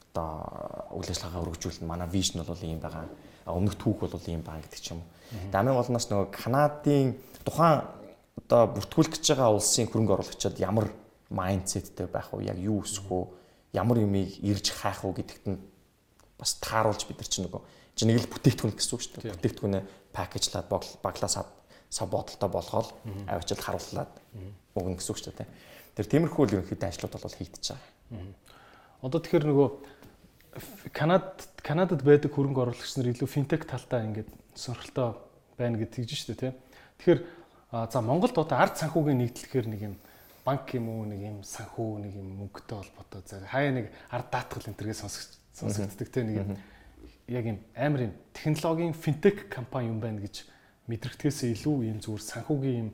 одоо 0.10 0.97
үйл 0.97 1.10
ажиллагаагаа 1.14 1.45
өргөжүүлнэ. 1.45 1.86
Манай 1.86 2.10
вижн 2.10 2.41
бол 2.41 2.66
ийм 2.66 2.82
байгаа. 2.82 3.06
Өмнөх 3.45 3.78
түүх 3.78 4.10
бол 4.10 4.26
ийм 4.26 4.41
байгаа 4.41 4.66
гэдэг 4.66 4.82
ч 4.82 4.97
юм. 4.97 5.06
Дамын 5.54 5.78
болноос 5.78 6.10
нөгөө 6.10 6.34
Канадын 6.34 7.16
тухайн 7.45 7.86
одоо 8.41 8.62
бүртгүүлэх 8.74 9.22
гэж 9.22 9.26
байгаа 9.38 9.54
улсын 9.54 9.88
хөрөнгө 9.88 10.14
оруулагчид 10.18 10.58
ямар 10.60 10.89
майндсеттэй 11.30 12.10
байх 12.10 12.34
вэ? 12.34 12.49
Яг 12.49 12.58
юу 12.60 12.82
өсөх 12.84 13.08
вэ? 13.08 13.30
Ямар 13.78 14.02
юмыг 14.04 14.41
ирж 14.43 14.74
хайх 14.74 15.06
вэ 15.06 15.22
гэдэгт 15.22 15.45
нь 15.47 15.62
бас 16.36 16.58
тааруулж 16.60 17.06
бид 17.08 17.22
нар 17.22 17.30
чинь 17.30 17.45
нөгөө 17.47 17.62
чи 17.95 18.04
нэг 18.10 18.20
л 18.20 18.32
бүтээгдэхүүн 18.34 18.76
гэсэн 18.76 18.93
үг 18.97 19.02
шүү 19.02 19.14
дээ. 19.24 19.38
Бүтээгдэхүүнээ 19.39 19.84
пакэжлаад 20.12 20.68
баглаас 21.06 21.36
сав 21.92 22.08
бодолтой 22.10 22.50
болгоод 22.50 22.89
авчил 23.28 23.60
харууллаад 23.60 24.12
өгнө 24.80 24.96
гэсэн 24.96 25.12
үг 25.12 25.20
шүү 25.20 25.36
дээ. 25.36 25.50
Тэр 26.00 26.08
тиймэрхүү 26.08 26.44
л 26.48 26.56
ерөнхийдөө 26.64 26.88
ажлууд 26.88 27.16
бол 27.20 27.36
хийгдэж 27.36 27.66
байгаа. 27.76 28.32
Одоо 29.04 29.20
тэгэхээр 29.20 29.46
нөгөө 29.52 29.70
Канад 30.96 31.44
Канадад 31.60 32.02
байдаг 32.04 32.32
хөрөнгө 32.32 32.64
оруулагч 32.64 32.96
нар 32.96 33.12
илүү 33.12 33.28
финтек 33.28 33.68
талтай 33.68 34.08
ингээд 34.08 34.32
сонирхолтой 34.56 35.20
байна 35.60 35.80
гэж 35.80 35.89
тэгж 36.00 36.12
шүү 36.16 36.32
дээ 36.32 36.39
тийм. 36.39 36.56
Тэгэхээр 37.00 37.20
за 37.92 38.00
Монголд 38.00 38.36
одоо 38.39 38.58
ард 38.60 38.80
санхүүгийн 38.80 39.20
нэгдлэхээр 39.28 39.68
нэг 39.68 39.82
юм 39.92 39.96
банк 40.44 40.74
юм 40.74 40.89
уу 40.89 41.06
нэг 41.06 41.22
юм 41.22 41.38
санхүү 41.44 41.92
нэг 42.04 42.14
юм 42.18 42.28
мөнгөтэй 42.39 42.78
холбоотой 42.80 43.22
зэрэг 43.28 43.52
хаяа 43.52 43.72
нэг 43.72 43.86
ард 44.10 44.28
даатгал 44.32 44.68
энэ 44.68 44.80
төргээ 44.80 44.98
сонсогддог 44.98 46.10
те 46.10 46.24
нэг 46.26 46.36
юм 46.42 46.50
яг 47.30 47.46
юм 47.46 47.60
амар 47.76 48.02
юм 48.10 48.14
технологийн 48.34 48.94
финтек 48.98 49.48
компани 49.48 49.88
юм 49.88 50.02
байна 50.02 50.20
гэж 50.20 50.50
мэдрэгдэхээс 50.88 51.40
илүү 51.62 51.76
юм 51.92 52.00
зүгээр 52.02 52.24
санхүүгийн 52.26 52.80
юм 52.82 52.90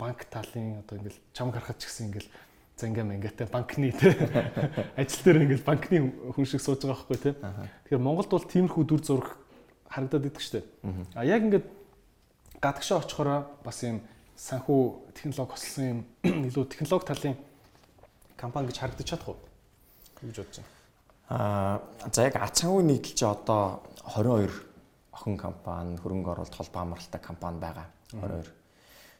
банк 0.00 0.24
талын 0.28 0.80
одоо 0.84 0.96
ингээл 1.00 1.20
чам 1.32 1.52
харахад 1.52 1.78
ч 1.80 1.88
гэсэн 1.88 2.06
ингээл 2.12 2.30
за 2.76 2.88
ингээм 2.88 3.12
ингээтэй 3.20 3.48
банкны 3.52 3.92
те. 3.92 4.16
Ажил 5.00 5.24
дээр 5.24 5.44
ингээл 5.44 5.68
банкны 5.68 5.96
хүн 6.32 6.46
шиг 6.48 6.64
сууж 6.64 6.80
байгаа 6.80 7.04
байхгүй 7.04 7.18
те. 7.20 7.32
Тэгэхээр 7.36 8.00
Монголд 8.00 8.32
бол 8.32 8.48
тиймэрхүү 8.48 8.84
дүр 8.88 9.02
зураг 9.04 9.36
харагдаад 9.90 10.28
идэг 10.30 10.40
штэ 10.40 10.60
а 11.14 11.24
яг 11.24 11.44
ингээд 11.44 11.66
гадагшаа 12.62 13.02
очихороо 13.04 13.44
бас 13.64 13.82
юм 13.84 14.00
санхүү 14.36 15.12
технологи 15.12 15.52
хослсон 15.52 15.84
юм 15.84 16.00
илүү 16.48 16.64
технологи 16.70 17.08
талын 17.10 17.36
компани 18.36 18.68
гэж 18.70 18.78
харагдаж 18.80 19.06
чадах 19.08 19.28
уу? 19.34 19.40
гэж 20.22 20.36
бодож 20.40 20.56
байна. 20.56 20.70
Аа 21.28 21.80
за 22.12 22.22
яг 22.22 22.36
ацангүй 22.36 22.84
нийтлэл 22.84 23.16
чи 23.18 23.24
одоо 23.24 23.82
22 24.06 24.69
охин 25.20 25.36
компани 25.36 26.00
хөрөнгө 26.00 26.32
оруулалт 26.32 26.56
холбоо 26.56 26.80
амралтай 26.80 27.20
компани 27.20 27.60
байгаа. 27.60 27.86
22. 28.16 28.48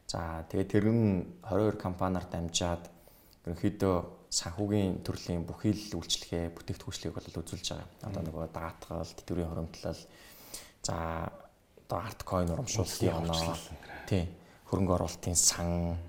За 0.09 0.45
тэгээд 0.49 0.73
тэр 0.73 0.89
нь 0.89 1.29
22 1.45 1.77
компаниар 1.77 2.25
дамжаад 2.25 2.89
ерөнхийдөө 3.45 3.97
санхүүгийн 4.33 5.05
төрлийн 5.05 5.45
бүхий 5.45 5.77
л 5.77 6.01
үйлчлэгээ 6.01 6.57
бүтээгдэхүүнчлэгийг 6.57 7.15
бол 7.15 7.41
үзүүлж 7.45 7.67
байгаа. 7.69 7.89
Одоо 8.09 8.23
нөгөө 8.25 8.45
даатгал, 8.49 9.05
тэтгэврийн 9.05 9.51
хуримтлал 9.53 10.01
за 10.83 10.97
одоо 11.85 11.99
арт 12.01 12.21
койн 12.25 12.49
урамшууллын 12.57 13.21
оноо 13.21 13.55
тий 14.09 14.25
хөрөнгө 14.73 14.97
оруулалтын 14.97 15.37
сан 15.37 16.01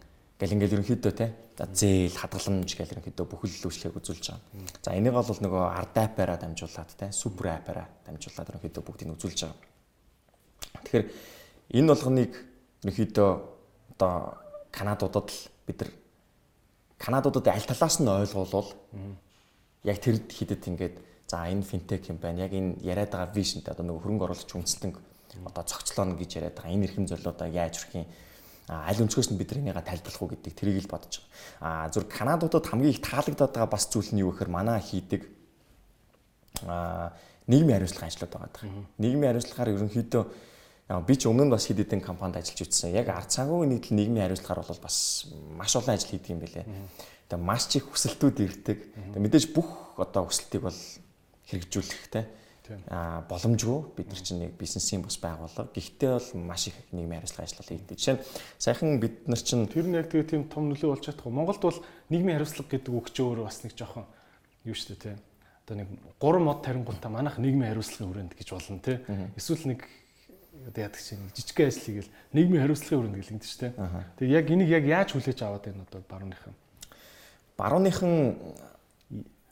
Гэл 0.41 0.57
ингээл 0.57 0.81
ерөнхийдөө 0.81 1.13
те 1.13 1.27
за 1.53 1.69
зээл 1.69 2.17
хадгаламж 2.17 2.73
гэл 2.73 2.93
ерөнхийдөө 2.97 3.25
бүхэл 3.29 3.69
үйлчлэгийг 3.69 4.01
үзүүлж 4.01 4.25
байгаа. 4.33 4.41
За 4.81 4.97
энийг 4.97 5.13
бол 5.13 5.29
нөгөө 5.29 5.63
ард 5.69 5.93
апаараа 6.01 6.41
дамжуулаад 6.41 6.89
те 6.97 7.13
супер 7.13 7.61
апаараа 7.61 7.85
дамжуулаад 8.09 8.49
ерөнхийдөө 8.49 8.81
бүгдийг 8.81 9.13
үзүүлж 9.21 9.37
байгаа. 9.45 9.70
Тэгэхээр 10.86 11.05
энэ 11.77 11.88
болгоныг 11.88 12.32
ерөнхийдөө 12.84 13.29
одоо 13.97 14.13
Канадуудад 14.71 15.27
л 15.29 15.39
бид 15.67 15.77
нар 15.82 15.91
Канадуудад 16.97 17.47
аль 17.47 17.65
талаас 17.65 17.99
нь 17.99 18.07
ойлгуулвал 18.07 18.69
яг 19.84 19.97
тэр 20.01 20.21
хідэт 20.21 20.67
ингээд 20.69 20.95
за 21.27 21.47
энэ 21.47 21.63
финтек 21.63 22.09
юм 22.09 22.17
байна. 22.17 22.45
Яг 22.45 22.53
энэ 22.53 22.82
яриад 22.84 23.11
байгаа 23.11 23.34
вижнтэй 23.34 23.71
одоо 23.71 23.86
нөгөө 23.86 24.01
хөрөнгө 24.03 24.25
оруулагч 24.27 24.51
үндэстэн 24.51 24.91
одоо 25.45 25.63
цогцлооно 25.63 26.19
гэж 26.19 26.29
яриад 26.38 26.55
байгаа. 26.59 26.75
Энэ 26.75 26.86
эрхэм 26.91 27.07
зорилгоудаа 27.07 27.49
яаж 27.49 27.79
хүрхийн 27.79 28.07
аль 28.69 29.01
өнцгөөс 29.01 29.32
нь 29.32 29.39
бид 29.39 29.51
энийгээ 29.55 29.82
тайлбарлах 29.82 30.21
уу 30.21 30.32
гэдэг 30.32 30.53
тэрийг 30.53 30.86
л 30.86 30.91
бодож 30.91 31.23
байгаа. 31.23 31.88
Аа 31.88 31.89
зүр 31.89 32.05
Канадуудад 32.05 32.67
хамгийн 32.67 32.93
их 32.93 33.01
таалагдаад 33.01 33.51
байгаа 33.55 33.71
бас 33.71 33.88
зүйл 33.89 34.11
нь 34.13 34.21
юу 34.21 34.32
гэхээр 34.32 34.51
манай 34.51 34.79
хийдэг 34.79 35.25
аа 36.67 37.15
нийгмийн 37.47 37.82
хариуцлага 37.82 38.07
ажлууд 38.07 38.32
байгаа. 38.32 38.71
Нийгмийн 39.01 39.29
хариуцлагаар 39.34 39.73
ерөнхийдөө 39.75 40.23
би 40.99 41.15
ч 41.15 41.31
өмнө 41.31 41.47
нь 41.47 41.53
бас 41.53 41.71
хэд 41.71 41.87
хэдэн 41.87 42.03
компанид 42.03 42.43
ажиллаж 42.43 42.67
үзсэн. 42.67 42.91
Яг 42.91 43.07
ард 43.07 43.31
цагаагийн 43.31 43.71
нийтлэл 43.79 43.97
нийгмийн 43.97 44.25
хариуцлагаар 44.27 44.67
бол 44.67 44.83
бас 44.83 45.31
маш 45.55 45.71
олон 45.79 45.95
ажил 45.95 46.11
хийдэг 46.11 46.33
юм 46.35 46.41
билээ. 46.43 46.65
Тэгээ 47.31 47.39
маш 47.39 47.71
их 47.71 47.87
хүсэлтүүд 47.87 48.37
ирдэг. 48.43 48.79
Тэгээ 49.15 49.23
мэдээж 49.23 49.45
бүх 49.55 49.95
одоо 49.95 50.27
хүсэлтийг 50.27 50.67
бол 50.67 50.79
хэрэгжүүлэхтэй 51.47 52.25
а 52.87 53.23
боломжгүй 53.27 53.95
бид 53.97 54.07
нар 54.11 54.21
чинь 54.21 54.39
нэг 54.39 54.55
бизнесийн 54.59 55.01
бус 55.01 55.17
байгууллага. 55.19 55.71
Гэхдээ 55.73 56.11
бол 56.11 56.29
маш 56.47 56.67
их 56.67 56.77
нийгмийн 56.91 57.21
хариуцлага 57.21 57.47
ажиллал 57.47 57.67
хийдэг. 57.67 57.97
Жишээ 57.97 58.15
нь 58.15 58.23
саяхан 58.59 58.99
бид 58.99 59.27
нар 59.27 59.41
чинь 59.41 59.67
тэр 59.67 59.87
нь 59.87 59.97
яг 59.97 60.07
тэгээ 60.11 60.29
тийм 60.29 60.43
том 60.47 60.71
нөлөө 60.71 60.95
болж 60.95 61.03
чадах. 61.03 61.27
Монголд 61.27 61.61
бол 61.61 61.79
нийгмийн 62.09 62.37
хариуцлага 62.39 62.71
гэдэг 62.71 62.93
үг 62.93 63.07
ч 63.11 63.17
өөрөө 63.19 63.45
бас 63.47 63.59
нэг 63.65 63.73
жоохон 63.75 64.05
юу 64.63 64.75
шүү 64.75 64.95
дээ 64.95 65.03
тийм. 65.03 65.19
Одоо 65.67 65.75
нэг 65.75 65.87
3 66.21 66.39
мод 66.39 66.59
тарингуудаа 66.63 67.11
манайх 67.11 67.35
нийгмийн 67.41 67.71
хариуцлагын 67.75 68.07
хүрээнд 68.07 68.33
гэж 68.39 68.47
болно 68.55 68.79
тийм. 68.79 68.99
Эсвэл 69.35 69.65
нэг 69.75 69.81
одоо 70.68 70.82
яадаг 70.86 71.01
чинь 71.01 71.32
жижигхэн 71.34 71.68
ажил 71.68 71.86
хийгээл 71.86 72.12
нийгмийн 72.34 72.62
хариуцлагын 72.62 72.99
хүрээнд 72.99 73.18
гэл 73.18 73.34
ингэдэг 73.34 73.49
шүү 73.49 73.62
дээ. 73.62 73.74
Тэгээ 74.20 74.38
яг 74.38 74.47
энийг 74.51 74.70
яг 74.70 74.86
яаж 74.86 75.09
хүлээж 75.14 75.39
аваад 75.41 75.66
байна 75.66 75.86
одоо 75.88 76.01
барууныхан? 76.05 76.53
Барууныхан 77.57 78.14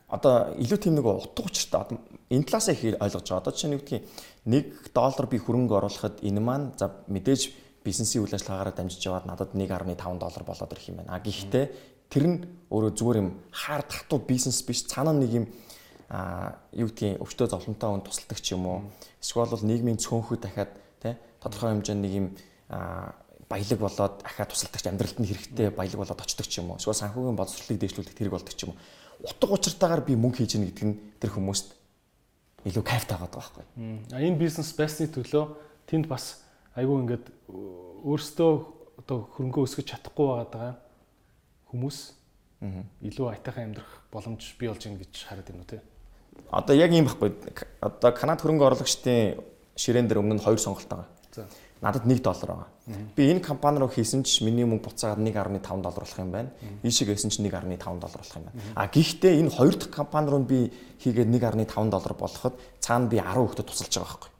одоо 0.10 0.34
илүү 0.58 0.80
тийм 0.82 0.96
нэг 0.98 1.06
утга 1.06 1.46
учиртай 1.46 1.98
энэ 2.34 2.46
талаас 2.50 2.70
их 2.74 2.82
ойлгож 2.98 3.26
байгаа. 3.30 3.42
Одоо 3.46 3.54
жишээ 3.54 3.70
нь 3.70 3.76
юу 3.78 3.84
гэдгийг 3.86 4.04
1 4.46 4.94
доллар 4.94 5.26
би 5.30 5.38
хөрөнгө 5.38 5.78
оруулахад 5.78 6.16
энэ 6.26 6.42
маань 6.42 6.74
за 6.78 6.90
мэдээж 7.06 7.54
бизнесийн 7.86 8.26
үйл 8.26 8.34
ажиллагаагаар 8.34 8.74
дамжиж 8.74 9.06
яваад 9.06 9.30
надад 9.30 9.54
1.5 9.54 10.18
доллар 10.18 10.44
болоод 10.44 10.74
ирэх 10.74 10.90
юм 10.90 10.98
байна. 11.02 11.14
А 11.14 11.22
гэхдээ 11.22 11.66
тэр 12.10 12.26
нь 12.26 12.38
өөрөө 12.74 12.92
зүгээр 12.98 13.22
юм 13.22 13.30
хаар 13.54 13.86
татуу 13.86 14.20
бизнес 14.26 14.66
биш 14.66 14.90
цаана 14.90 15.14
нэг 15.14 15.32
юм 15.34 15.46
а 16.10 16.58
юу 16.74 16.90
гэдгийг 16.90 17.22
өвчтөө 17.22 17.48
зовлонтой 17.54 17.90
хүн 17.94 18.02
тусалдаг 18.02 18.40
ч 18.42 18.58
юм 18.58 18.66
уу. 18.66 18.80
Эсвэл 19.22 19.54
бол 19.54 19.62
нийгмийн 19.62 20.02
цөөнхөд 20.02 20.42
дахиад 20.42 20.74
тий 21.02 21.16
тодорхой 21.42 21.72
хэмжээнд 21.74 22.02
нэг 22.04 22.14
юм 22.14 22.28
баялаг 23.50 23.80
болоод 23.80 24.16
ахаа 24.24 24.46
тусалдагч 24.46 24.86
амьдралд 24.86 25.18
нь 25.20 25.30
хэрэгтэй 25.30 25.74
баялаг 25.74 26.00
болоод 26.06 26.22
очдог 26.22 26.46
ч 26.46 26.62
юм 26.62 26.72
уу. 26.72 26.78
Эсвэл 26.78 26.94
санхүүгийн 26.94 27.40
боловсролыг 27.40 27.80
дэвшлүүлэх 27.82 28.14
тэрэг 28.14 28.34
болдог 28.38 28.54
ч 28.54 28.70
юм 28.70 28.78
уу. 28.78 28.80
Утга 29.26 29.54
учиртайгаар 29.58 30.06
би 30.06 30.14
мөнгө 30.14 30.46
хийж 30.46 30.54
гэнэ 30.56 30.68
гэдэг 30.70 30.86
нь 30.86 30.96
тэр 31.18 31.34
хүмүүст 31.34 31.74
илүү 32.70 32.84
кайфтай 32.86 33.18
байгаа 33.18 33.42
байхгүй. 33.42 33.66
Энэ 34.14 34.38
бизнес 34.38 34.70
байсны 34.78 35.10
төлөө 35.10 35.46
тэнд 35.90 36.06
бас 36.06 36.46
айгүй 36.78 36.96
ингээд 37.04 37.26
өөрсдөө 37.50 38.52
одоо 39.02 39.18
хөрөнгөө 39.34 39.66
өсгөж 39.66 39.86
чадахгүй 39.90 40.28
байгаа 40.46 40.78
хүмүүс 41.74 41.98
илүү 42.60 43.28
айтайхан 43.34 43.72
амьдрах 43.72 43.92
боломж 44.12 44.44
бий 44.60 44.68
болж 44.68 44.84
байна 44.84 45.00
гэж 45.00 45.14
хараад 45.26 45.48
байна 45.48 45.64
уу 45.64 45.72
те. 45.72 45.82
Одоо 46.52 46.76
яг 46.76 46.92
ийм 46.92 47.08
байхгүй. 47.08 47.32
Одоо 47.80 48.12
Канад 48.12 48.44
хөрөнгө 48.44 48.68
оруулагчдын 48.68 49.40
ширээн 49.80 50.12
дээр 50.12 50.20
өмнө 50.20 50.36
нь 50.36 50.44
хоёр 50.44 50.60
сонголт 50.60 50.92
байгаа. 50.92 51.08
За 51.32 51.48
надад 51.82 52.06
1 52.06 52.20
доллар 52.22 52.48
байгаа. 52.48 52.68
Би 53.16 53.32
энэ 53.32 53.40
компани 53.40 53.80
руу 53.80 53.88
хийсэн 53.88 54.24
ч 54.24 54.44
миний 54.44 54.66
мөнгө 54.66 54.92
буцаагаад 54.92 55.20
1.5 55.20 55.82
доллар 55.82 56.04
болох 56.04 56.20
юм 56.20 56.32
байна. 56.32 56.50
Ийшээ 56.84 57.16
хийсэн 57.16 57.32
ч 57.32 57.40
1.5 57.40 57.80
доллар 58.04 58.20
болох 58.20 58.36
юм 58.36 58.44
байна. 58.44 58.60
А 58.76 58.88
гэхдээ 58.88 59.40
энэ 59.40 59.50
хоёр 59.50 59.76
дахь 59.80 59.90
компани 59.90 60.30
руу 60.30 60.44
би 60.44 60.72
хийгээд 61.00 61.32
1.5 61.32 61.90
доллар 61.90 62.14
болоход 62.20 62.60
цаана 62.84 63.08
би 63.08 63.18
10 63.18 63.32
хүүхдэд 63.32 63.68
тусалж 63.72 63.96
байгаа 63.96 64.12
байхгүй. 64.12 64.32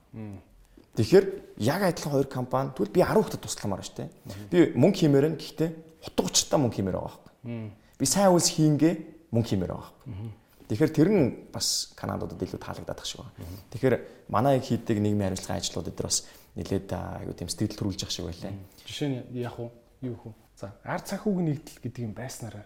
Тэгэхээр 1.00 1.26
яг 1.64 1.82
адилхан 1.88 2.12
хоёр 2.12 2.28
компани 2.28 2.70
тэгвэл 2.76 2.92
би 2.92 3.00
10 3.00 3.16
хүүхдэд 3.16 3.40
тусламаар 3.40 3.84
шүү 3.88 3.96
дээ. 3.96 4.10
Би 4.52 4.58
мөнгө 4.76 5.00
хиймээр 5.00 5.28
нь 5.32 5.40
гэхдээ 5.40 5.70
утга 6.12 6.28
учиртай 6.28 6.60
мөнгө 6.60 6.76
хиймээр 6.76 6.98
байгаа 7.00 7.16
байхгүй. 7.16 7.72
Би 7.96 8.06
сайн 8.06 8.36
үйлс 8.36 8.52
хийнгээ 8.52 8.94
мөнгө 9.32 9.48
хиймээр 9.48 9.72
байгаа 9.72 9.88
байхгүй. 9.88 10.39
Тэгэхээр 10.70 10.94
тэр 10.94 11.10
нь 11.10 11.26
бас 11.50 11.90
Канадуудад 11.98 12.38
илүү 12.46 12.62
таалагдаад 12.62 13.02
тах 13.02 13.10
шиг 13.10 13.26
байна. 13.26 13.42
Тэгэхээр 13.74 14.30
манай 14.30 14.62
хийдэг 14.62 15.02
нийгмийн 15.02 15.34
хариуцлагын 15.34 15.58
ажлууд 15.66 15.90
дээр 15.90 16.06
бас 16.06 16.30
нэлээд 16.54 16.90
аюу 16.94 17.34
тийм 17.34 17.50
сэтгэл 17.50 17.74
төрүүлж 17.74 18.06
явах 18.06 18.14
шиг 18.14 18.26
байлаа. 18.30 18.54
Жишээ 18.86 19.10
нь 19.10 19.18
яг 19.34 19.58
уу 19.58 19.74
юу 20.06 20.14
хөө. 20.14 20.34
За 20.62 20.78
ард 20.86 21.10
санхүүгийн 21.10 21.58
нэгдэл 21.58 21.82
гэдэг 21.82 22.02
юм 22.06 22.14
байснараа 22.14 22.66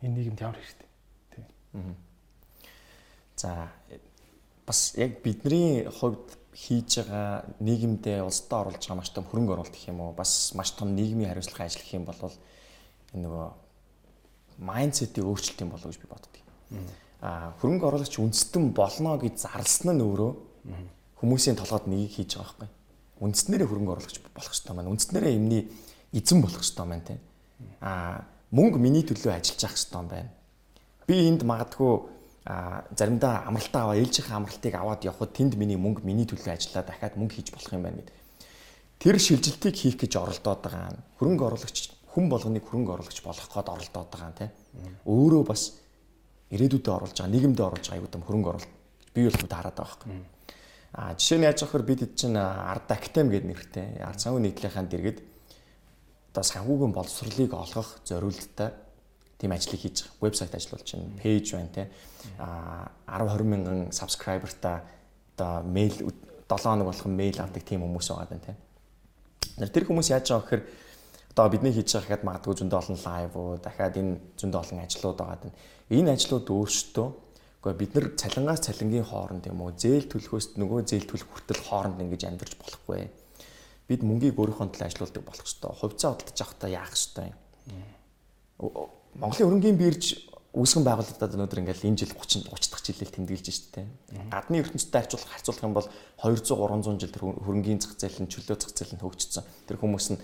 энэ 0.00 0.16
нийгэмд 0.16 0.40
ямар 0.40 0.56
хэрэгтэй. 0.56 0.88
Тий. 1.36 1.44
За 3.36 3.68
бас 4.64 4.96
яг 4.96 5.20
бидний 5.20 5.84
хувьд 5.92 6.40
хийж 6.56 7.04
байгаа 7.04 7.44
нийгэмдээ 7.60 8.24
улсдаа 8.24 8.64
оруулж 8.64 8.80
байгаа 8.80 8.96
маш 8.96 9.12
том 9.12 9.28
хөрөнгө 9.28 9.52
оруулалт 9.60 9.76
гэх 9.76 9.92
юм 9.92 10.00
уу 10.00 10.16
бас 10.16 10.56
маш 10.56 10.72
том 10.72 10.96
нийгмийн 10.96 11.30
хариуцлагын 11.30 11.68
ажил 11.68 11.84
гэх 11.84 12.00
юм 12.00 12.08
бол 12.08 12.16
энэ 13.12 13.22
нөгөө 13.28 13.46
майндсетийг 14.58 15.28
өөрчлөлт 15.28 15.62
юм 15.62 15.70
болов 15.70 15.92
гэж 15.92 16.00
би 16.00 16.08
боддог. 16.08 16.32
Аа 17.20 17.52
хөрөнгө 17.58 17.86
оруулагч 17.88 18.14
үндэстэн 18.18 18.70
болно 18.76 19.18
гэж 19.18 19.48
зарлсан 19.48 19.96
нь 19.96 20.04
өөрөө 20.04 20.32
хүмүүсийн 21.18 21.58
толгойд 21.58 21.90
нэг 21.90 22.14
хийж 22.14 22.38
байгаа 22.38 22.68
байхгүй. 22.68 22.70
Үндснэрээ 23.18 23.66
хөрөнгө 23.66 23.92
оруулагч 23.98 24.16
болох 24.22 24.52
хэрэгтэй 24.54 24.74
маань. 24.76 24.92
Үндснэрээ 24.94 25.32
юмний 25.34 25.62
эзэн 26.14 26.38
болох 26.38 26.62
хэрэгтэй 26.62 26.86
маань 26.86 27.06
тийм. 27.06 27.20
Аа 27.82 28.22
мөнгө 28.54 28.78
миний 28.78 29.02
төлөө 29.02 29.34
ажиллаж 29.34 29.60
явах 29.66 29.74
хэрэгтэй 29.74 29.98
байна. 30.06 30.30
Би 31.08 31.14
энд 31.26 31.42
магадгүй 31.42 32.18
а 32.48 32.84
заримдаа 32.96 33.44
амралтаа 33.44 33.82
аваа 33.82 34.00
ээлжийнхээ 34.00 34.36
амралтыг 34.38 34.74
аваад 34.74 35.04
явхад 35.04 35.36
тэнд 35.36 35.60
миний 35.60 35.76
мөнгө 35.76 36.00
миний 36.00 36.24
төлөө 36.24 36.56
ажиллаа 36.56 36.86
дахиад 36.86 37.20
мөнгө 37.20 37.34
хийж 37.36 37.52
болох 37.52 37.72
юм 37.76 37.82
байна 37.84 38.00
гэд. 38.00 38.12
Тэр 38.98 39.16
шилжилтийг 39.20 39.76
хийх 39.76 40.00
гэж 40.00 40.16
оролдоод 40.16 40.64
байгаа 40.64 40.96
хөрөнгө 41.20 41.44
оруулагч 41.44 41.92
хүн 42.08 42.26
болгоныг 42.32 42.64
хөрөнгө 42.64 42.92
оруулагч 42.96 43.20
болох 43.20 43.48
гээд 43.52 43.68
оролдоод 43.68 44.08
байгаа 44.08 44.32
тийм. 44.32 44.50
Өөрөө 45.04 45.42
бас 45.44 45.76
ирээдүйдээ 46.54 46.94
оруулж 46.94 47.16
байгаа 47.18 47.32
нийгэмдээ 47.32 47.66
оруулж 47.68 47.86
байгаа 47.88 48.00
аюу 48.00 48.12
тум 48.12 48.24
хөрөнгө 48.24 48.50
оруулалт 48.52 48.74
бий 49.14 49.24
болох 49.28 49.48
таарад 49.48 49.76
байгаа 49.76 49.96
байхгүй. 49.96 50.20
А 50.92 51.12
жишээ 51.14 51.38
нь 51.38 51.46
яаж 51.48 51.58
авахэр 51.62 51.84
бид 51.84 52.00
чинь 52.16 52.36
ард 52.36 52.88
актем 52.88 53.28
гэдэг 53.28 53.48
нэртэй 53.48 53.86
ард 54.00 54.20
санхүү 54.20 54.40
нийтлэлийнхэн 54.40 54.88
дэргэд 54.88 55.18
одоо 56.32 56.44
санхүүгийн 56.44 56.92
боловсролыг 56.96 57.52
олгох 57.52 58.00
зориулттай 58.08 58.72
тийм 59.38 59.52
ажлыг 59.52 59.80
хийж 59.80 60.08
байгаа. 60.08 60.20
Вебсайт 60.24 60.54
ажиллуул 60.54 60.84
чинь 60.84 61.12
пэйж 61.20 61.52
байна 61.52 61.68
те. 61.68 61.90
А 62.38 62.90
10 63.06 63.28
20 63.36 63.44
мянган 63.44 63.92
сабскрайбертай 63.92 64.80
одоо 65.36 65.62
мэйл 65.62 65.94
7 66.48 66.58
хоног 66.64 66.88
болгон 66.88 67.14
мэйл 67.16 67.38
авдаг 67.40 67.62
тийм 67.62 67.84
хүмүүс 67.84 68.08
байгаа 68.08 68.28
даа 68.32 68.40
те. 68.40 68.56
Тэр 69.68 69.84
хүмүүс 69.86 70.10
яаж 70.10 70.26
байгаа 70.32 70.42
гэхээр 70.42 70.62
одоо 71.36 71.46
бидний 71.52 71.72
хийж 71.72 71.92
байгаа 71.94 72.08
гэхэд 72.08 72.26
магадгүй 72.26 72.54
зөндөө 72.58 72.78
олон 72.82 72.98
лайв 73.06 73.32
уу 73.36 73.50
дахиад 73.62 73.94
энэ 73.94 74.18
зөндөө 74.40 74.60
олон 74.60 74.78
ажлууд 74.82 75.18
байгаа 75.18 75.38
даа. 75.38 75.52
Энэ 75.88 76.12
ажлууд 76.14 76.46
өөрсдөө 76.48 77.08
Гэхдээ 77.58 77.74
бид 77.74 77.92
нар 77.94 78.06
цалингаас 78.14 78.60
цалингийн 78.64 79.04
хооронд 79.04 79.44
юм 79.50 79.66
уу 79.66 79.74
зээл 79.74 80.06
төлөхөөс 80.06 80.56
нөгөө 80.62 80.86
зээл 80.86 81.10
төлөх 81.10 81.26
хүртэл 81.26 81.66
хооронд 81.66 81.98
ингэж 82.00 82.30
амьдарч 82.30 82.54
болохгүй. 82.54 83.10
Бид 83.90 84.00
мөнгийг 84.06 84.38
өөрийнхөө 84.38 84.78
төлөө 84.78 84.86
ажилуулдаг 84.86 85.24
болох 85.26 85.42
ёстой. 85.42 85.74
Хувьцаа 85.74 86.14
худалдаж 86.14 86.38
авахдаа 86.38 86.70
яах 86.70 86.94
ёстой 86.94 87.34
юм. 87.34 87.38
Монголын 89.18 89.46
хөрөнгөний 89.50 89.74
бирж 89.74 90.22
үүсгэн 90.54 90.86
байгуулалтад 90.86 91.34
өнөөдөр 91.34 91.60
ингээл 91.66 91.88
энэ 91.90 91.98
жил 91.98 92.14
30 92.14 92.46
30 92.46 92.70
дахь 92.70 92.84
жилээр 92.86 93.10
тэмдэглэж 93.18 93.46
штэ. 93.50 93.82
Гадны 94.30 94.62
ертөнцтэй 94.62 95.02
харьцуулах 95.02 95.28
харьцуулах 95.34 95.66
юм 95.66 95.74
бол 95.74 95.88
200 96.22 96.56
300 96.56 97.02
жил 97.02 97.10
тэр 97.10 97.24
хөрөнгөний 97.42 97.82
зах 97.82 97.98
зээл 97.98 98.22
нь 98.22 98.30
чөлөө 98.30 98.56
зах 98.56 98.72
зээл 98.72 98.94
нь 98.96 99.02
хөгжсөн. 99.02 99.44
Тэр 99.66 99.76
хүмүүс 99.82 100.06
нь 100.14 100.20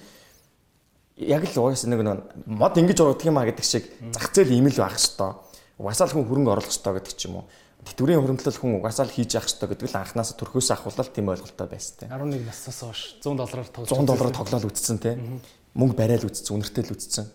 яг 1.19 1.45
л 1.45 1.61
угаасаа 1.61 1.91
нэг 1.93 2.01
мод 2.47 2.75
ингэж 2.79 2.99
урагдах 3.05 3.29
юм 3.29 3.39
а 3.39 3.47
гэдэг 3.47 3.67
шиг 3.67 3.85
зах 4.15 4.33
зээл 4.33 4.55
ийм 4.55 4.71
л 4.71 4.79
байх 4.81 4.97
хэвээр 4.97 5.54
угаасаа 5.79 6.07
л 6.09 6.15
хүн 6.15 6.27
хөрөнгө 6.29 6.53
оруулах 6.55 6.71
хэрэгтэй 6.71 6.95
гэдэг 6.95 7.15
ч 7.19 7.23
юм 7.29 7.43
уу. 7.43 7.47
Тэтгэврийн 7.85 8.21
хөрөнгөлөл 8.23 8.61
хүн 8.61 8.79
угаасаа 8.81 9.05
л 9.09 9.15
хийж 9.15 9.35
явах 9.37 9.49
хэрэгтэй 9.51 9.69
гэдэг 9.75 9.89
л 9.91 9.99
анханаас 10.01 10.31
төрхөөс 10.39 10.71
ахвал 10.73 11.09
тийм 11.11 11.29
ойлголттой 11.29 11.69
байсан 11.69 11.95
тийм. 12.01 12.11
11 12.11 12.47
наснаас 12.49 12.81
хойш 12.81 13.01
100 13.21 13.37
доллараар 13.37 13.69
тоглож 13.69 13.93
100 13.93 14.09
доллараар 14.09 14.35
тоглоод 14.35 14.69
үтцсэн 14.71 14.99
тийм. 15.03 15.41
Мөнгө 15.75 15.99
барайл 15.99 16.25
үтцсэн, 16.25 16.55
үнэртэй 16.55 16.85
л 16.87 16.95
үтцсэн. 16.95 17.27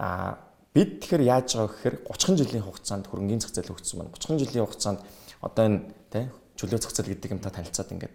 Аа 0.00 0.40
бид 0.72 1.04
тэгэхээр 1.04 1.22
яаж 1.28 1.48
байгаа 1.52 1.68
гэхээр 1.68 1.96
30 2.08 2.40
жилийн 2.40 2.64
хугацаанд 2.64 3.04
хөрөнгөний 3.12 3.44
зах 3.44 3.52
зээл 3.52 3.76
хөгжсөн 3.76 3.98
байна. 4.00 4.16
30 4.16 4.40
жилийн 4.40 4.64
хугацаанд 4.64 5.00
одоо 5.44 5.64
энэ 5.68 5.78
тийм 6.08 6.32
чөлөө 6.56 6.80
зах 6.80 6.96
зээл 6.96 7.12
гэдэг 7.12 7.36
юмтай 7.36 7.52
танилцаад 7.52 7.92
ингээд 7.92 8.14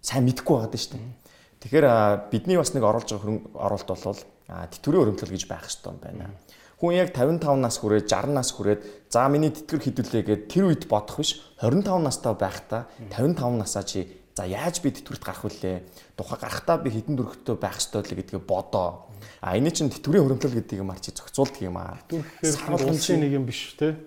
сайн 0.00 0.24
мэдэхгүй 0.24 0.54
байгаад 0.56 0.80
шүү 0.80 0.96
дээ. 0.96 1.12
Тэгэхээр 1.60 1.86
бидний 2.32 2.56
бас 2.56 2.72
нэг 2.72 2.84
оруулж 2.88 3.04
байгаа 3.12 3.20
хөрөнгө 3.20 3.48
оруулалт 3.52 3.90
бол 4.00 4.22
тэтгэврийн 4.48 5.02
өрөмтөл 5.04 5.34
гэж 5.36 5.44
байх 5.44 5.68
хэрэгтэй 5.68 5.92
юм 5.92 6.00
байна. 6.00 6.32
Хүн 6.80 6.96
яг 6.96 7.12
55 7.12 7.60
нас 7.60 7.76
хүрээд 7.76 8.08
60 8.08 8.32
нас 8.32 8.48
хүрээд 8.56 8.80
за 9.12 9.28
миний 9.28 9.52
тэтгэр 9.52 9.84
хідүүлээ 9.84 10.22
гэд 10.24 10.42
тэр 10.48 10.72
үед 10.72 10.88
бодох 10.88 11.20
биш 11.20 11.36
25 11.60 12.00
настай 12.00 12.32
байхдаа 12.32 12.88
55 13.12 13.60
насаа 13.60 13.84
чи 13.84 14.08
за 14.32 14.48
яаж 14.48 14.80
би 14.80 14.88
тэтгэврт 14.88 15.20
гарах 15.20 15.44
вүлээ? 15.44 15.84
Тухай 16.16 16.40
гарахтаа 16.40 16.80
би 16.80 16.88
хідэн 16.88 17.20
дөрөвтэй 17.20 17.56
байх 17.60 17.76
ёстой 17.76 18.00
л 18.00 18.16
гэдгээ 18.16 18.40
бодоо. 18.40 19.12
А 19.44 19.60
энэ 19.60 19.76
чинь 19.76 19.92
тэтгэврийн 19.92 20.24
хөрөмтөл 20.24 20.56
гэдэг 20.56 20.80
юм 20.80 20.88
аа 20.88 20.96
чи 21.04 21.12
зохицуулдаг 21.12 21.60
юм 21.60 21.76
аа. 21.76 22.00
Тэтгэвэр 22.08 22.88
улсын 22.88 23.20
нэг 23.20 23.32
юм 23.36 23.44
биш 23.44 23.76
те. 23.76 24.00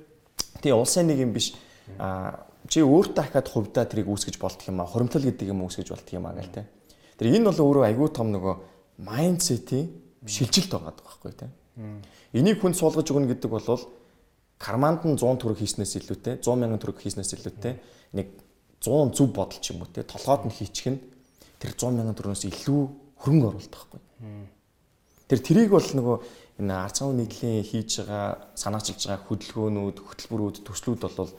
Тий 0.66 0.74
улсын 0.74 1.06
нэг 1.06 1.22
юм 1.22 1.38
биш. 1.38 1.54
А 2.02 2.50
чи 2.66 2.82
өөртөө 2.82 3.14
дахиад 3.14 3.54
хувьдаа 3.54 3.86
тэрийг 3.86 4.10
үүсгэж 4.10 4.42
болдох 4.42 4.66
юм 4.66 4.82
аа. 4.82 4.90
Хөрөмтөл 4.90 5.30
гэдэг 5.30 5.54
юм 5.54 5.62
үүсгэж 5.70 5.94
болдох 5.94 6.14
юм 6.18 6.26
аа 6.26 6.34
гэл 6.42 6.50
те. 6.50 6.66
Тэр 7.22 7.38
энэ 7.38 7.54
бол 7.54 7.62
өөрөө 7.70 7.84
айгүй 7.94 8.10
том 8.10 8.34
нөгөө 8.34 8.56
майндсетийн 9.06 9.94
шилжилт 10.26 10.74
байгаа 10.74 10.98
байхгүй 10.98 11.34
те. 11.38 11.48
Энийг 12.34 12.58
хүн 12.62 12.74
суулгаж 12.74 13.08
өгнө 13.14 13.30
гэдэг 13.30 13.50
бол 13.50 13.68
карманд 14.58 15.06
нь 15.06 15.18
100 15.18 15.38
төгрөг 15.38 15.60
хийснээс 15.62 15.94
илүүтэй 16.02 16.42
100 16.42 16.58
мянган 16.58 16.82
төгрөг 16.82 16.98
хийснээс 17.04 17.36
илүүтэй 17.38 17.74
нэг 18.18 18.28
100 18.82 19.14
зөв 19.14 19.30
бодол 19.30 19.60
ч 19.62 19.70
юм 19.70 19.86
уу 19.86 19.92
те 19.94 20.02
толгойд 20.02 20.50
нь 20.50 20.56
хийчих 20.58 20.98
нь 20.98 21.00
тэр 21.62 21.78
100 21.78 21.94
мянган 21.94 22.18
төгрөгөөс 22.18 22.50
илүү 22.50 22.82
хөрөнгө 23.22 23.48
оруулалт 23.54 23.74
байхгүй. 23.76 24.02
Тэр 25.30 25.40
тэрийг 25.46 25.70
бол 25.72 25.86
нөгөө 25.86 26.18
энэ 26.64 26.74
ард 26.74 26.96
цаавын 26.98 27.18
нийтлийн 27.22 27.64
хийж 27.64 27.92
байгаа 28.02 28.50
санаачилж 28.58 29.02
байгаа 29.08 29.26
хөдөлгөөнүүд, 29.30 29.98
хөтөлбөрүүд, 30.02 30.56
төслүүд 30.68 31.02
бол 31.06 31.32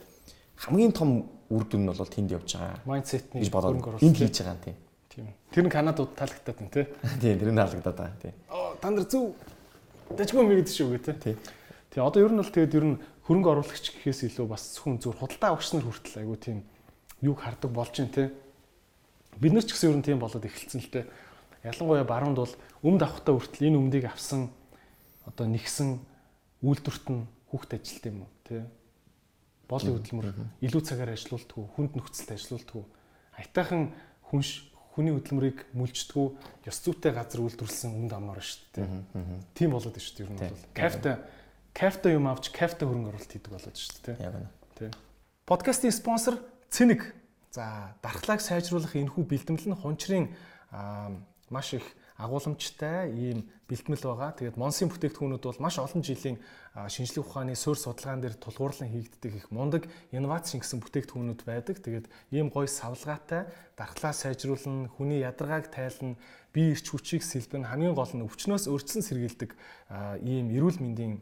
хамгийн 0.63 0.93
том 0.95 1.09
үр 1.51 1.63
дүн 1.67 1.85
нь 1.85 1.91
бол 1.91 2.09
тэнд 2.09 2.31
явж 2.33 2.49
байгаа. 2.55 2.79
Майндсетний 2.87 3.43
хөрөнгө 3.45 3.89
оруулалт 3.95 4.03
энд 4.03 4.17
хийж 4.17 4.35
байгаа 4.41 4.55
юм 4.55 4.63
тийм. 4.63 4.77
Тийм. 5.11 5.27
Тэр 5.51 5.63
нь 5.67 5.75
Канадад 5.75 6.11
таалагдаад 6.17 6.57
байна 6.59 6.71
тий. 6.73 6.85
Тийм, 7.21 7.35
тэр 7.39 7.51
нь 7.51 7.59
таалагдаад 7.59 7.97
байна 7.99 8.17
тий. 8.23 8.33
Оо, 8.49 8.75
та 8.81 8.89
нар 8.89 9.05
зөв 9.05 9.35
Дэжгүй 10.13 10.45
мэгд 10.45 10.69
шүү 10.69 11.01
гэ 11.01 11.17
тэ. 11.17 11.33
Тий. 11.89 12.01
Одоо 12.03 12.21
ер 12.21 12.33
нь 12.35 12.41
бол 12.43 12.53
тэгээд 12.53 12.77
ер 12.77 12.85
нь 12.85 12.99
хөрөнгө 13.25 13.49
оруулагч 13.57 13.95
гэхээс 13.97 14.29
илүү 14.29 14.45
бас 14.45 14.77
зөвхөн 14.77 15.01
зүр 15.01 15.17
худалдаа 15.17 15.57
авагч 15.57 15.73
нар 15.73 15.85
хүртэл 15.89 16.21
айгу 16.21 16.35
тийм 16.37 16.57
юг 17.25 17.41
хардаг 17.41 17.71
болж 17.73 17.95
байна 17.97 18.13
те. 18.13 18.23
Бид 19.41 19.53
нар 19.57 19.65
ч 19.65 19.73
гэсэн 19.73 19.89
ер 19.89 19.97
нь 19.97 20.05
тийм 20.05 20.19
болоод 20.21 20.45
эхэлсэн 20.45 20.81
л 20.85 20.93
те. 20.93 21.09
Ялангуяа 21.65 22.05
баруунд 22.05 22.37
бол 22.37 22.53
өмд 22.85 23.01
авахтаа 23.01 23.33
хүртэл 23.33 23.73
энэ 23.73 23.79
өмдийг 23.81 24.05
авсан 24.05 24.53
одоо 25.25 25.49
нэгсэн 25.49 25.97
үйлдвэрт 26.61 27.05
нь 27.09 27.25
хүүхд 27.49 27.71
ажилт 27.73 28.05
юм 28.05 28.17
уу 28.27 28.31
те. 28.45 28.69
Боолын 29.65 29.97
хөдөлмөр 29.97 30.27
илүү 30.61 30.81
цагаар 30.85 31.17
ажилуулдаг, 31.17 31.57
хүнд 31.73 31.97
нөхцөлд 31.97 32.29
ажилуулдаг. 32.37 32.85
Аятайхан 33.33 33.89
хүнш 34.29 34.69
хүний 34.95 35.11
хөдөлмөрийг 35.11 35.67
мүлждэггүй 35.75 36.27
ёс 36.71 36.77
зүйтэй 36.79 37.11
газар 37.11 37.43
үйлдвэрлэсэн 37.43 37.91
үнд 37.91 38.15
амнаар 38.15 38.39
шүү 38.39 38.79
дээ. 38.79 38.87
Тийм 39.51 39.75
болоод 39.75 39.99
шүү 39.99 40.15
дээ 40.15 40.25
ер 40.25 40.31
нь 40.31 40.39
бол. 40.39 40.63
Кафта 40.71 41.11
кафта 41.75 42.07
юм 42.15 42.31
авч 42.31 42.47
кафта 42.55 42.87
хөрөнгө 42.87 43.11
оруулалт 43.11 43.31
хийдэг 43.35 43.51
болоод 43.51 43.75
шүү 43.75 44.15
дээ. 44.15 44.17
Яг 44.23 44.35
нь. 44.39 44.47
Тийм. 44.79 44.91
Подкастын 45.43 45.91
спонсор 45.91 46.39
Цэник. 46.71 47.11
За 47.51 47.95
дархлааг 47.99 48.39
сайжруулах 48.39 48.95
энэхүү 48.95 49.23
бэлтгэл 49.27 49.67
нь 49.67 49.75
хунчрын 49.75 50.31
маш 51.51 51.75
их 51.75 51.83
агуулмжтай 52.15 53.11
ийм 53.11 53.43
бэлтгэл 53.67 54.07
байгаа. 54.07 54.31
Тэгээд 54.39 54.55
Монсын 54.55 54.87
бүтээгдэхүүнүүд 54.87 55.43
бол 55.43 55.59
маш 55.59 55.75
олон 55.83 55.99
жилийн 55.99 56.39
шинжлэх 56.87 57.27
ухааны 57.27 57.59
суурь 57.59 57.81
судалгаан 57.81 58.23
дээр 58.23 58.39
тулгуурлан 58.39 58.87
хийгддэг 58.87 59.33
их 59.35 59.47
мундаг 59.51 59.89
инновац 60.15 60.55
шингэсэн 60.55 60.79
бүтээгдэхүүнүүд 60.79 61.41
байдаг. 61.43 61.83
Тэгээд 61.83 62.07
ийм 62.31 62.47
гоё 62.55 62.71
савлгаатай 62.71 63.51
дархлаа 63.75 64.13
сайжруулна, 64.15 64.87
хүний 64.95 65.19
ядаргааг 65.27 65.67
тайлна, 65.73 66.15
бие 66.55 66.71
эрч 66.71 66.87
хүчийг 66.87 67.23
сэлбэн 67.25 67.67
хамгийн 67.67 67.97
гол 67.97 68.11
нь 68.15 68.23
өвчнөөс 68.23 68.71
өөрчлөн 68.71 69.03
сэргийлдэг 69.03 69.51
ийм 70.23 70.55
эрүүл 70.55 70.79
мэндийн 70.79 71.19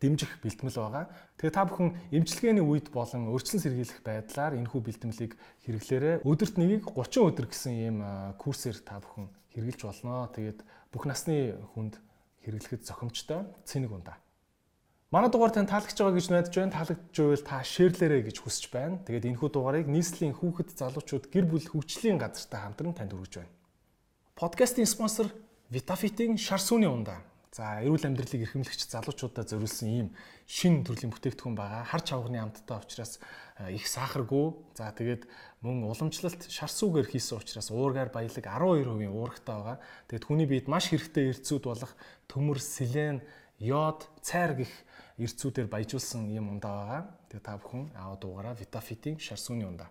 дэмжих 0.00 0.40
бэлтгэл 0.40 0.78
байгаа. 0.78 1.10
Тэгээ 1.36 1.52
та 1.52 1.66
бүхэн 1.66 1.90
эмчилгээний 2.14 2.64
үед 2.64 2.88
болон 2.94 3.28
өөрчлөн 3.34 3.60
сэргийлэх 3.60 4.00
байдлаар 4.06 4.54
энэхүү 4.56 4.80
бэлтгэлийг 4.80 5.32
хэрэглээрэй. 5.66 6.22
Өдөрт 6.22 6.54
нэгийг 6.54 6.86
30 6.86 7.28
өдөр 7.28 7.46
гэсэн 7.50 7.72
ийм 7.74 7.96
курсээр 8.38 8.78
та 8.86 9.02
бүхэн 9.02 9.26
хэрэгжилж 9.58 9.84
болно. 9.84 10.30
Тэгээд 10.32 10.62
бүх 10.94 11.04
насны 11.04 11.58
хүнд 11.74 11.98
хэрэглэхэд 12.46 12.86
зохимжтой 12.86 13.44
цэник 13.66 13.92
ундаа. 13.92 14.16
Манай 15.10 15.30
дугаар 15.32 15.50
тань 15.50 15.66
таалагдж 15.66 15.96
байгаа 15.96 16.16
гэж 16.20 16.26
найдаж 16.28 16.54
байна. 16.54 16.76
Таалагдж 16.76 17.16
байвал 17.16 17.44
та 17.48 17.64
шеэрлээрэй 17.64 18.22
гэж 18.28 18.36
хүсэж 18.44 18.64
байна. 18.68 19.00
Тэгээд 19.08 19.28
энэхүү 19.32 19.48
дугаарыг 19.48 19.88
нийслэлийн 19.88 20.36
хүүхэд 20.36 20.76
залуучууд 20.76 21.24
гэр 21.32 21.44
бүл 21.48 21.64
хөгжлийн 21.64 22.20
газартай 22.20 22.60
хамтран 22.60 22.92
танд 22.92 23.16
хүргэж 23.16 23.34
байна. 23.40 23.52
Подкастын 24.36 24.84
спонсор 24.84 25.32
Vitafit-ийн 25.72 26.36
шар 26.36 26.60
сүний 26.60 26.88
ундаа. 26.92 27.24
За, 27.48 27.80
эрүүл 27.80 28.04
амьдралыг 28.04 28.44
эрхэмлэгч 28.44 28.92
залуучуудад 28.92 29.48
зориулсан 29.48 29.88
ийм 29.88 30.08
шин 30.44 30.84
төрлийн 30.84 31.08
бүтээгдэхүүн 31.16 31.56
байгаа. 31.56 31.88
Хар 31.88 32.04
чавганы 32.04 32.38
амттай 32.44 32.76
учраас 32.76 33.16
их 33.72 33.88
сахаргүй. 33.88 34.52
За, 34.76 34.92
тэгээд 34.92 35.24
мөн 35.64 35.88
уламжлалт 35.88 36.44
шар 36.44 36.68
сүүгээр 36.68 37.08
хийсэн 37.08 37.40
учраас 37.40 37.72
уургаар 37.72 38.12
баялаг 38.12 38.44
12% 38.44 39.08
уургатай 39.08 39.56
байгаа. 39.56 39.76
Тэгээд 40.12 40.28
хүний 40.28 40.46
биед 40.46 40.68
маш 40.68 40.92
хэрэгтэй 40.92 41.32
эрдцүүд 41.32 41.64
болох 41.64 41.92
төмөр, 42.28 42.60
селен, 42.60 43.24
йод, 43.56 44.04
цайр 44.20 44.60
гэх 44.60 44.72
эрдцүүдээр 45.16 45.72
баяжуулсан 45.72 46.28
юм 46.28 46.52
ундаа 46.52 46.76
байгаа. 46.84 47.02
Тэгээд 47.32 47.46
та 47.48 47.56
бүхэн 47.56 47.96
аваад 47.96 48.22
уугаараа 48.28 48.54
Vitafit-ийн 48.60 49.16
шар 49.16 49.40
сүүний 49.40 49.64
ундаа. 49.64 49.88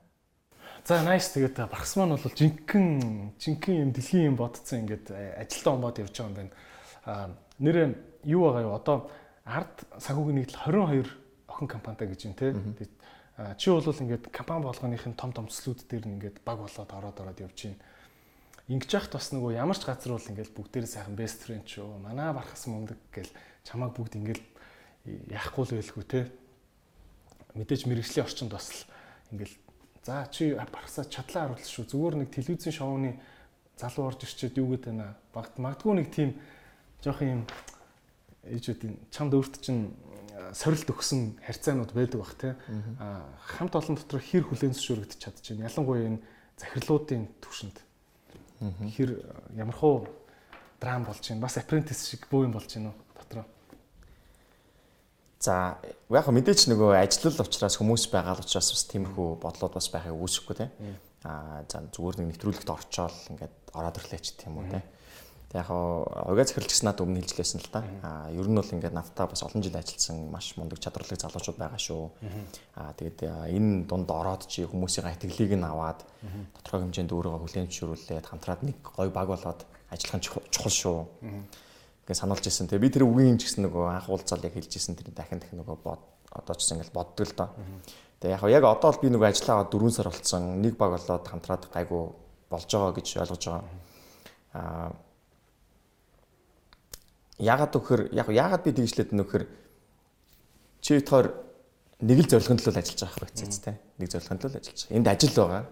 За 0.85 1.01
nice 1.01 1.33
тэгээд 1.33 1.67
багс 1.67 1.97
маань 1.97 2.15
бол 2.15 2.21
жинхэнэ 2.37 3.33
жинхэнэ 3.41 3.81
юм 3.81 3.91
дэлхийн 3.91 4.29
юм 4.31 4.37
бодцсон 4.37 4.85
ингээд 4.85 5.11
ажилтаа 5.41 5.73
онгоод 5.73 5.99
явж 6.05 6.13
байгаа 6.15 6.31
юм 6.31 6.37
байна 6.37 6.53
нэр 7.59 7.97
юу 8.23 8.49
байгаа 8.49 8.63
юу 8.67 8.75
одоо 8.75 9.09
ард 9.45 9.87
санхүүгийн 9.97 10.37
нэгдэл 10.43 10.61
22 10.67 11.07
охин 11.47 11.67
компанитай 11.67 12.07
гэж 12.07 12.21
юм 12.27 12.35
те. 12.35 12.53
Чи 13.57 13.69
бол 13.69 13.85
ингээд 13.85 14.29
компани 14.33 14.65
болгоныхын 14.65 15.13
том 15.13 15.31
том 15.31 15.47
төслүүд 15.47 15.85
дээр 15.87 16.05
нь 16.09 16.15
ингээд 16.17 16.41
баг 16.43 16.57
болоод 16.61 16.91
ороод 16.91 17.17
ороод 17.21 17.39
явж 17.39 17.69
байна. 17.69 17.79
Ингэж 18.67 18.91
яхад 18.91 19.13
бас 19.15 19.31
нөгөө 19.31 19.55
ямар 19.55 19.77
ч 19.77 19.85
газар 19.87 20.17
бол 20.17 20.29
ингээд 20.33 20.51
бүгдээрээ 20.51 20.91
сайхан 20.91 21.15
best 21.15 21.45
friend 21.45 21.63
ч 21.63 21.79
юу 21.79 22.01
манай 22.01 22.33
бархас 22.33 22.67
мундаг 22.67 22.99
гэл 23.13 23.31
чамааг 23.63 23.95
бүгд 23.95 24.19
ингээд 24.19 24.41
яахгүй 25.31 25.63
л 25.63 25.75
байлгүй 25.79 26.03
те. 26.03 26.21
Мэдээж 27.55 27.87
мэрэгжлийн 27.87 28.27
орчинд 28.27 28.51
бас 28.51 28.67
л 28.73 28.83
ингээд 29.31 29.53
за 30.03 30.27
чи 30.33 30.51
бархасаа 30.51 31.05
чадлаа 31.07 31.47
харуулж 31.47 31.63
шүү. 31.63 31.87
Зүгээр 31.87 32.15
нэг 32.25 32.29
телевизийн 32.35 32.75
шоуны 32.75 33.21
залуу 33.79 34.11
орж 34.11 34.27
ирчээд 34.27 34.59
юу 34.59 34.75
гэдэг 34.75 34.91
байна. 34.91 35.15
Багт 35.31 35.55
магадгүй 35.55 35.93
нэг 35.95 36.09
тийм 36.11 36.35
жоох 37.03 37.21
юм 37.21 37.45
ээжүүдийн 38.47 38.95
чамд 39.11 39.33
өөрт 39.35 39.59
чинь 39.61 39.91
сорилт 40.53 40.87
өгсөн 40.89 41.37
харьцаанууд 41.43 41.91
байдаг 41.91 42.19
бах 42.21 42.33
те 42.37 42.55
хамт 43.57 43.73
олон 43.75 43.95
дотор 43.97 44.21
хэр 44.21 44.45
хүлээн 44.47 44.73
зөвшөөрөгдөж 44.77 45.19
чадчихэв. 45.19 45.65
Ялангуяа 45.65 46.07
энэ 46.07 46.21
захирлуудын 46.57 47.27
түвшинд 47.41 47.77
хэр 48.61 49.17
ямархуу 49.57 50.07
драм 50.79 51.05
болж 51.05 51.21
байна. 51.21 51.41
Бас 51.41 51.57
apprentice 51.57 52.05
шиг 52.07 52.27
бөө 52.29 52.47
юм 52.47 52.53
болж 52.53 52.69
байна 52.69 52.93
уу 52.93 52.97
дотроо. 53.17 53.45
За 55.39 55.77
яг 56.09 56.27
мэдээч 56.29 56.69
нөгөө 56.69 56.97
ажиллал 56.97 57.45
учраас 57.45 57.77
хүмүүс 57.77 58.09
байгаа 58.09 58.37
л 58.37 58.43
учраас 58.45 58.73
бас 58.73 58.85
тиймэрхүү 58.89 59.29
бодлоод 59.41 59.73
бас 59.77 59.89
байхыг 59.93 60.17
үүсэхгүй 60.17 60.55
те. 60.57 60.69
Аа 61.25 61.65
за 61.69 61.85
зүгээр 61.93 62.21
нэг 62.21 62.27
нэвтрүүлэгт 62.37 62.69
орчоол 62.69 63.17
ингээд 63.33 63.55
ороод 63.73 63.97
ирлээ 64.01 64.21
ч 64.21 64.33
тийм 64.37 64.57
үү 64.57 64.65
те. 64.73 64.81
Яг 65.55 65.71
угаа 65.71 66.43
захирлч 66.43 66.75
гэсэн 66.75 66.91
надад 66.91 67.07
өмнө 67.07 67.23
хэлжлээсэн 67.23 67.63
л 67.63 67.71
да. 67.71 67.79
Аа 68.03 68.27
ер 68.35 68.51
нь 68.51 68.59
бол 68.59 68.67
ингээд 68.67 68.91
надтай 68.91 69.31
бас 69.31 69.47
олон 69.47 69.63
жил 69.63 69.79
ажилласан 69.79 70.27
маш 70.27 70.59
мундаг 70.59 70.83
чадварлаг 70.83 71.15
залуучууд 71.15 71.55
байгаа 71.55 71.79
шүү. 71.79 72.03
Аа 72.75 72.91
тэгээд 72.99 73.23
энэ 73.55 73.87
дунд 73.87 74.11
ороод 74.11 74.43
чи 74.51 74.67
хүмүүсийн 74.67 75.07
итгэлийг 75.07 75.55
нь 75.55 75.63
аваад 75.63 76.03
тодорхой 76.59 76.91
хэмжээнд 76.91 77.15
өөрийгөө 77.15 77.39
хүлээн 77.47 77.71
зөвшөөрүүлээд 77.71 78.27
хамтраад 78.27 78.61
нэг 78.67 78.75
гоё 78.83 79.07
баг 79.07 79.27
болоод 79.31 79.63
ажиллах 79.87 80.19
нь 80.19 80.25
чухал 80.27 80.75
шүү. 80.75 80.99
Ингээд 81.15 82.19
сануулж 82.19 82.43
ирсэн. 82.43 82.67
Тэгээ 82.67 82.83
би 82.83 82.91
тэр 82.91 83.07
үгийн 83.07 83.39
ч 83.39 83.47
гэсэн 83.47 83.71
нөгөө 83.71 83.83
анх 83.87 84.11
уулзаал 84.11 84.43
яг 84.43 84.51
хэлж 84.51 84.71
ирсэн 84.75 84.99
тэр 84.99 85.15
дахин 85.15 85.39
дахин 85.39 85.63
нөгөө 85.63 85.77
бод 85.79 86.03
одоо 86.27 86.55
ч 86.59 86.75
ингээд 86.75 86.91
боддог 86.91 87.23
л 87.23 87.35
доо. 87.39 87.49
Тэгээ 88.19 88.35
яг 88.35 88.43
яг 88.51 88.63
одоо 88.67 88.91
л 88.91 88.99
би 88.99 89.07
нөгөө 89.15 89.31
ажиллаа 89.31 89.63
4 89.71 89.95
сар 89.95 90.11
болцсон. 90.11 90.59
Нэг 90.59 90.75
баг 90.75 90.91
болоод 90.91 91.23
хамтраад 91.23 91.71
гайгүй 91.71 92.03
болж 92.51 92.67
байгаа 92.67 92.91
гэж 92.99 93.07
ойлгож 93.23 93.43
байгаа. 93.47 93.63
Аа 94.51 94.91
яагаад 97.39 97.73
вөхөр 97.75 98.01
яг 98.13 98.27
яагаад 98.29 98.63
би 98.63 98.71
тэгжлээд 98.73 99.11
нөхөр 99.13 99.43
чи 100.81 101.01
тоор 101.01 101.33
нэг 102.01 102.17
л 102.25 102.29
зорилгын 102.29 102.57
төлөө 102.61 102.77
ажиллаж 102.77 103.01
байгаа 103.01 103.17
хэрэгцээ 103.17 103.49
тэ 103.65 103.73
нэг 103.97 104.09
зорилгын 104.11 104.39
төлөө 104.41 104.59
ажиллаж 104.61 104.79
байгаа. 104.85 104.97
Энд 104.97 105.07
ажил 105.07 105.35
байгаа. 105.37 105.63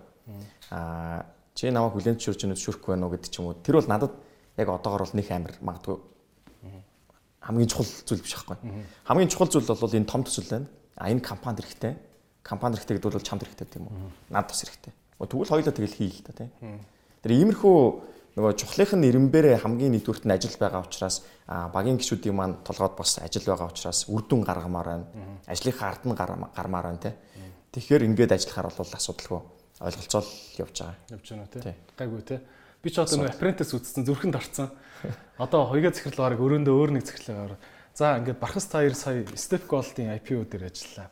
Аа 0.72 1.26
чи 1.56 1.70
намайг 1.72 1.94
хүлэн 1.94 2.18
зөвшөөрч 2.18 2.42
өнөд 2.46 2.60
шүрх 2.60 2.82
байна 2.86 3.08
уу 3.08 3.14
гэдэг 3.14 3.30
ч 3.32 3.40
юм 3.40 3.50
уу. 3.50 3.58
Тэр 3.62 3.80
бол 3.80 3.90
надад 3.90 4.14
яг 4.58 4.68
одоогор 4.70 5.06
бол 5.08 5.16
нэг 5.16 5.28
амир 5.32 5.54
магадгүй 5.62 5.98
хамгийн 7.46 7.70
чухал 7.70 7.86
зүйл 7.86 8.22
биш 8.26 8.34
байхгүй. 8.34 8.58
Хамгийн 9.06 9.30
чухал 9.30 9.50
зүйл 9.50 9.70
бол 9.70 9.94
энэ 9.94 10.10
том 10.10 10.26
төсөл 10.26 10.50
байна. 10.50 10.68
А 10.98 11.10
энэ 11.14 11.22
компанид 11.22 11.62
хэрэгтэй. 11.62 11.94
Компани 12.42 12.76
хэрэгтэй 12.76 12.98
гэдэг 12.98 13.14
бол 13.14 13.22
чамд 13.22 13.46
хэрэгтэй 13.46 13.68
тийм 13.70 13.86
үү? 13.86 14.34
Над 14.34 14.50
бас 14.50 14.66
хэрэгтэй. 14.66 14.94
Тэгвэл 15.22 15.52
хоёулаа 15.54 15.74
тэгэл 15.78 15.94
хий 15.94 16.10
л 16.10 16.26
та 16.26 16.34
тийм. 16.34 16.50
Тэр 17.22 17.32
иймэрхүү 17.38 17.78
нөгөө 18.36 18.54
чухлынх 18.60 18.92
нь 19.00 19.08
ирэмбэрээ 19.08 19.64
хамгийн 19.64 19.96
нэгдүгürt 19.96 20.28
нь 20.28 20.36
ажил 20.36 20.60
байгаа 20.60 20.84
учраас 20.84 21.24
багийн 21.48 21.96
гişүүдийн 21.96 22.36
маань 22.36 22.60
толгойд 22.68 23.00
бас 23.00 23.16
ажил 23.24 23.48
байгаа 23.48 23.72
учраас 23.72 24.12
үр 24.12 24.28
дүн 24.28 24.44
гаргамаар 24.44 24.88
байна. 24.92 25.08
Ажлынхаа 25.48 25.96
ард 25.96 26.04
нь 26.04 26.16
гармаар 26.16 26.86
байна 26.92 27.00
те. 27.00 27.16
Тэгэхээр 27.72 28.04
ингээд 28.12 28.36
ажиллахаар 28.36 28.76
бол 28.76 28.92
асуудалгүй 28.92 29.42
ойлголцоол 29.80 30.30
явж 30.60 30.76
байгаа. 30.84 30.96
Явж 31.16 31.28
байна 31.32 31.48
те. 31.48 31.76
Гайгүй 31.96 32.22
те. 32.28 32.42
Би 32.84 32.92
ч 32.92 33.00
одоо 33.00 33.24
апрентис 33.24 33.72
үзсэн 33.72 34.04
зүрхэнд 34.04 34.36
орцсон. 34.36 34.70
Одоо 35.40 35.72
хоёга 35.72 35.96
захирал 35.96 36.28
бараг 36.28 36.40
өрөөндөө 36.44 36.76
өөр 36.76 36.92
нэг 36.96 37.08
захирлаар. 37.08 37.56
За 37.96 38.20
ингээд 38.20 38.40
Бархас 38.40 38.68
Таяр 38.68 38.96
сая 38.96 39.24
Step 39.36 39.68
Gold-ийн 39.68 40.12
IPO 40.20 40.44
дээр 40.44 40.68
ажиллаа. 40.68 41.08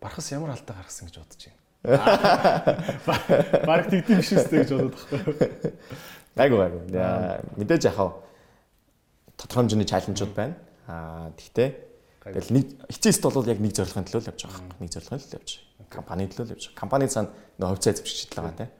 Бархас 0.00 0.32
ямар 0.32 0.52
алдаа 0.52 0.76
гаргасан 0.76 1.08
гэж 1.08 1.16
бодож 1.16 1.42
байна. 1.48 1.58
Бараг 3.68 3.88
тэгдэм 3.88 4.20
биш 4.20 4.32
үстэй 4.36 4.64
гэж 4.64 4.70
бодоод 4.76 4.94
байхгүй. 4.94 5.72
Айгу 6.36 6.60
айгу. 6.60 6.78
Мэдээж 7.56 7.88
яхав 7.88 8.20
тодорхой 9.38 9.62
хэмжээний 9.64 9.88
чаленжууд 9.88 10.34
байна. 10.34 10.54
Аа 10.86 11.30
тэгтээ 11.38 11.68
тэгэл 12.26 12.52
нэг 12.52 12.66
эцээст 12.90 13.22
бол 13.22 13.46
яг 13.46 13.62
нэг 13.62 13.72
зорилгын 13.72 14.04
төлөө 14.04 14.22
л 14.26 14.30
явж 14.34 14.40
байгаа. 14.44 14.62
Нэг 14.82 14.90
зорилгын 14.92 15.20
төлөө 15.22 15.38
явж 15.38 15.50
байгаа. 15.56 15.88
Компани 15.88 16.26
төлөө 16.28 16.44
л 16.44 16.52
явж 16.52 16.64
байгаа. 16.68 16.80
Компани 16.80 17.06
цаана 17.08 17.30
нөө 17.56 17.68
хувьцаа 17.72 17.92
эзэмшиж 17.94 18.30
байгаа 18.34 18.54
тийм. 18.58 18.70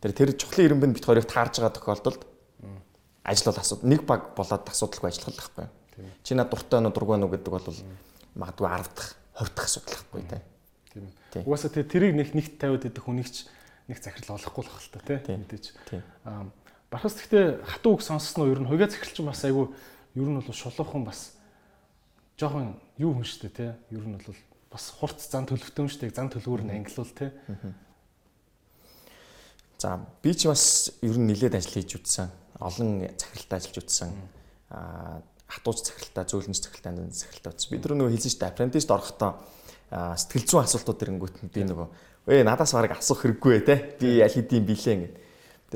Тэр 0.00 0.12
тэр 0.14 0.30
чухлын 0.38 0.66
ирэмбэн 0.70 0.94
бит 0.94 1.04
хоёрыг 1.04 1.26
таарж 1.26 1.58
байгаа 1.58 1.74
тохиолдолд 1.74 2.22
ажил 3.24 3.50
бол 3.50 3.60
асуудал 3.60 3.88
нэг 3.90 4.02
баг 4.06 4.22
болоод 4.38 4.64
асуудалгүй 4.70 5.08
ажиллах 5.10 5.34
байхгүй. 5.34 5.66
Чи 6.22 6.34
над 6.34 6.50
дуртай 6.52 6.80
нөө 6.84 6.92
дургүй 6.94 7.18
нөө 7.18 7.30
гэдэг 7.34 7.50
бол 7.50 7.68
магадгүй 8.38 8.68
10 8.70 8.90
дахь 8.94 9.10
20 9.34 9.54
дахь 9.56 9.66
асуудал 9.66 9.94
байхгүй 9.98 10.22
тийм. 10.30 10.42
Тийм. 11.32 11.42
Угаасаа 11.42 11.70
тэрийг 11.74 12.14
нэг 12.14 12.30
нэгт 12.36 12.60
тавиад 12.60 12.86
идэх 12.86 13.02
хүнийг 13.02 13.26
ч 13.26 13.50
нэг 13.90 13.98
захирал 13.98 14.38
олохгүй 14.38 14.62
л 14.62 14.70
хэл 14.70 14.92
та 14.94 15.18
тийм 15.18 15.42
мэдээж. 15.42 15.64
Аа 16.22 16.46
Бархас 16.94 17.18
гэхдээ 17.18 17.66
хатуу 17.66 17.98
үг 17.98 18.06
сонссноо 18.06 18.46
ер 18.54 18.62
нь 18.62 18.70
хуйгаа 18.70 18.86
захиралч 18.86 19.18
бас 19.26 19.42
айгүй 19.42 19.66
ер 20.14 20.28
нь 20.30 20.38
бол 20.38 20.54
шулуухан 20.54 21.02
бас 21.02 21.34
жоохон 22.38 22.78
юу 23.02 23.18
хүн 23.18 23.26
штэ 23.26 23.50
тий. 23.50 23.74
Ер 23.90 24.06
нь 24.06 24.14
бол 24.14 24.38
бас 24.70 24.94
хурц 24.94 25.26
зан 25.26 25.42
төлөвтөн 25.42 25.90
штэ 25.90 26.14
зан 26.14 26.30
төлөвөр 26.30 26.62
нь 26.62 26.70
ангилуул 26.70 27.10
тий. 27.10 27.34
За 29.82 30.06
би 30.22 30.38
ч 30.38 30.46
бас 30.46 30.94
ер 31.02 31.18
нь 31.18 31.26
нилээд 31.34 31.58
ажил 31.58 31.82
хийж 31.82 31.98
үтсэн. 31.98 32.30
Олон 32.62 33.10
захиралтай 33.18 33.58
ажиллаж 33.58 33.78
үтсэн. 33.82 34.14
Аа 34.70 35.18
хатууч 35.50 35.82
захиралтай, 35.82 36.24
зөөлөнч 36.30 36.62
захиралтай, 36.62 36.90
андын 36.94 37.10
захиралтай 37.10 37.50
үтсэн. 37.58 37.70
Бид 37.74 37.90
нөгөө 37.90 38.14
хэлсэн 38.14 38.34
штэ 38.38 38.46
апрентист 38.54 38.94
орохдоо 38.94 39.42
сэтгэл 39.90 40.46
зүйн 40.46 40.62
асуудлууд 40.62 41.02
ирэнгүүт 41.02 41.36
би 41.50 41.62
нөгөө 41.66 41.88
ээ 42.30 42.46
надаас 42.46 42.70
барыг 42.70 42.94
асуух 42.94 43.26
хэрэггүй 43.26 43.66
те. 43.66 43.98
Би 43.98 44.22
аль 44.22 44.30
хэдийн 44.30 44.62
билээ 44.62 44.94
ингээд 44.94 45.23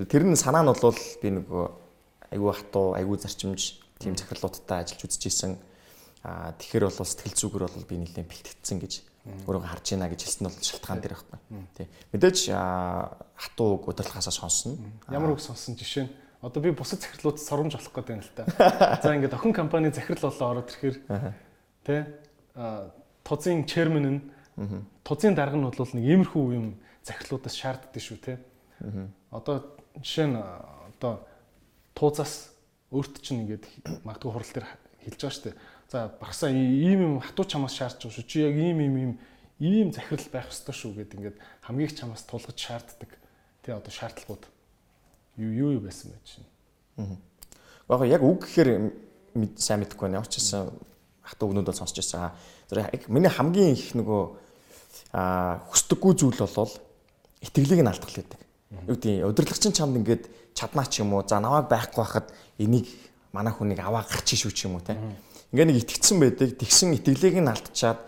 Тэр 0.06 0.22
нь 0.28 0.38
санаа 0.38 0.62
нь 0.62 0.70
бол 0.70 0.94
би 0.94 1.28
нөгөө 1.34 1.64
айгүй 2.30 2.52
хатуу, 2.54 2.94
айгүй 2.94 3.16
зарчимж 3.18 3.82
тийм 3.98 4.14
захирлуудтай 4.14 4.86
ажиллаж 4.86 5.02
үзэж 5.02 5.22
исэн. 5.26 5.58
Аа 6.22 6.54
тэгэхээр 6.54 6.86
бол 6.86 7.02
сэтгэл 7.02 7.34
зүгээр 7.34 7.64
бол 7.66 7.88
би 7.88 7.96
нэлээд 7.98 8.30
бэлтгэгдсэн 8.30 8.78
гэж 8.78 8.92
өөрөө 9.46 9.62
харж 9.66 9.86
байна 9.96 10.08
гэж 10.12 10.20
хэлсэн 10.22 10.42
нь 10.44 10.48
бол 10.48 10.62
шалтгаан 10.62 11.00
дээр 11.02 11.14
байхгүй. 11.18 11.38
Тий. 11.74 11.86
Мэдээж 12.14 12.38
хатуу 13.34 13.68
үг 13.80 13.90
удирдлагаасаа 13.90 14.34
сонсно. 14.34 14.78
Ямар 15.10 15.34
үг 15.34 15.42
сонсон 15.42 15.74
жишээ 15.74 16.06
нь 16.06 16.12
одоо 16.42 16.62
би 16.62 16.70
бусад 16.70 17.02
захирлууд 17.02 17.38
соромж 17.38 17.74
болох 17.74 17.92
гэдэг 17.92 18.14
юм 18.14 18.22
л 18.22 18.32
та. 18.34 18.46
За 19.02 19.14
ингээд 19.14 19.34
охин 19.34 19.52
компани 19.52 19.90
захирал 19.90 20.30
болоо 20.30 20.48
ороод 20.62 20.70
ирэхээр 20.70 20.96
тий 21.84 22.00
тузын 23.26 23.66
chairman 23.66 24.06
нь 24.06 24.20
тузын 25.04 25.34
дарга 25.34 25.58
нь 25.58 25.66
бол 25.66 25.74
нэг 25.76 26.04
иймэрхүү 26.04 26.44
юм 26.54 26.78
захирлуудаас 27.04 27.56
шаарддаг 27.58 28.00
шүү 28.00 28.18
тий. 28.22 28.36
Одоо 29.30 29.77
жишээ 30.02 30.26
нь 30.30 30.38
одоо 30.38 31.26
туузаас 31.94 32.54
өөрт 32.94 33.20
чинь 33.20 33.44
ингээд 33.44 33.64
магадгүй 34.06 34.30
хурал 34.32 34.52
дээр 34.54 34.66
хэлж 35.04 35.20
байгаа 35.20 35.34
шүү 35.34 35.44
дээ. 35.50 35.56
За 35.90 35.98
багсаа 36.20 36.50
ийм 36.50 37.00
юм 37.02 37.14
хатуу 37.20 37.44
чамаас 37.44 37.74
шаардж 37.74 38.06
байгаа 38.06 38.16
шүү. 38.16 38.28
Чи 38.28 38.38
яг 38.46 38.54
ийм 38.54 38.78
ийм 38.80 38.94
ийм 38.96 39.12
ийм 39.58 39.88
захирал 39.92 40.28
байх 40.32 40.48
ёстой 40.48 40.74
шүү 40.74 40.94
гэд 40.96 41.14
ингээд 41.18 41.36
хамгийн 41.66 41.88
их 41.90 41.96
чамаас 41.98 42.22
тулгаж 42.24 42.56
шаарддаг. 42.56 43.10
Тэ 43.62 43.74
одоо 43.74 43.92
шаардлагууд 43.92 44.44
юу 45.36 45.50
юу 45.52 45.70
юу 45.76 45.82
байсан 45.82 46.14
байж 46.14 46.26
шин. 46.38 46.46
Аа. 46.96 48.06
Яг 48.06 48.22
үг 48.22 48.46
гэхээр 48.46 48.92
сайн 49.58 49.82
мэдэхгүй 49.82 50.08
байна. 50.08 50.24
Гэсэн 50.24 50.72
хатуу 51.22 51.50
өгнүүд 51.52 51.68
бол 51.68 51.80
сонсч 51.82 51.98
байсан. 52.00 52.32
Тэр 52.70 52.86
яг 52.88 53.08
миний 53.08 53.28
хамгийн 53.28 53.76
их 53.76 53.92
нөгөө 53.92 54.22
аа 55.12 55.60
хүсдэггүй 55.68 56.12
зүйл 56.16 56.40
бол 56.40 56.72
итгэлийг 57.44 57.84
нь 57.84 57.90
алдах 57.90 58.12
л 58.12 58.20
гэдэг 58.22 58.47
юу 58.70 58.96
гэдэг 58.96 59.24
удирдлагч 59.24 59.64
чамд 59.72 59.96
ингээд 59.96 60.24
чаднаа 60.52 60.86
ч 60.86 61.00
юм 61.00 61.14
уу? 61.14 61.24
За 61.24 61.40
намайг 61.40 61.68
байхгүй 61.68 62.04
хахад 62.04 62.32
энийг 62.58 62.88
манай 63.32 63.52
хүнийг 63.52 63.80
аваа 63.80 64.04
гарч 64.04 64.36
шүү 64.36 64.52
ч 64.52 64.68
юм 64.68 64.76
уу 64.76 64.84
те 64.84 64.96
ингээ 65.52 65.66
нэг 65.72 65.78
итгэцэн 65.84 66.20
байдаг. 66.20 66.48
Тэгсэн 66.60 66.92
итгэлийг 67.00 67.40
нь 67.40 67.48
алдчихад 67.48 68.00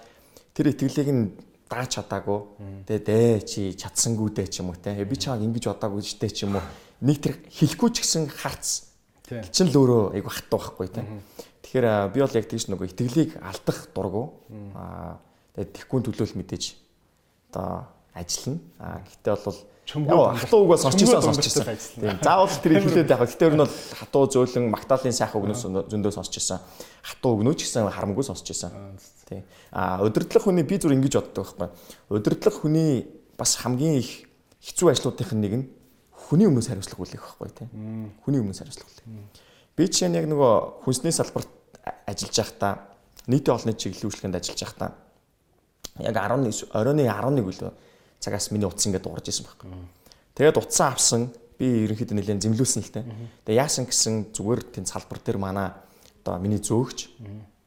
тэр 0.52 0.76
итгэлийг 0.76 1.08
нь 1.08 1.22
дааж 1.70 1.88
чадаагүй. 1.96 2.40
Тэгээ 2.84 3.04
дээ 3.06 3.32
чи 3.46 3.60
чадсангүй 3.78 4.28
дээ 4.36 4.48
ч 4.52 4.60
юм 4.60 4.74
уу 4.74 4.76
те 4.76 4.92
би 4.92 5.16
чамайг 5.16 5.48
ингэж 5.48 5.64
бодаагүй 5.72 6.02
ч 6.04 6.20
дээ 6.20 6.32
ч 6.34 6.38
юм 6.44 6.60
уу? 6.60 6.64
Нэг 7.00 7.16
тэр 7.24 7.34
хэлэхгүй 7.48 7.90
ч 7.96 7.96
гэсэн 8.04 8.28
харц. 8.28 8.92
Чин 9.30 9.70
л 9.70 9.78
өөрөө 9.78 10.18
айгу 10.18 10.28
хатуу 10.28 10.58
байхгүй 10.60 10.88
те 10.92 11.00
тэгэхээр 11.64 12.10
би 12.10 12.18
бол 12.20 12.34
яг 12.34 12.46
тийш 12.50 12.66
нөгөө 12.66 12.90
итгэлийг 12.90 13.30
алдах 13.38 13.78
дургу. 13.94 14.42
Аа 14.74 15.22
тэгээ 15.54 15.70
тэггүй 15.70 16.00
төлөөл 16.02 16.34
мэдээж 16.34 16.64
одоо 17.54 17.86
ажиллана. 18.12 18.60
Аа 18.82 18.98
гэтээ 19.06 19.36
бол 19.38 19.58
чөмгөө 19.90 20.38
хатуу 20.38 20.60
үгөө 20.64 20.78
сонсч 20.78 21.02
ирсэн 21.02 21.22
сонсч 21.26 21.46
ирсэн. 21.50 21.66
Тийм. 21.98 22.18
Заавал 22.22 22.54
тэр 22.62 22.78
хэлээд 22.78 23.10
яг. 23.10 23.22
Гэтэ 23.26 23.50
ер 23.50 23.54
нь 23.58 23.62
бол 23.64 23.74
хатуу 23.98 24.24
зөөлөн 24.30 24.70
магтаалын 24.70 25.14
сайхан 25.14 25.42
үгнөөс 25.42 25.90
зөндөө 25.90 26.12
сонсч 26.14 26.38
ирсэн. 26.38 26.62
Хатуу 27.02 27.42
үгнөө 27.42 27.58
ч 27.58 27.66
гэсэн 27.66 27.90
харамгүй 27.90 28.22
сонсч 28.22 28.46
ирсэн. 28.54 28.70
Тийм. 29.26 29.42
А 29.74 29.98
удирдлах 30.06 30.46
хүний 30.46 30.62
би 30.62 30.78
зүр 30.78 30.94
ингэж 30.94 31.18
боддог 31.18 31.50
байхгүй. 31.58 31.68
Удирдлах 32.06 32.56
хүний 32.62 33.10
бас 33.34 33.58
хамгийн 33.58 33.98
их 33.98 34.30
хэцүү 34.62 34.94
ажлуудын 34.94 35.40
нэг 35.42 35.52
нь 35.58 35.66
хүний 36.14 36.46
өмнөөс 36.46 36.70
хариуцлага 36.70 37.02
үлээх 37.02 37.24
байхгүй 37.26 37.50
тийм. 37.58 38.14
Хүний 38.22 38.38
өмнөөс 38.38 38.62
хариуцлага 38.62 38.90
үлээх. 38.94 39.42
Би 39.74 39.88
чинь 39.90 40.14
яг 40.14 40.30
нөгөө 40.30 40.86
хүнсний 40.86 41.10
салбарт 41.10 41.50
ажиллаж 42.06 42.36
байхдаа 42.36 42.72
нийтийн 43.26 43.56
олонний 43.56 43.74
чиглэлүүлэхэд 43.74 44.38
ажиллаж 44.38 44.60
байхдаа 44.62 44.90
яг 45.98 46.16
11 46.16 46.70
оройн 46.76 47.00
11 47.02 47.42
үлээ 47.42 47.72
цагаас 48.20 48.52
миний 48.52 48.68
утас 48.68 48.86
ингээд 48.86 49.04
дуурж 49.04 49.26
исэн 49.26 49.48
байхгүй. 49.48 49.72
Тэгээд 50.36 50.60
утсаа 50.60 50.92
авсан 50.92 51.32
би 51.58 51.88
ерөнхийдөө 51.88 52.16
нэлээд 52.16 52.44
зэмлүүлсэн 52.44 52.82
л 52.84 52.92
тээ. 52.92 53.04
Тэгээд 53.48 53.60
яасан 53.60 53.84
гэсэн 53.88 54.32
зүгээр 54.36 54.60
тийм 54.76 54.84
салбар 54.84 55.18
дээр 55.20 55.38
манай 55.40 55.72
одоо 56.20 56.36
миний 56.38 56.60
зөөгч 56.60 57.08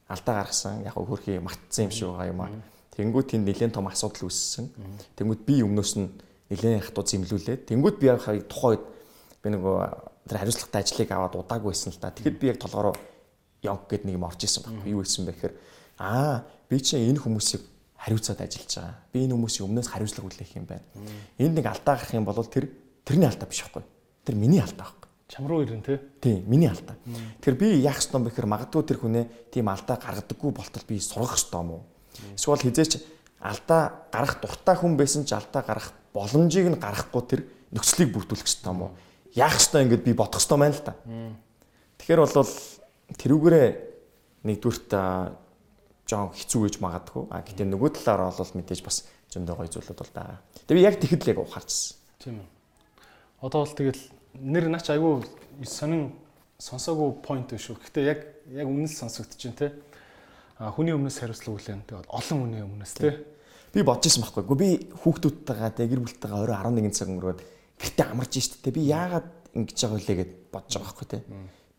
алдаа 0.08 0.46
гаргасан 0.46 0.86
яг 0.86 0.94
хөрхий 0.94 1.42
матцсан 1.42 1.90
юм 1.90 1.94
шиг 1.94 2.08
байгаа 2.14 2.30
юм 2.30 2.42
аа. 2.42 2.54
Тэнгүүд 2.94 3.28
тэнд 3.34 3.46
нэлээд 3.50 3.74
том 3.74 3.90
асуудал 3.90 4.30
үүссэн. 4.30 4.70
Тэнгүүд 5.18 5.42
би 5.42 5.66
өмнөөс 5.66 5.94
нь 5.98 6.10
нэлээд 6.54 6.86
хатуу 6.86 7.06
зэмлүүлээд 7.06 7.66
тэнгүүд 7.74 7.96
би 7.98 8.06
яг 8.10 8.22
тухайд 8.46 8.82
би 9.42 9.48
нөгөө 9.50 9.78
тэр 10.30 10.38
хариуцлагатай 10.38 10.82
ажлыг 10.86 11.10
аваад 11.10 11.36
удаагүй 11.42 11.74
байсан 11.74 11.90
л 11.90 11.98
та. 11.98 12.14
Тэгэхэд 12.14 12.38
би 12.38 12.48
яг 12.54 12.62
толгороо 12.62 12.94
яг 13.66 13.90
гэд 13.90 14.06
нэг 14.06 14.16
юм 14.22 14.28
орж 14.30 14.46
исэн 14.46 14.62
байхгүй. 14.62 14.94
Юу 14.94 15.02
гэсэн 15.02 15.26
бэ 15.26 15.34
гэхээр 15.34 15.54
аа 15.98 16.46
би 16.70 16.78
чинь 16.78 17.10
энэ 17.10 17.24
хүмүүсийг 17.26 17.62
хариуцаад 18.04 18.42
ажиллаж 18.44 18.74
байгаа. 18.76 18.96
Би 19.16 19.24
энэ 19.24 19.34
хүмүүсийн 19.34 19.66
өмнөөс 19.72 19.88
хариуцлага 19.88 20.28
үлээх 20.28 20.54
юм 20.60 20.68
байна. 20.68 20.84
Энд 21.40 21.56
нэг 21.56 21.68
алдаа 21.72 21.96
гарах 21.96 22.12
юм 22.12 22.28
бол 22.28 22.44
тэр 22.44 22.68
тэрний 23.08 23.28
алдаа 23.32 23.48
биш 23.48 23.64
байхгүй. 23.64 23.84
Тэр 24.28 24.36
миний 24.36 24.60
алдаа 24.60 24.92
байхгүй. 24.92 25.10
Чам 25.32 25.48
руу 25.48 25.64
ирэн 25.64 25.82
тий. 25.82 25.98
Тийм, 26.20 26.44
миний 26.46 26.68
алдаа. 26.68 27.00
Тэр 27.40 27.56
би 27.56 27.80
яах 27.80 28.04
ёстой 28.04 28.20
юм 28.20 28.28
бэхээр 28.28 28.46
магадгүй 28.52 28.84
тэр 28.84 29.00
хүнээ 29.00 29.26
тийм 29.56 29.72
алдаа 29.72 29.96
гаргадаггүй 29.96 30.52
болтол 30.52 30.84
би 30.84 31.00
сургах 31.00 31.40
ёстой 31.40 31.64
юм 31.64 31.72
уу? 31.80 31.84
Эсвэл 32.36 32.60
хизээч 32.60 33.00
алдаа 33.40 34.08
гарах 34.12 34.44
дуртай 34.44 34.76
хүн 34.76 35.00
байсан 35.00 35.24
ч 35.24 35.32
алдаа 35.34 35.64
гарах 35.64 35.96
боломжийг 36.12 36.68
нь 36.70 36.78
гаргахгүй 36.78 37.24
тэр 37.24 37.42
нөхцөлийг 37.72 38.12
бүрдүүлэх 38.14 38.46
ёстой 38.46 38.72
юм 38.76 38.82
уу? 38.84 38.92
Яах 39.34 39.58
ёстой 39.58 39.88
ингэж 39.88 40.02
би 40.04 40.14
бодох 40.14 40.44
ёстой 40.44 40.60
байна 40.60 40.76
л 40.76 40.86
та. 40.86 40.94
Тэгэхээр 41.98 42.20
бол 42.20 42.52
тэрүүгээрээ 43.16 43.68
нэгдүгürt 44.44 44.92
жоон 46.10 46.32
хэцүү 46.36 46.62
гэж 46.68 46.76
магадгүй. 46.84 47.24
А 47.32 47.42
гэтээ 47.44 47.68
нөгөө 47.68 47.90
талаар 48.04 48.34
бол 48.36 48.56
мэдээж 48.60 48.82
бас 48.84 49.08
зөндөө 49.32 49.56
гоё 49.56 49.70
зүйлүүд 49.72 50.00
бол 50.00 50.14
байгаа. 50.14 50.40
Тэгээ 50.68 50.78
би 50.78 50.84
яг 50.84 50.96
тэгэхэд 51.00 51.24
л 51.24 51.32
яг 51.32 51.40
ухаарчсан. 51.40 51.98
Тийм 52.20 52.36
үү. 52.44 52.48
Одоо 53.44 53.60
бол 53.64 53.76
тэгэл 53.76 54.04
нэр 54.38 54.66
нач 54.68 54.86
айгүй 54.92 55.24
сонин 55.64 56.12
сонсоогүй 56.60 57.10
point 57.24 57.48
биш 57.48 57.72
үү. 57.72 57.80
Гэтээ 57.80 58.04
яг 58.04 58.20
яг 58.52 58.68
үнэн 58.68 58.88
л 58.88 59.00
сонсогдож 59.00 59.40
байна 59.40 59.60
те. 59.60 59.68
А 60.60 60.72
хүний 60.76 60.94
өмнөөс 60.94 61.18
хариуцлага 61.24 61.58
үлээн. 61.58 61.84
Тэгээд 61.88 62.12
олон 62.12 62.40
хүний 62.46 62.64
өмнөөс 62.68 62.94
те. 63.00 63.24
Би 63.74 63.82
бодож 63.82 64.12
исэн 64.12 64.22
байхгүй. 64.28 64.44
Гэхдээ 64.44 64.62
би 64.62 64.70
хүүхдүүдтэйгээ 65.02 65.72
те 65.74 65.88
гэр 65.88 66.02
бүлтэйгээ 66.04 66.40
орой 66.46 66.58
11 66.62 66.94
цаг 66.94 67.10
өнгөрөөд 67.10 67.42
гэртээ 67.82 68.08
амарч 68.12 68.34
штэ 68.38 68.62
те. 68.62 68.76
Би 68.76 68.86
яагаад 68.86 69.28
ингэж 69.58 69.78
байгаа 69.82 69.98
вэ 69.98 70.16
гэд 70.20 70.32
бодож 70.54 70.74
байгаа 70.78 70.88
байхгүй 70.94 71.08
те. 71.10 71.20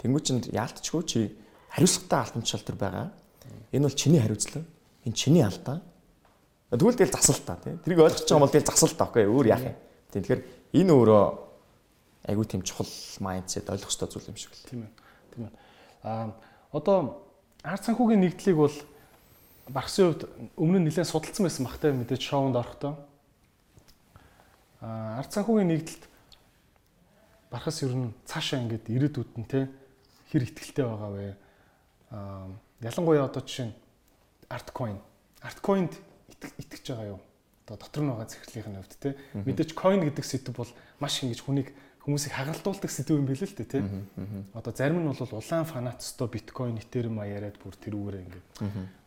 Тэнгүү 0.03 0.21
чинь 0.27 0.43
яалтчгүй 0.51 1.03
чи 1.07 1.21
хариуцлагатай 1.71 2.19
алтан 2.19 2.43
шалтар 2.43 2.77
байгаа 2.77 3.07
Энэ 3.75 3.91
бол 3.91 3.99
чиний 3.99 4.23
хариуцлага. 4.23 4.65
Энэ 5.05 5.19
чиний 5.19 5.43
алдаа. 5.43 5.83
Тэгвэл 6.71 6.95
тэгэл 6.95 7.19
засал 7.19 7.43
та 7.43 7.59
тий. 7.59 7.75
Тэрийг 7.83 8.01
ойлгож 8.07 8.23
байгаа 8.23 8.39
юм 8.39 8.45
бол 8.47 8.55
тэгэл 8.55 8.71
засал 8.71 8.95
та. 8.95 9.11
Окей 9.11 9.27
өөр 9.27 9.47
яах 9.51 9.65
юм. 9.67 9.77
Тийм 10.15 10.23
тэгэхээр 10.23 10.43
энэ 10.79 10.93
өөрөө 10.95 11.25
айгүй 12.31 12.47
тийм 12.47 12.63
чухал 12.63 12.89
майндсет 13.21 13.69
ойлгох 13.69 13.91
ёстой 13.91 14.09
зүйл 14.09 14.31
юм 14.31 14.39
шиг 14.39 14.55
л. 14.55 14.65
Тийм 14.71 14.81
ээ. 14.87 14.93
Тийм 15.35 15.43
ээ. 15.51 15.53
Аа 16.07 16.31
одоо 16.73 17.27
ард 17.63 17.85
санхүүгийн 17.85 18.23
нэгдлийг 18.23 18.57
бол 18.57 18.77
багсын 19.69 20.15
хувьд 20.15 20.23
өмнө 20.57 20.79
нь 20.81 20.87
нэлээд 20.89 21.11
судалсан 21.11 21.45
байсан 21.45 21.67
бахтай 21.67 21.93
мэдээж 21.93 22.23
шоунд 22.23 22.57
орохдоо. 22.57 22.97
Аа 24.81 25.21
ард 25.21 25.31
санхүүгийн 25.31 25.69
нэгдэлд 25.69 26.03
бархас 27.53 27.83
ер 27.85 27.95
нь 27.95 28.13
цаашаа 28.27 28.61
ингээд 28.65 28.91
ирээдүйд 28.91 29.33
нь 29.39 29.49
те 29.49 29.69
хэр 30.33 30.43
ихтгэлтэй 30.49 30.85
байгаа 30.85 31.11
вэ? 31.13 31.37
Аа 32.11 32.49
ялангуяа 32.85 33.25
одоо 33.27 33.43
жишээ 33.43 33.73
нь 33.73 33.75
Artcoin. 34.53 35.01
Artcoin-д 35.41 35.97
итгэж 36.61 36.85
байгаа 36.93 37.17
юу? 37.17 37.21
Одоо 37.65 37.77
дотор 37.81 38.03
нь 38.05 38.11
байгаа 38.13 38.29
зэрэглэлийн 38.29 38.77
хувьд 38.77 38.95
те 39.01 39.17
мэдээж 39.33 39.71
coin 39.73 40.01
гэдэг 40.05 40.25
сэдв 40.25 40.53
бол 40.53 40.69
маш 41.01 41.25
ингэж 41.25 41.41
хүнийг 41.41 41.73
хүмүүсийг 42.05 42.37
хагаралтуулдаг 42.37 42.91
сэдв 42.93 43.17
юм 43.17 43.25
билээ 43.25 43.49
л 43.49 43.57
дээ 43.57 43.73
тий. 43.73 43.83
Одоо 44.53 44.73
зарим 44.77 45.01
нь 45.01 45.09
бол 45.09 45.33
улаан 45.33 45.65
фанатсто 45.65 46.29
биткойн, 46.29 46.77
этериум 46.77 47.25
яриад 47.25 47.57
бүр 47.57 47.73
тэрүүгээрээ 47.81 48.25
ингээд 48.29 48.47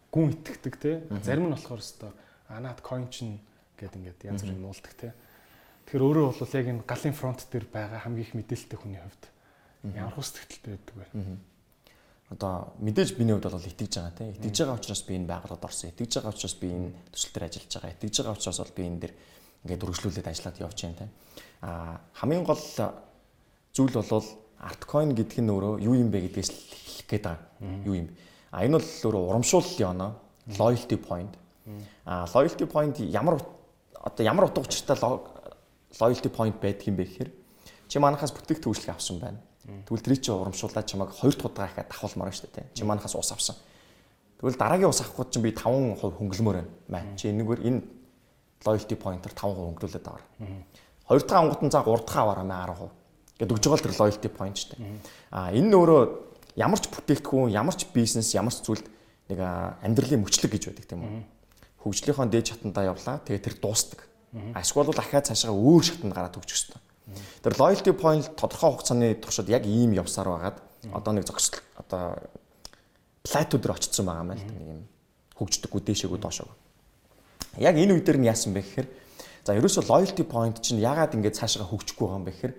гүн 0.10 0.30
итгэдэг 0.34 0.76
тий. 0.82 0.96
Зарим 1.22 1.46
нь 1.46 1.54
болохоор 1.54 1.82
өстой 1.86 2.12
анаад 2.50 2.82
coin 2.82 3.06
чинь 3.14 3.38
гэдэг 3.78 4.02
ингээд 4.02 4.26
янз 4.26 4.42
бүрийн 4.42 4.62
нуулдаг 4.66 4.94
тий. 4.98 5.12
Тэгэхээр 5.86 6.02
өөрөө 6.02 6.26
бол 6.42 6.58
яг 6.58 6.66
энэ 6.66 6.82
галын 6.90 7.14
фронт 7.14 7.42
дээр 7.46 7.66
байгаа 7.70 8.02
хамгийн 8.02 8.26
их 8.26 8.34
мэдээлэлтэй 8.34 8.80
хүний 8.82 9.02
хувьд 9.06 9.24
ямар 9.94 10.18
хус 10.18 10.34
тэтэлтэй 10.34 10.82
байдаг 10.82 10.96
вэ? 10.98 11.06
Одоо 12.28 12.76
мэдээж 12.84 13.16
биний 13.16 13.34
хувьд 13.34 13.48
бол 13.48 13.64
итгэж 13.64 13.94
байгаа 13.96 14.16
тийм. 14.18 14.36
Итгэж 14.36 14.58
байгаа 14.68 14.76
учраас 14.76 15.02
би 15.08 15.16
энэ 15.16 15.32
байгууллагад 15.32 15.64
орсон. 15.64 15.90
Итгэж 15.96 16.12
байгаа 16.20 16.36
учраас 16.36 16.56
би 16.60 16.68
энэ 16.68 16.92
төсөл 17.16 17.32
дээр 17.32 17.48
ажиллаж 17.48 17.72
байгаа. 17.72 17.96
Итгэж 17.96 18.16
байгаа 18.20 18.36
учраас 18.36 18.60
бол 18.60 18.76
би 18.76 18.84
энэ 18.84 19.00
дээр 19.00 19.14
ингээд 19.64 19.84
үргэлжлүүлээд 19.88 20.28
ажиллаад 20.28 20.58
явж 20.60 20.78
байна 20.84 21.00
тийм. 21.00 21.12
А 21.64 22.00
хамгийн 22.20 22.44
гол 22.44 22.64
зүйл 23.72 23.96
бол 23.96 24.28
артcoin 24.60 25.16
гэдэг 25.16 25.40
нь 25.40 25.52
өөрөө 25.56 25.74
юу 25.88 25.96
юм 25.96 26.12
бэ 26.12 26.28
гэдгээс 26.28 26.52
хэлэх 26.52 27.08
гээд 27.08 27.24
байгаа. 27.24 27.48
Юу 27.88 27.96
юм. 27.96 28.08
А 28.52 28.66
энэ 28.68 28.76
бол 28.76 28.88
өөрөө 28.88 29.24
урамшууллын 29.32 29.88
оноо 29.88 30.12
loyalty 30.60 30.98
point. 31.00 31.34
А 32.06 32.26
loyalty 32.28 32.66
point 32.68 33.00
ямар 33.08 33.40
одоо 33.94 34.24
ямар 34.26 34.46
утга 34.52 34.68
учиртай 34.68 34.98
loyalty 36.00 36.30
point 36.30 36.60
байдаг 36.60 36.88
юм 36.88 36.96
бэ 36.96 37.06
гэхээр 37.08 37.32
чи 37.88 38.00
манахаас 38.00 38.32
бүтээгт 38.32 38.68
хөгжлөх 38.68 38.96
авсан 38.96 39.20
байна. 39.20 39.40
Тэгвэл 39.68 40.04
тэр 40.04 40.16
чи 40.16 40.32
урамшуулаад 40.32 40.88
чамайг 40.88 41.12
хоёр 41.12 41.36
дахь 41.36 41.52
удаа 41.52 41.68
ихэ 41.68 41.84
давхуулмаар 41.92 42.32
шүү 42.32 42.50
дээ. 42.56 42.72
Чи 42.72 42.88
манахаас 42.88 43.20
ус 43.20 43.32
авсан. 43.36 43.56
Тэгвэл 44.40 44.56
дараагийн 44.56 44.88
ус 44.88 45.02
авах 45.04 45.28
чинь 45.28 45.44
би 45.44 45.52
5% 45.52 46.00
хөнгөлмөр 46.00 46.58
байна. 46.88 47.16
Чи 47.20 47.28
энэгээр 47.36 47.62
энэ 47.68 47.82
loyalty 48.64 48.96
point-оор 48.96 49.34
5% 49.36 49.60
хөнгөлүүлээд 49.60 50.08
аваар. 50.08 50.24
Хоёр 51.04 51.22
дахь 51.28 51.40
ангууд 51.40 51.62
нь 51.68 51.72
за 51.72 51.84
гурав 51.84 52.06
дахь 52.08 52.16
аваараа 52.16 52.48
10%. 52.48 53.44
Гэт 53.44 53.52
өгж 53.52 53.64
байгаа 53.68 53.76
л 53.76 53.86
тэр 53.86 53.96
loyalty 54.00 54.30
point 54.32 54.56
шүү 54.56 54.70
дээ. 54.80 54.88
А 55.36 55.52
энэ 55.52 55.68
нь 55.68 55.76
өөрөө 55.76 56.02
ямар 56.56 56.80
ч 56.80 56.88
бүтээгдэхүүн, 56.88 57.52
ямар 57.52 57.76
ч 57.76 57.86
бизнес, 57.92 58.32
ямар 58.34 58.56
ч 58.56 58.64
зүйлд 58.64 58.88
нэг 59.28 59.40
амьдралын 59.84 60.24
мөчлөг 60.24 60.52
гэж 60.56 60.64
байдаг 60.72 60.86
тийм 60.88 61.04
үү. 61.04 61.12
Хөгжлийнхөө 61.84 62.28
дээд 62.32 62.50
шатандаа 62.56 62.88
явлаа. 62.88 63.20
Тэгээ 63.28 63.44
тэр 63.44 63.56
дуустдаг. 63.60 64.08
Ашгүй 64.56 64.88
бол 64.88 64.98
ахаа 64.98 65.22
цаашаа 65.22 65.52
өөр 65.52 65.84
шатанд 65.84 66.14
гараад 66.16 66.40
өгчих 66.40 66.56
ёстой. 66.58 66.80
Тэр 67.44 67.54
loyalty 67.56 67.94
point 67.94 68.26
тодорхой 68.36 68.76
хугацааны 68.76 69.16
туршид 69.22 69.50
яг 69.50 69.66
ийм 69.66 69.94
явсаар 69.94 70.28
байгаад 70.28 70.58
одоо 70.92 71.12
нэг 71.14 71.26
зогсол 71.26 71.60
одоо 71.80 72.20
плато 73.24 73.58
дээр 73.58 73.76
очсон 73.76 74.06
байгаа 74.06 74.24
юм 74.24 74.30
байна 74.32 74.44
л 74.44 74.52
нэг 74.52 74.68
юм 74.68 74.82
хөгждөггүй 75.40 75.82
дээшээгүй 75.82 76.20
доошоо. 76.20 76.52
Яг 77.58 77.76
энэ 77.80 77.96
үе 77.96 78.04
дээр 78.04 78.20
нь 78.20 78.30
яасан 78.30 78.54
бэ 78.54 78.62
гэхээр 78.62 78.88
За 79.48 79.56
ерөөсөө 79.56 79.88
loyalty 79.88 80.26
point 80.28 80.60
чинь 80.60 80.84
яагаад 80.84 81.16
ингэж 81.16 81.40
цаашаа 81.40 81.64
хөгжихгүй 81.72 82.04
байгаа 82.04 82.20
юм 82.20 82.26
бэ 82.28 82.32
гэхээр 82.36 82.54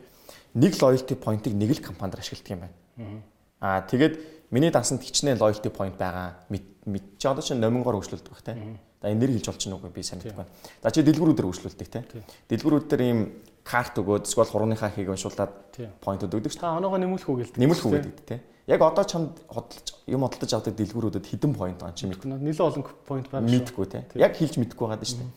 нэг 0.56 0.72
loyalty 0.80 1.14
point-ыг 1.20 1.52
нэг 1.52 1.70
л 1.76 1.84
компанид 1.84 2.16
ашигладаг 2.16 2.48
юм 2.48 2.64
байна. 2.64 3.20
Аа 3.60 3.84
тэгээд 3.84 4.48
миний 4.48 4.72
дансанд 4.72 5.04
хичнээн 5.04 5.36
loyalty 5.36 5.68
point 5.68 6.00
байгаа 6.00 6.40
мэд 6.48 7.20
чи 7.20 7.28
одоо 7.28 7.44
чинь 7.44 7.60
номингоор 7.60 8.00
хөгжүүлдэг 8.00 8.32
бах 8.32 8.40
те. 8.40 8.56
За 9.04 9.12
энэ 9.12 9.20
нэр 9.20 9.36
хэлж 9.36 9.52
болчих 9.52 9.68
нь 9.68 9.76
үгүй 9.76 9.92
би 9.92 10.00
сайн 10.00 10.24
мэдэхгүй. 10.24 10.48
За 10.80 10.88
чи 10.88 11.04
дэлгүүрүүдээр 11.04 11.48
хөгжүүлдэг 11.52 11.88
те. 11.92 12.00
Дэлгүүрүүдээр 12.48 13.02
ийм 13.04 13.20
карт 13.68 14.00
өгөөд 14.00 14.24
эсвэл 14.24 14.48
хурууныхаа 14.48 14.88
хийг 14.96 15.12
уншуулад 15.12 15.52
point 16.00 16.24
өгдөг 16.24 16.48
шүү. 16.48 16.64
Та 16.64 16.80
оноогоо 16.80 16.96
нэмүүлэх 16.96 17.28
үг 17.28 17.38
гэлдэг. 17.52 17.60
Нэмүүлэх 17.60 17.84
үг 17.84 17.94
гэдэг 18.00 18.24
те. 18.24 18.40
Яг 18.64 18.80
одоо 18.80 19.04
чамд 19.04 19.36
хөдөлж 19.44 19.86
юм 20.08 20.24
хөдөлж 20.24 20.52
авдаг 20.56 20.74
дэлгүүрүүдэд 20.76 21.28
хэдэн 21.28 21.52
point 21.52 21.76
байгаа 21.76 21.96
чи 21.96 22.08
мэдгүй. 22.08 22.32
Нэлээд 22.32 22.64
олон 22.64 22.84
point 23.04 23.28
байгаа 23.28 23.44
шүү. 23.44 23.52
Мэдгүй 23.52 23.86
те. 23.92 24.04
Яг 24.16 24.32
хэлж 24.36 24.56
мэдгүй 24.56 24.86
байгаа 24.88 25.04
шүү. 25.04 25.28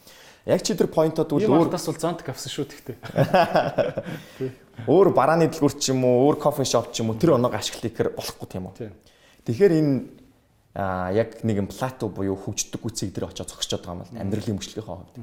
Яг 0.48 0.64
чи 0.66 0.74
тэр 0.74 0.90
поинтод 0.90 1.30
үл 1.36 1.46
өөр 1.46 1.70
тас 1.70 1.86
бол 1.86 2.00
зонтик 2.02 2.32
авсан 2.34 2.50
шүү 2.50 2.66
тэгтээ. 2.72 2.98
Өөр 4.90 5.14
барааны 5.14 5.46
дэлгүүр 5.54 5.74
ч 5.78 5.94
юм 5.94 6.02
уу, 6.02 6.26
өөр 6.34 6.42
кофе 6.42 6.66
шоп 6.66 6.90
ч 6.90 7.06
юм 7.06 7.14
уу 7.14 7.20
тэр 7.22 7.38
оноог 7.38 7.54
ашиглахыг 7.54 8.18
болохгүй 8.18 8.48
тийм 8.50 8.66
үү. 8.74 8.90
Тэгэхээр 9.46 9.74
энэ 9.78 10.21
а 10.74 11.12
яг 11.12 11.44
нэг 11.44 11.58
юм 11.58 11.68
плато 11.68 12.08
буюу 12.08 12.40
хөгждөг 12.40 12.80
үцэг 12.80 13.12
дээр 13.12 13.28
очиж 13.28 13.52
зогсчиход 13.52 13.84
байгаа 13.84 13.96
юм 13.96 14.04
бол 14.08 14.22
амьдралын 14.24 14.56
мөчлөгийнхөө 14.56 14.96
хувьд. 14.96 15.16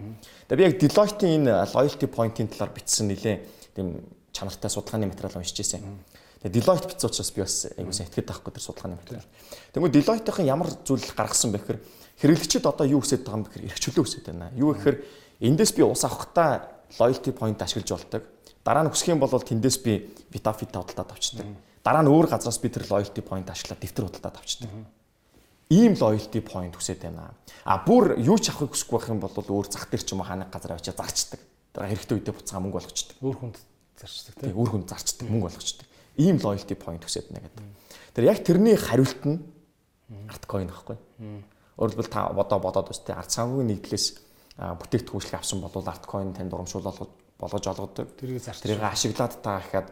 Тэгээ 0.45 0.59
би 0.61 0.67
яг 0.69 0.77
Deloitte-ийн 0.77 1.49
энэ 1.49 1.53
loyalty 1.73 2.07
point-ийн 2.07 2.49
талаар 2.53 2.73
бичсэн 2.77 3.09
нэлээ 3.09 3.37
тийм 3.73 4.05
чанартай 4.37 4.69
судалгааны 4.69 5.09
материал 5.09 5.41
уншиж 5.41 5.57
байсан. 5.57 6.05
Тэгээ 6.45 6.53
Deloitte 6.53 6.89
бичсэн 6.93 7.09
учраас 7.09 7.33
би 7.33 7.41
бас 7.41 7.57
айгуу 7.65 7.97
сайн 7.97 8.13
итгэдэг 8.13 8.29
байхгүй 8.29 8.53
тэр 8.53 8.65
судалгааны 8.69 9.01
материал. 9.01 9.27
Тэгмээ 9.73 9.95
Deloitte-ийн 9.97 10.53
ямар 10.53 10.69
зүйл 10.85 11.09
гаргасан 11.17 11.57
бэ 11.57 11.65
гэхээр 11.65 11.81
хэрэглэгчид 12.21 12.69
одоо 12.69 12.85
юу 12.85 13.01
хүсэж 13.01 13.25
байгаа 13.25 13.41
юм 13.41 13.45
бэ 13.49 13.51
гэхээр 13.57 13.69
эрхчлөө 13.73 14.05
хүсэж 14.05 14.23
байна. 14.29 14.53
Юу 14.53 14.77
гэхээр 14.77 14.97
эндээс 15.49 15.73
би 15.73 15.83
ус 15.89 16.05
авахтаа 16.05 16.77
loyalty 17.01 17.33
point 17.33 17.57
ашиглаж 17.57 17.89
болдог. 17.89 18.23
Дараа 18.61 18.85
нь 18.85 18.93
хүсэх 18.93 19.17
юм 19.17 19.23
бол 19.25 19.33
тэндээс 19.33 19.79
би 19.81 20.13
Vitafit 20.29 20.77
худалдаад 20.77 21.17
авчдаг. 21.17 21.47
Дараа 21.81 22.05
нь 22.05 22.13
өөр 22.13 22.29
газраас 22.29 22.61
би 22.61 22.69
тэр 22.69 22.85
loyalty 22.85 23.25
point 23.25 23.49
ашиглаад 23.49 23.81
дэвтэр 23.81 24.07
худалдаад 24.13 24.37
авчдаг. 24.37 24.69
Ийм 25.69 25.93
loyalty 26.01 26.41
point 26.41 26.75
хүсэж 26.75 27.03
байна. 27.05 27.35
А 27.65 27.85
бүр 27.85 28.17
юу 28.17 28.41
ч 28.41 28.49
авахыг 28.49 28.73
хүсэхгүй 28.73 28.99
байх 28.99 29.11
юм 29.13 29.21
бол 29.21 29.37
өөр 29.37 29.69
зах 29.69 29.89
дээр 29.93 30.03
ч 30.03 30.17
юм 30.17 30.25
уу 30.25 30.29
хааны 30.29 30.49
газар 30.49 30.77
авчиж 30.77 30.97
зарчдаг. 30.97 31.41
Хэрэгтэй 31.77 32.17
үедээ 32.17 32.35
буцаага 32.35 32.65
мөнгө 32.65 32.79
болгочдаг. 32.81 33.17
Өөр 33.21 33.37
хүнд 33.37 33.57
зарчдаг 34.01 34.35
тийм. 34.41 34.57
Өөр 34.57 34.71
хүнд 34.73 34.89
зарчдаг, 34.89 35.27
мөнгө 35.29 35.47
болгочдаг. 35.53 35.87
Ийм 36.17 36.37
loyalty 36.41 36.75
point 36.75 37.05
хүсэж 37.05 37.29
байна 37.29 37.45
гэдэг. 37.45 37.65
Тэр 38.17 38.25
яг 38.25 38.39
тэрний 38.43 38.77
хариулт 38.81 39.23
нь 39.29 39.39
Artcoin 40.09 40.69
байхгүй. 40.73 40.97
Өөрөлдвөл 41.77 42.09
та 42.09 42.33
одоо 42.33 42.59
бодоод 42.59 42.89
үстэй 42.89 43.13
ард 43.13 43.29
санхүүгийн 43.29 43.69
нэгдлээс 43.77 44.07
бүтээгдэхүүнчлэг 44.57 45.37
авсан 45.37 45.61
бол 45.61 45.85
артcoin 45.85 46.33
танд 46.33 46.53
урамшуул 46.57 46.89
болгож 47.39 47.65
олгодог. 47.69 48.17
Тэрийг 48.17 48.41
зарч 48.41 48.65
тэрийг 48.65 48.83
ашиглаад 48.83 49.37
та 49.45 49.61
гэхэд 49.61 49.89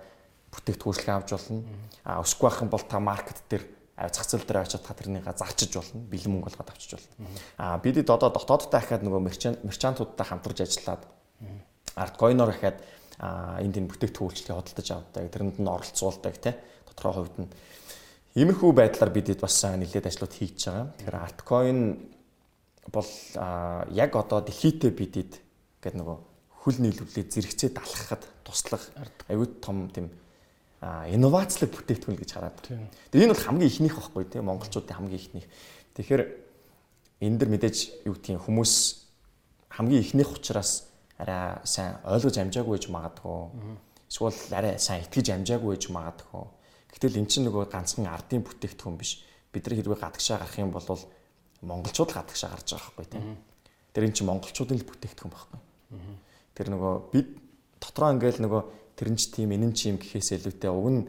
бүтээгдэхүүнчлэг 0.57 1.13
авч 1.13 1.31
болно. 1.37 1.63
А 2.03 2.25
өсөхгүй 2.25 2.49
байх 2.49 2.63
юм 2.65 2.73
бол 2.73 2.85
та 2.89 2.99
маркет 2.99 3.45
дээр 3.47 3.65
зах 3.97 4.29
зээл 4.29 4.45
дээр 4.45 4.63
очиод 4.63 4.85
та 4.85 4.93
тэрнийг 4.93 5.25
зарчиж 5.25 5.73
болно. 5.73 6.05
Бэлэн 6.05 6.33
мөнгө 6.37 6.53
болгоод 6.53 6.71
авчиж 6.71 7.01
болно. 7.01 7.29
А 7.57 7.79
бидэд 7.81 8.13
одоо 8.13 8.29
дотоодтой 8.29 8.81
ахаад 8.81 9.03
нөгөө 9.03 9.21
мерчант 9.25 9.65
мерчантуудтай 9.65 10.27
хамтарч 10.29 10.59
ажиллаад 10.61 11.03
артcoin-оор 11.97 12.53
ахаад 12.53 12.79
энд 13.65 13.75
энэ 13.81 13.89
бүтээгдэхүүнчлэгийг 13.89 14.53
хөдөлж 14.53 14.89
авдаг. 14.93 15.33
Тэрэнд 15.33 15.57
нь 15.57 15.73
оролцуулдаг 15.73 16.37
тий. 16.37 16.55
Тодорхой 16.85 17.25
хувьд 17.25 17.37
нь 17.41 17.49
Иймэрхүү 18.37 18.73
байдлаар 18.77 19.17
бидэд 19.17 19.41
бас 19.41 19.65
нэлээд 19.65 20.13
ажлууд 20.13 20.35
хийж 20.37 20.69
байгаа. 20.69 20.93
Тэгэхээр 21.01 21.17
артcoin 21.17 21.81
бол 22.93 23.09
яг 23.97 24.13
одоо 24.13 24.45
дэлхийдээ 24.45 24.93
бидэд 24.93 25.33
гэдэг 25.81 25.97
нөгөө 25.97 26.17
хөл 26.61 26.79
нийлүүлээд 26.85 27.33
зэрэгцээ 27.33 27.71
далахад 27.73 28.29
туслах 28.45 28.93
аюул 29.33 29.57
том 29.65 29.89
тийм 29.89 30.13
инновацлог 30.83 31.71
бүтээгдэхүүн 31.73 32.19
гэж 32.21 32.31
хараад. 32.37 32.59
Тэгээ 33.11 33.27
энэ 33.27 33.35
бол 33.35 33.47
хамгийн 33.47 33.71
ихнийх 33.71 33.97
байхгүй 33.97 34.25
тийм 34.29 34.45
монголчуудын 34.51 34.97
хамгийн 34.97 35.21
ихнийх. 35.21 35.47
Тэгэхээр 35.97 36.23
энэ 37.25 37.39
дэр 37.41 37.51
мэдээж 37.53 37.77
юу 38.05 38.15
гэдгийг 38.17 38.45
хүмүүс 38.45 38.73
хамгийн 39.73 40.05
ихнийх 40.05 40.31
учраас 40.37 40.93
арай 41.17 41.61
сайн 41.65 41.97
ойлгож 42.05 42.37
амжаагүй 42.37 42.77
гэж 42.77 42.93
магадгүй. 42.93 43.41
Эсвэл 44.11 44.37
арай 44.53 44.77
сайн 44.77 45.05
итгэж 45.09 45.33
амжаагүй 45.33 45.81
гэж 45.81 45.89
магадгүй 45.89 46.45
Гэтэл 46.97 47.21
эн 47.21 47.29
чинь 47.29 47.45
нөгөө 47.45 47.69
ганцхан 47.69 48.09
ардын 48.09 48.41
бүтээгдэхүүн 48.41 48.97
биш. 48.97 49.21
Бид 49.53 49.69
нар 49.69 49.77
хэрвээ 49.77 50.01
гадагшаа 50.01 50.41
гарах 50.41 50.57
юм 50.57 50.73
бол 50.73 50.89
монголчууд 51.61 52.09
л 52.09 52.17
гадагшаа 52.17 52.57
гарч 52.57 52.73
байгаа 52.73 52.89
байхгүй 52.97 53.07
тийм. 53.13 53.37
Тэр 53.93 54.09
эн 54.09 54.17
чинь 54.17 54.25
монголчуудын 54.33 54.81
л 54.81 54.89
бүтээгдэхүүн 54.89 55.33
байхгүй. 55.37 55.61
Тэр 56.57 56.67
нөгөө 56.73 56.93
бид 57.13 57.29
дотроо 57.85 58.17
ингээл 58.17 58.41
нөгөө 58.49 58.63
тэрэн 58.97 59.17
ч 59.21 59.31
тийм 59.31 59.53
энэн 59.53 59.73
ч 59.77 59.93
юм 59.93 60.01
гэхээс 60.01 60.41
илүүтэй 60.41 60.73
уг 60.73 60.89
нь 60.91 61.01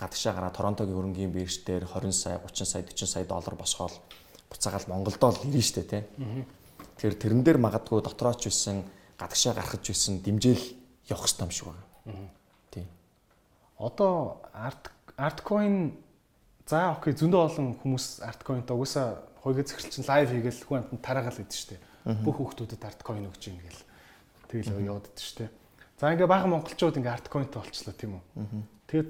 гадагшаа 0.00 0.32
гараа 0.32 0.52
Торонтогийн 0.52 0.96
хөрөнгийн 0.96 1.32
бирж 1.32 1.64
дээр 1.64 1.84
20 1.84 2.12
сая 2.12 2.38
30 2.40 2.64
сая 2.64 2.82
40 2.84 3.04
сая 3.08 3.24
доллар 3.24 3.54
босгоол. 3.56 3.92
Буцаагаал 4.48 4.88
Монголдоо 4.88 5.32
л 5.32 5.44
ирнэ 5.44 5.60
штэ 5.60 5.84
тий. 5.84 6.02
Тэгэхээр 6.96 7.16
тэрэн 7.20 7.42
дээр 7.44 7.58
магадгүй 7.60 8.00
дотроо 8.00 8.32
ч 8.36 8.48
байсан 8.48 8.84
гадагшаа 9.20 9.52
гарахж 9.56 9.84
байсан 9.92 10.24
дэмжээл 10.24 10.64
явах 11.12 11.24
хэрэгтэй 11.28 11.44
юм 11.44 11.52
шиг 11.52 11.66
байна. 11.68 12.88
Одоо 13.80 14.44
арт 14.52 14.92
артcoin 15.16 15.96
за 16.68 16.92
окей 16.96 17.16
зөндөө 17.16 17.40
олон 17.48 17.68
хүмүүс 17.80 18.20
артcoin 18.20 18.64
угсаа 18.68 19.24
хойгоо 19.40 19.64
зэхэрл 19.64 19.88
чинь 19.88 20.04
лайв 20.04 20.28
хийгээл 20.28 20.64
хүн 20.68 20.78
амтнд 20.84 21.00
тараагаал 21.00 21.40
гэдэг 21.40 21.80
дээ. 21.80 21.80
Бүх 22.24 22.36
хүүхдүүдэд 22.36 22.84
артcoin 22.84 23.28
өгч 23.28 23.42
ийн 23.48 23.60
гэл. 23.64 23.84
Тэгэл 24.52 24.84
яваад 24.84 25.08
дээ 25.08 25.48
дээ. 25.48 25.50
За 26.00 26.08
ингээ 26.16 26.24
бага 26.24 26.48
монголчууд 26.48 26.96
ингээ 26.96 27.12
арткоинтой 27.12 27.60
болчлоо 27.60 27.92
тийм 27.92 28.24
үү. 28.24 28.64
Тэгээд 28.88 29.08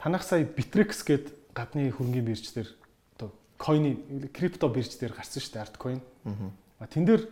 танах 0.00 0.24
сая 0.24 0.48
Bittrex 0.48 1.04
гээд 1.04 1.52
гадны 1.52 1.92
хөрөнгөний 1.92 2.24
бирж 2.24 2.48
дээр 2.56 2.72
одоо 3.20 3.36
койны 3.60 4.00
крипто 4.32 4.72
бирж 4.72 4.96
дээр 4.96 5.12
гарсан 5.12 5.44
шүү 5.44 5.52
дээ 5.52 5.64
арткоин. 5.68 6.00
Аа. 6.24 6.88
Тэн 6.88 7.04
дээр 7.04 7.28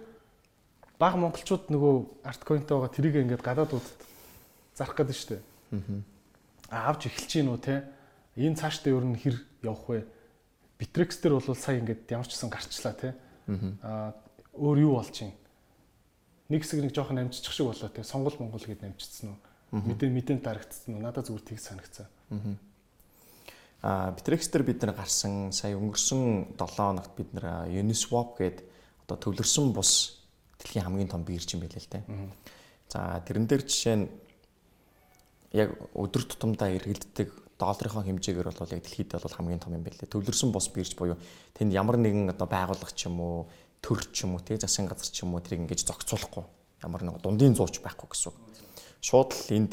бага 1.01 1.17
монголчууд 1.17 1.73
нөгөө 1.73 2.29
арткоинтой 2.29 2.77
байгаа 2.77 2.93
тэрийг 2.93 3.17
ингээд 3.17 3.41
гадаадуудад 3.41 3.97
зарах 4.77 4.93
гэдэг 4.93 5.17
шүү 5.17 5.31
дээ. 5.33 5.43
Аа. 6.69 6.93
Авч 6.93 7.09
эхэлж 7.09 7.33
гин 7.33 7.49
үү 7.49 7.61
те. 7.65 7.89
Энэ 8.37 8.61
цаашдаа 8.61 8.93
ер 8.93 9.09
нь 9.09 9.17
хэр 9.17 9.41
явах 9.65 9.89
вэ? 9.89 10.05
Bittrex 10.77 11.17
дээр 11.25 11.41
бол 11.41 11.57
сая 11.57 11.81
ингээд 11.81 12.05
ямар 12.13 12.29
ч 12.29 12.37
гэсэн 12.37 12.53
гарчлаа 12.53 12.93
те. 12.93 13.17
Аа 13.81 14.13
өөр 14.53 14.85
юу 14.85 15.01
болж 15.01 15.17
чинь 15.17 15.33
нэг 16.49 16.65
хэсэг 16.65 16.81
нэг 16.83 16.93
жоохон 16.97 17.21
амжчих 17.21 17.53
шиг 17.53 17.69
болоо 17.69 17.89
те 17.89 18.05
сонгол 18.05 18.37
монгол 18.41 18.65
гэд 18.65 18.85
амжчихсан 18.85 19.37
уу? 19.37 19.41
Мэдэн 19.85 20.13
мэдэн 20.13 20.39
дарагдсан 20.41 20.97
уу? 20.97 21.05
Надад 21.05 21.29
зүгээр 21.29 21.45
тийг 21.45 21.61
санагцсан 21.61 22.09
а 23.83 24.11
Bittrex-тер 24.11 24.63
бид 24.67 24.83
нар 24.83 24.95
гарсан 24.97 25.53
сая 25.55 25.79
өнгөрсөн 25.79 26.59
7 26.59 26.75
хоногт 26.75 27.15
бид 27.15 27.31
нар 27.31 27.71
Uniswap 27.71 28.35
гээд 28.39 28.67
одоо 29.07 29.17
төвлөрсөн 29.23 29.71
бус 29.71 30.19
дэлхийн 30.59 30.85
хамгийн 30.85 31.09
том 31.09 31.23
бирж 31.23 31.55
юм 31.55 31.63
байлээ 31.63 31.79
л 31.79 31.93
те 31.95 32.03
за 32.91 33.23
тэрэн 33.23 33.47
дээр 33.47 33.63
жишээ 33.63 33.97
нь 34.03 34.11
яг 35.55 35.79
өдөр 35.95 36.27
тутамдаа 36.27 36.75
эргэлддэг 36.75 37.31
долларын 37.55 38.19
хэмжээгээр 38.19 38.51
бол 38.51 38.75
яг 38.75 38.83
дэлхийд 38.83 39.15
бол 39.15 39.37
хамгийн 39.39 39.63
том 39.63 39.75
юм 39.75 39.87
байлээ. 39.87 40.11
Төвлөрсөн 40.11 40.51
бус 40.51 40.67
бирж 40.75 40.99
буюу 40.99 41.19
тэнд 41.55 41.75
ямар 41.75 41.99
нэгэн 41.99 42.35
одоо 42.35 42.47
байгууллага 42.51 42.95
ч 42.95 43.07
юм 43.07 43.19
уу 43.23 43.47
төр 43.83 43.99
ч 44.13 44.25
юм 44.27 44.37
уу 44.37 44.43
тий 44.43 44.59
засгийн 44.59 44.89
газар 44.89 45.09
ч 45.09 45.23
юм 45.23 45.35
уу 45.35 45.43
тэрийг 45.43 45.67
ингэж 45.67 45.87
зохицуулахгүй 45.87 46.45
ямар 46.83 47.03
нэг 47.03 47.19
дундын 47.23 47.55
зууч 47.55 47.83
байхгүй 47.83 48.09
гэсэн 48.11 48.31
үг. 48.31 48.39
Шууд 49.03 49.31
л 49.35 49.51
энд 49.55 49.73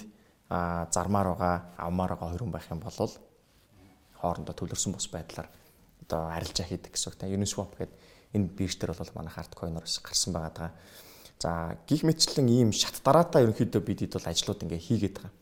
зармаар 0.50 1.34
байгаа, 1.34 1.56
авмаар 1.78 2.14
байгаа 2.14 2.30
хоёр 2.34 2.44
хүн 2.46 2.54
байх 2.54 2.68
юм 2.70 2.82
бол 2.82 3.14
хоорондоо 4.22 4.56
төлөрсөн 4.58 4.94
бус 4.94 5.08
байдлаар 5.10 5.50
одоо 6.06 6.22
арилжаа 6.34 6.66
хийдэг 6.66 6.94
гэсэн 6.94 7.14
үг. 7.14 7.22
Uniswap 7.26 7.74
гэдэг 7.78 7.98
энэ 8.34 8.52
бирж 8.54 8.78
дээр 8.78 8.94
бол 8.94 9.18
манай 9.18 9.34
хардкойноор 9.34 9.86
гарсан 9.86 10.34
байгаа 10.34 10.54
даа. 10.54 10.72
За 11.42 11.78
гих 11.88 12.04
мэтчлэн 12.04 12.48
ийм 12.50 12.72
шат 12.72 13.02
дараатаа 13.04 13.44
ерөнхийдөө 13.44 13.82
бид 13.82 14.00
хэд 14.06 14.14
бол 14.18 14.30
ажлууд 14.30 14.64
ингээ 14.64 14.82
хийгээд 14.82 15.16
байгаа. 15.20 15.34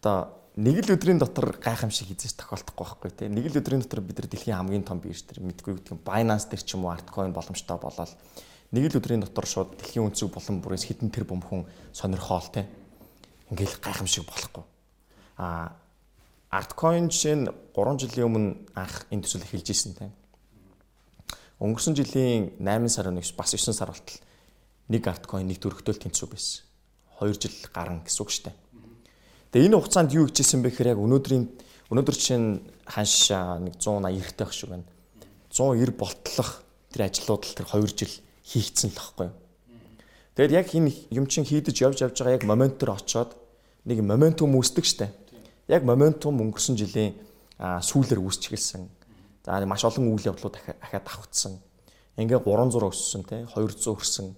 Одоо 0.00 0.16
нэг 0.58 0.82
л 0.82 0.94
өдрийн 0.98 1.22
дотор 1.22 1.54
гайхамшиг 1.62 2.10
хийж 2.10 2.34
тохиолдохгүй 2.34 2.82
байхгүй 2.82 3.10
тийм 3.14 3.38
нэг 3.38 3.54
л 3.54 3.60
өдрийн 3.62 3.86
дотор 3.86 4.02
бид 4.02 4.18
нар 4.18 4.26
дэлхийн 4.26 4.58
хамгийн 4.58 4.82
том 4.82 4.98
бирж 4.98 5.22
тэр 5.22 5.46
мэдгүй 5.46 5.78
гэдэг 5.78 5.94
юм 5.94 6.02
Binance 6.02 6.50
дээр 6.50 6.62
ч 6.66 6.74
юм 6.74 6.90
уу 6.90 6.90
Altcoin 6.90 7.30
боломжтой 7.30 7.78
болоод 7.78 8.10
нэг 8.74 8.90
л 8.90 8.98
өдрийн 8.98 9.22
дотор 9.22 9.46
шууд 9.46 9.78
дэлхийн 9.78 10.10
өнцөг 10.10 10.34
болон 10.34 10.58
бүрээс 10.58 10.90
хэдэн 10.90 11.14
тэр 11.14 11.30
бөмбөн 11.30 11.70
сонирхоол 11.94 12.50
тийм 12.50 12.66
ингээл 13.54 13.78
гайхамшиг 13.78 14.26
болохгүй. 14.26 14.64
А 15.38 15.70
Altcoin 16.50 17.06
жишээ 17.06 17.36
нь 17.38 17.46
3 17.46 18.02
жилийн 18.02 18.26
өмнө 18.26 18.50
анх 18.74 19.06
энэ 19.14 19.22
төсөл 19.22 19.46
эхэлж 19.46 19.70
исэн 19.70 19.94
тийм 19.94 20.10
өнгөрсөн 21.62 21.94
жилийн 21.94 22.58
8 22.58 22.90
сарын 22.90 23.22
9 23.22 23.38
бас 23.38 23.54
9 23.54 23.70
сар 23.70 23.94
болтол 23.94 24.18
нэг 24.90 25.02
Altcoin 25.06 25.46
нэг 25.46 25.62
төрөгтөл 25.62 26.02
тэнцүү 26.02 26.26
байсан. 26.26 26.66
2 27.22 27.38
жил 27.38 27.54
гарan 27.70 28.02
гэсэн 28.02 28.22
үг 28.26 28.34
шүү 28.34 28.44
дээ 28.50 28.69
Тэгээ 29.50 29.66
энэ 29.66 29.78
хугацаанд 29.82 30.14
юу 30.14 30.30
хийжсэн 30.30 30.62
бэ 30.62 30.70
гэхээр 30.70 30.94
яг 30.94 31.00
өнөөдрийн 31.02 31.44
өнөөдөр 31.90 32.14
чинь 32.14 32.62
ханш 32.86 33.34
нэг 33.34 33.74
180 33.82 34.14
эрэгтэй 34.14 34.46
ах 34.46 34.54
шиг 34.54 34.70
байна. 34.70 34.86
190 35.50 35.98
болтлох 35.98 36.62
тэр 36.94 37.10
ажлууд 37.10 37.42
л 37.42 37.56
тэр 37.58 37.66
2 37.66 37.98
жил 37.98 38.14
хийгдсэн 38.46 38.94
л 38.94 38.98
баггүй 38.98 39.26
юу. 39.26 39.34
Тэгэхээр 40.38 40.54
яг 40.54 40.66
энэ 40.70 40.90
юм 41.10 41.26
чинь 41.26 41.42
хийдэж 41.42 41.76
явж 41.82 41.98
явж 41.98 42.14
байгаа 42.14 42.38
яг 42.38 42.46
моментор 42.46 42.94
очоод 42.94 43.34
нэг 43.90 43.98
моментум 44.06 44.54
үүсдэг 44.54 44.86
штэ. 44.86 45.10
Яг 45.66 45.82
моментум 45.82 46.38
өнгөрсөн 46.38 46.78
жилийн 46.78 47.18
сүүлээр 47.58 48.22
үүсч 48.22 48.54
эхэлсэн. 48.54 48.86
За 49.42 49.58
маш 49.66 49.82
олон 49.82 50.14
үйл 50.14 50.30
явдлууд 50.30 50.54
дахиад 50.54 51.02
давхцсан. 51.02 51.58
Ингээ 52.14 52.38
300 52.38 52.86
өссөн 52.86 53.26
те 53.26 53.42
200 53.50 53.98
өрсөн. 53.98 54.30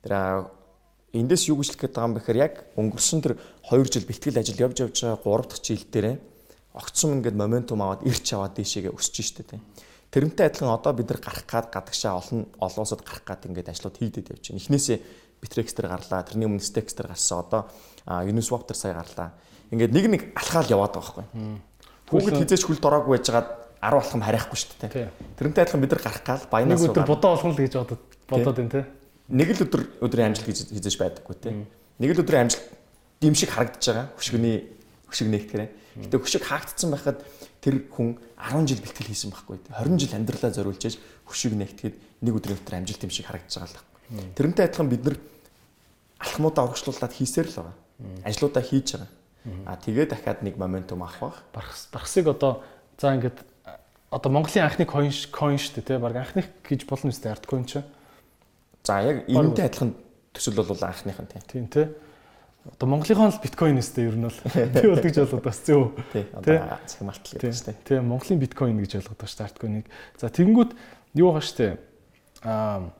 Тэр 0.00 0.48
эндээс 1.12 1.48
юу 1.52 1.60
гэж 1.60 1.76
хэлэх 1.76 1.80
гээд 1.86 1.94
байгаа 1.96 2.08
юм 2.08 2.16
бэхээр 2.16 2.38
яг 2.40 2.54
өнгөрсөн 2.76 3.20
тэр 3.20 3.34
2 3.68 3.84
жил 3.92 4.08
бэлтгэл 4.08 4.40
ажил 4.40 4.64
явж 4.64 4.76
явж 4.80 4.96
байгаа 5.04 5.20
3 5.20 5.48
дахь 5.48 5.60
жил 5.60 5.84
дээрээ 5.92 6.16
огцсон 6.72 7.20
ингээд 7.20 7.36
моментум 7.36 7.84
аваад 7.84 8.04
ирч 8.08 8.32
аваад 8.32 8.56
дээшээгээ 8.56 8.96
өсөж 8.96 9.16
штэ 9.20 9.44
тий. 9.44 9.60
Тэрнтэй 10.08 10.48
адилхан 10.48 10.72
одоо 10.72 10.92
бид 10.96 11.08
нар 11.12 11.20
гарах 11.20 11.44
гад 11.44 11.68
гадагшаа 11.68 12.16
олон 12.16 12.48
олоосод 12.60 13.04
гарах 13.04 13.24
гад 13.28 13.44
ингээд 13.44 13.68
ажлууд 13.68 13.96
хийгдэд 14.00 14.32
явж 14.32 14.44
байна. 14.48 14.60
Эхнээсээ 14.60 14.98
Bittrex 15.42 15.74
дээр 15.76 15.88
гарлаа. 15.92 16.24
Тэрний 16.24 16.48
өмнө 16.48 16.64
Stex 16.64 16.96
дээр 16.96 17.12
гарсан. 17.12 17.44
Одоо 17.44 17.68
Uniswap 18.06 18.64
дээр 18.64 18.78
сая 18.80 18.96
гарлаа. 18.96 19.36
Ингээд 19.68 19.92
нэг 19.92 20.06
нэг 20.08 20.22
алхаал 20.36 20.68
яваад 20.68 20.96
байгаа 20.96 21.28
байхгүй. 21.28 21.60
Хүүхэд 22.08 22.40
хизээч 22.40 22.64
хөл 22.64 22.80
дороогүй 22.80 23.20
байжгаад 23.20 23.48
10 23.80 24.00
алхам 24.00 24.22
харахгүй 24.22 24.56
шүү 24.56 24.72
дээ. 24.80 25.10
Тэрнтэй 25.36 25.62
адилхан 25.64 25.80
бид 25.80 25.92
нар 25.92 26.02
гарах 26.04 26.24
гал 26.24 26.44
баянаас 26.48 26.80
нэг 26.80 26.92
өдөр 26.92 27.08
бодоо 27.08 27.30
олгоно 27.36 27.56
л 27.56 27.60
гэж 27.64 27.74
бодод 27.80 28.00
бодоод 28.28 28.56
байна 28.56 28.72
те 28.72 29.01
нэг 29.32 29.48
л 29.56 29.64
өдөр 29.64 29.82
өдрийн 30.04 30.36
амжилт 30.36 30.68
хийж 30.68 30.96
байдаггүй 31.00 31.36
тийм. 31.40 31.64
Нэг 31.96 32.10
л 32.12 32.20
өдрийн 32.20 32.46
амжилт 32.46 32.68
юм 33.24 33.34
шиг 33.34 33.48
харагдаж 33.48 33.80
байгаа. 33.80 34.06
Хөшгөний 34.20 34.56
хөшиг 35.08 35.28
нэгтгэрээ. 35.32 35.68
Гэтэ 36.04 36.20
хөшиг 36.20 36.44
хаагдсан 36.44 36.92
байхад 36.92 37.24
тэр 37.64 37.88
хүн 37.88 38.20
10 38.36 38.68
жил 38.68 38.84
бэлтгэл 38.84 39.08
хийсэн 39.08 39.32
байхгүй. 39.32 39.56
20 39.72 39.96
жил 39.96 40.12
амьдралаа 40.12 40.52
зориулж 40.52 40.82
ээж 40.84 40.96
хөшиг 41.24 41.56
нэгтгэхэд 41.56 41.96
нэг 42.20 42.34
өдрийн 42.36 42.58
дотор 42.60 42.76
амжилт 42.76 43.04
юм 43.08 43.12
шиг 43.12 43.26
харагдаж 43.28 43.56
байгаа 43.56 43.72
л 43.72 43.76
байхгүй. 43.80 44.36
Тэрнтэй 44.36 44.64
адилхан 44.68 44.88
бид 44.92 45.02
нар 45.08 45.16
алхмуудаа 46.20 46.64
урагшлуулад 46.68 47.12
хийсээр 47.16 47.48
л 47.48 47.56
байгаа. 47.56 47.76
Ажлуудаа 48.28 48.62
хийж 48.62 48.88
байгаа. 49.00 49.10
А 49.66 49.80
тэгээ 49.80 50.06
дахиад 50.12 50.44
нэг 50.44 50.60
моментум 50.60 51.02
авах 51.02 51.40
бах. 51.54 51.72
Бархсыг 51.92 52.28
одоо 52.28 52.62
за 53.00 53.16
ингээд 53.16 53.42
одоо 54.12 54.30
Монголын 54.30 54.68
анхны 54.68 54.84
coin 54.84 55.10
coin 55.32 55.58
шүү 55.58 55.80
дээ 55.80 55.86
тий. 55.86 55.98
Бараг 55.98 56.22
анхных 56.22 56.46
гэж 56.62 56.86
болно 56.86 57.10
үстэй 57.10 57.32
арт 57.32 57.46
coin 57.48 57.66
чинь 57.66 57.86
За 58.82 58.98
яг 59.02 59.28
энэтэй 59.30 59.66
адилхан 59.70 59.94
төсөл 60.34 60.58
бол 60.58 60.82
анхных 60.82 61.18
нь 61.20 61.30
тийм. 61.30 61.42
Тийм 61.46 61.66
тий. 61.68 61.86
Одоо 62.66 62.88
Монголынхон 62.88 63.30
л 63.30 63.42
биткойн 63.42 63.78
өстэй 63.78 64.10
ер 64.10 64.16
нь 64.18 64.26
бол 64.26 64.34
тий 64.34 64.90
бол 64.90 65.02
гэж 65.02 65.16
болоод 65.22 65.44
бас 65.46 65.60
зөв. 65.62 65.94
Тий. 66.12 66.26
Одоо 66.34 66.78
цаг 66.86 67.02
мартал 67.06 67.38
гэдэг 67.38 67.54
чинь. 67.54 67.78
Тий. 67.86 68.00
Монголын 68.02 68.42
биткойн 68.42 68.78
гэж 68.82 68.98
ойлгоод 68.98 69.18
байна 69.22 69.34
старткойныг. 69.34 69.86
За 70.18 70.30
тэгэнгүүт 70.34 70.74
юу 71.14 71.30
байгаа 71.30 71.46
штэ. 71.46 71.78
Аа 72.42 72.90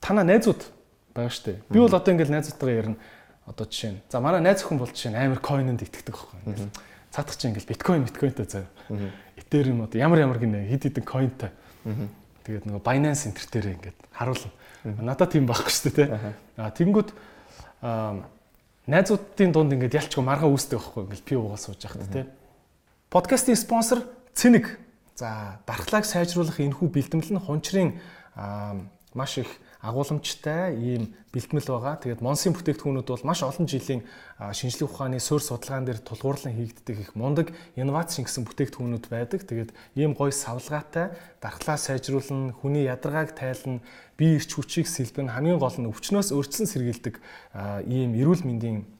танаа 0.00 0.24
найзууд 0.24 0.64
байгаа 1.12 1.32
штэ. 1.32 1.60
Би 1.68 1.80
бол 1.80 1.92
одоо 1.92 2.12
ингээл 2.12 2.32
найзуудтайгаа 2.32 2.76
ярина. 2.80 2.96
Одоо 3.44 3.68
жишээ 3.68 3.92
нь. 3.96 4.00
За 4.08 4.20
манай 4.20 4.40
найз 4.40 4.64
охин 4.64 4.80
бол 4.80 4.88
жишээ 4.88 5.12
нь 5.12 5.20
амар 5.20 5.40
койнонд 5.44 5.84
итгэдэг 5.84 6.16
байхгүй. 6.16 6.72
Цаадах 7.12 7.36
чинь 7.36 7.52
ингээл 7.52 7.72
биткойн 7.72 8.04
биткойнтой 8.04 8.44
заяа. 8.48 8.68
Этериум 9.36 9.84
одоо 9.84 10.00
ямар 10.00 10.20
ямар 10.20 10.40
гинэ 10.40 10.68
хид 10.68 10.88
хидэн 10.88 11.04
койнтой. 11.04 11.50
Тэгээд 12.44 12.64
нөгөө 12.68 12.82
Binance 12.82 13.26
Center 13.26 13.46
дээр 13.50 13.66
ингээд 13.78 13.98
харуулна 14.12 14.50
Надад 14.86 15.34
тийм 15.34 15.46
байхгүй 15.50 15.72
шүү 15.72 15.90
дээ 15.90 16.06
тий. 16.06 16.08
Аа 16.56 16.70
тэгэнгүүт 16.70 17.10
найзуудын 18.86 19.50
дунд 19.50 19.74
ингээд 19.74 19.98
ялчгүй 19.98 20.22
маргаа 20.22 20.46
үүсдэг 20.46 20.78
байхгүй 20.78 21.02
ингээд 21.10 21.26
пи 21.26 21.34
уугаа 21.34 21.58
сууж 21.58 21.82
яхад 21.82 22.06
тий. 22.06 22.24
Подкастын 23.10 23.58
спонсор 23.58 24.06
Цэник. 24.34 24.78
За 25.16 25.58
дархлааг 25.66 26.06
сайжруулах 26.06 26.60
энэхүү 26.60 26.86
бэлтгэл 26.86 27.34
нь 27.34 27.42
хунчрын 27.42 27.98
маш 29.16 29.38
их 29.42 29.50
агууламжтай 29.86 30.74
ийм 30.74 31.14
бэлтгэл 31.30 31.70
байгаа. 31.70 32.02
Тэгээд 32.02 32.24
Монсын 32.24 32.52
бүтээгдэхүүнүүд 32.58 33.06
бол 33.06 33.28
маш 33.28 33.46
олон 33.46 33.70
жилийн 33.70 34.02
шинжлэх 34.40 34.90
ухааны 34.90 35.22
суурь 35.22 35.46
судалгаан 35.46 35.86
дээр 35.86 36.02
тулгуурлан 36.02 36.58
хийгддэг 36.58 36.96
их 36.98 37.10
мундаг 37.14 37.54
инновац 37.78 38.18
шингэсэн 38.18 38.42
бүтээгдэхүүнүүд 38.42 39.06
байдаг. 39.06 39.46
Тэгээд 39.46 39.70
ийм 39.94 40.18
гоё 40.18 40.34
савлгаатай 40.34 41.14
дархлаа 41.38 41.78
сайжруулна, 41.78 42.50
хүний 42.56 42.90
ядаргааг 42.90 43.38
тайлна, 43.38 43.84
бие 44.18 44.42
эрч 44.42 44.50
хүчийг 44.50 44.90
сэлбэн 44.90 45.30
хамгийн 45.30 45.62
гол 45.62 45.76
нь 45.78 45.86
өвчнөөс 45.86 46.34
өөрчлөн 46.34 46.66
сэргийлдэг 46.66 47.20
ийм 47.86 48.18
эрүүл 48.18 48.42
мэндийн 48.42 48.95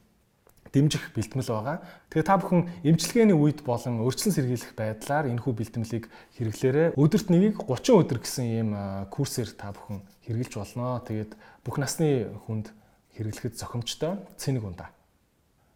дэмжих 0.73 1.13
бэлтгэл 1.15 1.51
байгаа. 1.51 1.77
Тэгээ 2.11 2.27
та 2.27 2.37
бүхэн 2.37 2.61
эмчилгээний 2.83 3.37
үед 3.37 3.63
болон 3.63 4.03
өөрчлөн 4.03 4.35
сэргийлэх 4.35 4.73
байдлаар 4.75 5.29
энэхүү 5.31 5.53
бэлтгэлийг 5.53 6.05
хэрэглээрэй. 6.37 6.87
Өдөрт 6.97 7.27
нэгийг 7.31 7.55
30 7.63 8.01
өдөр 8.03 8.19
гэсэн 8.23 8.45
ийм 8.45 8.69
курсээр 9.11 9.51
та 9.55 9.71
бүхэн 9.71 10.03
хэрэгжилж 10.27 10.55
болно. 10.57 11.03
Тэгээд 11.05 11.31
бүх 11.63 11.75
насны 11.79 12.31
хүнд 12.47 12.71
хэрэглэхэд 13.15 13.55
зохимжтой 13.55 14.21
цэник 14.35 14.63
ундаа. 14.65 14.91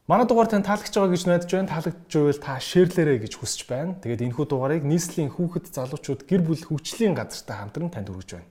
Манай 0.07 0.27
дугаар 0.27 0.49
тань 0.51 0.65
таалагдж 0.65 0.91
байгаа 0.91 1.13
гэж 1.13 1.23
найдаж 1.29 1.51
байна. 1.51 1.71
Таалагдж 1.71 2.11
байвал 2.11 2.41
та 2.41 2.59
шеэрлээрэй 2.59 3.19
гэж 3.23 3.33
хүсэж 3.39 3.61
байна. 3.69 3.95
Тэгээд 4.01 4.27
энэхүү 4.27 4.45
дугаарыг 4.49 4.83
нийслэлийн 4.83 5.31
хүүхэд 5.31 5.71
залуучууд 5.71 6.27
гэр 6.27 6.41
бүл 6.43 6.59
хөгжлийн 6.67 7.15
газартай 7.15 7.55
хамтран 7.55 7.93
танд 7.93 8.11
хүргэж 8.11 8.29
байна. 8.35 8.49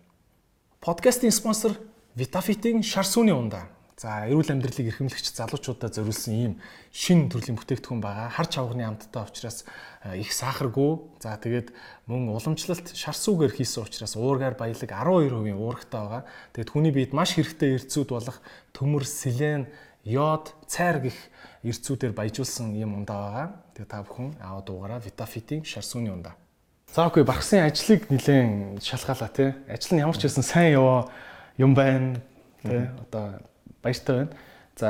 Подкастын 0.81 1.35
спонсор 1.35 1.77
Vitafit-ийн 2.17 2.81
шар 2.81 3.05
сүний 3.05 3.37
ундаа 3.37 3.69
За 4.01 4.25
эрүүл 4.25 4.49
амьдралыг 4.57 4.97
эрхэмлэгч 4.97 5.37
залуучуудад 5.37 5.93
зориулсан 5.93 6.33
ийм 6.33 6.55
шин 6.89 7.29
төрлийн 7.29 7.61
бүтээгдэхүүн 7.61 8.01
байгаа. 8.01 8.33
Хар 8.33 8.49
чавганы 8.49 8.89
амттай 8.89 9.29
учраас 9.29 9.69
их 10.17 10.33
сахаргүй. 10.33 11.05
За 11.21 11.37
тэгээд 11.37 11.69
мөн 12.09 12.33
уламжлалт 12.33 12.97
шар 12.97 13.13
сүүгээр 13.13 13.61
хийсэн 13.61 13.85
учраас 13.85 14.17
уургаар 14.17 14.57
баялаг 14.57 14.89
12% 14.89 15.53
уургатай 15.53 16.01
байгаа. 16.01 16.23
Тэгээд 16.57 16.73
хүний 16.73 16.93
биед 16.97 17.13
маш 17.13 17.37
хэрэгтэй 17.37 17.77
эрдцүүд 17.77 18.09
болох 18.09 18.41
төмөр, 18.73 19.05
селен, 19.05 19.69
йод, 20.09 20.57
цайр 20.65 21.05
гих 21.05 21.21
эрдцүүдээр 21.61 22.17
баяжуулсан 22.17 22.73
ийм 22.73 22.97
ундаа 23.05 23.21
байгаа. 23.21 23.47
Тэгээд 23.77 23.93
та 23.93 24.01
бүхэн 24.01 24.33
аваад 24.41 24.69
уугаараа 24.73 25.05
Vitaфитийн 25.05 25.61
шар 25.69 25.85
сүүний 25.85 26.09
ундаа. 26.09 26.41
За 26.89 27.05
окей, 27.05 27.21
багсын 27.21 27.69
ажлыг 27.69 28.09
нэлээд 28.09 28.81
шалгаалаа 28.81 29.29
тий. 29.29 29.53
Ажил 29.69 29.93
нь 29.93 30.01
ямар 30.01 30.17
ч 30.17 30.25
байсан 30.25 30.41
сайн 30.41 30.81
яваа 30.81 31.13
юм 31.61 31.77
байна. 31.77 32.17
Тий. 32.65 32.89
Одоо 33.05 33.45
баяртай 33.83 34.15
байна. 34.17 34.33
За 34.77 34.89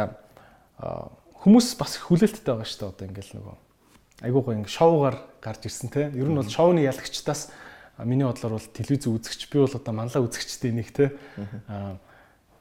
хүмүүс 1.40 1.74
бас 1.80 1.96
хүлээлттэй 2.04 2.54
байгаа 2.54 2.68
шүү 2.68 2.80
дээ. 2.80 2.92
Одоо 2.92 3.06
ингээл 3.08 3.34
нөгөө 3.38 3.56
айгуугаа 4.26 4.54
ингээ 4.60 4.76
шоугаар 4.76 5.16
гарч 5.40 5.62
ирсэн 5.66 5.90
тий. 5.90 6.06
Ер 6.14 6.28
нь 6.28 6.36
бол 6.36 6.48
шоуны 6.48 6.84
ялагчдаас 6.84 7.50
миний 8.04 8.26
бодлоор 8.28 8.60
бол 8.60 8.68
телевиз 8.74 9.08
үзэгч 9.08 9.48
би 9.50 9.58
бол 9.60 9.72
одоо 9.72 9.92
манлаа 9.94 10.24
үзэгчтэй 10.24 10.72
нэг 10.72 10.88
тий. 10.92 11.08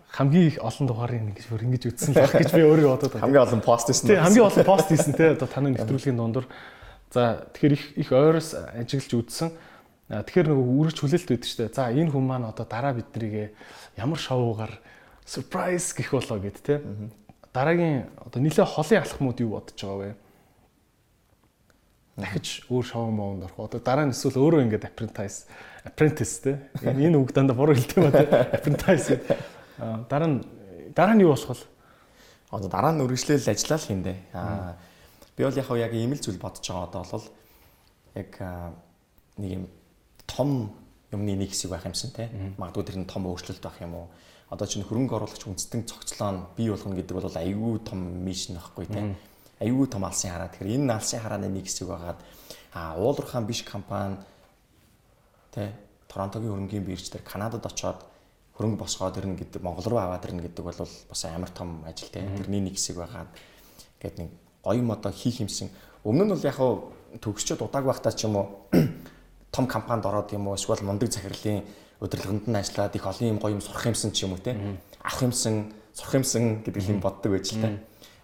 хамгийн 0.10 0.48
их 0.50 0.58
олон 0.58 0.88
дугаарыг 0.90 1.22
ингэж 1.22 1.46
бүр 1.54 1.64
ингэж 1.70 1.84
үзсэн 1.94 2.18
л 2.18 2.22
байх 2.24 2.34
гэж 2.34 2.52
би 2.58 2.66
өөрөө 2.66 2.90
бодоод 2.98 3.14
байна. 3.14 3.24
Хамгийн 3.30 3.46
олон 3.46 3.62
пост 3.62 3.88
хийсэн. 3.94 4.10
Тий, 4.10 4.18
хамгийн 4.18 4.48
олон 4.50 4.66
пост 4.66 4.88
хийсэн 4.90 5.14
тий. 5.14 5.30
Одоо 5.38 5.46
таны 5.46 5.70
нэвтрүүлгийн 5.70 6.18
дундуур 6.18 6.50
За 7.10 7.50
тэгэхээр 7.54 7.74
их 7.74 7.84
их 7.98 8.12
ойроос 8.14 8.54
ажиглаж 8.54 9.14
үзсэн. 9.18 9.50
Тэгэхээр 10.10 10.54
нөгөө 10.54 10.66
үргэлж 10.94 11.00
хүлээлт 11.02 11.30
өгдөг 11.34 11.50
штэ. 11.50 11.74
За 11.74 11.90
энэ 11.90 12.14
хүн 12.14 12.22
маань 12.22 12.46
одоо 12.46 12.70
дараа 12.70 12.94
биднийг 12.94 13.58
ямар 13.98 14.22
шоугаар 14.22 14.78
surprise 15.30 15.94
гэх 15.94 16.10
болоо 16.10 16.42
гэд 16.42 16.58
те. 16.66 16.82
Дараагийн 17.54 18.10
одоо 18.18 18.42
нэлээ 18.42 18.66
холын 18.66 19.02
алхмууд 19.06 19.38
юу 19.46 19.62
бодож 19.62 19.78
байгаа 19.78 20.02
вэ? 20.02 20.16
Дахиж 22.18 22.66
өөр 22.74 22.86
шоу 22.90 23.14
моонд 23.14 23.46
орох. 23.46 23.70
Одоо 23.70 23.80
дараа 23.80 24.10
нь 24.10 24.14
эсвэл 24.18 24.42
өөрөө 24.42 24.66
ингээд 24.66 24.90
apprentice 24.90 25.46
apprentice 25.86 26.34
те. 26.42 26.52
Энэ 26.82 27.22
үг 27.22 27.30
дандаа 27.30 27.54
буруу 27.54 27.78
хэлдэг 27.78 27.98
юм 28.02 28.10
те. 28.10 28.26
Apprentice. 28.58 29.22
Дараа 30.10 30.30
нь 30.34 30.38
дараа 30.98 31.14
нь 31.14 31.22
юу 31.22 31.38
болох 31.38 31.54
вэ? 31.54 31.70
Одоо 32.50 32.70
дараа 32.74 32.98
нь 32.98 33.06
үргэлжлэл 33.06 33.54
ажиллаа 33.54 33.78
л 33.78 33.86
хийндэ. 33.86 34.14
Аа 34.34 34.74
Би 35.40 35.46
бол 35.46 35.56
яг 35.56 35.70
яг 35.72 35.94
ийм 35.96 36.12
л 36.12 36.20
зүйл 36.20 36.36
бодож 36.36 36.68
байгаа 36.68 36.84
одоо 36.92 37.04
бол 37.08 37.24
яг 38.12 38.36
нэг 39.40 39.52
юм 39.56 39.64
том 40.28 40.76
юмны 41.16 41.32
нэг 41.40 41.56
хэсэг 41.56 41.72
байх 41.72 41.88
юмсан 41.88 42.12
те. 42.12 42.28
Магадгүй 42.60 42.84
тэр 42.84 43.00
нь 43.00 43.08
том 43.08 43.24
өөрчлөлт 43.24 43.64
байх 43.64 43.80
юм 43.80 43.96
уу? 43.96 44.08
Одоо 44.50 44.66
чинь 44.66 44.82
хөрөнгө 44.82 45.14
оруулагч 45.14 45.46
үндэстэн 45.46 45.86
цогцлоо 45.86 46.32
нь 46.34 46.42
бий 46.58 46.74
болгоно 46.74 46.98
гэдэг 46.98 47.14
бол 47.14 47.30
аюу 47.30 47.78
том 47.86 48.02
мишн 48.26 48.58
байхгүй 48.58 48.86
те. 48.90 49.16
Аюу 49.62 49.86
том 49.86 50.06
алсын 50.10 50.34
хараа. 50.34 50.50
Тэгэхээр 50.50 50.82
энэ 50.82 50.94
алсын 50.98 51.22
харааны 51.22 51.54
нэг 51.54 51.70
хэсэг 51.70 51.86
байгаад 51.86 52.20
а 52.74 52.98
уулуурхаан 52.98 53.46
биш 53.46 53.62
компани 53.62 54.18
те 55.54 55.74
Торонтогийн 56.10 56.50
хөрөнгөний 56.50 56.82
бирж 56.82 57.14
дээр 57.14 57.22
Канадад 57.22 57.62
очоод 57.62 58.02
хөрөнгө 58.58 58.82
босгоод 58.82 59.18
ирнэ 59.22 59.38
гэдэг 59.38 59.62
Монгол 59.62 59.86
руу 59.86 60.02
аваад 60.02 60.26
ирнэ 60.26 60.42
гэдэг 60.50 60.66
бол 60.66 60.80
бас 60.82 61.22
амар 61.26 61.54
том 61.54 61.86
ажил 61.86 62.10
те. 62.10 62.26
Тэрний 62.26 62.66
нэг 62.66 62.74
хэсэг 62.74 62.98
байгаад 62.98 63.30
гээд 64.02 64.16
нэг 64.18 64.30
гоё 64.66 64.82
юм 64.82 64.90
одоо 64.90 65.14
хийх 65.14 65.46
юмсан. 65.46 65.70
Өмнө 66.04 66.26
нь 66.26 66.34
бол 66.34 66.42
яг 66.50 66.58
хав 66.58 66.90
төгсчод 67.22 67.62
удааг 67.62 67.86
байхдаа 67.86 68.14
ч 68.18 68.26
юм 68.26 68.36
уу 68.42 68.66
том 69.54 69.66
компанид 69.70 70.06
ороод 70.06 70.34
юм 70.34 70.50
уу 70.50 70.58
эсвэл 70.58 70.82
мундаг 70.82 71.14
захирлын 71.14 71.64
удирдлаганд 72.00 72.48
нь 72.48 72.56
ажиллаад 72.56 72.96
их 72.96 73.06
олон 73.06 73.30
юм 73.30 73.40
гоё 73.40 73.54
юм 73.60 73.62
сурах 73.62 73.86
юмсан 73.86 74.12
ч 74.12 74.24
юм 74.24 74.34
уу 74.34 74.42
те. 74.44 74.56
Авах 75.04 75.22
юмсан, 75.24 75.74
сурах 75.94 76.16
юмсан 76.16 76.64
гэдэг 76.64 76.84
юм 76.90 77.00
боддог 77.00 77.32
байж 77.32 77.52
л 77.54 77.62
та. 77.62 77.70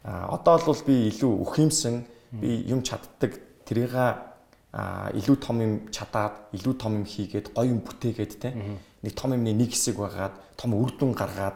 А 0.03 0.31
одоо 0.31 0.59
бол 0.63 0.81
би 0.87 1.11
илүү 1.11 1.31
өх 1.43 1.59
юмсан, 1.59 2.05
би 2.31 2.63
юм 2.67 2.83
чаддаг 2.83 3.35
тэрийг 3.67 3.93
а 3.95 5.11
илүү 5.11 5.35
том 5.39 5.59
юм 5.61 5.73
чадаад 5.91 6.51
илүү 6.55 6.73
том 6.79 6.99
юм 6.99 7.05
хийгээд 7.05 7.51
гоё 7.51 7.75
юм 7.75 7.79
бүтээгээд 7.83 8.33
те. 8.39 8.55
Нэг 9.03 9.13
том 9.15 9.35
юмны 9.35 9.51
нэг 9.51 9.71
хэсэг 9.71 9.99
байгаад 9.99 10.35
том 10.55 10.75
үр 10.75 10.91
дүн 10.95 11.11
гаргаад 11.15 11.55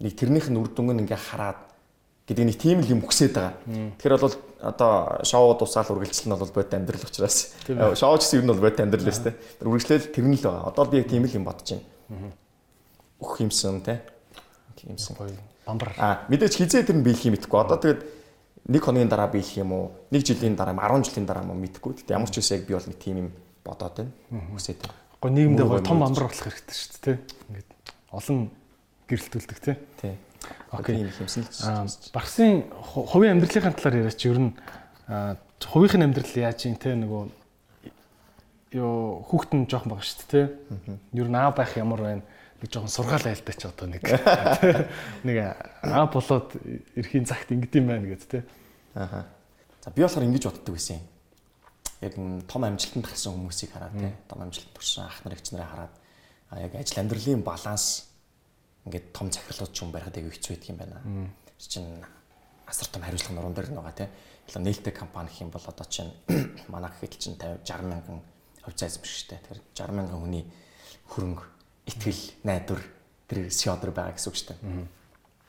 нэг 0.00 0.12
тэрнийх 0.14 0.50
нь 0.50 0.58
үр 0.58 0.70
дүнг 0.70 0.94
нь 0.94 1.02
ингээ 1.06 1.18
хараад 1.18 1.65
гэдэг 2.26 2.44
нэг 2.44 2.58
тийм 2.58 2.78
л 2.82 2.90
юм 2.90 3.00
хүсээд 3.06 3.34
байгаа. 3.38 3.54
Тэгэхээр 4.02 4.18
бол 4.18 4.36
одоо 4.58 4.92
шоу 5.22 5.54
тусаал 5.54 5.94
үргэлжлэл 5.94 6.34
нь 6.34 6.38
бол 6.38 6.50
бод 6.50 6.70
амьдрал 6.74 7.06
учраас 7.06 7.54
шоу 7.66 8.18
гэсэн 8.18 8.42
нь 8.42 8.50
бол 8.50 8.62
бод 8.66 8.76
амьдрал 8.82 9.06
шүү 9.06 9.30
дээ. 9.30 9.62
Үргэлжлэл 9.62 10.10
тэр 10.10 10.26
нь 10.26 10.34
л 10.34 10.42
байгаа. 10.42 10.74
Одоо 10.74 10.84
би 10.90 10.98
яг 10.98 11.06
тийм 11.06 11.22
л 11.22 11.36
юм 11.38 11.46
бодож 11.46 11.78
байна. 11.78 12.34
Өх 13.22 13.38
юмсан 13.38 13.78
те. 13.80 14.02
Юмсан. 14.82 15.14
Бамбар. 15.66 15.94
А 15.98 16.26
мэдээж 16.26 16.58
хизээ 16.58 16.86
тэр 16.86 16.98
нь 16.98 17.06
биелэх 17.06 17.26
юм 17.26 17.38
итгэхгүй. 17.38 17.62
Одоо 17.62 17.78
тэгээд 17.78 18.00
нэг 18.70 18.82
хоногийн 18.82 19.10
дараа 19.10 19.30
биелэх 19.30 19.54
юм 19.58 19.72
уу? 19.72 19.86
Нэг 20.10 20.22
жилийн 20.26 20.54
дараа, 20.58 20.74
10 20.74 21.06
жилийн 21.06 21.26
дараа 21.26 21.46
юм 21.46 21.58
мэдэхгүй. 21.58 22.02
Тэгтээ 22.02 22.14
ямар 22.18 22.30
ч 22.30 22.38
үсэ 22.38 22.58
яг 22.58 22.66
би 22.66 22.74
бол 22.74 22.86
нэг 22.86 22.98
тийм 22.98 23.16
юм 23.22 23.28
бодоод 23.66 23.94
байна. 23.98 24.12
Хүсээд 24.54 24.78
байна. 24.82 24.94
Гэхдээ 25.22 25.30
нийгэмдээ 25.30 25.86
том 25.86 25.98
бамбар 26.02 26.24
болох 26.26 26.42
хэрэгтэй 26.46 26.74
шүү 26.74 27.02
дээ. 27.02 27.16
Ингээд 27.50 27.70
олон 28.14 28.38
гэрэлтүүлдэг 29.10 29.58
те. 29.58 29.72
Тий. 29.98 30.14
Окей. 30.72 31.06
Хэмсэн 31.06 31.42
л. 31.46 31.90
Багсын 32.12 32.68
хувийн 32.82 33.38
амьдралын 33.38 33.74
талаар 33.74 34.00
яриач 34.02 34.22
ер 34.26 34.38
нь 34.38 34.52
хувийнх 35.62 35.96
нь 35.96 36.06
амьдрал 36.06 36.34
яаж 36.34 36.66
юм 36.66 36.76
те 36.76 36.94
нөгөө 36.94 37.22
ёо 38.76 39.22
хүүхэд 39.30 39.52
нь 39.54 39.68
жоохон 39.70 39.90
байгаа 39.94 40.06
шүү 40.06 40.18
дээ 40.26 40.30
те. 40.30 40.42
Ер 41.14 41.28
нь 41.30 41.38
аа 41.38 41.50
байх 41.54 41.76
ямар 41.78 42.00
байна 42.02 42.22
нэг 42.60 42.70
жоохон 42.72 42.90
сургаал 42.90 43.26
айлтаа 43.28 43.54
ч 43.54 43.62
одоо 43.68 43.86
нэг 43.88 44.02
нэг 45.26 45.36
аа 45.84 46.06
болоод 46.08 46.56
эрхийн 46.96 47.28
цагт 47.28 47.52
ингэдэм 47.52 47.84
байна 47.86 48.06
гэд 48.10 48.24
те. 48.26 48.44
Аха. 48.94 49.28
За 49.84 49.90
би 49.90 50.02
болохоор 50.02 50.26
ингэж 50.26 50.44
боддог 50.50 50.74
байсан 50.74 50.98
юм. 50.98 51.04
Яг 52.00 52.14
том 52.48 52.64
амжилтанд 52.64 53.06
гарсан 53.06 53.36
хүмүүсийг 53.36 53.70
хараад 53.72 53.94
те. 53.94 54.12
Том 54.28 54.40
амжилтанд 54.42 54.76
хүрсэн 54.76 55.04
ах 55.04 55.20
нар 55.24 55.36
эгч 55.36 55.52
нарыг 55.52 55.70
хараад 55.70 55.94
а 56.50 56.60
яг 56.60 56.72
ажил 56.74 57.00
амьдралын 57.00 57.42
баланс 57.42 58.08
ингээд 58.86 59.12
том 59.12 59.28
захирлууд 59.34 59.72
ч 59.74 59.82
юм 59.82 59.90
барихад 59.90 60.16
аягүй 60.16 60.32
хэцүү 60.32 60.54
байдаг 60.54 60.70
юм 60.70 60.78
байна. 60.78 60.98
Чин 61.58 61.84
асар 62.66 62.88
том 62.88 63.02
хариуцлага 63.02 63.34
нуруунд 63.34 63.56
дээр 63.58 63.70
нь 63.74 63.78
байгаа 63.78 63.98
тийм. 63.98 64.10
Илүү 64.46 64.62
нээлттэй 64.62 64.94
компани 64.94 65.28
гэх 65.30 65.42
юм 65.42 65.50
бол 65.50 65.66
одоо 65.66 65.86
чинь 65.90 66.12
манай 66.72 66.90
гэхэд 66.94 67.18
чинь 67.18 67.34
50 67.34 67.66
60 67.66 67.90
мянган 67.90 68.22
хувьцаа 68.62 68.86
эзэмших 68.86 69.18
штэ. 69.26 69.38
Тэгэхээр 69.42 69.62
60 69.74 69.94
мянган 69.94 70.20
хүний 70.22 70.44
хөрөнгө, 71.10 71.44
итгэл, 71.86 72.22
найдвар 72.42 72.82
тэр 73.26 73.38
сёдор 73.50 73.90
байгаа 73.90 74.14
гэсэн 74.14 74.30
үг 74.30 74.38
штэ. 74.38 74.54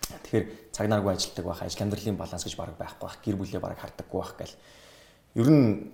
Тэгэхээр 0.07 0.45
цаг 0.73 0.85
наргүй 0.89 1.13
ажилтдаг 1.13 1.45
байх, 1.45 1.61
ажил 1.61 1.83
амьдралын 1.83 2.17
баланс 2.17 2.45
гэж 2.45 2.55
баг 2.57 2.77
байхгүй 2.77 3.05
байх, 3.05 3.17
гэр 3.21 3.35
бүлээ 3.37 3.61
баг 3.61 3.77
хардаггүй 3.77 4.17
байх 4.21 4.33
гэл. 4.37 4.55
Ер 5.37 5.49
нь 5.49 5.93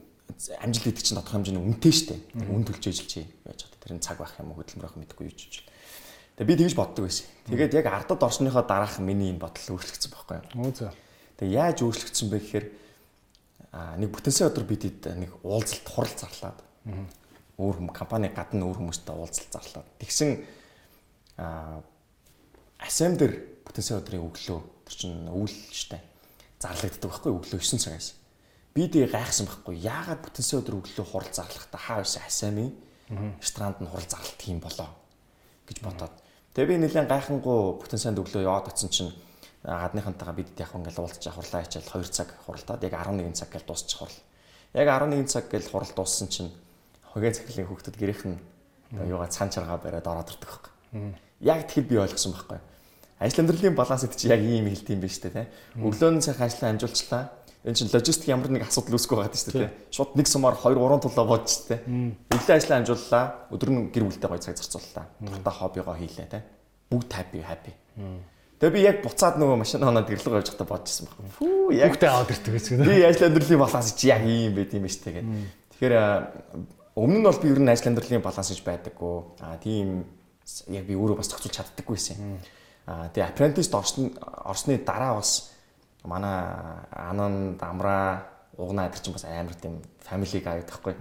амжилт 0.60 0.86
гэдэг 0.92 1.04
чинь 1.04 1.18
тодорхой 1.18 1.40
хэмжээний 1.40 1.64
үнэтэй 1.64 1.94
штэ. 1.96 2.16
Үн 2.46 2.64
төлж 2.68 2.84
ажиллаж 2.88 3.12
яаж 3.48 3.60
байгаа. 3.68 3.82
Тэр 3.84 3.94
нь 3.98 4.04
цаг 4.04 4.20
байх 4.20 4.36
юм 4.40 4.52
уу, 4.52 4.60
хөдөлмөр 4.60 4.86
байх 4.86 4.96
мэдэхгүй 5.00 5.28
юу 5.28 5.36
ч. 5.36 5.66
Тэгээ 6.38 6.50
би 6.50 6.56
тэгж 6.66 6.74
боддог 6.74 7.06
байсан. 7.06 7.30
Тэгээд 7.46 7.78
яг 7.78 7.88
ардад 7.94 8.22
орсныхоо 8.26 8.66
дараах 8.66 8.98
миний 8.98 9.30
энэ 9.30 9.42
бодол 9.42 9.78
өөрчлөгдсөн 9.78 10.12
байхгүй 10.14 10.38
юу? 10.42 10.66
Өө 10.66 10.72
зөө. 10.74 10.92
Тэгээ 11.38 11.58
яаж 11.62 11.78
өөрчлөгдсөн 11.86 12.28
бэ 12.34 12.38
гэхээр 12.42 12.66
аа 13.74 13.94
нэг 14.02 14.10
бүтэнсээ 14.10 14.50
өдөр 14.50 14.66
бидэд 14.66 15.02
нэг 15.14 15.32
уулзалт 15.46 15.86
хурал 15.86 16.16
зарлаад 16.18 16.58
өөр 17.62 17.76
хүм 17.78 17.90
компани 17.94 18.34
гадна 18.34 18.66
өөр 18.66 18.82
хүмүүстэй 18.82 19.14
уулзалт 19.14 19.52
зарлаад. 19.54 19.88
Тэгсэн 20.02 20.30
аа 21.38 21.86
асем 22.82 23.14
дээр 23.14 23.62
бүтэнсээ 23.70 24.02
өдрийн 24.02 24.26
өглөө 24.26 24.60
тэр 24.90 24.96
чинь 24.98 25.30
өвөл 25.30 25.54
штэ 25.54 26.02
зарлагддаг 26.64 27.10
байхгүй 27.12 27.32
өглөө 27.34 27.62
9 27.62 27.78
цагаас. 27.78 28.18
Би 28.74 28.88
дээ 28.90 29.12
гайхсан 29.12 29.46
байхгүй. 29.46 29.78
Яагаад 29.86 30.22
бүтэнсээ 30.26 30.60
өдөр 30.64 30.82
өглөө 30.82 31.06
хурал 31.06 31.30
зарлахдаа 31.30 31.82
хаа 31.82 31.98
байсан 32.02 32.26
асемийн 32.26 32.72
ресторанд 33.38 33.84
нь 33.84 33.90
хурал 33.92 34.10
зарлалт 34.10 34.42
юм 34.48 34.60
болоо 34.64 34.90
гэж 35.68 35.78
бодоод 35.84 36.16
Тэгээ 36.54 36.70
би 36.70 36.76
нэлээд 36.86 37.10
гайхангуу 37.10 37.82
бүтэн 37.82 37.98
сайн 37.98 38.14
өглөө 38.14 38.46
яваад 38.46 38.70
очсон 38.70 38.94
чинь 38.94 39.10
гадныхантайгаа 39.66 40.38
бид 40.38 40.54
яг 40.62 40.70
ингээл 40.78 41.02
уулзч 41.02 41.26
хурлаа 41.26 41.66
хичээл 41.66 41.90
2 41.90 42.14
цаг 42.14 42.30
хуралдаад 42.46 42.86
яг 42.86 42.94
11 42.94 43.34
цаг 43.34 43.50
гэл 43.50 43.66
дуусчих 43.66 43.98
хурал. 43.98 44.20
Яг 44.78 44.86
11 44.86 45.26
цаг 45.34 45.50
гэл 45.50 45.66
хурал 45.66 45.90
дууссан 45.98 46.30
чинь 46.30 46.54
хогээ 47.10 47.34
цаглын 47.34 47.66
хүүхдүүд 47.66 47.98
гэрийнх 47.98 48.26
нь 48.30 48.38
юугаа 49.02 49.34
цан 49.34 49.50
чаргаа 49.50 49.82
бариад 49.82 50.06
ороод 50.06 50.30
ирдэг 50.30 50.46
байхгүй. 50.46 50.74
Яг 51.42 51.66
тэгэхэд 51.66 51.90
би 51.90 51.98
ойлгосон 51.98 52.38
байхгүй. 52.38 52.62
Ажил 53.18 53.42
амьдралын 53.42 53.74
баланс 53.74 54.06
гэдэг 54.06 54.20
чинь 54.22 54.34
яг 54.38 54.42
ийм 54.46 54.70
хэлт 54.70 54.90
юм 54.94 55.02
байна 55.02 55.14
шүү 55.18 55.34
дээ. 55.34 55.48
Өглөөний 55.82 56.22
цаг 56.22 56.38
ажлаа 56.38 56.70
амжуулчлаа 56.70 57.24
энэ 57.64 57.76
чинь 57.80 57.92
логистик 57.92 58.28
ямар 58.28 58.52
нэг 58.52 58.68
асуудал 58.68 59.00
үүсгэх 59.00 59.18
байгаад 59.24 59.40
шүү 59.40 59.56
дээ. 59.56 59.72
Шууд 59.88 60.20
нэг 60.20 60.28
сумаар 60.28 60.60
2 60.60 60.76
3 60.76 61.00
тулаа 61.00 61.26
бодож 61.28 61.56
дээ. 61.72 61.80
Өглөө 62.36 62.56
ажлаа 62.60 62.78
амжууллаа. 62.84 63.24
Өдөр 63.56 63.70
нь 63.72 63.88
гэр 63.88 64.04
бүлтэй 64.04 64.28
гоё 64.28 64.44
цаг 64.44 64.60
зарцууллаа. 64.60 65.06
Дуртай 65.24 65.54
хоббигоо 65.56 65.96
хийлээ 65.96 66.28
те. 66.28 66.44
Бүгд 66.92 67.12
happy 67.16 67.40
happy. 67.40 67.72
Тэгээ 68.60 68.76
би 68.76 68.84
яг 68.84 68.98
буцаад 69.04 69.40
нөгөө 69.40 69.58
машин 69.60 69.84
хоноод 69.84 70.08
гэрлэг 70.08 70.44
явж 70.44 70.48
байхдаа 70.52 70.68
бодчихсон 70.68 71.08
байна. 71.08 71.32
Фүү 71.40 71.72
яг 71.76 71.92
бүгдээ 71.96 72.12
аваад 72.12 72.32
ирдэг 72.32 72.54
гэсэн. 72.56 72.84
Би 72.84 73.04
ажил 73.04 73.28
амьдралын 73.28 73.60
баланс 73.60 73.92
чи 73.96 74.08
яг 74.08 74.24
ийм 74.24 74.56
байд 74.56 74.72
юм 74.72 74.84
ба 74.84 74.92
шүү 74.92 75.04
дээ. 75.04 75.24
Тэгэхээр 75.72 75.96
өмнө 76.96 77.20
нь 77.20 77.28
бол 77.28 77.40
би 77.44 77.52
ер 77.52 77.60
нь 77.60 77.72
ажил 77.72 77.92
амьдралын 77.92 78.24
баланс 78.24 78.52
гэж 78.56 78.62
байдаггүй. 78.64 79.16
Аа 79.44 79.60
тийм 79.60 79.88
яг 80.72 80.84
би 80.88 80.96
өөрөө 80.96 81.20
бас 81.20 81.28
зохицуулж 81.28 81.56
чаддаггүй 81.60 81.96
байсан. 82.00 82.40
Аа 82.88 83.12
тэгээ 83.12 83.36
apprentice 83.36 83.72
орсны 83.76 84.16
орсны 84.48 84.80
дараа 84.80 85.20
бас 85.20 85.52
манай 86.04 86.88
анан 86.92 87.58
дамраа 87.58 88.28
угнаа 88.58 88.88
гэдэг 88.90 89.04
чинь 89.04 89.16
бас 89.16 89.26
амар 89.26 89.56
тийм 89.56 89.82
family 90.04 90.40
guy 90.44 90.62
гэхгүй. 90.62 90.94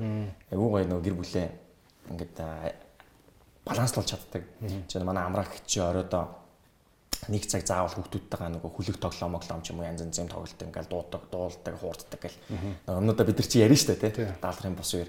Айгуу 0.50 0.68
гоё 0.72 0.86
нөгөө 0.88 1.04
гэр 1.04 1.16
бүлээ 1.18 1.48
ингээд 2.10 2.36
баланслуулж 3.66 4.08
чаддаг. 4.08 4.42
Жишээ 4.62 5.02
нь 5.02 5.06
манай 5.06 5.24
амраа 5.26 5.46
чи 5.66 5.80
оройдоо 5.80 6.42
нэг 7.28 7.46
цаг 7.46 7.62
заавал 7.62 7.94
хүүхдүүдтэйгээ 7.94 8.50
нөгөө 8.58 8.70
хүлэг 8.72 8.98
тоглоом 8.98 9.38
моглоом 9.38 9.62
ч 9.62 9.70
юм 9.70 9.78
уу 9.78 9.86
янз 9.86 10.02
янзын 10.02 10.26
тоглолт 10.26 10.58
ингээл 10.58 10.90
дуудаг, 10.90 11.22
дуулдаг, 11.30 11.74
хуурддаг 11.78 12.18
гэл. 12.18 12.38
Өмнөдөө 12.90 13.26
бид 13.30 13.38
нар 13.38 13.46
чи 13.46 13.62
ярина 13.62 13.78
штэ 13.78 13.94
тий. 13.94 14.26
Даалгын 14.42 14.74
бос 14.74 14.90
үер. 14.98 15.06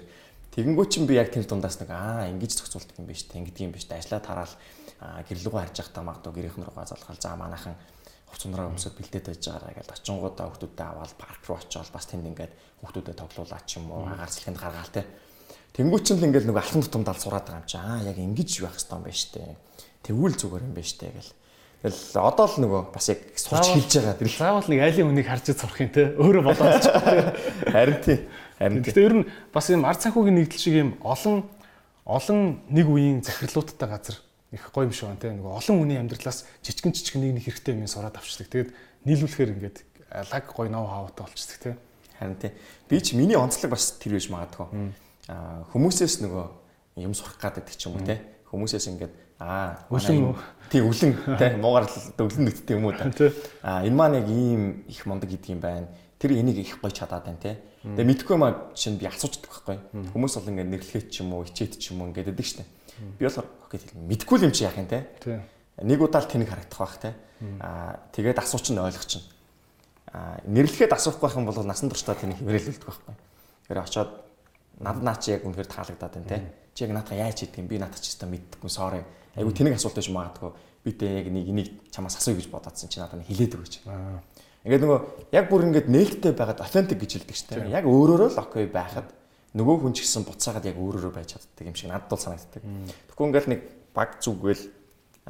Тэгэнгүүт 0.54 0.90
чинь 0.94 1.10
би 1.10 1.18
яг 1.18 1.34
тэр 1.34 1.42
дундаас 1.42 1.82
нэг 1.82 1.90
аа 1.90 2.30
ингэж 2.30 2.62
зохицуулдаг 2.62 2.94
юм 3.02 3.10
биш, 3.10 3.26
тэгдэг 3.26 3.66
юм 3.66 3.74
биш. 3.74 3.90
Ажлаа 3.90 4.22
тараал 4.22 4.54
гэрлүүгөө 5.26 5.58
харж 5.58 5.82
явахдаа 5.82 6.06
магадгүй 6.06 6.32
гэрийнхэн 6.38 6.62
руугаа 6.70 6.86
залхал 6.86 7.18
за 7.18 7.34
манайхан 7.34 7.74
хувцсанараа 8.34 8.74
өмсөд 8.74 8.98
бэлдээд 8.98 9.26
байж 9.30 9.42
байгаараа 9.46 9.74
гэж 9.78 9.88
очингуудаа 9.94 10.46
хүүхдүүдэд 10.50 10.82
аваад 10.82 11.12
парк 11.14 11.42
руу 11.46 11.58
очиод 11.62 11.90
бас 11.94 12.06
тэнд 12.10 12.26
ингээд 12.34 12.52
хүүхдүүдэд 12.82 13.16
тоглуулаад 13.22 13.64
ч 13.64 13.78
юм 13.78 13.94
уу 13.94 14.10
агаар 14.10 14.30
сэлхэнд 14.34 14.58
гаргаал 14.58 14.90
те. 14.90 15.06
Тэнгүүч 15.78 16.06
нь 16.10 16.18
л 16.18 16.26
ингээд 16.26 16.46
нөгөө 16.50 16.62
алтан 16.66 16.82
тутамдаа 16.82 17.14
сураад 17.14 17.46
байгаа 17.46 17.62
юм 17.62 17.70
чи 17.70 17.78
аа 17.78 18.02
яг 18.02 18.18
ингэж 18.18 18.50
байх 18.66 18.74
хэрэгтэй 18.74 18.94
юм 18.98 19.02
байна 19.06 19.22
штэ. 19.22 19.42
Тэгвэл 20.02 20.34
зүгээр 20.34 20.66
юм 20.66 20.74
байна 20.74 20.90
штэ 20.90 21.06
гэл. 21.14 21.32
Тэгэл 21.84 22.02
одоо 22.16 22.46
л 22.48 22.56
нөгөө 22.64 22.82
бас 22.96 23.06
яг 23.12 23.20
сурч 23.36 23.66
хэлж 23.70 23.92
байгаа. 24.02 24.16
Тэр 24.16 24.30
заавал 24.32 24.68
нэг 24.72 24.80
айлын 24.80 25.10
үнийг 25.12 25.28
харж 25.28 25.46
сурах 25.52 25.78
юм 25.84 25.92
те. 25.92 26.16
Өөрөө 26.16 26.42
бодоод 26.48 26.80
ч. 26.80 26.86
Харин 27.76 27.98
тий. 28.00 28.18
Харин 28.56 28.80
гэхдээ 28.80 29.04
ер 29.04 29.14
нь 29.20 29.28
бас 29.52 29.68
юм 29.68 29.84
ард 29.84 30.00
санхүүгийн 30.00 30.36
нэгдэл 30.40 30.64
шиг 30.64 30.74
юм 30.80 30.90
олон 31.04 31.44
олон 32.08 32.64
нэг 32.72 32.86
үеийн 32.88 33.20
захирлуудтай 33.20 33.84
газар 33.84 34.16
их 34.54 34.70
гоё 34.70 34.86
юм 34.86 34.94
шиг 34.94 35.10
байна 35.10 35.20
те 35.20 35.34
нөгөө 35.34 35.52
олон 35.58 35.76
хүний 35.82 35.98
амьдралаас 35.98 36.46
жижигэн 36.62 36.94
жижигэн 36.94 37.22
нэг 37.26 37.32
нэг 37.38 37.44
хэрэгтэй 37.50 37.74
юм 37.74 37.90
сураад 37.90 38.16
авчдаг. 38.16 38.48
Тэгээд 38.48 38.70
нийлүүлэхээр 39.04 39.50
ингээд 39.58 39.78
лаг 40.30 40.44
гоё 40.54 40.70
ноу 40.70 40.86
хаваатай 40.86 41.26
болчихдаг 41.26 41.58
те. 41.60 41.76
Харин 42.18 42.38
тий. 42.38 42.52
Би 42.88 43.00
ч 43.02 43.18
миний 43.18 43.36
онцлог 43.36 43.74
бас 43.74 43.98
тэр 43.98 44.14
байж 44.14 44.30
магадгүй. 44.30 44.66
Аа 45.28 45.66
хүмүүсээс 45.74 46.22
нөгөө 46.22 46.46
юм 47.02 47.14
сурах 47.14 47.38
гэдэг 47.42 47.74
ч 47.74 47.90
юм 47.90 47.98
уу 47.98 48.06
те. 48.06 48.22
Хүмүүсээс 48.48 48.86
ингээд 48.94 49.14
аа 49.42 49.82
үлэн 49.90 50.38
тий 50.70 50.80
үлэн 50.80 51.12
те 51.36 51.58
муугар 51.58 51.90
өвлөн 51.90 52.46
нэгттэй 52.46 52.78
юм 52.78 52.86
уу 52.86 52.94
та. 52.94 53.10
Аа 53.66 53.82
энэ 53.82 53.96
маань 53.98 54.22
яг 54.22 54.28
ийм 54.30 54.86
их 54.86 55.02
мундаг 55.10 55.30
гэдэг 55.34 55.50
юм 55.50 55.60
байна. 55.60 55.90
Тэр 56.22 56.38
энийг 56.38 56.62
их 56.62 56.78
гоё 56.78 56.94
чадаад 56.94 57.26
байна 57.26 57.42
те. 57.42 57.58
Тэгээ 57.82 58.08
мэдхгүй 58.08 58.34
юм 58.38 58.44
аа 58.46 58.70
чинь 58.72 58.96
би 58.96 59.04
асуучдаг 59.10 59.50
байхгүй. 59.50 59.76
Хүмүүс 60.14 60.38
бол 60.38 60.50
ингээд 60.54 60.70
нэрлэхэд 60.72 61.10
ч 61.10 61.20
юм 61.20 61.34
уу, 61.36 61.44
хичээд 61.44 61.76
ч 61.76 61.92
юм 61.92 62.00
уу 62.00 62.08
ингээд 62.14 62.32
өгдөг 62.32 62.46
штэ. 62.46 62.64
Би 63.18 63.26
болохоор 63.26 63.48
окей 63.66 63.80
мэдгүй 63.94 64.44
юм 64.46 64.52
чи 64.52 64.64
яах 64.64 64.78
юм 64.78 64.86
те. 64.86 65.06
Нэг 65.82 66.00
удаа 66.00 66.22
л 66.22 66.30
тэнэг 66.30 66.48
харагдах 66.48 66.78
бах 66.78 66.98
те. 66.98 67.14
Аа 67.60 67.98
тэгээд 68.14 68.38
асууч 68.38 68.70
нь 68.70 68.78
ойлгох 68.78 69.06
чинь. 69.06 69.26
Аа 70.14 70.38
нэрлэхэд 70.46 70.94
асуухгүй 70.94 71.26
байх 71.26 71.36
юм 71.36 71.46
бол 71.46 71.58
насан 71.66 71.90
туршдаа 71.90 72.14
тэнэг 72.14 72.38
хөврөлөлдөг 72.38 72.86
байхгүй. 72.86 73.14
Тэр 73.66 73.78
очоод 73.82 74.10
над 74.78 75.02
наа 75.02 75.16
чи 75.18 75.34
яг 75.34 75.42
үнэхээр 75.42 75.68
таалагдаад 75.70 76.14
байна 76.14 76.30
те. 76.30 76.38
Чи 76.74 76.86
яг 76.86 76.94
наатаа 76.94 77.18
яаж 77.18 77.42
хийдэг 77.42 77.58
юм 77.58 77.68
би 77.68 77.78
наатаа 77.82 77.98
ч 77.98 78.14
гэсэн 78.14 78.30
мэддэггүй 78.30 78.70
sorry. 78.70 79.02
Айгу 79.34 79.50
тэнэг 79.50 79.74
асуулт 79.74 79.98
байж 79.98 80.08
магадгүй. 80.14 80.50
Би 80.86 80.90
тэ 80.94 81.06
яг 81.18 81.26
нэг 81.34 81.44
энийг 81.50 81.68
чамаас 81.90 82.14
асууя 82.18 82.38
гэж 82.38 82.48
бодоодсэн 82.50 82.88
чи 82.90 83.02
надад 83.02 83.26
хэлээд 83.26 83.54
өгөөч. 83.58 83.74
Ингээд 84.64 84.82
нөгөө 84.86 85.00
яг 85.34 85.44
бүр 85.50 85.66
ингээд 85.68 85.88
нээлттэй 85.90 86.32
байгаад 86.32 86.62
authentic 86.62 86.98
гэж 87.02 87.10
хэлдэг 87.20 87.36
шүү 87.36 87.48
дээ. 87.52 87.74
Яг 87.74 87.84
өөрөөрөө 87.84 88.30
л 88.32 88.40
окей 88.40 88.64
байхад 88.70 89.10
нөгөө 89.54 89.76
хүн 89.86 89.94
ч 89.94 90.02
гэсэн 90.02 90.26
буцаагаад 90.26 90.66
яг 90.66 90.76
өөрөөрөө 90.82 91.12
байж 91.14 91.38
чаддаг 91.38 91.66
юм 91.70 91.78
шиг 91.78 91.88
надад 91.94 92.10
бол 92.10 92.18
санагддаг. 92.18 92.62
Тэгэхгүй 92.62 93.26
ингээл 93.30 93.50
нэг 93.54 93.60
баг 93.94 94.18
зүгвэл 94.18 94.62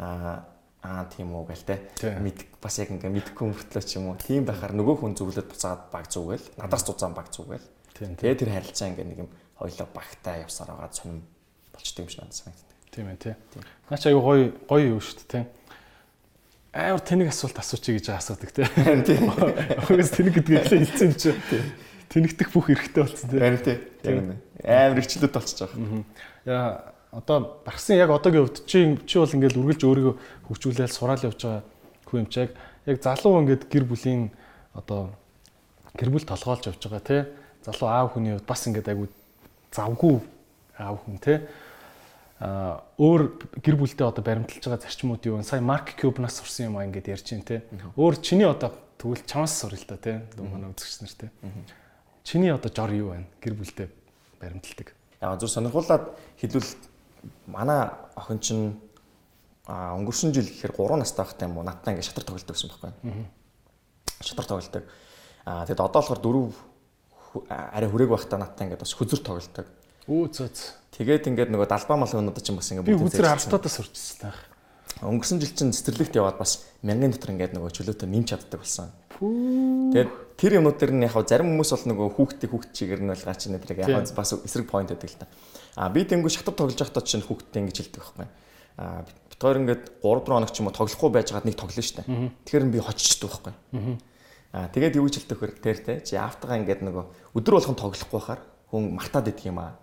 аа 0.01 0.48
аа 0.80 1.05
тийм 1.12 1.32
үү 1.36 1.44
гээл 1.52 1.68
те. 1.68 1.76
Мэд 2.20 2.48
бас 2.60 2.76
яг 2.80 2.88
ингээ 2.88 3.12
мэдхгүй 3.12 3.52
мөртлөө 3.52 3.84
ч 3.84 4.01
юм 4.01 4.12
уу. 4.12 4.20
Тийм 4.20 4.48
байхаар 4.48 4.72
нөгөө 4.72 4.96
хүн 5.01 5.16
зүглээд 5.16 5.48
буцаагаад 5.52 5.92
баг 5.92 6.09
зүгвэл 6.09 6.44
надаас 6.56 6.84
зузаан 6.88 7.12
баг 7.12 7.28
зүгвэл. 7.28 7.68
Тэгээ 7.92 8.40
тэр 8.40 8.51
харилцаа 8.52 8.92
ингээ 8.92 9.09
нэг 9.12 9.18
юм 9.24 9.30
хоёлоо 9.60 9.88
багтаа 9.92 10.40
явсаар 10.40 10.72
байгаа 10.72 10.92
сонирм 10.92 11.24
болчтой 11.72 12.05
юм 12.05 12.09
шиг 12.09 12.20
надад 12.24 12.36
санагддаг. 12.36 12.76
Тийм 12.92 13.06
ээ 13.12 13.20
тий. 13.20 13.34
Наа 13.92 13.98
чи 14.01 14.09
аюу 14.09 14.24
гоё 14.24 14.44
гоё 14.68 14.84
юу 14.96 15.01
шүү 15.05 15.20
дээ 15.20 15.28
тий. 15.32 15.44
Амар 16.74 17.01
тэнэг 17.01 17.28
асуулт 17.28 17.59
асуучих 17.60 18.01
гэж 18.01 18.06
асуудаг 18.12 18.51
тий. 18.51 18.66
Тийм. 19.09 19.30
Угаас 19.30 20.10
тэнэг 20.10 20.34
гэдгийг 20.42 20.68
хэлсэн 20.68 21.12
чи 21.14 21.32
тэнэгтэх 22.09 22.48
бүх 22.52 22.70
эрхтэй 22.70 23.02
болсон 23.05 23.31
тий. 23.31 23.40
Харин 23.40 23.62
тий. 23.64 23.78
Яг 24.05 24.16
үнэ. 24.20 24.36
Амар 24.64 24.98
ихчлүүд 25.01 25.32
болчихж 25.32 25.60
байгаа. 25.64 26.05
Яа 26.44 26.94
одоо 27.14 27.62
багсын 27.64 27.97
яг 27.97 28.10
одоогийн 28.10 28.47
хувьд 28.47 28.66
чи 28.66 28.98
чи 29.06 29.18
бол 29.18 29.31
ингээл 29.31 29.60
үргэлж 29.62 29.82
өөрийгөө 29.86 30.14
хөгжүүлээл 30.51 30.90
сураал 30.90 31.22
явж 31.22 31.40
байгаа 31.47 31.62
хүн 32.10 32.26
юм 32.26 32.28
чиг 32.28 32.51
яг 32.86 32.98
залуу 32.98 33.40
ингээд 33.47 33.70
гэр 33.70 33.85
бүлийн 33.86 34.35
одоо 34.74 35.14
гэр 35.94 36.10
бүл 36.10 36.26
толгоолж 36.26 36.66
явж 36.66 36.82
байгаа 36.82 37.02
тий. 37.06 37.22
Залуу 37.62 37.89
аав 37.89 38.12
хүний 38.12 38.35
хувьд 38.35 38.51
бас 38.51 38.66
ингээд 38.66 38.90
айгу 38.90 39.06
завгүй 39.70 40.18
аав 40.74 40.98
хүн 41.06 41.18
тий. 41.22 41.39
А 42.43 42.82
өөр 42.98 43.62
гэр 43.62 43.76
бүлдээ 43.78 44.10
одоо 44.10 44.24
баримталж 44.26 44.66
байгаа 44.66 44.82
зарчмууд 44.82 45.22
юу 45.22 45.39
вэ? 45.39 45.47
Сая 45.47 45.62
Марк 45.62 45.94
Кюбнаас 45.94 46.43
сурсан 46.43 46.74
юм 46.74 46.76
аа 46.76 46.85
ингээд 46.90 47.14
ярьж 47.14 47.31
байна 47.31 47.47
тий. 47.47 47.60
Өөр 47.94 48.18
чиний 48.18 48.44
одоо 48.44 48.74
тэгвэл 48.98 49.22
чамаас 49.22 49.55
сурал 49.55 49.78
л 49.78 49.86
да 49.86 49.97
тий. 49.97 50.18
Дүн 50.35 50.51
манай 50.51 50.74
үзэгч 50.74 50.98
нар 50.98 51.14
тий. 51.14 51.31
Чиний 52.24 52.51
одоо 52.51 52.72
жор 52.72 52.90
юу 52.96 53.12
байна? 53.12 53.28
Гэр 53.44 53.55
бүлдээ 53.55 53.88
баримталдаг. 54.40 54.96
Яг 55.20 55.40
зөв 55.40 55.51
сонирхуулаад 55.52 56.16
хэлвэл 56.40 56.72
манай 57.46 57.92
охин 58.16 58.40
чинь 58.40 58.80
а 59.68 59.92
өнгөрсөн 60.01 60.32
жил 60.32 60.48
гэхээр 60.48 60.72
3 60.72 61.05
настай 61.05 61.24
байхдаа 61.24 61.48
юм 61.48 61.60
уу 61.60 61.68
надтай 61.68 61.92
ингээд 61.92 62.09
шатар 62.09 62.24
тоглолдог 62.24 62.56
гэсэн 62.56 62.68
байхгүй. 62.72 62.92
Шатар 64.24 64.46
тоглолдог. 64.48 64.84
А 65.44 65.68
тэгэд 65.68 65.84
одоо 65.84 66.01
болохоор 66.01 66.20
дөрөв 66.24 66.48
арай 67.48 67.88
хүрээг 67.92 68.10
байхдаа 68.12 68.40
надтай 68.40 68.72
ингээд 68.72 68.80
бас 68.80 68.96
хүзэр 68.96 69.20
тоглолдог. 69.20 69.66
Өө 70.09 70.28
цоц. 70.32 70.80
Тэгээд 70.96 71.28
ингээд 71.28 71.52
нөгөө 71.52 71.68
далбаа 71.68 71.96
мал 72.01 72.09
өнөд 72.09 72.40
чинь 72.40 72.56
бас 72.56 72.72
ингээд 72.72 72.88
би 72.88 72.96
хүзэр 72.96 73.36
хартаадаа 73.36 73.68
сурчсан 73.68 74.32
байх. 74.32 74.40
Өнгөрсөн 75.02 75.42
жил 75.42 75.54
чинь 75.56 75.74
цэцэрлэгт 75.74 76.14
яваад 76.14 76.38
бас 76.38 76.70
мянган 76.86 77.10
дотор 77.10 77.34
ингээд 77.34 77.56
нөгөө 77.58 77.70
чөлөөтэй 77.74 78.06
нэмч 78.06 78.28
чаддаг 78.30 78.62
болсон. 78.62 78.94
Тэгээд 79.18 80.10
тэр 80.38 80.52
юмнууд 80.62 80.78
төр 80.78 80.92
нь 80.94 81.02
яг 81.06 81.14
зарим 81.26 81.50
хүмүүс 81.54 81.70
бол 81.74 81.86
нөгөө 81.90 82.06
хүүхдийн 82.14 82.50
хүүхд 82.50 82.70
чигээр 82.74 83.02
нь 83.02 83.10
бол 83.10 83.26
гаач 83.26 83.42
нэтрэг 83.50 83.78
яг 83.86 84.06
бас 84.14 84.30
эсрэг 84.34 84.66
point 84.70 84.90
байдаг 84.90 85.10
л 85.10 85.18
та. 85.18 85.26
А 85.74 85.90
би 85.90 86.06
тэнгүү 86.06 86.30
шатар 86.30 86.54
тоглож 86.54 86.78
байхдаа 86.78 87.02
чинь 87.02 87.22
хүүхдтэй 87.26 87.62
ингэж 87.62 87.76
хэлдэг 87.78 88.02
байхгүй. 88.02 88.26
А 88.78 89.06
хоёр 89.38 89.58
ингээд 89.62 89.84
3 90.02 90.24
4 90.24 90.30
хоног 90.30 90.50
ч 90.50 90.58
юм 90.62 90.70
уу 90.70 90.78
тоглохгүй 90.78 91.10
байж 91.10 91.28
байгаад 91.30 91.46
нэг 91.46 91.56
тоглоно 91.58 91.84
штэ. 91.84 92.06
Тэгэхээр 92.46 92.70
би 92.70 92.78
хоччихдаг 92.82 93.30
байхгүй. 93.30 93.54
А 94.54 94.70
тэгээд 94.70 94.98
юу 94.98 95.06
гэж 95.10 95.14
хэлдэг 95.26 95.38
хөр 95.38 95.52
тэр 95.58 95.78
те 95.82 95.92
чи 96.06 96.14
автагаа 96.14 96.62
ингээд 96.62 96.86
нөгөө 96.86 97.04
өдөр 97.34 97.54
болгон 97.58 97.78
тоглохгүй 97.78 98.18
байхаар 98.18 98.40
хүн 98.70 98.94
мартаад 98.94 99.30
идэх 99.30 99.50
юм 99.50 99.58
аа. 99.58 99.74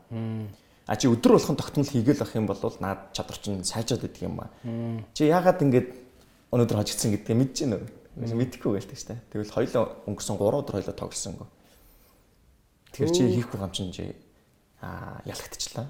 А 0.87 0.97
чи 0.97 1.07
өдөр 1.07 1.37
болгон 1.37 1.57
тогтмол 1.57 1.85
хийгээл 1.85 2.23
ах 2.25 2.35
юм 2.35 2.47
бол 2.49 2.57
наад 2.57 3.13
чадвар 3.13 3.37
чинь 3.37 3.63
сайжаад 3.63 4.05
идэх 4.05 4.25
юм 4.25 4.41
аа. 4.41 4.49
Чи 5.13 5.29
яагаад 5.29 5.61
ингээд 5.61 5.89
өнөөдөр 6.51 6.77
хожигдсан 6.81 7.13
гэдгийг 7.15 7.37
мэдэж 7.37 7.57
байна 7.63 7.77
уу? 7.79 7.87
Мэдхгүй 8.17 8.71
гэлтэй 8.81 8.97
штэ. 8.97 9.15
Тэгвэл 9.31 9.55
хоёлоо 9.55 9.83
өнгөрсөн 10.09 10.35
3 10.35 10.59
өдөр 10.61 10.75
хоёлоо 10.81 10.95
тоглосонго. 10.97 11.47
Тэгэхээр 12.91 13.15
чи 13.15 13.23
хийхгүй 13.39 13.59
юм 13.61 13.71
чинь 13.71 13.93
чи 13.95 14.03
аа 14.81 15.21
ялагдчихлаа. 15.23 15.87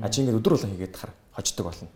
А 0.00 0.08
чи 0.08 0.24
ингээд 0.24 0.40
өдөр 0.40 0.56
болгон 0.56 0.72
хийгээд 0.72 0.96
хар 0.96 1.12
хождог 1.36 1.66
болно. 1.68 1.88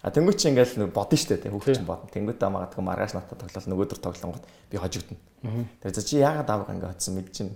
А 0.00 0.08
тэнгуү 0.14 0.32
чи 0.32 0.48
ингээл 0.48 0.80
нэг 0.80 0.94
бодно 0.94 1.18
штэ 1.18 1.42
тий 1.42 1.50
хүүхд 1.50 1.76
чинь 1.76 1.84
бодно. 1.84 2.08
Тэнгуүтээ 2.08 2.48
магадгүй 2.48 2.84
маргааш 2.86 3.12
натаа 3.18 3.36
тоглол 3.36 3.68
нөгөөдөр 3.68 3.98
тоглонгод 3.98 4.44
би 4.70 4.76
хожигдно. 4.78 5.18
Тэр 5.82 5.92
чи 5.92 6.22
яагаад 6.22 6.48
аав 6.48 6.70
ингээ 6.70 6.88
hodсон 6.94 7.18
мэд 7.18 7.28
чинь 7.34 7.52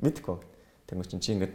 мэдгүй. 0.00 0.40
Тэнгуү 0.88 1.06
чи 1.12 1.20
чи 1.20 1.36
ингээд 1.36 1.54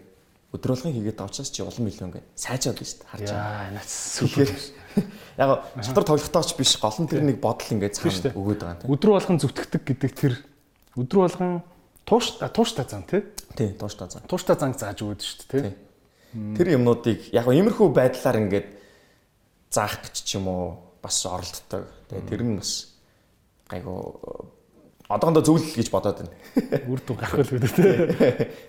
өдөр 0.49 0.73
болгон 0.73 0.93
хийгээд 0.97 1.21
авчаас 1.21 1.53
чи 1.53 1.61
улам 1.61 1.85
илүү 1.85 2.05
ингээ 2.09 2.23
сайжаад 2.33 2.81
байна 2.81 2.89
шүү 2.89 2.99
дээ 2.99 3.09
харж 3.13 3.29
байгаа. 3.29 3.61
Яа, 3.61 3.73
нац 3.77 3.91
супер. 3.93 4.49
Яг 5.41 5.49
шатар 5.85 6.05
тоглохтойч 6.09 6.49
биш 6.57 6.73
гол 6.81 6.97
нь 7.05 7.09
тэр 7.09 7.21
нэг 7.21 7.37
бодол 7.37 7.69
ингээ 7.77 7.93
цаана 7.93 8.33
өгөөд 8.33 8.61
байгаа 8.65 8.79
тийм. 8.81 8.89
Өдөр 8.89 9.09
болгон 9.13 9.37
зүтгэдэг 9.37 9.83
гэдэг 9.85 10.11
тэр 10.17 10.33
өдөр 10.97 11.19
болгон 11.21 11.61
тууш 12.09 12.41
тууштай 12.41 12.85
зам 12.89 13.05
тий. 13.05 13.21
Тий, 13.53 13.77
тууштай 13.77 14.09
зам. 14.09 14.25
Тууштай 14.25 14.57
зам 14.57 14.73
зааж 14.73 14.97
өгөөд 15.05 15.21
шүү 15.21 15.45
дээ 15.53 15.61
тий. 15.69 15.75
Тэр 16.57 16.67
юмнуудыг 16.81 17.29
яг 17.29 17.45
иймэрхүү 17.45 17.87
байдлаар 17.93 18.41
ингээд 18.41 18.67
заах 19.69 20.01
гэж 20.01 20.15
ч 20.25 20.41
юм 20.41 20.49
уу 20.49 20.97
бас 20.97 21.21
оролддог. 21.29 21.85
Тэгээ 22.09 22.25
тэр 22.25 22.41
нь 22.41 22.57
бас 22.57 22.97
гайгүй 23.69 24.57
одоохондоо 25.09 25.41
зөвлөл 25.41 25.73
гэж 25.73 25.89
бодоод 25.89 26.21
байна. 26.21 26.33
Үр 26.91 27.01
дүн 27.01 27.17
гарах 27.17 27.41
л 27.41 27.57
үүдээ 27.57 27.73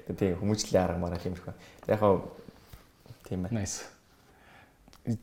тий. 0.08 0.16
Тийм 0.16 0.38
хүмүүжлийн 0.40 0.80
арга 0.80 0.96
мараа 0.96 1.20
тиймэрхүү. 1.20 1.52
Яг 1.92 2.00
хаа 2.00 2.24
тийм 3.28 3.44
байна. 3.44 3.60
Nice. 3.60 3.84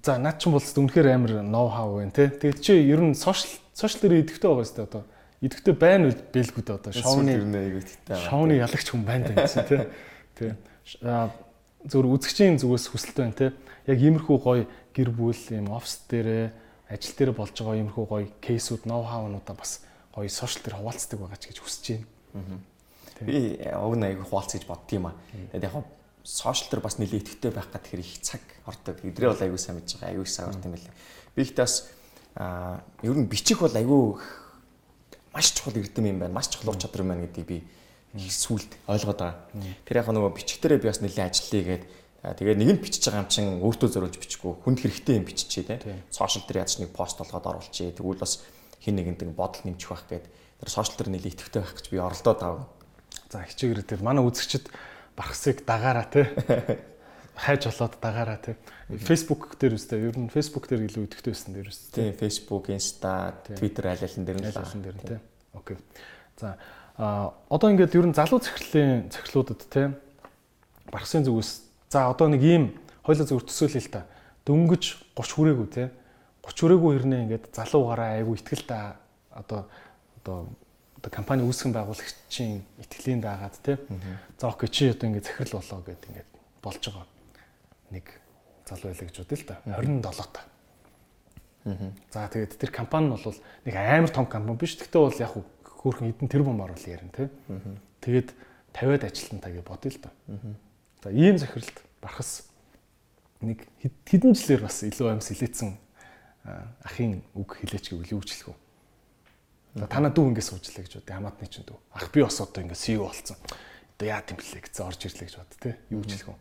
За 0.06 0.22
наад 0.22 0.38
чинь 0.38 0.54
болс 0.54 0.70
үнэхээр 0.78 1.10
амар 1.18 1.42
ноу 1.42 1.74
хау 1.74 1.98
байна 1.98 2.14
тий. 2.14 2.30
Тэгээд 2.30 2.62
чи 2.62 2.78
ер 2.86 3.02
нь 3.02 3.18
сошиал 3.18 3.50
сошиал 3.74 4.06
дээр 4.06 4.22
идэвхтэй 4.30 4.46
байгаа 4.46 4.70
сте 4.70 4.86
одоо. 4.86 5.04
Идэвхтэй 5.42 5.74
байна 5.74 6.14
уу 6.14 6.14
бэлгүү 6.14 6.64
дээ 6.70 6.78
одоо 6.78 6.94
шоуны 6.94 7.34
шоуны 8.30 8.54
ялагч 8.62 8.88
хүн 8.94 9.02
байна 9.02 9.34
гэсэн 9.34 9.66
тий. 9.66 9.82
Тий. 10.38 10.52
Зөвөр 11.82 12.14
үзэгчийн 12.14 12.62
зүгээс 12.62 12.94
хүсэлт 12.94 13.18
байна 13.18 13.34
тий. 13.34 13.50
Яг 13.90 13.98
иймэрхүү 13.98 14.38
гоё 14.38 14.70
гэр 14.94 15.10
бүл 15.10 15.34
юм 15.34 15.74
офс 15.74 16.06
дээрээ 16.10 16.54
ажил 16.90 17.16
дээр 17.18 17.32
болж 17.34 17.54
байгаа 17.54 17.78
иймэрхүү 17.78 18.06
гоё 18.06 18.28
кейсүүд, 18.42 18.86
ноу 18.90 19.04
хаунуудаа 19.06 19.56
бас 19.56 19.87
гоё 20.18 20.30
сошиал 20.34 20.66
дээр 20.66 20.78
хуваалцдаг 20.82 21.20
байгаа 21.22 21.38
ч 21.38 21.54
гэж 21.54 21.58
хүсэж 21.62 21.86
байна. 22.34 22.60
Би 23.22 23.62
уг 23.62 23.94
аяг 24.02 24.26
хуваалц 24.26 24.58
гэж 24.58 24.66
боддгийм 24.66 25.14
аа. 25.14 25.16
Тэгээд 25.54 25.70
яг 25.70 25.86
сошиал 26.26 26.70
дээр 26.74 26.82
бас 26.82 26.98
нэлээд 26.98 27.22
идэвхтэй 27.38 27.52
байх 27.54 27.70
гад 27.70 27.86
тэр 27.86 28.02
их 28.02 28.18
цаг 28.26 28.42
ордог. 28.66 28.98
Эдрээ 29.06 29.30
бол 29.30 29.44
аягүй 29.46 29.62
сайн 29.62 29.78
мэдж 29.78 30.02
байгаа. 30.02 30.10
Аягүй 30.18 30.26
сайн 30.26 30.50
орд 30.50 30.66
юм 30.66 30.74
байлээ. 30.74 30.94
Би 31.38 31.42
ихтэй 31.46 31.64
бас 31.64 31.76
аа 32.34 32.82
ер 33.06 33.14
нь 33.14 33.30
бичих 33.30 33.62
бол 33.62 33.72
аягүй 33.72 34.18
маш 35.34 35.54
чухал 35.54 35.78
эрдэм 35.78 36.06
юм 36.10 36.20
байна. 36.20 36.34
Маш 36.34 36.50
чухал 36.50 36.74
ур 36.74 36.82
чадвар 36.82 37.06
юм 37.06 37.10
байна 37.14 37.30
гэдгийг 37.30 37.48
би 37.48 37.58
сүулт 38.18 38.74
ойлгоод 38.90 39.22
байгаа. 39.22 39.38
Тэр 39.86 39.98
яг 40.02 40.10
нөгөө 40.10 40.34
бичгтэрээ 40.34 40.82
би 40.82 40.90
бас 40.90 41.02
нэлээд 41.02 41.30
ажиллая 41.30 41.64
гээд 41.64 41.84
тэгээд 42.42 42.58
нэг 42.58 42.70
нь 42.74 42.82
бичиж 42.82 43.06
байгаа 43.08 43.24
юм 43.24 43.32
чин 43.32 43.46
өөртөө 43.62 43.90
зориулж 43.94 44.18
бичихгүй 44.18 44.54
хүнд 44.66 44.82
хэрэгтэй 44.82 45.16
юм 45.22 45.26
биччихье 45.26 45.64
те. 45.64 45.78
Сошиал 46.10 46.44
дээр 46.50 46.66
яаж 46.66 46.82
нэг 46.82 46.92
пост 46.92 47.22
болгоод 47.22 47.46
оруулчихъя. 47.46 47.94
Тэгвэл 47.94 48.20
бас 48.20 48.42
хин 48.88 48.96
нэгэнд 48.96 49.36
бодол 49.36 49.68
нэмчих 49.68 49.92
байх 49.92 50.08
гээд 50.08 50.26
тэр 50.64 50.70
сошиал 50.72 50.96
дээр 50.96 51.12
нэлээд 51.12 51.36
идэвхтэй 51.36 51.62
байх 51.62 51.76
гэж 51.76 51.86
би 51.92 52.00
оролдоод 52.00 52.40
авав. 52.40 52.64
За 53.28 53.44
хичээгээрээ 53.44 53.92
тэр 53.92 54.02
манай 54.08 54.24
үзэгчд 54.24 54.72
бархсыг 55.20 55.68
дагаараа 55.68 56.08
те. 56.08 56.32
хайж 57.36 57.68
болоод 57.68 58.00
дагаараа 58.00 58.40
те. 58.40 58.56
Facebook 58.88 59.60
дээр 59.60 59.76
үстэй 59.76 60.08
ер 60.08 60.16
нь 60.16 60.32
Facebook 60.32 60.72
дээр 60.72 60.88
илүү 60.88 61.12
идэвхтэй 61.12 61.32
байсан 61.36 61.52
дээр 61.52 61.68
үстэй. 61.68 62.16
Тийм 62.16 62.16
Facebook, 62.16 62.72
Insta, 62.72 63.36
Twitter 63.52 63.92
аль 63.92 64.00
алин 64.00 64.24
дээр 64.24 64.40
нь 64.40 64.48
аль 64.48 64.58
алин 64.64 64.82
дээр 64.82 64.98
те. 65.04 65.20
Окей. 65.52 65.78
За 66.40 66.56
а 66.98 67.34
одоо 67.50 67.70
ингээд 67.70 67.94
ер 67.94 68.08
нь 68.10 68.18
залуу 68.18 68.42
захирлын 68.42 69.14
захирлуудад 69.14 69.62
те 69.70 69.94
бархсын 70.90 71.22
зүгээс 71.22 71.52
за 71.94 72.10
одоо 72.10 72.28
нэг 72.34 72.42
ийм 72.42 72.64
хоёлоо 73.06 73.28
зөв 73.30 73.46
төсөөлөл 73.46 73.86
л 73.86 73.94
та 73.94 74.02
дөнгөж 74.50 75.14
30 75.14 75.38
хүрээгүй 75.38 75.68
те 75.70 75.84
30 76.48 76.64
хүрээгүй 76.64 76.92
хэрнээ 76.96 77.22
ингээд 77.28 77.46
залуугаараа 77.52 78.10
айгу 78.18 78.40
ихтгэлтэй 78.40 78.96
одоо 79.36 79.68
одоо 80.24 80.48
одоо 80.96 81.12
компани 81.12 81.44
үүсгэн 81.44 81.76
байгуулагчийн 81.76 82.64
итгэлийн 82.80 83.22
дагаад 83.22 83.56
те 83.60 83.76
за 84.40 84.48
окей 84.48 84.70
чи 84.72 84.90
одоо 84.90 85.12
ингээд 85.12 85.28
захирал 85.28 85.60
болоо 85.60 85.80
гэд 85.84 86.02
ингээд 86.08 86.30
болж 86.64 86.82
байгаа 86.88 87.06
нэг 87.92 88.06
залуу 88.64 88.92
байлаа 88.96 89.08
гэж 89.08 89.18
бодъё 89.20 89.38
л 89.38 89.48
та 89.48 89.56
27 89.68 90.32
та. 90.32 90.42
За 92.12 92.28
тэгээд 92.32 92.56
тэр 92.56 92.72
компани 92.72 93.12
нь 93.12 93.20
бол 93.20 93.36
нэг 93.68 93.76
амар 93.76 94.12
том 94.12 94.26
компани 94.26 94.56
биш. 94.56 94.80
Гэхдээ 94.80 95.02
бол 95.04 95.20
яг 95.20 95.36
хөөрхөн 95.68 96.12
эдэн 96.16 96.32
тэрбум 96.32 96.64
оруулах 96.64 96.88
ярина 96.88 97.12
тий. 97.12 97.28
Тэгээд 98.00 98.32
50-аад 98.72 99.04
ажилтнаа 99.04 99.52
гэж 99.52 99.64
бодъё 99.68 99.92
л 99.92 100.00
да. 100.00 100.10
За 101.04 101.12
ийм 101.12 101.36
захиралд 101.38 101.78
барахс 102.00 102.48
нэг 103.44 103.68
хэдэн 104.08 104.32
жилээр 104.32 104.64
бас 104.64 104.84
илүү 104.88 105.08
амс 105.12 105.28
хилээцэн 105.28 105.76
ахын 106.84 107.24
үг 107.36 107.60
хилээч 107.60 107.92
гэвэл 107.92 108.16
юу 108.16 108.24
ч 108.24 108.40
хэлэх 108.40 108.56
үү. 108.56 109.88
Танаа 109.92 110.12
дүү 110.16 110.32
ингэ 110.32 110.42
суучлаа 110.42 110.84
гэж 110.88 110.94
бод. 111.04 111.10
Хамаатны 111.12 111.48
чинь 111.52 111.68
дүү. 111.68 111.78
Ах 111.94 112.10
би 112.10 112.24
бас 112.24 112.40
одоо 112.42 112.64
ингэ 112.64 112.74
CEO 112.74 113.06
болсон. 113.06 113.38
Одоо 114.00 114.08
яа 114.08 114.24
гэм 114.24 114.40
блэ 114.40 114.64
гэсэн 114.64 114.88
орж 114.88 115.02
ирлээ 115.06 115.28
гэж 115.28 115.36
бод 115.38 115.52
тий. 115.60 115.76
Юу 115.92 116.02
ч 116.08 116.18
хэлэх 116.18 116.32
үү. 116.34 116.40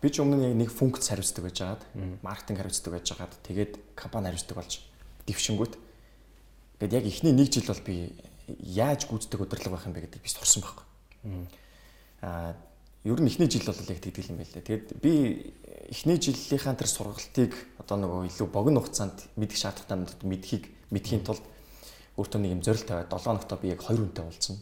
Би 0.00 0.08
ч 0.08 0.16
өмнө 0.24 0.50
нь 0.50 0.56
нэг 0.56 0.72
функц 0.72 1.12
хариуцдаг 1.12 1.44
байж 1.44 1.60
байгаад, 1.60 1.82
маркетинг 2.24 2.58
хариуцдаг 2.64 2.92
байж 2.96 3.06
байгаад 3.12 3.34
тэгээд 3.44 3.72
компани 3.92 4.32
хариуцдаг 4.32 4.56
болж 4.56 4.72
дэвшингүүт. 5.28 5.74
Гэт 6.80 6.96
яг 6.96 7.04
эхний 7.04 7.36
нэг 7.36 7.52
жил 7.52 7.68
бол 7.68 7.84
би 7.84 8.16
яаж 8.64 9.04
гүйцэтгэх 9.04 9.44
удирдлага 9.44 9.76
байх 9.76 9.84
юм 9.84 9.92
бэ 9.92 10.08
гэдэг 10.08 10.24
би 10.24 10.32
сурсан 10.32 10.64
байхгүй. 10.64 10.86
Аа 12.24 12.56
ер 13.04 13.20
нь 13.20 13.28
эхний 13.28 13.48
жил 13.52 13.68
бол 13.68 13.76
яг 13.76 14.00
тэгдэг 14.00 14.28
юм 14.32 14.40
байлээ. 14.40 14.64
Тэгээд 14.64 14.88
би 15.04 15.12
эхний 15.88 16.20
жилийнхаа 16.20 16.74
тэр 16.76 16.88
сургалтыг 16.90 17.52
одоо 17.80 17.96
нөгөө 17.96 18.28
илүү 18.28 18.48
богино 18.52 18.84
хугацаанд 18.84 19.24
мэдэх 19.36 19.56
шаардлагатай 19.56 20.26
мэдхийг 20.26 20.64
мэдхийн 20.90 21.24
тулд 21.24 21.42
өөртөө 22.20 22.40
нэг 22.42 22.52
юм 22.58 22.62
зорилт 22.62 22.86
тавиад 22.86 23.08
7 23.08 23.24
хоногт 23.24 23.52
би 23.62 23.72
яг 23.72 23.80
2 23.80 23.96
хүнтэй 23.96 24.24
уулзсан. 24.24 24.56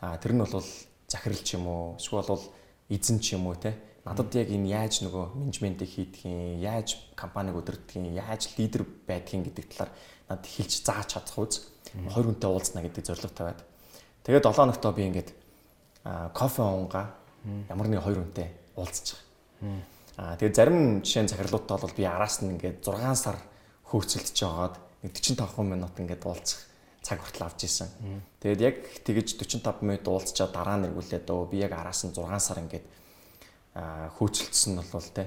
Аа 0.00 0.16
тэр 0.16 0.32
нь 0.32 0.40
бол 0.40 0.64
захирал 1.08 1.42
ч 1.44 1.60
юм 1.60 1.66
уу, 1.68 1.96
эсвэл 2.00 2.24
бол 2.24 2.44
эзэн 2.88 3.20
ч 3.20 3.36
юм 3.36 3.46
уу 3.46 3.56
те. 3.60 3.76
Надад 4.04 4.34
яг 4.34 4.48
энэ 4.48 4.72
яаж 4.72 5.04
нөгөө 5.04 5.36
менежментийг 5.36 5.90
хийдгийг, 5.90 6.58
яаж 6.64 6.96
компаниг 7.14 7.54
удирддгийг, 7.54 8.16
яаж 8.16 8.50
лидер 8.56 8.88
байдгийг 9.06 9.52
гэдэг 9.52 9.66
талаар 9.70 9.92
надад 10.26 10.46
хэлж 10.48 10.72
зааж 10.82 11.06
чадах 11.12 11.38
үз. 11.38 11.68
Хоёр 11.92 12.32
хүнтэй 12.32 12.50
уулзнаа 12.50 12.82
гэдэг 12.82 13.04
зорилго 13.04 13.30
тавиад. 13.30 13.60
Тэгээд 14.24 14.48
7 14.48 14.56
хоногтоо 14.58 14.92
би 14.96 15.06
ингээд 15.06 15.30
кофе 16.34 16.62
уунгаа 16.62 17.14
ямар 17.68 17.86
нэг 17.86 18.02
хоёр 18.02 18.26
хүнтэй 18.26 18.48
уулзчих. 18.74 19.20
Аа 20.16 20.36
тэгээд 20.36 20.56
зарим 20.56 21.00
жишээ 21.00 21.28
захирлуудтай 21.32 21.78
бол 21.80 21.94
би 21.96 22.04
араас 22.04 22.44
нь 22.44 22.52
ингээд 22.52 22.84
6 22.84 23.16
сар 23.16 23.38
хөөцөлдөж 23.88 24.36
жагаад 24.36 24.76
45 25.08 25.64
минут 25.64 25.96
ингээд 25.96 26.22
уулзах 26.28 26.60
цаг 27.00 27.18
хүртэл 27.24 27.48
авч 27.48 27.64
исэн. 27.64 27.88
Тэгээд 28.44 28.60
яг 28.60 28.76
тэгэж 29.08 29.40
45 29.40 29.82
минут 29.82 30.04
уулзчаа 30.06 30.52
дараа 30.52 30.76
нь 30.78 30.86
эргүүлээд 30.92 31.26
өө 31.26 31.50
би 31.50 31.64
яг 31.64 31.72
араас 31.72 32.04
нь 32.04 32.12
6 32.12 32.28
сар 32.38 32.60
ингээд 32.60 32.86
хөөцөлдсөн 34.20 34.72
нь 34.76 34.84
бол 34.92 35.08
те 35.16 35.24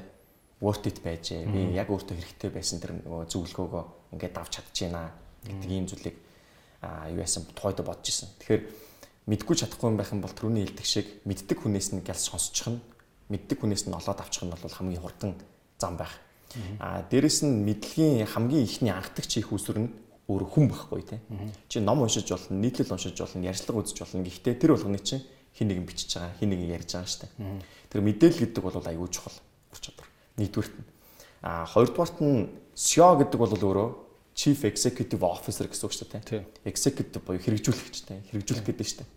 worth 0.62 0.86
it 0.88 1.02
байж. 1.04 1.34
Би 1.34 1.76
яг 1.76 1.90
өөртөө 1.90 2.16
хэрэгтэй 2.16 2.50
байсан 2.54 2.80
тэр 2.80 2.96
нөгөө 3.02 3.28
зөвлөгөөгөө 3.28 3.84
ингээд 4.16 4.36
авч 4.40 4.54
чадчихэна 4.62 5.02
гэдэг 5.44 5.70
ийм 5.70 5.86
зүйлийг 5.90 6.16
юу 7.12 7.20
яасан 7.20 7.44
тухайд 7.52 7.84
бодож 7.84 8.08
исэн. 8.08 8.30
Тэгэхээр 8.40 8.64
мэдгүй 9.28 9.56
чадахгүй 9.60 9.90
юм 9.92 9.98
байх 10.00 10.14
юм 10.16 10.22
бол 10.24 10.32
түрүүний 10.32 10.64
хэлдэг 10.64 10.88
шиг 10.88 11.08
мэддэг 11.28 11.60
хүнээс 11.60 11.92
нь 11.92 12.06
гялс 12.06 12.30
сонсчих 12.30 12.70
нь 12.72 12.80
мэддэг 13.30 13.58
хүнээс 13.62 13.88
нь 13.90 13.96
олоод 13.96 14.20
авчих 14.22 14.44
нь 14.46 14.54
бол 14.54 14.72
хамгийн 14.72 15.02
хурдан 15.02 15.36
зам 15.80 15.98
байх. 15.98 16.20
А 16.80 17.04
дээрэс 17.10 17.44
нь 17.44 17.66
мэдлэгийн 17.66 18.26
хамгийн 18.28 18.64
ихний 18.64 18.94
анхдагч 18.94 19.38
их 19.38 19.52
усүр 19.52 19.80
нь 19.86 19.90
өөр 20.30 20.44
хүн 20.50 20.66
байхгүй 20.72 21.02
тий. 21.04 21.20
Чи 21.68 21.80
ном 21.80 22.02
уншиж 22.02 22.30
болно, 22.30 22.58
нийтлэл 22.58 22.96
уншиж 22.96 23.18
болно, 23.18 23.46
ярьцлага 23.46 23.82
үзэж 23.84 23.98
болно. 24.02 24.24
Гэхдээ 24.26 24.56
тэр 24.58 24.74
болгоны 24.74 25.00
чинь 25.04 25.26
хин 25.54 25.68
нэгэн 25.70 25.86
бичиж 25.86 26.16
байгаа, 26.16 26.34
хин 26.40 26.50
нэгэн 26.50 26.74
ярьж 26.74 26.90
байгаа 26.96 27.12
штэ. 27.12 27.28
Тэр 27.92 28.02
мэдээлэл 28.02 28.42
гэдэг 28.50 28.64
бол 28.64 28.82
аюул 28.82 29.12
чухал. 29.12 29.38
Ур 29.70 29.80
чадвар. 29.80 30.10
Нэгдүгürt 30.40 30.74
нь. 30.80 30.88
А 31.46 31.66
хоёрдугаарт 31.70 32.18
нь 32.24 32.50
SEO 32.74 33.20
гэдэг 33.22 33.38
бол 33.38 33.54
өөрөө 33.54 33.90
Chief 34.36 34.60
Executive 34.68 35.24
Officer 35.24 35.64
гэсэн 35.70 35.86
үг 35.88 35.94
шүү 35.96 36.08
дээ. 36.12 36.44
Executive 36.68 37.24
буюу 37.24 37.40
хэрэгжүүлэгчтэй, 37.40 38.36
хэрэгжүүлэх 38.36 38.68
гэдэг 38.68 38.88
дээ. 39.00 39.08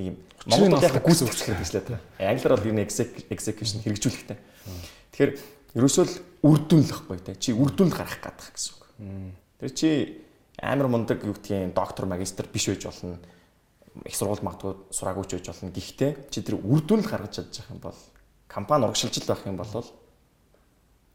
Нэг 0.00 0.06
юм 0.08 0.16
Монголд 0.48 0.82
яг 0.82 0.96
гүйцэтгэх 1.04 1.52
гэдэг 1.52 1.68
шүү 1.68 1.84
дээ. 1.84 2.00
Англиар 2.24 2.56
бол 2.56 2.70
энэ 2.72 2.88
execution 2.88 3.84
хэрэгжүүлэхтэй. 3.84 4.38
Тэгэхээр 5.12 5.32
ерөөсөө 5.76 6.04
л 6.08 6.14
үрдүн 6.48 6.80
л 6.80 6.88
байхгүй 6.88 7.18
те. 7.20 7.36
Чи 7.36 7.52
үрдүн 7.52 7.92
л 7.92 7.96
гарах 8.00 8.16
гэдэг 8.24 8.48
гэсэн 8.56 8.72
үг. 8.72 8.84
Тэр 9.60 9.70
чи 9.76 9.88
амар 10.56 10.88
мундаг 10.88 11.20
юу 11.20 11.36
гэдгийг 11.36 11.76
доктор 11.76 12.08
магистр 12.08 12.48
биш 12.48 12.72
байж 12.72 12.88
болно. 12.88 13.20
Их 14.08 14.16
сургууль 14.16 14.40
магадгүй 14.40 14.72
сураагүй 14.88 15.28
ч 15.28 15.36
байж 15.36 15.46
болно. 15.52 15.76
Гэхдээ 15.76 16.10
чи 16.32 16.40
тэр 16.40 16.56
үрдүн 16.56 17.04
л 17.04 17.10
гаргаж 17.12 17.44
байгаа 17.44 17.76
юм 17.76 17.80
бол 17.84 17.98
компани 18.48 18.88
урагшилж 18.88 19.28
байх 19.28 19.44
юм 19.44 19.60
бол 19.60 19.84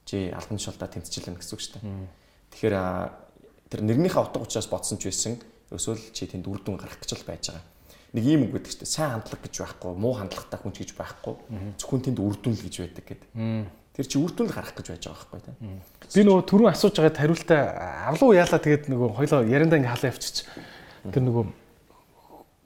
чи 0.05 0.29
албан 0.29 0.61
тушаалтаа 0.61 0.93
тэмцэж 0.93 1.25
лэн 1.25 1.41
гэсэн 1.41 1.53
үг 1.57 1.61
шүү 1.65 1.73
дээ. 1.81 1.89
Тэгэхээр 2.53 2.75
тэр 3.73 3.81
нэрнийхээ 3.81 4.21
утга 4.21 4.45
учраас 4.45 4.69
бодсон 4.69 5.01
ч 5.01 5.09
байсан 5.09 5.41
өсөөл 5.73 6.13
чи 6.13 6.29
тэнд 6.29 6.45
үр 6.45 6.61
дүн 6.61 6.77
гарах 6.77 7.01
гэж 7.01 7.17
л 7.17 7.25
байж 7.25 7.49
байгаа. 7.49 7.65
Нэг 8.15 8.23
ийм 8.23 8.47
үг 8.47 8.55
гэдэг 8.55 8.71
чинь 8.71 8.87
сайн 8.87 9.19
хандлага 9.19 9.43
гэж 9.43 9.55
байхгүй, 9.59 9.91
муу 9.99 10.13
хандлагатай 10.15 10.59
хүн 10.63 10.71
гэж 10.71 10.95
байхгүй. 10.95 11.35
Зөвхөн 11.75 12.03
тэнд 12.07 12.19
үр 12.23 12.35
дүн 12.39 12.55
л 12.55 12.63
гэж 12.63 12.75
байдаг 12.79 13.05
гэдэг. 13.11 13.29
Тэр 13.95 14.07
чи 14.07 14.15
үр 14.15 14.31
дүн 14.31 14.47
л 14.47 14.55
гарах 14.55 14.71
гэж 14.71 14.87
байж 14.95 15.03
байгаа 15.03 15.19
байхгүй 15.19 15.41
тийм. 15.43 15.83
Би 16.15 16.21
нөгөө 16.23 16.43
түрүүн 16.47 16.71
асууж 16.71 16.95
байгаад 16.95 17.19
хариултаа 17.19 17.61
авлуу 18.11 18.31
яалаа 18.31 18.59
тэгээд 18.63 18.87
нөгөө 18.87 19.09
хоёлоо 19.19 19.43
яриандаа 19.43 19.79
ингээ 19.83 19.93
халаа 19.99 20.11
явчих. 20.15 20.47
Тэр 21.11 21.23
нөгөө 21.27 21.43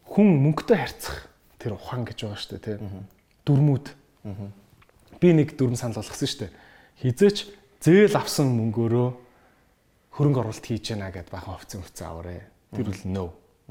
хүн 0.09 0.27
мөнгөтэй 0.41 0.77
харьцах 0.77 1.17
тэр 1.57 1.77
ухаан 1.77 2.05
гэж 2.05 2.17
байгаа 2.29 2.37
шүү 2.37 2.51
дээ 2.53 2.77
тийм. 2.77 3.05
Дүрмүүд. 3.45 3.85
Би 5.21 5.29
нэг 5.33 5.53
дүрм 5.53 5.77
санал 5.77 6.01
болгосон 6.01 6.29
шүү 6.29 6.41
дээ. 6.45 6.53
Хизээч 7.01 7.37
зээл 7.81 8.17
авсан 8.17 8.49
мөнгөөрөө 8.53 9.09
хөрөнгө 10.17 10.39
оруулалт 10.41 10.65
хийж 10.65 10.91
яана 10.91 11.13
гэд 11.13 11.29
бахан 11.29 11.55
офицер 11.55 11.85
өцөө 11.85 12.05
аваарэ. 12.09 12.43
Тэр 12.73 12.85
бол 12.89 13.03
no. 13.05 13.25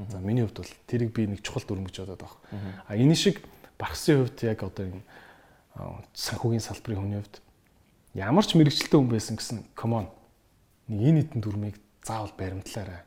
За 0.06 0.18
миний 0.22 0.46
хувьд 0.46 0.62
бол 0.62 0.72
тэрийг 0.86 1.10
би 1.10 1.26
нэг 1.26 1.42
чухал 1.42 1.66
дүрм 1.66 1.90
гэж 1.90 2.06
бодоод 2.06 2.22
байна. 2.22 2.84
А 2.86 2.94
энэ 2.94 3.18
шиг 3.18 3.42
багсын 3.74 4.22
хувьд 4.22 4.38
яг 4.46 4.62
одоо 4.62 4.86
энэ 4.86 5.02
санхүүгийн 6.14 6.62
салбарын 6.62 7.02
хүний 7.02 7.18
хувьд 7.18 7.42
ямар 8.14 8.46
ч 8.46 8.54
мэрэгчлээ 8.54 8.94
хүн 8.94 9.10
байсан 9.10 9.34
гэсэн 9.34 9.58
on. 9.82 10.06
Нэг 10.86 11.02
энэ 11.02 11.20
хэдэн 11.26 11.42
дүрмийг 11.42 11.76
заавал 12.06 12.30
баримтлаарай. 12.38 13.02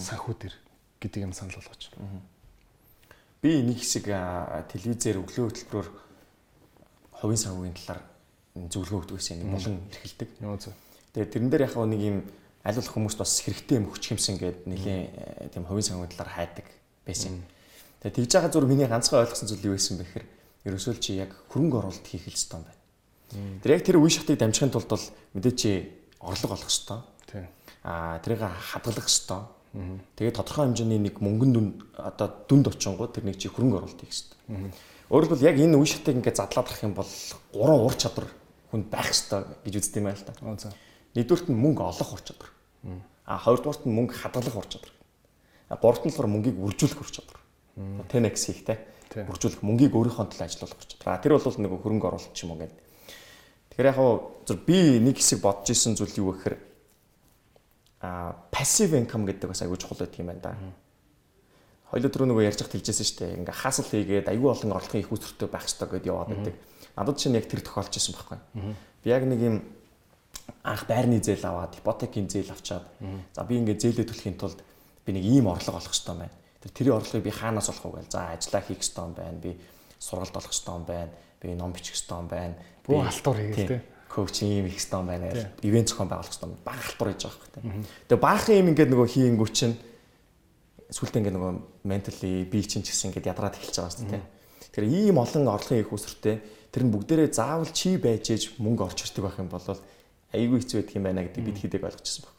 Санхүү 0.00 0.34
дээр 0.40 0.56
гэдэг 0.96 1.20
юм 1.28 1.36
санал 1.36 1.60
болгож. 1.60 1.92
Би 3.44 3.60
нэг 3.60 3.76
хэсэг 3.76 4.08
телевизээр 4.72 5.20
өглөө 5.20 5.44
хөтөлбөрөөр 5.52 5.88
хувийн 7.20 7.40
санхүүгийн 7.44 7.76
талаар 7.76 8.00
зөвлөгөө 8.72 9.00
өгдөг 9.04 9.16
гэсэн 9.20 9.44
нэг 9.44 9.52
болон 9.52 9.76
эрхэлдэг. 9.92 10.28
Тэгээд 11.12 11.32
тэрэн 11.36 11.50
дээр 11.52 11.64
яг 11.68 11.76
нэг 11.76 12.00
юм 12.00 12.18
аль 12.66 12.74
болох 12.74 12.94
хүмүүст 12.98 13.18
бас 13.22 13.38
хэрэгтэй 13.46 13.78
юм 13.78 13.86
өгчих 13.94 14.18
юмсан 14.18 14.42
гэдэг 14.42 14.66
нэлийн 14.66 15.06
тийм 15.54 15.64
хувийн 15.70 15.86
санхүүгийн 15.86 16.18
талаар 16.18 16.34
хайдаг 16.34 16.66
байсан. 17.06 17.46
Тэгээд 18.02 18.26
тэгж 18.26 18.32
байгаа 18.34 18.50
зүр 18.50 18.66
миний 18.66 18.90
ганцхан 18.90 19.22
ойлгосон 19.22 19.46
зүйл 19.46 19.70
юу 19.70 19.78
байсан 19.78 20.02
бэ 20.02 20.04
гэхээр 20.04 20.26
ерөөсөө 20.66 20.92
л 20.98 21.02
чи 21.02 21.14
яг 21.14 21.30
хөрөнгө 21.54 21.78
оруулалт 21.78 22.06
хийх 22.10 22.26
хэрэгтэй 22.26 22.58
юм 22.58 22.66
байна. 22.66 22.82
Тэр 23.62 23.70
яг 23.70 23.82
тэр 23.86 24.02
үе 24.02 24.10
шатыг 24.10 24.38
дамжихын 24.42 24.74
тулд 24.74 24.90
бол 24.90 25.06
мэдээ 25.38 25.54
чи 25.54 25.70
орлого 26.18 26.58
олох. 26.58 27.06
Тийм. 27.30 27.46
Аа 27.86 28.18
тэрийг 28.18 28.42
хадгалах 28.42 29.06
хэвээр. 29.06 29.46
Тэгээд 30.18 30.36
тодорхой 30.42 30.66
хэмжээний 30.66 31.00
нэг 31.06 31.22
мөнгөн 31.22 31.50
дүн 31.54 31.66
одоо 31.94 32.28
дүнд 32.50 32.74
очингууд 32.74 33.14
тэр 33.14 33.30
нэг 33.30 33.38
чи 33.38 33.46
хөрөнгө 33.46 33.78
оруулалт 33.78 34.02
хийх 34.02 34.34
хэвээр. 34.50 34.74
Өөрөлдвөл 35.06 35.46
яг 35.46 35.56
энэ 35.60 35.78
үе 35.78 35.86
шатыг 35.86 36.18
ингээд 36.18 36.40
задлаад 36.42 36.66
авах 36.66 36.82
юм 36.82 36.94
бол 36.98 37.12
гурван 37.54 37.84
ур 37.86 37.94
чадвар 37.94 38.26
хүнд 38.74 38.90
байх 38.90 39.12
хэвээр 39.14 39.44
гэж 39.62 39.74
үздэг 39.78 40.00
юм 40.02 40.06
байна 40.10 40.18
л 40.18 40.26
да. 40.26 40.74
Нэгдүгürt 41.14 41.46
нь 41.52 41.60
мөнгө 41.60 41.82
олох 41.84 42.10
ур 42.10 42.22
чадвар. 42.24 42.50
А 43.26 43.38
хоёрдугаарт 43.38 43.86
нь 43.86 43.94
мөнгө 43.94 44.14
хадгалах 44.14 44.56
ур 44.56 44.68
чадвар. 44.70 44.94
А 45.68 45.76
гуравт 45.76 46.06
нь 46.06 46.10
болохоор 46.14 46.30
мөнгийг 46.30 46.56
үржүүлэх 46.56 47.00
ур 47.02 47.10
чадвар. 47.10 47.40
10x 47.76 48.38
хийхтэй. 48.50 48.78
Үржүүлэх 49.26 49.62
мөнгийг 49.66 49.92
өөрийнхөө 49.94 50.30
төлөө 50.30 50.46
ажиллуулах 50.46 50.78
ур 50.78 50.86
чадвар. 50.86 51.10
А 51.14 51.22
тэр 51.22 51.34
бол 51.34 51.58
нэг 51.58 51.72
хөрөнгө 51.82 52.06
оруулалт 52.06 52.38
юм 52.38 52.50
уу 52.54 52.60
гэдэг. 52.62 52.80
Тэгэхээр 53.76 53.90
яг 53.92 53.98
зөв 54.46 54.58
би 54.64 54.78
нэг 55.02 55.18
хэсэг 55.18 55.42
бодож 55.42 55.68
исэн 55.74 55.98
зүйл 55.98 56.16
юу 56.16 56.32
гэхээр 56.32 56.56
а 58.00 58.32
passive 58.48 58.94
income 58.94 59.26
гэдэг 59.26 59.50
бас 59.50 59.60
аягүй 59.60 59.76
чухал 59.76 60.00
байдаг 60.00 60.16
юм 60.16 60.30
байна 60.30 60.40
да. 60.40 60.56
Хоёул 61.90 62.10
түрүү 62.10 62.28
нөгөө 62.30 62.46
ярьж 62.46 62.60
хат 62.62 62.72
хэлжсэн 62.72 63.06
шүү 63.06 63.18
дээ. 63.20 63.36
Ингээ 63.42 63.56
хасал 63.56 63.86
хийгээд 63.86 64.30
аягүй 64.32 64.50
олон 64.50 64.74
орлогын 64.74 65.02
их 65.02 65.12
үүсвэртэй 65.12 65.48
байх 65.50 65.66
хэрэгтэй 65.66 65.88
гэдээ 65.92 66.10
яваад 66.10 66.28
байдаг. 66.32 66.56
Надад 66.96 67.16
чинь 67.20 67.36
яг 67.36 67.46
тэр 67.46 67.60
тохиолж 67.62 67.94
исэн 67.94 68.14
байхгүй. 68.16 68.38
Би 69.04 69.10
яг 69.12 69.22
нэг 69.28 69.40
юм 69.44 69.56
анх 70.62 70.86
байрны 70.86 71.18
зээл 71.22 71.46
аваад 71.46 71.78
ипотекийн 71.78 72.28
зээл 72.30 72.50
авчаад 72.52 72.84
за 73.34 73.44
би 73.44 73.58
ингээ 73.58 73.78
зээлээ 73.78 74.06
төлөхийн 74.06 74.38
тулд 74.38 74.58
би 75.06 75.10
нэг 75.14 75.24
ийм 75.24 75.46
орлого 75.46 75.78
олох 75.78 75.94
хэрэгтэй 75.94 76.16
байна. 76.16 76.34
Тэр 76.62 76.72
тэрийн 76.74 76.96
орлогыг 76.98 77.24
би 77.24 77.30
хаанаас 77.30 77.70
олох 77.70 77.84
вэ 77.86 78.02
гээл. 78.02 78.14
За 78.14 78.34
ажиллаа 78.34 78.62
хийх 78.66 78.82
хэрэгтэй 78.82 79.06
байна. 79.14 79.38
Би 79.38 79.50
сургалт 79.98 80.36
олох 80.36 80.50
хэрэгтэй 80.50 80.78
байна. 80.86 81.12
Би 81.38 81.54
ном 81.54 81.70
бичих 81.70 81.94
хэрэгтэй 81.94 82.26
байна. 82.26 82.54
Бүү 82.82 82.98
халтур 83.06 83.36
хийгээл 83.38 83.70
тээ 83.70 83.82
коучинг 84.16 84.50
юм 84.50 84.66
их 84.66 84.74
хэрэгтэй 84.80 85.02
байна. 85.06 85.26
Ивент 85.62 85.88
зохион 85.88 86.08
байгуулах 86.08 86.30
хэрэгтэй 86.32 86.48
юм. 86.50 86.58
Баг 86.64 86.80
халтур 86.80 87.08
хийж 87.12 87.22
байгаа 87.22 87.42
хэрэг. 87.46 87.86
Тэгээ 88.08 88.24
баахан 88.24 88.54
юм 88.56 88.68
ингээд 88.72 88.90
нөгөө 88.90 89.08
хийнгүү 89.12 89.48
чинь 89.52 89.76
сүултээ 90.90 91.20
ингээд 91.20 91.36
нөгөө 91.36 91.52
ментали 91.84 92.32
би 92.48 92.58
чинь 92.64 92.82
ч 92.82 92.90
гэсэн 92.90 93.12
ингээд 93.12 93.30
ядраад 93.30 93.58
эхэлж 93.58 93.76
байгаа 93.76 93.94
шүү 93.94 94.10
дээ. 94.10 94.24
Тэгэхээр 94.72 94.86
ийм 94.86 95.16
олон 95.20 95.44
орлогын 95.50 95.82
их 95.82 95.92
усртэй 95.92 96.36
тэр 96.72 96.82
нь 96.86 96.92
бүгдээрээ 96.94 97.30
заавал 97.34 97.70
чи 97.74 97.98
байж 98.00 98.30
ээж 98.30 98.42
мөнгө 98.56 98.86
орж 98.88 98.98
ирдэг 99.04 99.22
байх 99.26 99.36
юм 99.36 99.50
бол 99.50 99.66
айгүй 100.36 100.60
хэцүү 100.60 100.76
байдаг 100.80 100.96
юм 100.96 101.06
байна 101.08 101.24
гэдэг 101.24 101.42
бид 101.44 101.58
хэдэг 101.58 101.82
ойлгочихсон 101.88 102.22
баг. 102.28 102.34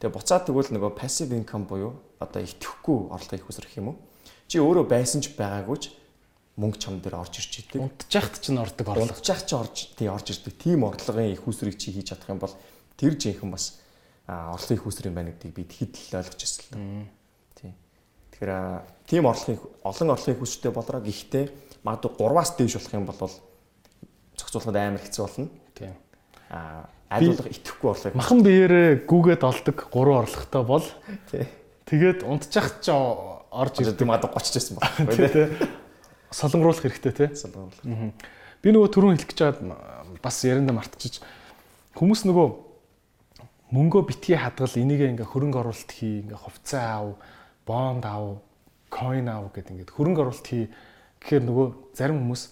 Тэгээ 0.00 0.16
буцаад 0.16 0.44
тэгвэл 0.48 0.72
нөгөө 0.72 0.92
passive 0.96 1.32
income 1.36 1.64
буюу 1.68 1.92
одоо 2.20 2.40
итгэхгүй 2.44 2.98
орлогын 3.12 3.40
их 3.40 3.48
усрэх 3.48 3.76
юм 3.76 3.92
уу? 3.92 3.96
Чи 4.48 4.60
өөрөө 4.60 4.84
байсан 4.88 5.20
ч 5.24 5.32
байгаагүй 5.36 5.76
ч 5.80 5.84
мөнгө 6.56 6.80
чам 6.80 7.00
дээр 7.04 7.20
орж 7.20 7.40
ирж 7.40 7.52
идэг. 7.64 7.80
Унтжахт 7.80 8.40
ч 8.40 8.52
н 8.52 8.60
ордог 8.64 8.88
орлого. 8.88 9.12
Унтжах 9.12 9.44
ч 9.44 9.52
орж 9.52 9.76
тий 9.92 10.08
орж 10.08 10.32
ирдэг. 10.32 10.56
Тийм 10.56 10.88
орлогын 10.88 11.32
их 11.32 11.44
усрыг 11.44 11.76
чи 11.76 11.92
хийж 11.92 12.12
чадах 12.12 12.32
юм 12.32 12.40
бол 12.40 12.54
тэр 12.96 13.12
жинхэнэ 13.16 13.52
бас 13.52 13.80
орлогын 14.24 14.76
их 14.80 14.86
уср 14.88 15.08
юм 15.12 15.16
байна 15.20 15.32
гэдгийг 15.36 15.52
бид 15.52 15.72
хэд 15.76 15.92
л 16.12 16.16
ойлгож 16.20 16.40
ирсэн. 16.40 17.08
Тий. 17.60 17.72
Тэгэхээр 18.32 18.52
тийм 19.04 19.24
орлогын 19.28 19.60
олон 19.84 20.08
орлогын 20.16 20.36
их 20.36 20.44
усртэй 20.44 20.72
болроо 20.72 21.00
гэхдээ 21.04 21.44
магадгүй 21.84 22.12
3-аас 22.16 22.50
дээш 22.56 22.74
болох 22.80 22.96
юм 22.96 23.04
бол 23.04 23.32
зохицуулахад 24.40 24.76
амар 24.80 25.04
хэцүү 25.04 25.22
болно. 25.28 25.48
Тийм. 25.76 25.92
Аа 26.48 26.88
айлуулга 27.10 27.50
итгэхгүй 27.50 27.88
орлого. 27.90 28.18
Махан 28.18 28.42
биеэрээ 28.42 29.06
гүгээд 29.06 29.42
олдог 29.46 29.76
3 29.92 30.20
орлоготой 30.20 30.62
бол. 30.66 30.86
Тэгээд 31.86 32.26
унтжах 32.26 32.82
ч 32.82 32.90
орж 32.90 33.74
ирдэг 33.82 34.06
магадгүй 34.06 34.34
30 34.34 34.50
ч 34.50 34.54
байсан 34.58 34.74
байна. 34.80 35.70
Солонгоруулах 36.36 36.82
хэрэгтэй 36.82 37.12
тий. 37.14 37.28
Солонгоруулах. 37.38 38.14
Би 38.62 38.74
нөгөө 38.74 38.90
түрүүн 38.90 39.14
хэлэх 39.20 39.30
гэж 39.30 39.40
байгаа 39.46 39.96
бас 40.22 40.42
ярианда 40.42 40.74
мартчихж 40.74 41.20
хүмүүс 41.96 42.24
нөгөө 42.26 42.46
мөнгөө 43.76 44.02
битгий 44.10 44.38
хадгал 44.38 44.74
энийгээ 44.74 45.12
ингээ 45.14 45.28
хөрөнгө 45.30 45.60
оруулалт 45.62 45.90
хий 45.90 46.22
ингээ 46.22 46.38
хувьцаа 46.38 46.86
ав, 47.02 47.06
бонд 47.66 48.04
ав, 48.06 48.42
coin 48.90 49.26
ав 49.30 49.50
гэдэг 49.54 49.74
ингээд 49.74 49.94
хөрөнгө 49.94 50.22
оруулалт 50.22 50.46
хий 50.46 50.66
гэхээр 51.22 51.44
нөгөө 51.46 51.66
зарим 51.94 52.20
хүмүүс 52.22 52.42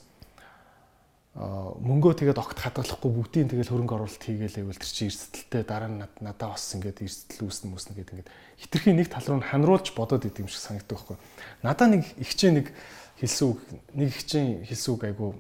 мөнгөө 1.35 2.15
тэгээд 2.15 2.39
огт 2.39 2.63
хадгалахгүй 2.63 3.11
бүгдийн 3.11 3.51
тэгээд 3.51 3.67
хөрөнгө 3.67 3.95
оруулалт 3.99 4.23
хийгээл 4.23 4.63
байвал 4.63 4.79
тэр 4.79 4.87
чинь 4.95 5.11
эрсдэлтэй 5.11 5.63
дараа 5.67 5.91
нь 5.91 6.07
надаа 6.23 6.55
бас 6.55 6.63
ингээд 6.79 7.03
эрсдэл 7.03 7.51
үүснэ 7.51 7.75
үүснэ 7.75 7.93
гэдэг 7.99 8.15
ингээд 8.23 8.31
хитрхийн 8.63 8.97
нэг 9.03 9.11
тал 9.11 9.27
руу 9.27 9.43
ханруулж 9.43 9.99
бодоод 9.99 10.31
идэм 10.31 10.47
шиг 10.47 10.63
санагддаг 10.63 10.95
байхгүй. 10.95 11.19
Надаа 11.67 11.91
нэг 11.91 12.07
ихчээ 12.23 12.55
нэг 12.55 12.71
хэлсэн 13.19 13.51
үг 13.51 13.59
нэг 13.99 14.09
хичээн 14.15 14.63
хэлсэн 14.63 14.91
үг 14.95 15.03
айгу 15.11 15.35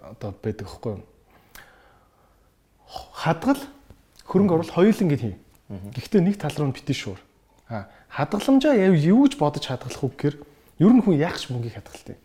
одоо 0.00 0.32
байдаг 0.32 0.64
хгүй 0.64 0.92
юу. 0.96 1.04
Хадгал 3.12 3.60
хөрөнгө 4.24 4.54
оруулалт 4.64 4.72
хоёулаа 4.80 5.04
ингэ 5.04 5.20
хий. 5.20 5.36
Гэхдээ 5.92 6.20
нэг 6.24 6.40
тал 6.40 6.56
руу 6.56 6.72
нь 6.72 6.76
битэн 6.76 6.96
шуур. 6.96 7.20
А 7.68 7.92
хадгаламжаа 8.08 8.80
яв 8.80 8.96
юу 8.96 9.28
гэж 9.28 9.36
бодож 9.36 9.68
хадгалах 9.68 10.08
үг 10.08 10.16
гэхээр 10.16 10.36
ер 10.80 10.92
нь 10.96 11.04
хүн 11.04 11.20
яах 11.20 11.36
ч 11.36 11.52
мөнгийг 11.52 11.76
хадгалтай. 11.76 12.16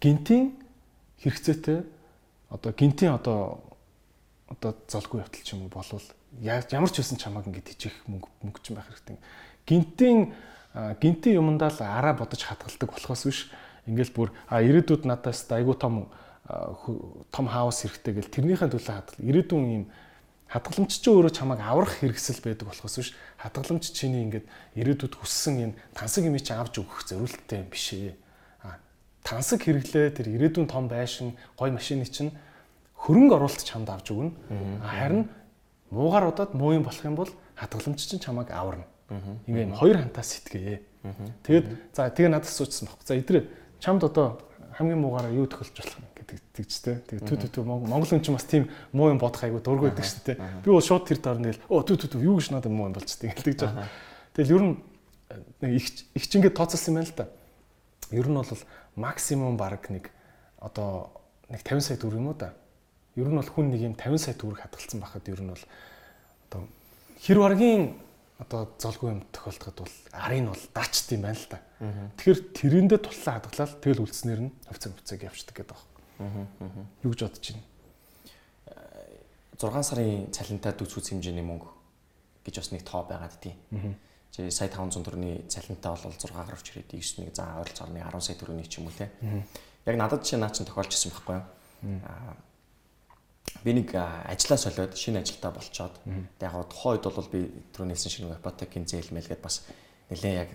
Гинтийн 0.00 0.63
хэрэгцээтэй 1.24 1.80
одоо 2.52 2.72
гинтийн 2.76 3.16
одоо 3.16 3.64
одоо 4.48 4.76
золгүй 4.88 5.24
явтал 5.24 5.40
ч 5.40 5.56
юм 5.56 5.64
уу 5.64 5.72
болвол 5.72 6.04
ямар 6.40 6.90
ч 6.92 7.00
байсан 7.00 7.16
чамааг 7.16 7.48
ингэ 7.48 7.64
тийчих 7.64 7.96
мөнгө 8.06 8.28
мөнгө 8.44 8.60
ч 8.60 8.76
байх 8.76 8.86
хэрэгтэй. 8.92 9.16
Гинтийн 9.64 10.34
гинтийн 11.00 11.40
юмдаа 11.40 11.72
л 11.72 11.80
араа 11.80 12.14
бодож 12.14 12.44
хадгалдаг 12.44 12.90
болохоос 12.92 13.24
биш. 13.24 13.40
Ингээл 13.88 14.12
бүр 14.12 14.28
а 14.48 14.60
ирээдүйд 14.60 15.08
надаас 15.08 15.48
айгуу 15.48 15.74
том 15.74 16.12
том 17.32 17.46
хаус 17.48 17.80
хэрэгтэй 17.80 18.20
гэл 18.20 18.28
тэрнийхээ 18.28 18.68
төлөө 18.68 18.92
хадгал. 18.92 19.24
Ирээдүйн 19.24 19.64
юм 19.64 19.84
хадгаламж 20.52 20.92
чи 20.92 21.08
өөрөө 21.08 21.32
чамайг 21.32 21.60
аврах 21.64 22.04
хэрэгсэл 22.04 22.44
байдаг 22.44 22.68
болохоос 22.68 22.96
биш. 23.00 23.10
Хадгаламж 23.40 23.84
чиний 23.96 24.28
ингээд 24.28 24.46
ирээдүйд 24.76 25.14
хүссэн 25.16 25.72
энэ 25.72 25.78
тансаг 25.96 26.28
юм 26.28 26.36
чи 26.36 26.52
авч 26.52 26.84
өгөх 26.84 27.08
зорилттой 27.08 27.64
юм 27.64 27.68
биш 27.72 27.96
ээ 27.96 28.12
тансаг 29.24 29.64
хэрэглээ 29.64 30.20
тэр 30.20 30.28
ирээдүйн 30.28 30.68
том 30.68 30.86
байшин 30.86 31.34
гой 31.56 31.72
машины 31.72 32.04
чинь 32.04 32.36
хөрөнгө 32.94 33.40
оруулалт 33.40 33.64
чамд 33.64 33.88
авч 33.88 34.12
өгнө 34.12 34.36
харин 34.84 35.32
муугар 35.90 36.28
удаад 36.28 36.52
муу 36.52 36.76
юм 36.76 36.84
болох 36.84 37.04
юм 37.04 37.16
бол 37.16 37.32
хадгаламж 37.56 37.98
чинь 38.04 38.20
чамайг 38.20 38.52
аварна 38.52 38.84
Ингээм 39.10 39.76
хоёр 39.76 40.00
хантаас 40.00 40.40
сэтгэе. 40.40 40.80
Тэгээд 41.44 41.66
за 41.92 42.08
тэгээ 42.08 42.32
надад 42.32 42.48
суучсан 42.48 42.88
баг. 42.88 43.04
За 43.04 43.14
эдрээ 43.14 43.44
чамд 43.78 44.04
одоо 44.04 44.40
хамгийн 44.72 44.98
муугаараа 44.98 45.30
юу 45.30 45.46
тохиолж 45.46 45.76
болох 45.76 45.98
юм 46.00 46.08
гэдэг 46.16 46.38
тэгчтэй. 46.56 46.96
Тэгээ 47.04 47.28
түү 47.28 47.52
түү 47.52 47.64
Монгол 47.68 48.08
хүн 48.08 48.24
ч 48.24 48.32
бас 48.32 48.48
тийм 48.48 48.72
муу 48.96 49.12
юм 49.12 49.20
бодох 49.20 49.44
айгу 49.44 49.60
дургүй 49.60 49.92
байдаг 49.92 50.08
шүү 50.08 50.24
дээ. 50.24 50.40
Би 50.64 50.72
бол 50.72 50.80
шууд 50.80 51.04
тэр 51.04 51.20
дор 51.20 51.36
нэл 51.36 51.60
оо 51.68 51.84
түү 51.84 52.16
түү 52.16 52.24
юу 52.24 52.40
гэж 52.40 52.56
надад 52.56 52.72
муу 52.72 52.88
юм 52.88 52.96
болчтой 52.96 53.28
гэдэг 53.36 53.54
жаа. 53.60 53.92
Тэгэл 54.32 54.54
ер 54.56 54.62
нь 54.64 54.74
нэг 55.60 55.72
их 55.76 55.86
их 56.16 56.24
чингээ 56.24 56.56
тооцолсон 56.56 56.96
юм 56.96 57.04
байна 57.04 57.12
л 57.12 57.18
да. 57.20 57.28
Ер 58.08 58.26
нь 58.32 58.34
бол 58.40 58.48
максимум 58.96 59.56
баг 59.56 59.90
нэг 59.90 60.10
одоо 60.58 61.10
нэг 61.48 61.62
50 61.62 61.80
сая 61.80 61.98
төгрөг 61.98 62.20
юм 62.20 62.28
уу 62.32 62.38
да. 62.38 62.54
Ер 63.16 63.28
нь 63.28 63.38
бол 63.38 63.46
хүн 63.46 63.70
нэг 63.70 63.80
юм 63.82 63.94
50 63.94 64.18
сая 64.18 64.34
төгрөг 64.34 64.60
хадгалсан 64.64 65.00
байхад 65.00 65.28
ер 65.28 65.40
нь 65.42 65.52
бол 65.52 65.64
одоо 66.50 66.62
хэр 67.20 67.38
баргийн 67.38 67.82
одоо 68.38 68.70
золгүй 68.78 69.10
юм 69.14 69.20
тохиолдоход 69.30 69.86
бол 69.86 69.96
арын 70.12 70.50
бол 70.50 70.64
даачт 70.74 71.12
юм 71.12 71.22
байна 71.22 71.38
л 71.38 71.48
да. 71.50 71.58
Тэгэхээр 72.18 72.40
тэрэндээ 72.54 73.00
туслан 73.02 73.34
хадгалаад 73.38 73.72
тэгэл 73.82 74.04
үлдснээр 74.04 74.40
нь 74.46 74.52
хувьцаа 74.66 74.90
хувьцааг 74.92 75.22
явчихдаг 75.22 75.56
гэдэг 75.62 75.78
байна. 76.18 76.48
Юу 77.02 77.12
гэж 77.14 77.20
бодож 77.26 77.46
байна? 77.54 77.64
6 79.54 79.82
сарын 79.86 80.28
цалинтай 80.34 80.72
дүүцүүц 80.74 81.14
хэмжээний 81.14 81.46
мөнгө 81.46 81.70
гэж 82.44 82.54
бас 82.58 82.70
нэг 82.74 82.82
тоо 82.82 83.06
байгаад 83.06 83.38
тий. 83.38 83.54
Чи 84.34 84.50
сая 84.50 84.66
500 84.66 84.98
төгрөгийн 85.06 85.46
цалинтай 85.46 85.94
бол 85.94 86.10
6 86.10 86.34
гаруй 86.34 86.58
ч 86.58 86.74
ирээд 86.74 86.90
9 86.90 87.22
нэг 87.22 87.38
за 87.38 87.46
ойролцоогоор 87.62 88.18
10 88.18 88.18
сая 88.18 88.34
төгрөгийн 88.34 88.66
ч 88.66 88.82
юм 88.82 88.90
уу 88.90 88.98
те. 88.98 89.06
Яг 89.86 89.94
надад 89.94 90.26
чи 90.26 90.34
наа 90.34 90.50
чин 90.50 90.66
тохиолжсэн 90.66 91.14
байхгүй 91.14 91.38
юу? 91.38 91.46
Аа 92.02 92.34
би 93.62 93.78
нэг 93.78 93.94
ажлаа 93.94 94.58
солиод 94.58 94.98
шинэ 94.98 95.22
ажилдаа 95.22 95.54
болчоод 95.54 95.94
яг 96.42 96.50
гоо 96.50 96.66
тухайн 96.66 96.98
үед 96.98 97.06
бол 97.14 97.30
би 97.30 97.40
түрүү 97.70 97.86
нэлсэн 97.94 98.10
шинэ 98.10 98.34
ипотекийн 98.42 98.90
зээл 98.90 99.14
мэлгээд 99.14 99.38
бас 99.38 99.62
нэлээ 100.10 100.34
яг 100.34 100.50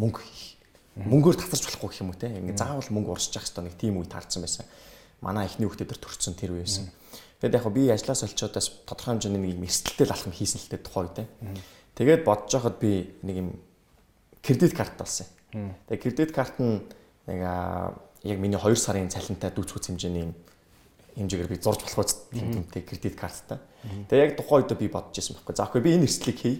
мөнгө 0.00 0.24
мөнгөөр 1.04 1.36
татарч 1.44 1.76
болохгүй 1.76 1.88
гэх 1.92 2.00
юм 2.00 2.08
уу 2.08 2.16
те. 2.16 2.32
Ингээ 2.32 2.56
заавал 2.56 2.88
мөнгө 2.88 3.12
урсчих 3.12 3.44
хэвээр 3.44 3.68
нэг 3.68 3.76
тийм 3.76 4.00
үе 4.00 4.08
таарсан 4.08 4.40
байсан. 4.40 4.64
Манай 5.20 5.44
эхний 5.44 5.68
хүүхдэд 5.68 5.92
төр 5.92 6.00
төрсөн 6.08 6.40
тэр 6.40 6.56
үе 6.56 6.64
байсан. 6.64 6.88
Тэгээд 7.44 7.58
яг 7.60 7.66
би 7.68 7.92
ажлаа 7.92 8.16
соличоодаас 8.16 8.88
тодорхой 8.88 9.18
хэмжээний 9.18 9.42
нэг 9.44 9.52
юм 9.60 9.66
эрсдэлтэй 9.68 10.08
алхам 10.08 10.32
хийсэн 10.32 10.62
л 10.62 10.70
те 10.72 10.78
тухайн 10.80 11.12
үед 11.12 11.18
те 11.18 11.24
тэгээд 11.94 12.24
бодож 12.24 12.52
байхад 12.52 12.78
би 12.80 13.14
нэг 13.22 13.36
юм 13.36 13.48
кредит 14.42 14.74
карт 14.74 14.96
болсон 14.98 15.26
тэгээд 15.52 16.02
кредит 16.02 16.32
карт 16.34 16.58
нь 16.58 16.82
нэг 17.26 17.40
яг 18.24 18.38
миний 18.40 18.58
2 18.58 18.76
сарын 18.76 19.12
цалинтай 19.12 19.52
дүүцгүүц 19.52 19.92
хэмжээний 19.92 20.24
юм 20.28 20.34
хэмжээгээр 21.14 21.50
би 21.50 21.58
зурж 21.62 21.84
болох 21.84 22.02
үст 22.02 22.26
тэмтэй 22.34 22.82
кредит 22.82 23.14
карттай. 23.14 23.58
Тэгээ 24.10 24.24
яг 24.24 24.36
тухайн 24.40 24.66
үед 24.66 24.78
би 24.78 24.88
бодож 24.90 25.14
ирсэн 25.14 25.38
байхгүй. 25.38 25.54
За 25.54 25.68
окей 25.68 25.82
би 25.82 25.94
энэ 25.94 26.08
эрсдлийг 26.10 26.38
хий. 26.40 26.56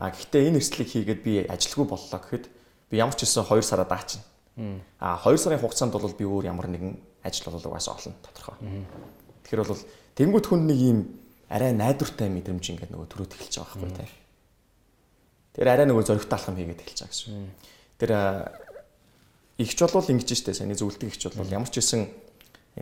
А 0.00 0.12
гэхдээ 0.12 0.52
энэ 0.52 0.60
эрсдлийг 0.60 0.88
хийгээд 0.90 1.20
би 1.24 1.32
ажилгүй 1.48 1.86
боллоо 1.88 2.20
гэхэд 2.20 2.44
би 2.90 2.94
ямар 3.00 3.16
ч 3.16 3.24
гэсэн 3.24 3.48
2 3.48 3.62
сараа 3.64 3.88
даачна. 3.88 4.20
А 5.00 5.16
2 5.24 5.38
сарын 5.40 5.60
хугацаанд 5.62 5.96
бол 5.96 6.12
би 6.12 6.24
өөр 6.28 6.44
ямар 6.44 6.68
нэгэн 6.68 6.98
ажил 7.24 7.48
болов 7.48 7.64
угаасаа 7.64 7.96
олно 7.96 8.12
тодорхой. 8.20 8.56
Тэгэхээр 9.48 9.64
бол 9.64 9.82
тэнгуут 10.12 10.46
хүн 10.50 10.66
нэг 10.68 10.76
ийм 10.76 10.98
арай 11.48 11.72
найдвартай 11.72 12.28
мэдрэмж 12.28 12.64
ингээд 12.76 12.92
нөгөө 12.92 13.08
төрөөд 13.08 13.32
эхэлж 13.32 13.54
байгаа 13.64 13.80
байхгүй 13.80 13.96
тий. 13.96 14.08
Тэр 15.56 15.72
арай 15.72 15.88
нөгөө 15.88 16.04
зөрөгтэй 16.04 16.36
алхам 16.36 16.56
хийгээд 16.60 16.84
эхэлж 16.84 17.00
байгаа 17.00 17.16
гэсэн. 17.16 17.48
Тэр 17.96 18.12
ихч 19.56 19.78
болвол 19.80 20.12
ингэж 20.12 20.28
штэ 20.36 20.52
саний 20.52 20.76
зөвлөдөг 20.76 21.08
ихч 21.08 21.32
бол 21.32 21.48
ямар 21.48 21.72
ч 21.72 21.80
хэсэн 21.80 22.04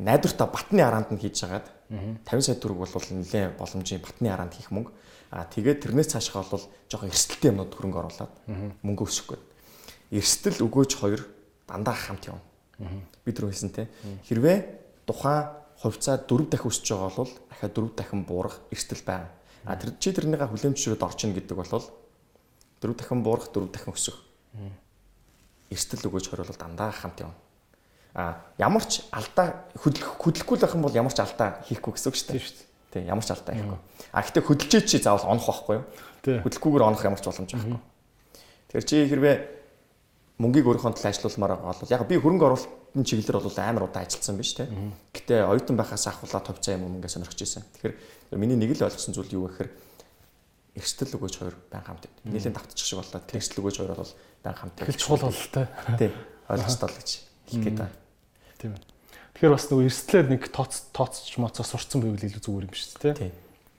найдвартай 0.02 0.48
батны 0.50 0.82
араанд 0.82 1.14
нь 1.14 1.22
хийж 1.22 1.38
агаад 1.46 1.70
50 2.26 2.42
сая 2.42 2.58
төгрөг 2.58 2.82
бол 2.82 2.90
нэлээд 2.90 3.54
боломжийн 3.54 4.02
батны 4.02 4.26
араанд 4.26 4.58
хийх 4.58 4.74
мөнгө. 4.74 4.90
Аа 5.30 5.46
тэгээд 5.46 5.86
тэрнээс 5.86 6.18
цаашгаа 6.18 6.42
бол 6.50 6.66
жоохон 6.90 7.14
эрсдэлтэй 7.14 7.54
юмнууд 7.54 7.70
хөрөнгө 7.78 7.98
оруулаад 8.02 8.34
мөнгө 8.82 9.06
өсгөх 9.06 9.38
гээд. 9.38 9.44
Эрсдэл 10.18 10.66
өгөөж 10.66 10.92
хоёр 10.98 11.22
дандаа 11.70 11.94
хамт 11.94 12.26
явна. 12.26 12.42
Бид 13.22 13.38
рүү 13.38 13.54
хэлсэн 13.54 13.70
те. 13.70 13.86
Хэрвээ 14.26 15.06
тухайн 15.06 15.46
хувьцаа 15.78 16.18
4 16.26 16.50
дахин 16.50 16.70
өсөж 16.74 16.90
байгаа 16.90 17.12
бол 17.14 17.32
дахиад 17.54 17.74
4 17.78 17.94
дахин 17.94 18.22
буурах 18.26 18.58
эрсдэл 18.74 19.06
байна. 19.06 19.30
А 19.62 19.78
тэр 19.78 19.94
чи 20.02 20.10
тэрнийхээ 20.10 20.50
хүлэмжшрээд 20.50 21.06
орчин 21.06 21.34
гэдэг 21.38 21.54
бол 21.54 21.70
4 22.84 22.92
дахин 22.92 23.24
буурах 23.24 23.48
4 23.48 23.72
дахин 23.72 23.96
өсөх. 23.96 24.20
Эрсдэл 25.72 26.12
өгөөж 26.12 26.28
хорол 26.28 26.52
дандаа 26.52 26.92
хамт 26.92 27.24
явна. 27.24 27.34
А 28.12 28.44
ямар 28.60 28.84
ч 28.84 29.00
алдаа 29.08 29.64
хөдлөх 29.80 30.20
хөдлөхгүй 30.20 30.60
байх 30.60 30.76
юм 30.76 30.84
бол 30.84 30.92
ямар 30.92 31.16
ч 31.16 31.24
алдаа 31.24 31.64
хийхгүй 31.64 31.96
гэсэн 31.96 32.12
үг 32.12 32.16
шүү 32.20 32.28
дээ. 32.36 32.44
Тий, 32.92 33.02
ямар 33.08 33.24
ч 33.24 33.32
алдаа 33.32 33.56
хийхгүй. 33.56 33.80
А 34.12 34.22
гэтээ 34.22 34.44
хөдөлж 34.44 34.84
чи 34.84 35.00
заавал 35.00 35.32
онох 35.32 35.48
байхгүй 35.48 35.74
юу? 35.80 35.84
Хөдлөхгүйгээр 36.44 36.86
онох 36.86 37.02
ямар 37.02 37.18
ч 37.18 37.26
боломж 37.26 37.50
байхгүй. 37.56 37.80
Тэгэхээр 38.70 38.86
чи 38.86 38.96
хэрвээ 39.10 39.36
мөнгийг 40.38 40.66
өөрийнхөө 40.66 40.94
төлөө 40.94 41.10
ажилуулмаар 41.10 41.52
байгаа 41.58 41.78
бол 41.78 41.94
яг 41.94 42.02
би 42.06 42.18
хөрөнгө 42.18 42.46
оруулалтын 42.46 43.02
чиглэлээр 43.06 43.38
бол 43.38 43.58
амар 43.58 43.86
удаа 43.86 44.02
ажилласан 44.02 44.38
биз 44.38 44.54
дээ. 44.58 44.68
Гэтэ 45.14 45.34
оюутан 45.46 45.74
байхаас 45.78 46.06
ахвала 46.10 46.42
товцоо 46.42 46.74
юм 46.74 46.98
ингээ 46.98 47.10
сонирхож 47.10 47.38
ирсэн. 47.38 47.62
Тэгэхээр 47.82 48.38
миний 48.38 48.58
нэг 48.58 48.74
л 48.74 48.86
ойлгосон 48.86 49.14
зүйл 49.14 49.30
юу 49.34 49.46
гэхээр 49.46 49.70
эрсдэл 50.74 51.16
өгөөж 51.18 51.34
хоёр 51.38 51.56
байн 51.70 51.84
хамт. 51.86 52.10
Нийлэн 52.26 52.54
давтчих 52.54 52.86
шиг 52.86 52.98
боллоо. 52.98 53.22
Эрсдэл 53.22 53.62
өгөөж 53.62 53.76
хоёр 53.78 53.94
бол 53.94 54.14
байн 54.42 54.56
хамт. 54.58 54.74
Тэгэл 54.74 54.98
чухал 54.98 55.30
бололтой. 55.30 55.66
Тий. 55.98 56.10
Ойлгостой 56.50 56.88
л 56.90 56.98
гэж 56.98 57.10
хэлэх 57.46 57.64
гээд 57.64 57.78
байна. 57.78 57.96
Тийм 58.58 58.72
ээ. 58.74 58.82
Тэгэхээр 59.34 59.54
бас 59.54 59.66
нөгөө 59.70 59.86
эрсдлээр 59.86 60.26
нэг 60.30 60.42
тооц 60.50 60.74
тооцч 60.90 61.38
моцоо 61.38 61.66
сурцсан 61.66 62.02
байвал 62.02 62.22
илүү 62.22 62.42
зүгээр 62.42 62.66
юм 62.66 62.74
шүү 62.74 63.02
дээ. 63.02 63.14
Тий. 63.18 63.32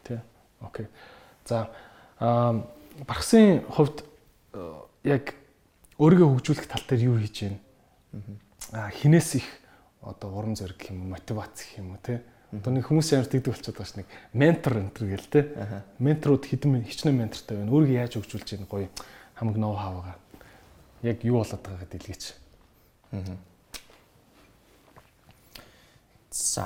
Тий. 0.04 0.20
Окей. 0.64 0.88
За 1.48 1.72
аа 2.20 2.64
багсын 3.08 3.64
хувьд 3.72 4.04
яг 5.04 5.36
өөрийгөө 6.00 6.28
хөгжүүлэх 6.32 6.68
тал 6.68 6.84
дээр 6.88 7.08
юу 7.12 7.20
хийж 7.20 7.48
байна? 7.48 7.60
Аа 8.72 8.90
хинээс 8.92 9.40
их 9.40 9.48
одоо 10.02 10.32
урам 10.36 10.56
зориг 10.56 10.80
гэх 10.80 10.92
юм 10.92 11.08
уу, 11.08 11.16
мотивац 11.16 11.56
гэх 11.60 11.80
юм 11.80 11.96
уу 11.96 12.00
те. 12.04 12.24
Одоо 12.56 12.72
нэг 12.72 12.88
хүмүүс 12.88 13.12
ямар 13.12 13.28
тэгдэг 13.28 13.52
болчиход 13.52 13.76
байгаа 13.76 13.92
ш 13.92 14.00
нэг 14.00 14.08
ментор 14.32 14.80
энэ 14.80 14.94
төр 14.96 15.08
гээл 15.12 15.28
те. 15.28 15.42
Менторууд 16.00 16.46
хідэн 16.48 16.84
хичнээн 16.88 17.20
ментортай 17.20 17.60
байна. 17.60 17.72
Өөрийгөө 17.76 18.00
яаж 18.00 18.14
хөгжүүлж 18.16 18.50
яах 18.56 18.70
гоё 18.72 18.88
хамаг 19.36 19.58
ноу 19.60 19.76
хавгаа. 19.76 20.16
Яг 21.04 21.20
юу 21.28 21.44
болоод 21.44 21.62
байгааг 21.62 21.90
дэлгэж. 21.92 22.24
Аа. 23.12 23.38
За 26.32 26.66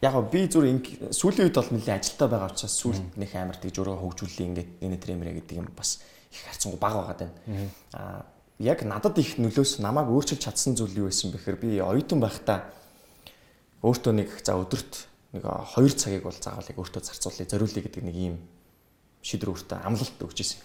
яг 0.00 0.14
би 0.30 0.46
зүр 0.48 0.64
сүүлийн 1.12 1.50
үед 1.50 1.58
бол 1.58 1.72
нэлээд 1.74 1.98
ажилтаа 1.98 2.28
байгаа 2.28 2.50
учраас 2.54 2.76
сүүлд 2.78 3.18
нэг 3.18 3.30
амар 3.34 3.58
тэгж 3.58 3.76
өөрөө 3.82 3.96
хөгжүүлээ 3.98 4.48
ингээд 4.48 4.70
энэ 4.80 4.96
трэмэрэ 5.02 5.32
гэдэг 5.42 5.58
юм 5.58 5.68
бас 5.74 6.00
их 6.32 6.46
харцангуй 6.46 6.80
бага 6.80 7.02
байгаад 7.02 7.20
байна. 7.26 7.70
Аа 7.92 8.22
яг 8.58 8.82
надад 8.82 9.18
их 9.18 9.38
нөлөөс 9.38 9.78
намайг 9.78 10.10
өөрчилж 10.10 10.42
чадсан 10.42 10.74
зүйл 10.74 11.06
юу 11.06 11.06
байсан 11.06 11.30
бэхээр 11.30 11.58
би 11.62 11.78
оюутан 11.78 12.18
байхдаа 12.18 12.66
өөртөө 13.82 14.12
нэг 14.18 14.28
за 14.42 14.58
өдөрт 14.58 15.06
нэг 15.38 15.46
2 15.46 15.94
цагийг 15.94 16.26
бол 16.26 16.34
заавал 16.34 16.66
яг 16.66 16.78
өөртөө 16.78 17.02
зарцуулъя 17.06 17.46
зориулъя 17.46 17.82
гэдэг 17.86 18.02
нэг 18.02 18.16
ийм 18.18 18.34
шийдвэр 19.22 19.54
өөртөө 19.54 19.78
амлалт 19.86 20.18
өгч 20.18 20.38
ирсэн. 20.42 20.60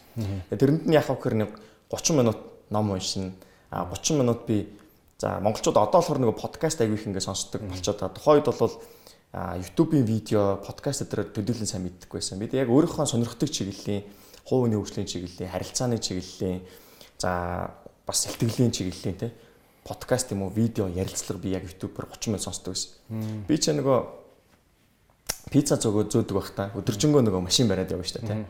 Тэрэнд 0.50 0.90
нь 0.90 0.96
яг 0.98 1.06
хавхэр 1.08 1.38
нэг 1.38 1.52
30 1.94 2.18
минут 2.18 2.40
ном 2.74 2.92
уншина. 2.92 3.32
А 3.70 3.86
30 3.86 4.18
минут 4.18 4.46
би 4.50 4.74
за 5.22 5.40
монголчууд 5.40 5.78
одоо 5.78 6.02
болохоор 6.02 6.20
нэг 6.20 6.36
подкаст 6.36 6.82
аягүй 6.82 6.98
их 6.98 7.08
ингээд 7.08 7.24
сонсдог 7.24 7.62
болчиход 7.62 8.02
байгаа. 8.02 8.18
Тухайн 8.18 8.38
үед 8.42 8.50
бол 8.50 8.76
YouTube-ийн 9.34 10.06
видео, 10.06 10.62
подкаст 10.62 11.10
дээр 11.10 11.30
төдийлөн 11.34 11.70
сайн 11.70 11.86
мэддэггүй 11.86 12.22
байсан. 12.22 12.38
Бид 12.38 12.54
яг 12.54 12.70
өөрийнхөө 12.70 13.10
сонирхдаг 13.10 13.50
чиглэлийн, 13.50 14.06
хувийн 14.46 14.78
хөгжлийн 14.78 15.10
чиглэлийн, 15.10 15.50
харилцааны 15.50 15.98
чиглэлийн, 15.98 16.62
за 17.18 17.74
бас 18.06 18.30
сэтгэлийн 18.30 18.70
чиглэлийн 18.70 19.18
те 19.18 19.34
подкаст 19.84 20.32
юм 20.32 20.44
уу 20.44 20.50
видео 20.50 20.88
ярилцлага 20.88 21.42
би 21.42 21.50
яг 21.52 21.64
YouTube-аар 21.64 22.08
30 22.08 22.28
минут 22.28 22.44
сонсдог 22.44 22.74
байсан. 22.74 22.92
Би 23.48 23.58
ч 23.58 23.72
нөгөө 23.76 24.23
пицца 25.54 25.78
зөөгөө 25.78 26.10
зөөдөг 26.10 26.34
байхдаа 26.34 26.68
өдөржингөө 26.74 27.22
нөгөө 27.30 27.44
машин 27.46 27.70
бариад 27.70 27.94
явна 27.94 28.08
шүү 28.10 28.26
дээ 28.26 28.30
те. 28.34 28.46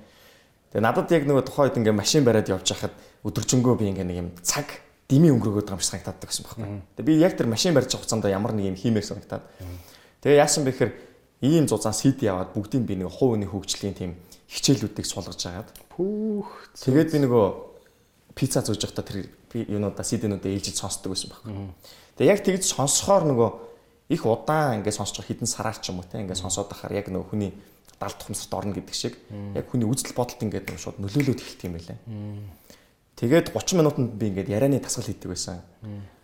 Тэгээ 0.71 0.85
надад 0.87 1.11
яг 1.11 1.27
нөгөө 1.27 1.43
тухайн 1.43 1.67
үед 1.67 1.79
ингээ 1.83 1.99
машин 1.99 2.23
бариад 2.23 2.47
явж 2.47 2.67
хахад 2.71 2.95
өдөржингөө 3.27 3.75
би 3.75 3.91
ингээ 3.91 4.07
нэг 4.07 4.17
юм 4.23 4.29
цаг 4.39 4.71
дими 5.11 5.29
өнгөрөөд 5.35 5.67
байгаа 5.67 5.75
юм 5.75 5.83
шиг 5.83 5.91
санагдаад 5.99 6.23
байсан 6.23 6.43
байхгүй. 6.47 6.65
Тэгээ 6.95 7.07
би 7.11 7.13
яг 7.19 7.33
тэр 7.35 7.47
машин 7.51 7.75
барьж 7.75 7.91
байгаа 7.91 7.99
хугацаанд 8.07 8.25
ямар 8.31 8.53
нэг 8.55 8.65
юм 8.71 8.77
хиймээр 8.79 9.03
санагдаад. 9.03 9.43
Тэгээ 10.23 10.39
яасан 10.39 10.63
бэ 10.63 10.71
гэхээр 10.71 10.91
ийм 11.43 11.67
зузаан 11.67 11.93
CD 11.93 12.31
яваад 12.31 12.55
бүгдийг 12.55 12.83
би 12.87 12.95
нэг 12.95 13.11
хувийн 13.11 13.43
хөгжлийн 13.51 13.93
тийм 13.93 14.15
хичээлүүдийг 14.47 15.03
суулгаж 15.03 15.43
агаад. 15.43 15.69
Пүүх. 15.91 16.71
Тэгээд 16.79 17.11
би 17.11 17.19
нөгөө 17.27 17.45
пицца 18.33 18.63
зөөж 18.63 18.81
байхдаа 18.81 19.05
тэр 19.05 19.27
юунуудаа 19.53 20.07
CD-нуудаа 20.07 20.49
ээлжиж 20.49 20.79
сонсдог 20.79 21.13
байсан 21.13 21.29
байхгүй. 21.35 21.53
Тэгээ 22.17 22.31
яг 22.31 22.41
тэгж 22.47 22.63
сонсохоор 22.71 23.27
нөгөө 23.29 23.49
их 24.09 24.25
удаан 24.25 24.81
ингээд 24.81 24.97
сонсож 24.97 25.21
байгаа 25.21 25.29
хідэн 25.31 25.47
сараар 25.47 25.77
ч 25.79 25.89
юм 25.91 25.99
уу 25.99 26.07
те 26.07 26.19
ингээд 26.19 26.41
сонсоод 26.41 26.67
байхаар 26.71 26.93
яг 26.99 27.07
нөгөө 27.07 27.29
хүний 27.31 27.51
далд 27.99 28.17
тухамсарт 28.19 28.53
орно 28.53 28.73
гэдэг 28.75 28.95
шиг 28.95 29.15
яг 29.55 29.65
хүний 29.71 29.87
үзэл 29.87 30.15
бодолд 30.17 30.43
ингээд 30.43 30.75
шууд 30.75 30.99
нөлөөлөд 30.99 31.39
эхэлт 31.39 31.63
юм 31.63 31.73
байлаа. 31.79 31.97
Тэгээд 33.15 33.53
30 33.55 33.79
минутанд 33.79 34.11
би 34.17 34.27
ингээд 34.33 34.49
ярианы 34.49 34.79
тасгал 34.83 35.07
хийдэг 35.07 35.29
байсан. 35.31 35.61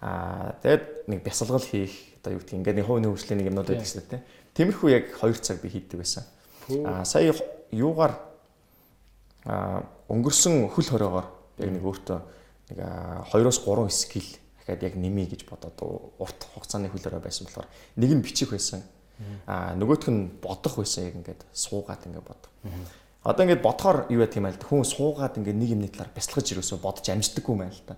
Аа 0.01 0.57
тэгээд 0.63 1.07
нэг 1.07 1.19
бясалгал 1.23 1.63
хийх 1.63 2.19
одоо 2.19 2.35
юу 2.35 2.41
гэдэг 2.43 2.57
ингээд 2.59 2.77
нэг 2.81 2.85
хувийн 2.85 3.07
хөгжлийн 3.07 3.39
нэг 3.39 3.49
юмнууд 3.53 3.69
байдаг 3.69 3.87
шээ 3.87 4.09
те. 4.09 4.23
Тиймэрхүү 4.57 4.89
яг 4.91 5.05
2 5.15 5.39
цаг 5.39 5.61
би 5.61 5.69
хийдэг 5.69 6.01
байсан. 6.01 6.25
Аа 6.83 7.05
сая 7.05 7.31
юугаар 7.71 8.17
аа 9.45 9.85
өнгөрсөн 10.09 10.67
хөл 10.73 10.89
хоройгоор 10.89 11.27
яг 11.63 11.69
нэг 11.69 11.83
өөртөө 11.85 12.19
нэг 12.73 12.77
2-оос 13.31 13.59
3 13.63 13.89
скил 13.93 14.29
дахиад 14.69 14.85
яг 14.85 14.95
нэмий 14.95 15.25
гэж 15.25 15.49
бодоод 15.49 15.81
урт 16.21 16.39
хугацааны 16.53 16.93
хөлөөрөө 16.93 17.25
байсан 17.25 17.49
болохоор 17.49 17.67
нэг 17.97 18.11
нь 18.13 18.21
бичих 18.21 18.53
байсан. 18.53 18.85
Аа 19.49 19.73
нөгөөх 19.73 20.07
нь 20.13 20.29
бодох 20.37 20.77
байсан 20.77 21.09
яг 21.09 21.15
ингээд 21.17 21.41
суугаад 21.49 22.05
ингээд 22.05 22.27
бод. 22.29 22.43
Одоо 23.25 23.43
ингээд 23.43 23.65
бодохоор 23.65 24.07
юу 24.13 24.21
яа 24.21 24.29
тийм 24.29 24.45
айл 24.45 24.61
хүн 24.61 24.85
суугаад 24.85 25.41
ингээд 25.41 25.57
нэг 25.57 25.69
юмны 25.73 25.89
талаар 25.89 26.13
бясалгаж 26.13 26.53
ирөөсөө 26.53 26.77
бодож 26.79 27.05
амждаггүй 27.09 27.51
юм 27.51 27.65
айл 27.65 27.81
та. 27.83 27.97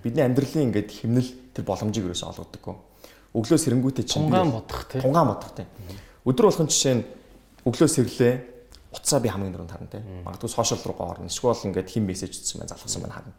Бидний 0.00 0.24
амьдралын 0.24 0.70
ингээд 0.70 0.90
химнэл 0.94 1.30
тэр 1.52 1.64
боломжийг 1.66 2.08
ерөөсөө 2.08 2.28
олгодоггүй. 2.32 2.74
Өглөө 3.36 3.58
сэрэнгүүтээ 3.60 4.06
чинь 4.08 4.32
тунгаан 4.32 4.48
бодох 4.48 4.80
тийм. 4.88 5.02
Тунгаан 5.04 5.28
бодох 5.28 5.52
тийм. 5.52 5.68
Өдөр 6.24 6.48
болгон 6.48 6.68
жишээ 6.72 6.94
нь 6.96 7.04
өглөө 7.68 7.88
сэрлээ 7.92 8.34
утсаа 8.96 9.20
би 9.20 9.28
хамгийн 9.28 9.56
түрүүнд 9.56 9.72
харна 9.72 9.92
тийм. 9.92 10.04
Магадгүй 10.24 10.48
сошиал 10.52 10.84
руугаа 10.84 11.16
орно. 11.16 11.28
Эсвэл 11.28 11.68
ингээд 11.68 11.88
хим 11.92 12.08
мессеж 12.08 12.32
өгсөн 12.32 12.64
байна 12.64 12.72
залгасан 12.72 13.02
байна 13.04 13.16
харна. 13.16 13.32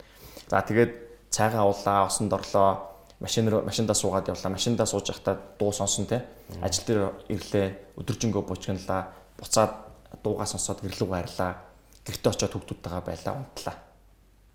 За 0.49 0.61
тэгээд 0.61 1.12
цайгаа 1.33 1.65
уулаа, 1.65 2.05
осонд 2.05 2.33
орлоо, 2.33 2.93
машин 3.19 3.49
руу 3.49 3.65
машиндаа 3.65 3.97
суугаад 3.97 4.29
явлаа. 4.29 4.53
Машиндаа 4.53 4.85
сууж 4.85 5.09
байхдаа 5.09 5.41
дуу 5.57 5.73
сонсон 5.73 6.05
те. 6.05 6.21
Ажил 6.61 6.85
дээр 6.85 7.01
ирлээ, 7.33 7.97
өдөржингөө 7.97 8.43
бужигналаа, 8.45 9.09
буцаад 9.41 9.73
дуугаа 10.21 10.45
сонсоод 10.45 10.85
гэрлүү 10.85 11.09
гайрлаа. 11.09 11.57
Гэртээ 12.05 12.31
очиод 12.31 12.53
хүүхдүүдтэйгээ 12.53 13.01
байлаа, 13.01 13.33
унтлаа. 13.41 13.75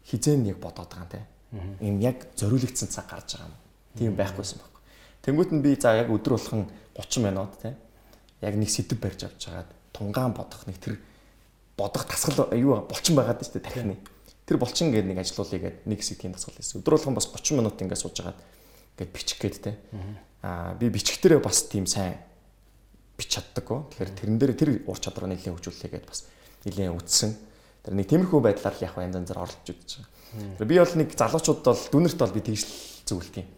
Хизээ 0.07 0.37
нэг 0.39 0.63
бодоод 0.63 0.87
байгаа 0.87 1.03
юм 1.03 1.11
те. 1.11 1.21
Им 1.83 1.99
яг 1.99 2.31
зориулагдсан 2.37 2.89
цаг 2.93 3.11
гарч 3.11 3.35
байгаа 3.35 3.51
юм. 3.51 3.57
Тийм 3.99 4.15
байхгүйсэн 4.15 4.61
байхгүй. 4.61 4.83
Тэнгүүт 5.25 5.51
нь 5.57 5.65
би 5.65 5.75
за 5.81 5.97
яг 5.97 6.13
өдөр 6.13 6.37
болгон 6.39 6.69
30 6.95 7.25
минут 7.25 7.57
те. 7.59 7.75
Яг 8.45 8.55
нэг 8.55 8.71
сэдв 8.71 9.01
барьж 9.01 9.25
авч 9.27 9.49
жагаад 9.49 9.69
тунгаан 9.97 10.37
бодох 10.37 10.69
нэг 10.69 10.79
тэр 10.79 11.01
бодох 11.77 12.05
тасгал 12.05 12.53
юу 12.53 12.85
болчин 12.85 13.17
байгаад 13.17 13.43
шүү 13.43 13.59
дээ 13.59 13.65
тархины. 13.65 13.97
Тэр 14.49 14.57
болчин 14.57 14.89
гэдэг 14.89 15.13
нэг 15.13 15.21
ажлуулъя 15.21 15.61
гэдэг 15.61 15.85
нэг 15.85 15.99
хэсэг 16.01 16.25
тийм 16.25 16.33
тасгал 16.33 16.57
хийсэн. 16.57 16.81
Өдөр 16.81 16.97
болгон 16.97 17.17
бас 17.21 17.29
30 17.29 17.61
минут 17.61 17.77
ингээд 17.77 18.01
сууж 18.01 18.17
агаад 18.25 18.41
ингээд 18.97 19.13
бичих 19.13 19.39
гээд 19.39 19.57
те. 19.61 19.77
Аа 20.41 20.73
би 20.81 20.89
бичихдэрээ 20.89 21.45
бас 21.45 21.69
тийм 21.69 21.85
сайн 21.85 22.17
бич 23.21 23.29
чаддаггүй. 23.37 23.93
Тэгэхээр 23.93 24.13
тэрэн 24.17 24.39
дээр 24.41 24.53
тэр 24.57 24.71
ур 24.89 24.97
чадвараа 24.97 25.29
нэлээд 25.37 25.53
хөгжүүлээ 25.53 25.91
гэдээ 25.93 26.09
бас 26.09 26.25
нэлээд 26.65 26.97
үтсэн. 26.97 27.31
Тэр 27.85 27.95
нэг 27.99 28.09
тиймэрхүү 28.09 28.41
байдлаар 28.41 28.77
яг 28.81 28.95
янз 28.97 29.17
янзаар 29.21 29.43
оролцож 29.45 29.69
үзэж 29.69 29.91
байгаа. 30.01 30.65
Би 30.65 30.79
бол 30.79 30.95
нэг 30.97 31.09
залуучууд 31.13 31.61
бол 31.67 31.83
дүнэрт 31.93 32.19
бол 32.19 32.33
би 32.33 32.41
тэгж 32.41 32.65
зөвлөдөг 33.05 33.45
юм. 33.45 33.49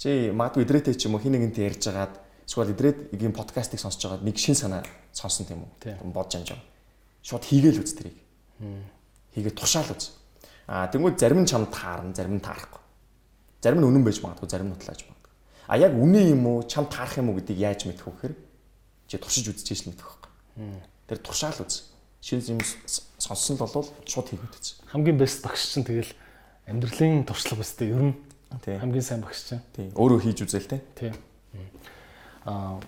Чи 0.00 0.30
магадгүй 0.34 0.64
идрээтэй 0.64 0.94
ч 0.96 1.06
юм 1.06 1.14
уу 1.14 1.22
хин 1.22 1.36
нэгэнтэй 1.36 1.68
ярьж 1.68 1.84
агаад 1.90 2.14
эсвэл 2.48 2.72
идрээгийн 2.74 3.34
подкастыг 3.34 3.80
сонсож 3.80 4.02
байгаад 4.02 4.26
нэг 4.26 4.36
шин 4.38 4.56
санаа 4.56 4.82
сонсон 5.12 5.46
тийм 5.46 5.64
үү? 5.64 6.02
Бодж 6.12 6.38
амжаа. 6.38 6.60
Шууд 7.22 7.44
хийгээл 7.44 7.82
үз 7.82 7.92
тэрийг. 7.94 8.18
Хийгээд 9.34 9.58
тушаал 9.58 9.90
үз. 9.90 10.23
Аа 10.66 10.88
тэгвэл 10.88 11.18
зарим 11.18 11.44
нь 11.44 11.48
чамд 11.48 11.70
таарна, 11.70 12.14
зарим 12.14 12.36
нь 12.36 12.44
таарахгүй. 12.44 12.80
Зарим 13.60 13.80
нь 13.80 13.88
үнэн 13.88 14.04
байж 14.04 14.18
магадгүй, 14.24 14.48
зарим 14.48 14.68
нь 14.72 14.76
утлааж 14.76 15.00
магадгүй. 15.04 15.32
А 15.68 15.76
яг 15.76 15.92
үнэн 15.92 16.36
юм 16.36 16.46
уу, 16.46 16.62
чам 16.64 16.88
таарах 16.88 17.20
юм 17.20 17.32
уу 17.32 17.38
гэдгийг 17.40 17.60
яаж 17.60 17.84
мэдэх 17.84 18.06
вэ 18.08 18.12
гэхээр 18.12 18.34
чи 19.08 19.16
туршиж 19.20 19.46
үзчихэж 19.52 19.80
л 19.84 19.88
мэдэх 19.92 20.08
байхгүй. 20.08 20.32
Тэр 21.08 21.18
туршаал 21.20 21.60
үз. 21.60 21.92
Шинэ 22.24 22.56
юм 22.56 22.60
сонссон 23.20 23.56
л 23.56 23.64
бол 23.64 23.88
шууд 24.08 24.28
хийгээд 24.32 24.56
үз. 24.56 24.80
Хамгийн 24.88 25.20
бэст 25.20 25.44
багш 25.44 25.76
чинь 25.76 25.84
тэгэл 25.84 26.12
амьдралын 26.64 27.28
туршлага 27.28 27.60
өстэй 27.60 27.92
ер 27.92 28.02
нь 28.08 28.16
хамгийн 28.64 29.04
сайн 29.04 29.20
багш 29.20 29.44
чинь. 29.52 29.64
Тий. 29.76 29.92
Өөрөө 29.92 30.24
хийж 30.24 30.48
үзэл 30.48 30.68
те. 30.68 30.80
Тий. 30.96 31.12
Аа 32.48 32.80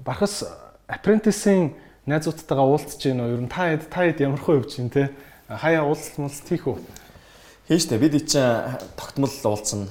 Бархас 0.00 0.44
apprentice-ийн 0.88 1.72
найзуудтайгаа 2.06 2.68
уулзж 2.68 3.00
гин? 3.00 3.20
Ер 3.20 3.40
нь 3.44 3.48
та 3.48 3.72
хэд 3.72 3.88
та 3.88 4.04
хэд 4.04 4.20
ямар 4.20 4.40
хөө 4.40 4.64
явж 4.64 4.76
гин 4.76 4.90
те? 4.92 5.12
Хаяа 5.46 5.86
уулзалт 5.86 6.18
муулзалт 6.18 6.48
хийх 6.50 6.66
үү? 6.66 6.78
Хийж 7.70 7.86
тэ 7.86 8.02
бид 8.02 8.18
чинь 8.26 8.42
тогтмол 8.98 9.30
уулзсан. 9.30 9.86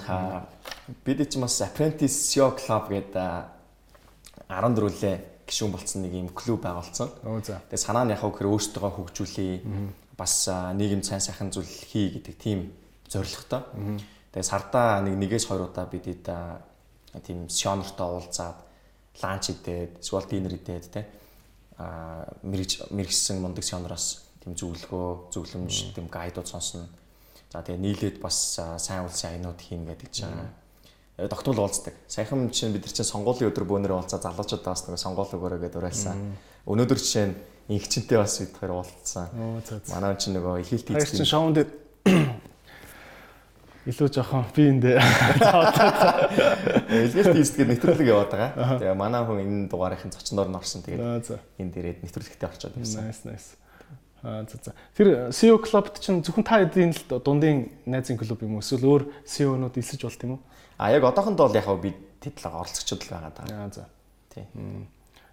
Бид 1.08 1.24
чинь 1.32 1.44
бас 1.48 1.64
apprentice 1.64 2.12
SEO 2.12 2.52
club 2.60 2.92
гэдэг 2.92 4.52
14-лээ 4.52 5.48
гишүүн 5.48 5.72
болцсон 5.72 6.04
нэг 6.04 6.12
юм 6.12 6.30
клуб 6.36 6.60
байгуулсан. 6.60 7.08
Тэгээ 7.24 7.80
санаа 7.80 8.04
нь 8.04 8.12
яг 8.12 8.20
хөө 8.20 8.52
өөртөө 8.52 8.92
хөгжүүлээ. 9.00 9.64
Бас 10.20 10.52
нийгэм 10.52 11.08
сайн 11.08 11.24
сайхан 11.24 11.56
зүйл 11.56 11.72
хий 11.72 12.20
гэдэг 12.20 12.36
тийм 12.36 12.76
зорилготой. 13.08 13.64
Тэгээ 14.36 14.44
сардаа 14.44 15.00
нэг 15.08 15.16
нэгээс 15.16 15.48
хоёр 15.48 15.72
удаа 15.72 15.88
бид 15.88 16.12
тийм 17.24 17.48
сионортой 17.48 18.08
уулзаад 18.12 18.60
ланч 19.24 19.56
идээд 19.56 20.04
эсвэл 20.04 20.28
динер 20.28 20.60
идээд 20.60 20.92
те 20.92 21.08
а 21.80 22.28
мэрэгж 22.44 22.92
мэрэгсэн 22.92 23.40
мундаг 23.40 23.64
сионороос 23.64 24.25
тийм 24.46 24.54
зөвлөгөө 24.54 25.34
зөвлөмж 25.34 25.98
тийм 25.98 26.06
гайдууд 26.06 26.46
сонсно. 26.46 26.86
За 27.50 27.66
тэгээ 27.66 27.82
нийлээд 27.82 28.18
бас 28.22 28.62
сайн 28.62 29.10
үлсэн 29.10 29.42
аянууд 29.42 29.58
хийн 29.58 29.90
гэдэг 29.90 30.10
чинь 30.14 30.30
тогтмол 31.18 31.66
уулздаг. 31.66 31.98
Саяхан 32.06 32.54
чинь 32.54 32.74
бид 32.78 32.86
нар 32.86 32.94
чинь 32.94 33.10
сонгуулийн 33.10 33.50
өдөр 33.50 33.66
бөөнөр 33.66 33.98
уулзаа 33.98 34.22
залуучуудаа 34.22 34.78
бас 34.78 34.86
нэг 34.86 35.02
сонгуул 35.02 35.34
өгөөрэй 35.34 35.66
гэдээ 35.66 35.82
уриалсан. 35.82 36.38
Өнөөдөр 36.70 37.00
чинь 37.02 37.34
инхчэнтэй 37.72 38.22
бас 38.22 38.38
бид 38.38 38.54
хоёр 38.60 38.86
уулзсан. 38.86 39.34
Манай 39.90 40.14
чинь 40.22 40.38
нөгөө 40.38 40.62
их 40.62 40.70
хэлт 40.70 40.94
хийх. 40.94 41.10
Хайр 41.10 41.26
шоунд 41.26 41.58
илүү 43.90 44.10
жоохон 44.10 44.46
би 44.50 44.66
эндээ 44.66 44.98
Илгээс 47.06 47.30
тийсгээд 47.38 47.70
нэвтрүүлэг 47.70 48.10
яваад 48.10 48.32
байгаа. 48.34 48.82
Тэгээ 48.82 48.98
манай 48.98 49.22
хүн 49.22 49.42
энэ 49.46 49.70
дугаарынхын 49.70 50.10
зочноор 50.10 50.50
нь 50.50 50.58
орсон. 50.58 50.82
Тэгээд 50.82 51.38
энд 51.62 51.74
ирээд 51.78 52.02
нэвтрүүлэгтээ 52.02 52.50
орчод 52.50 52.74
ирсэн. 52.82 53.06
Nice 53.06 53.24
nice. 53.30 53.54
За 54.26 54.58
за. 54.64 54.74
Тэр 54.98 55.30
CEO 55.30 55.62
клубт 55.62 56.02
чинь 56.02 56.24
зөвхөн 56.26 56.42
та 56.42 56.58
эдийн 56.66 56.98
л 56.98 57.22
дундын 57.22 57.70
найзын 57.86 58.18
клуб 58.18 58.42
юм 58.42 58.58
уу? 58.58 58.66
Эсвэл 58.66 58.90
өөр 58.90 59.04
CEO-нууд 59.22 59.78
элсэж 59.78 60.02
болт 60.02 60.24
юм 60.26 60.32
уу? 60.34 60.42
А 60.82 60.90
яг 60.90 61.06
одоохондоо 61.06 61.46
бол 61.46 61.54
яг 61.54 61.70
би 61.78 61.94
тэдлэг 62.26 62.54
оролцогчд 62.58 63.06
л 63.06 63.14
байгаа 63.14 63.30
даа. 63.38 63.46
Аа 63.54 63.70
за. 63.70 63.86
Тий. 64.34 64.50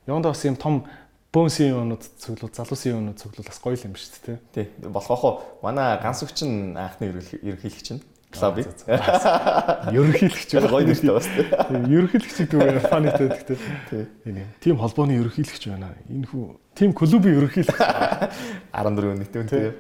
Яванда 0.05 0.37
бас 0.37 0.45
юм 0.45 0.61
том 0.61 0.85
бөөн 1.33 1.49
CEO-нууд 1.49 2.05
цуглуул, 2.21 2.53
залуу 2.53 2.77
CEO-нууд 2.77 3.17
цуглуул 3.17 3.49
бас 3.49 3.61
гоё 3.65 3.81
юм 3.81 3.97
шүү 3.97 4.21
дээ. 4.29 4.39
Тий. 4.53 4.69
Болох 4.85 5.25
уу? 5.25 5.41
Манай 5.65 5.97
ганц 5.97 6.21
өгчин 6.21 6.77
анхны 6.77 7.09
ерөнхийлөгч 7.17 7.97
нь 7.97 8.05
клуб. 8.29 8.61
Ерөнхийлөгч 9.97 10.53
гоё 10.69 10.85
нэртэй 10.85 11.17
бас. 11.17 11.33
Ерөнхийлөгч 11.73 12.37
гэдэг 12.45 12.61
нь 12.61 12.85
фанитай 12.85 13.29
гэхдээ. 13.33 14.05
Тийм. 14.21 14.45
Тим 14.61 14.77
холбооны 14.77 15.17
ерөнхийлөгч 15.17 15.73
байна. 15.73 15.97
Энэ 16.13 16.29
хүү 16.29 16.61
тим 16.75 16.93
клубын 16.93 17.37
ерөнхийлөгч 17.39 17.79
14 18.73 19.19
нийтэв 19.19 19.49
тийм. 19.51 19.75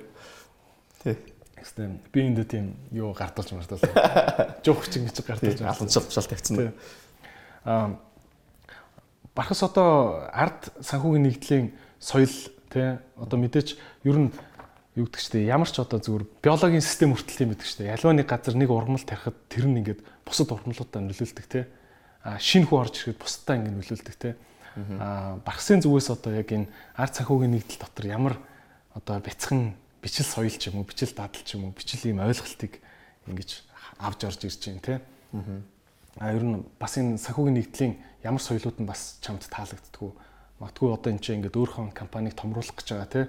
Тий. 1.02 1.16
Гэхдээ 1.62 1.88
би 2.12 2.20
энд 2.26 2.42
тийм 2.50 2.74
юу 2.90 3.12
гартуулж. 3.14 3.54
Жоох 4.64 4.88
чиг 4.90 5.06
чиг 5.14 5.26
гартуулж 5.26 5.62
аланчил 5.62 6.02
бушаал 6.02 6.26
тавьчихсан. 6.26 6.72
Аа 7.64 7.98
Бархас 9.34 9.62
одоо 9.64 10.28
ард 10.28 10.68
санхүүгийн 10.84 11.24
нэгдлийн 11.24 11.66
соёл 11.96 12.28
тий 12.68 13.00
одоо 13.16 13.38
мэдээч 13.40 13.80
ер 14.04 14.16
нь 14.28 14.30
юу 14.92 15.08
гэдэг 15.08 15.20
чтэй 15.24 15.48
ямар 15.48 15.70
ч 15.72 15.80
одоо 15.80 15.96
зүгээр 16.04 16.28
биологийн 16.44 16.84
систем 16.84 17.16
хүртэл 17.16 17.40
тийм 17.40 17.50
гэдэг 17.56 17.64
чтэй. 17.64 17.88
Ялваа 17.88 18.12
нэг 18.12 18.28
газар 18.28 18.52
нэг 18.52 18.68
ургамал 18.68 19.00
тарихад 19.00 19.36
тэр 19.48 19.72
нь 19.72 19.80
ингээд 19.80 20.04
бусад 20.28 20.52
ургамлуудаа 20.52 21.00
нөлөөлдөг 21.00 21.46
те. 21.48 21.64
А 22.20 22.36
шинэ 22.36 22.68
хүү 22.68 22.76
орж 22.76 22.94
ирэхэд 23.08 23.22
бусдаа 23.24 23.56
ингээд 23.56 23.78
нөлөөлдөг 23.80 24.16
те. 24.20 24.36
А 25.00 25.38
багсын 25.44 25.82
зүгээс 25.82 26.08
одоо 26.12 26.32
яг 26.36 26.48
энэ 26.52 26.68
ард 26.96 27.14
санхүүгийн 27.16 27.52
нэгдэл 27.52 27.82
дотор 27.82 28.06
ямар 28.06 28.34
одоо 28.94 29.20
бяцхан 29.20 29.74
бичил 30.00 30.26
соёл 30.26 30.52
ч 30.52 30.70
юм 30.72 30.80
уу, 30.80 30.88
бичил 30.88 31.12
дадал 31.12 31.42
ч 31.44 31.54
юм 31.56 31.68
уу, 31.68 31.76
бичил 31.76 32.02
ийм 32.08 32.20
ойлголтыг 32.24 32.80
ингэж 33.28 33.50
авч 33.98 34.20
орж 34.24 34.40
ирж 34.44 34.60
байна 34.66 34.80
те. 34.80 34.94
А 36.20 36.32
ер 36.32 36.44
нь 36.44 36.64
бас 36.80 36.96
энэ 36.96 37.20
санхүүгийн 37.20 37.56
нэгдлийн 37.60 37.92
ямар 38.24 38.40
соёлууд 38.40 38.80
нь 38.80 38.88
бас 38.88 39.20
чамд 39.20 39.44
таалагддгүү. 39.48 40.10
Магадгүй 40.60 40.88
одоо 40.92 41.10
энэ 41.12 41.22
чинь 41.24 41.36
ингээд 41.40 41.56
өөрхөн 41.56 41.92
компанийг 41.92 42.36
томруулах 42.36 42.76
гэж 42.76 42.88
байгаа 42.96 43.10
те 43.12 43.22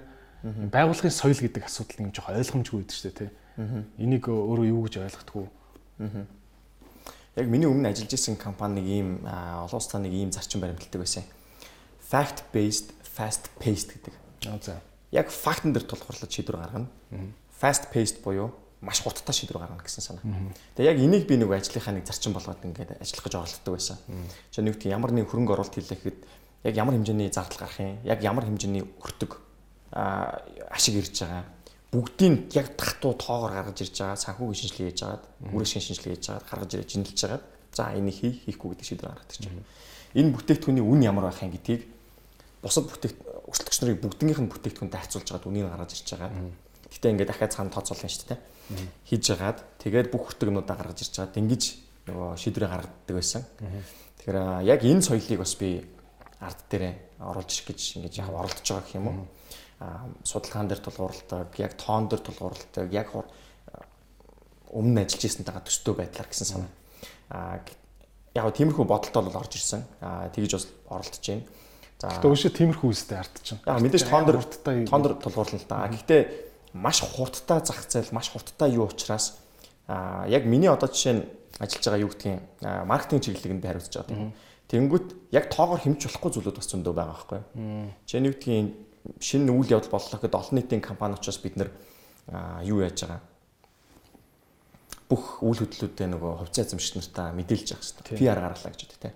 Байгууллагын 0.44 1.08
соёл 1.08 1.40
гэдэг 1.40 1.64
асуудал 1.64 2.04
нэг 2.04 2.12
жоох 2.12 2.28
ойлгомжгүй 2.28 2.84
байдаг 2.84 2.92
шүү 2.92 3.08
дээ 3.08 3.16
тий. 3.16 3.30
Энийг 3.96 4.28
өөрөө 4.28 4.66
юу 4.68 4.84
гэж 4.84 5.00
ойлгохдгоо. 5.00 5.48
Яг 7.34 7.48
миний 7.50 7.66
өмнө 7.66 7.90
ажиллаж 7.90 8.14
исэн 8.14 8.36
компани 8.38 8.80
нэг 8.80 8.86
ийм 8.86 9.08
олон 9.26 9.78
улстай 9.78 10.00
нэг 10.00 10.12
ийм 10.14 10.30
зарчим 10.30 10.62
баримталдаг 10.62 11.02
байсан. 11.02 11.24
Fact 11.98 12.46
based, 12.54 12.94
fast 13.02 13.50
paced 13.58 13.90
гэдэг. 13.90 14.14
Аа 14.46 14.58
за. 14.62 14.78
Яг 15.10 15.30
фактн 15.34 15.74
дээр 15.74 15.82
тулгуурлаж 15.82 16.30
шийдвэр 16.30 16.62
гаргана. 16.62 16.86
Fast 17.58 17.90
paced 17.90 18.22
буюу 18.22 18.54
маш 18.84 19.02
хурдтай 19.02 19.34
шийдвэр 19.34 19.66
гаргана 19.66 19.82
гэсэн 19.82 20.04
санаа. 20.04 20.52
Тэгээ 20.76 20.92
яг 20.94 20.98
энийг 21.00 21.26
би 21.26 21.40
нэг 21.40 21.50
ажлынхаа 21.50 21.96
нэг 21.96 22.06
зарчим 22.06 22.36
болгоод 22.36 22.62
ингээд 22.62 23.00
ажиллах 23.00 23.24
гэж 23.24 23.34
оролддог 23.34 23.72
байсан. 23.74 23.98
Жишээ 24.52 24.62
нь 24.62 24.92
ямар 24.92 25.10
нэг 25.10 25.26
хөрөнгө 25.32 25.56
оруулалт 25.56 25.74
хийлээ 25.74 25.98
гэхэд 25.98 26.18
яг 26.68 26.74
ямар 26.76 26.94
хэмжээний 26.94 27.32
зардал 27.32 27.64
гарах 27.64 27.80
юм, 27.80 27.98
яг 28.04 28.20
ямар 28.22 28.44
хэмжээний 28.44 28.84
өртөг 28.84 29.40
ашиг 29.92 30.94
ирж 31.00 31.16
байгаа. 31.24 31.44
Бүгдийг 31.94 32.50
яг 32.58 32.74
татуу 32.74 33.14
тоогоор 33.14 33.54
гаргаж 33.54 33.78
ирж 33.86 34.02
байгаа. 34.02 34.18
Санхүүгийн 34.18 34.58
шинжилгээ 34.58 34.90
хийж 34.90 35.00
байгаад, 35.06 35.24
үргэлжлэх 35.46 35.84
шинжилгээ 35.86 36.14
хийж 36.18 36.26
байгаад 36.26 36.48
гаргаж 36.50 36.70
ирж 36.74 36.90
шинжилж 36.90 37.20
байгаад 37.22 37.44
за 37.70 37.82
энийг 37.94 38.16
хийх 38.18 38.36
хийхгүй 38.50 38.68
гэдэг 38.74 38.86
шийдвэр 38.90 39.10
гаргадаг 39.14 39.38
чинь. 39.38 39.62
Энэ 40.18 40.34
бүтээгдэхүүний 40.34 40.82
үн 40.82 41.00
ямар 41.06 41.30
байх 41.30 41.38
юм 41.38 41.54
гэдгийг 41.54 41.86
бусад 42.66 42.90
бүтээгт 42.90 43.18
өсөлтөгч 43.46 43.78
нарыг 43.78 43.98
бүгднийх 44.02 44.40
нь 44.42 44.50
бүтээгдэхүүнтэй 44.50 44.98
харьцуулж 44.98 45.28
байгаад 45.30 45.46
үнийг 45.46 45.70
гаргаж 45.70 45.90
ирж 45.94 46.08
байгаа. 46.18 46.30
Гэтэ 46.90 47.10
ингээд 47.14 47.30
дахиад 47.30 47.54
цаана 47.54 47.70
тооцоолно 47.70 48.10
шүү 48.10 48.26
дээ. 48.26 48.40
Хийж 49.06 49.24
байгаад 49.30 49.58
тэгээд 49.78 50.10
бүх 50.10 50.22
хүртэгнүүдээ 50.34 50.74
гаргаж 50.74 50.98
ирж 50.98 51.14
байгаад 51.14 51.38
ингэж 51.38 51.62
нөгөө 52.10 52.28
шийдвэрээ 52.42 52.70
гаргадаг 52.74 53.14
байсан. 53.14 53.42
Тэгэхээр 54.18 54.38
яг 54.66 54.80
энэ 54.82 55.02
соёлыг 55.06 55.38
бас 55.38 55.54
би 55.54 55.68
ард 56.42 56.60
дээрээ 56.70 56.94
оруулж 57.22 57.50
ирэх 57.54 57.66
гэж 57.70 57.80
ингэж 58.02 58.14
яг 58.18 58.30
оролдож 58.34 58.66
байгаа 58.66 58.82
гэх 58.82 58.98
юм 58.98 59.06
уу 59.08 59.26
судалгаан 60.24 60.68
дээр 60.68 60.82
тулгуурладаг, 60.84 61.54
яг 61.58 61.72
тоон 61.78 62.08
дээр 62.08 62.22
тулгуурладаг, 62.22 62.92
яг 62.92 63.08
өмнө 64.74 65.06
ажиллаж 65.06 65.24
ирсэнтэйгээ 65.24 65.64
төстэй 65.64 65.94
байдлаар 65.94 66.28
гэсэн 66.28 66.48
санаа. 66.50 66.70
Аа 67.30 67.62
яг 68.34 68.50
тиймэрхүү 68.58 68.84
бодолтой 68.84 69.22
бол 69.22 69.38
орж 69.38 69.54
ирсэн. 69.54 69.86
Аа 70.02 70.28
тэгж 70.34 70.58
бас 70.58 70.66
оролдож 70.90 71.22
байна. 71.22 71.46
За 72.02 72.10
Гэтэ 72.10 72.26
өшөө 72.34 72.52
тиймэрхүү 72.58 72.90
үстэй 72.90 73.18
ард 73.22 73.34
чинь. 73.46 73.62
Яг 73.62 73.78
мэдээж 73.78 74.04
тоон 74.10 74.26
дээр 74.26 74.38
тоон 74.90 75.02
дээр 75.06 75.14
тулгуурлана 75.22 75.62
л 75.62 75.70
да. 75.70 75.86
Гэхдээ 75.86 76.22
маш 76.74 77.06
хурдтай 77.06 77.62
зах 77.62 77.86
зээл, 77.86 78.10
маш 78.10 78.34
хурдтай 78.34 78.74
юу 78.74 78.90
учраас 78.90 79.38
аа 79.86 80.26
яг 80.26 80.42
миний 80.44 80.66
одоо 80.66 80.90
жишээ 80.90 81.14
нь 81.14 81.22
ажиллаж 81.62 81.84
байгаа 81.86 82.02
юу 82.02 82.10
гэдгийг 82.10 82.42
маркетинг 82.90 83.22
чиглэлэнд 83.22 83.62
хариуцж 83.62 83.94
байгаа. 83.94 84.34
Тэнгүүт 84.66 85.08
яг 85.30 85.54
тоогоор 85.54 85.78
хэмжиж 85.86 86.10
болохгүй 86.10 86.30
зүйлүүд 86.34 86.58
бас 86.58 86.68
зөндөө 86.72 86.94
байгаа 86.98 87.14
байхгүй. 87.14 87.40
Жишээ 88.10 88.20
нь 88.20 88.26
юу 88.26 88.34
гэдгийг 88.34 88.66
шинэ 89.20 89.52
үйл 89.52 89.74
явдал 89.74 89.92
боллоо 89.92 90.18
гэхэд 90.18 90.34
олон 90.34 90.54
нийтийн 90.58 90.82
компани 90.82 91.14
учраас 91.14 91.38
бид 91.38 91.56
нэр 91.56 91.70
юу 92.64 92.80
яаж 92.80 92.98
байгаа 93.04 93.20
бүх 95.08 95.44
үйл 95.44 95.60
хөдлөлүүдээ 95.60 96.08
нөгөө 96.10 96.32
хувьцаа 96.40 96.64
эзэмшигч 96.64 96.94
нартаа 96.96 97.36
мэдээлж 97.36 97.76
явах 97.76 97.84
хэрэгтэй. 97.84 98.16
PR 98.18 98.40
гаргалаа 98.40 98.72
гэж 98.72 98.80
үү 98.88 99.00
те. 99.04 99.10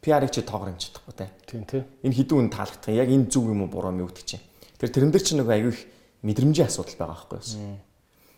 PR-ыг 0.00 0.30
чи 0.30 0.40
тоогоор 0.46 0.70
хэмжиж 0.70 0.86
чадахгүй 0.94 1.14
те. 1.18 1.26
Тийм 1.50 1.64
тий. 1.66 1.82
Энэ 2.06 2.14
хідэн 2.14 2.38
үн 2.46 2.50
таалагдах. 2.54 2.94
Яг 2.94 3.10
энэ 3.10 3.26
зүг 3.26 3.50
юм 3.50 3.66
уу 3.66 3.70
буруу 3.70 3.90
юм 3.90 4.06
уу 4.06 4.10
гэдэг 4.14 4.22
чинь. 4.22 4.44
Тэр 4.78 4.90
тэрэн 4.94 5.10
дээр 5.10 5.24
чи 5.26 5.34
нөгөө 5.34 5.54
аягүй 5.58 5.72
их 5.74 5.82
мэдрэмжийн 6.22 6.70
асуудал 6.70 6.94
байгаа 6.94 7.26
байхгүй 7.26 7.38
юу? 7.42 7.78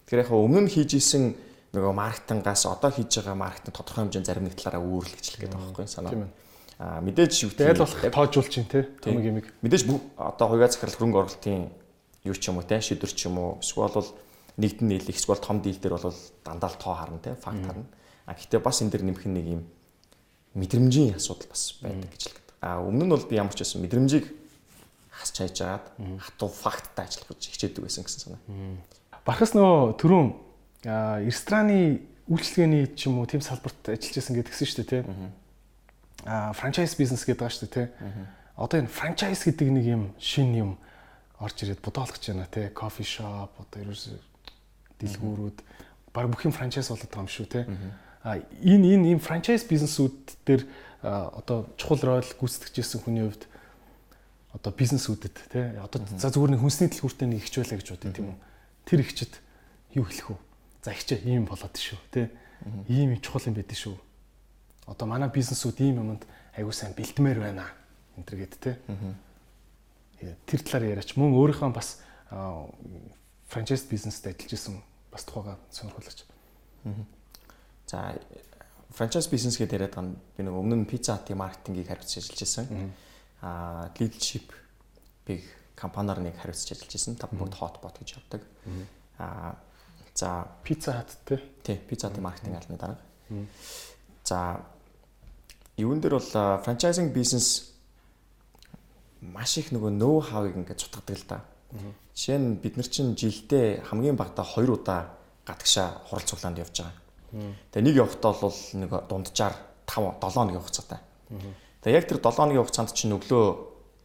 Тэгэхээр 0.08 0.22
яг 0.24 0.30
өмнө 0.32 0.60
нь 0.64 0.72
хийж 0.72 0.90
исэн 0.96 1.36
нөгөө 1.76 1.92
маркетингаас 1.92 2.64
одоо 2.64 2.88
хийж 2.88 3.12
байгаа 3.20 3.36
маркетинг 3.36 3.76
тодорхой 3.76 4.08
хэмжээнд 4.08 4.24
зарим 4.24 4.44
нэг 4.48 4.56
талаараа 4.56 4.80
өөрлөгчлөх 4.80 5.40
гэдэг 5.44 5.52
байгаа 5.52 5.68
байхгүй 5.68 5.84
юу 5.84 5.92
санаа. 5.92 6.12
А 6.78 7.02
мэдээж 7.02 7.58
аль 7.58 7.82
болох 7.82 7.98
тоожуулж 8.06 8.48
чинь 8.54 8.70
те 8.70 8.86
том 9.02 9.18
юм. 9.18 9.42
Мэдээж 9.66 9.82
одоо 10.14 10.46
хувиа 10.46 10.70
захирал 10.70 10.94
хөрөнгө 10.94 11.18
оруулалтын 11.26 11.74
юу 12.22 12.34
ч 12.38 12.54
юм 12.54 12.62
уу 12.62 12.66
те 12.66 12.78
шийдвэр 12.78 13.10
ч 13.10 13.26
юм 13.26 13.38
уу 13.42 13.58
эсвэл 13.58 13.90
бол 13.90 14.10
нэгдэн 14.62 14.86
нийлэх 14.86 15.18
эсвэл 15.18 15.42
том 15.42 15.58
дийл 15.58 15.74
дээр 15.82 15.98
бол 15.98 16.14
дандаа 16.46 16.70
л 16.70 16.78
тоо 16.78 16.94
харна 16.94 17.18
те 17.18 17.34
факт 17.34 17.66
харна. 17.66 17.82
А 18.30 18.38
гэхдээ 18.38 18.62
бас 18.62 18.78
энэ 18.78 18.94
дэр 18.94 19.02
нэмэх 19.10 19.26
нэг 19.26 19.46
юм 19.58 19.62
мэдрэмжийн 20.54 21.18
асуудал 21.18 21.50
бас 21.50 21.82
байдаг 21.82 22.14
гэж 22.14 22.22
л 22.30 22.34
гэдэг. 22.38 22.54
А 22.62 22.78
өмнө 22.78 23.04
нь 23.06 23.10
бол 23.10 23.26
би 23.26 23.34
ямар 23.34 23.54
ч 23.58 23.66
байсан 23.66 23.82
мэдрэмжийг 23.82 24.30
хасч 25.10 25.34
хайж 25.34 25.58
агаад 25.66 25.86
хатуу 25.98 26.46
факттай 26.46 27.10
ажиллах 27.10 27.34
гэж 27.34 27.42
хичээдэг 27.58 27.82
байсан 27.82 28.06
гэсэн 28.06 28.38
санаа. 28.38 28.40
Бархас 29.26 29.50
нөө 29.58 29.98
түрүүн 29.98 30.30
рестораны 31.26 32.06
үйлчлэгээний 32.30 32.94
ч 32.94 33.10
юм 33.10 33.18
уу 33.18 33.26
тийм 33.26 33.42
салбарт 33.42 33.82
ажиллаж 33.90 34.14
байсан 34.14 34.34
гэдгсэн 34.38 34.66
шүү 34.70 34.86
дээ 34.86 35.02
а 35.02 35.14
франчайз 36.28 36.94
бизнес 36.98 37.24
гэдэг 37.24 37.40
байгаа 37.40 37.56
шүү 37.56 37.68
дээ 37.68 37.86
тий. 37.86 37.88
одоо 38.56 38.78
энэ 38.84 38.92
франчайз 38.92 39.44
гэдэг 39.48 39.68
нэг 39.72 39.84
юм 39.88 40.02
шин 40.20 40.52
юм 40.54 40.70
орж 41.40 41.56
ирээд 41.64 41.80
бодоолгож 41.80 42.20
байна 42.20 42.46
те 42.50 42.68
кофе 42.74 43.04
шоп 43.04 43.54
одоо 43.56 43.78
ерөөс 43.80 44.18
дэлгүүрүүд. 45.00 45.58
Баг 46.12 46.26
бүх 46.28 46.44
юм 46.44 46.52
франчайз 46.52 46.90
болоод 46.90 47.08
байгаа 47.08 47.24
юм 47.24 47.32
шүү 47.32 47.46
те 47.48 47.60
а 48.26 48.42
энэ 48.60 48.98
энэ 48.98 49.06
ийм 49.14 49.20
франчайз 49.22 49.64
бизнесүүд 49.64 50.16
дээр 50.44 50.62
одоо 51.02 51.70
чухал 51.78 52.18
роль 52.18 52.26
гүйцэтгэжсэн 52.26 53.00
хүний 53.06 53.24
хувьд 53.24 53.46
одоо 54.52 54.72
бизнесүүдэд 54.74 55.36
те 55.48 55.78
одоо 55.78 56.02
за 56.02 56.28
зүгээр 56.34 56.58
нэг 56.58 56.60
хүнсний 56.60 56.90
дэлгүүртээ 56.90 57.28
нэг 57.30 57.40
ихч 57.46 57.54
байлаа 57.62 57.78
гэж 57.78 57.88
бодъё 57.94 58.12
тийм 58.12 58.28
үү? 58.34 58.38
Тэр 58.90 59.00
ихчэд 59.06 59.32
юу 59.94 60.04
хэлэх 60.04 60.34
вэ? 60.34 60.36
За 60.82 60.90
ихчээ 60.92 61.22
ийм 61.30 61.46
болоод 61.46 61.78
шүү 61.78 61.98
те 62.10 62.34
ийм 62.90 63.14
чухал 63.22 63.46
юм 63.46 63.54
байдаг 63.54 63.78
шүү 63.78 63.94
одоо 64.88 65.06
манай 65.06 65.28
бизнесүүд 65.28 65.78
ийм 65.84 66.00
юмд 66.00 66.24
айгуу 66.56 66.72
сайн 66.72 66.96
бэлтмээр 66.96 67.38
байна 67.38 67.68
энэ 68.16 68.24
гэд 68.24 68.54
те 68.58 68.80
тэр 70.48 70.60
талаар 70.64 70.98
яриач 70.98 71.14
мөн 71.14 71.36
өөрийнхөө 71.36 71.70
бас 71.70 72.00
франчайз 73.48 73.86
бизнест 73.86 74.26
ажиллаж 74.26 74.52
исэн 74.52 74.82
бас 75.12 75.24
тухайга 75.24 75.58
сонирхолж. 75.70 76.24
За 77.86 78.18
франчайз 78.90 79.28
бизнес 79.28 79.56
гэдэг 79.56 79.78
яриад 79.78 79.94
байгаа 79.94 80.16
би 80.36 80.42
нэг 80.42 80.54
өмнө 80.54 80.76
нь 80.82 80.90
пицца 80.90 81.16
хатын 81.16 81.38
маркетингийг 81.38 81.88
хариуцж 81.88 82.18
ажиллаж 82.18 82.42
исэн. 82.42 82.92
Аа 83.40 83.88
leadership 83.96 84.52
биг 85.24 85.44
компаниар 85.76 86.20
нэг 86.20 86.36
хариуцж 86.36 86.72
ажиллаж 86.72 86.94
исэн. 86.94 87.16
Тав 87.16 87.30
бүгд 87.32 87.56
hotbot 87.56 87.96
гэж 88.02 88.18
явдаг. 88.20 88.42
Аа 89.18 89.56
за 90.14 90.48
пицца 90.64 90.92
хат 90.92 91.16
тий. 91.24 91.40
Тий, 91.62 91.76
пицца 91.78 92.08
хатын 92.10 92.24
маркетинг 92.26 92.58
албаны 92.58 92.78
дарга. 92.78 93.02
За 94.24 94.60
юун 95.78 96.02
дээр 96.02 96.18
бол 96.18 96.30
франчайзинг 96.66 97.14
бизнес 97.14 97.72
маш 99.22 99.58
их 99.58 99.70
нөгөө 99.70 99.94
ноу 99.94 100.20
хавыг 100.20 100.58
ингээд 100.58 100.82
цутгадаг 100.82 101.16
л 101.16 101.26
да. 101.30 101.38
Жишээ 102.14 102.38
нь 102.38 102.58
бид 102.58 102.76
нар 102.76 102.88
чинь 102.90 103.14
жилдээ 103.14 103.86
хамгийн 103.86 104.18
багадаа 104.18 104.44
2 104.44 104.66
удаа 104.74 105.14
гадагшаа 105.46 106.02
хурал 106.10 106.26
цуглаанд 106.26 106.58
явж 106.58 106.82
байгаа. 106.82 106.94
Тэгээ 107.70 107.86
нэг 107.86 107.96
явахдаа 107.96 108.32
бол 108.34 108.58
нэг 108.74 108.90
дунджаар 109.06 109.54
5 109.86 110.18
7 110.18 110.34
хоногийн 110.34 110.62
хугацаатай. 110.62 111.00
Тэгээ 111.82 111.98
яг 111.98 112.06
тэр 112.10 112.18
7 112.18 112.34
хоногийн 112.34 112.62
хугацаанд 112.66 112.90
чинь 112.94 113.14
өглөө 113.14 113.46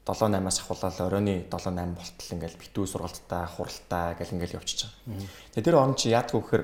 7 0.06 0.30
8-аас 0.30 0.60
ахуулаад 0.62 0.98
оройны 1.02 1.36
7 1.50 1.74
8 1.74 1.98
болтол 1.98 2.34
ингээл 2.36 2.62
битүү 2.62 2.86
сургалттай, 2.86 3.44
хуралтай 3.48 4.08
гэл 4.20 4.36
ингээл 4.36 4.58
явчихж 4.60 4.80
байгаа. 4.86 5.26
Тэгээ 5.56 5.66
тэр 5.66 5.78
орон 5.80 5.96
чи 5.96 6.12
яадгүй 6.12 6.42
гэхээр 6.44 6.64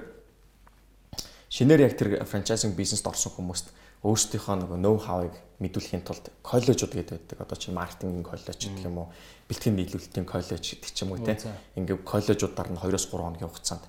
шинээр 1.47 1.81
яг 1.87 1.93
тэр 1.95 2.09
франчайзинг 2.27 2.75
бизнест 2.75 3.07
орсон 3.07 3.31
хүмүүст 3.31 3.71
өөрсдийнхөө 4.03 4.55
нөгөө 4.63 4.79
ноу 4.79 4.95
хавыг 4.95 5.35
мэдүүлэхийн 5.59 6.03
тулд 6.07 6.31
коллежууд 6.39 6.93
гэдэг 6.95 7.19
байдаг. 7.19 7.37
Одоо 7.43 7.57
чи 7.59 7.71
маркетингийн 7.75 8.23
коллеж 8.23 8.55
гэх 8.55 8.87
юм 8.87 9.03
уу, 9.03 9.07
бэлтгэн 9.51 9.75
нийлүүлэлтийн 9.75 10.23
коллеж 10.23 10.63
гэдэг 10.63 10.91
ч 10.95 11.03
юм 11.03 11.11
уу 11.11 11.19
те. 11.19 11.35
Ингээд 11.75 12.07
коллежуудаар 12.07 12.71
нь 12.71 12.79
2-оос 12.79 13.05
3 13.11 13.19
хоногийн 13.19 13.51
хугацаанд 13.51 13.83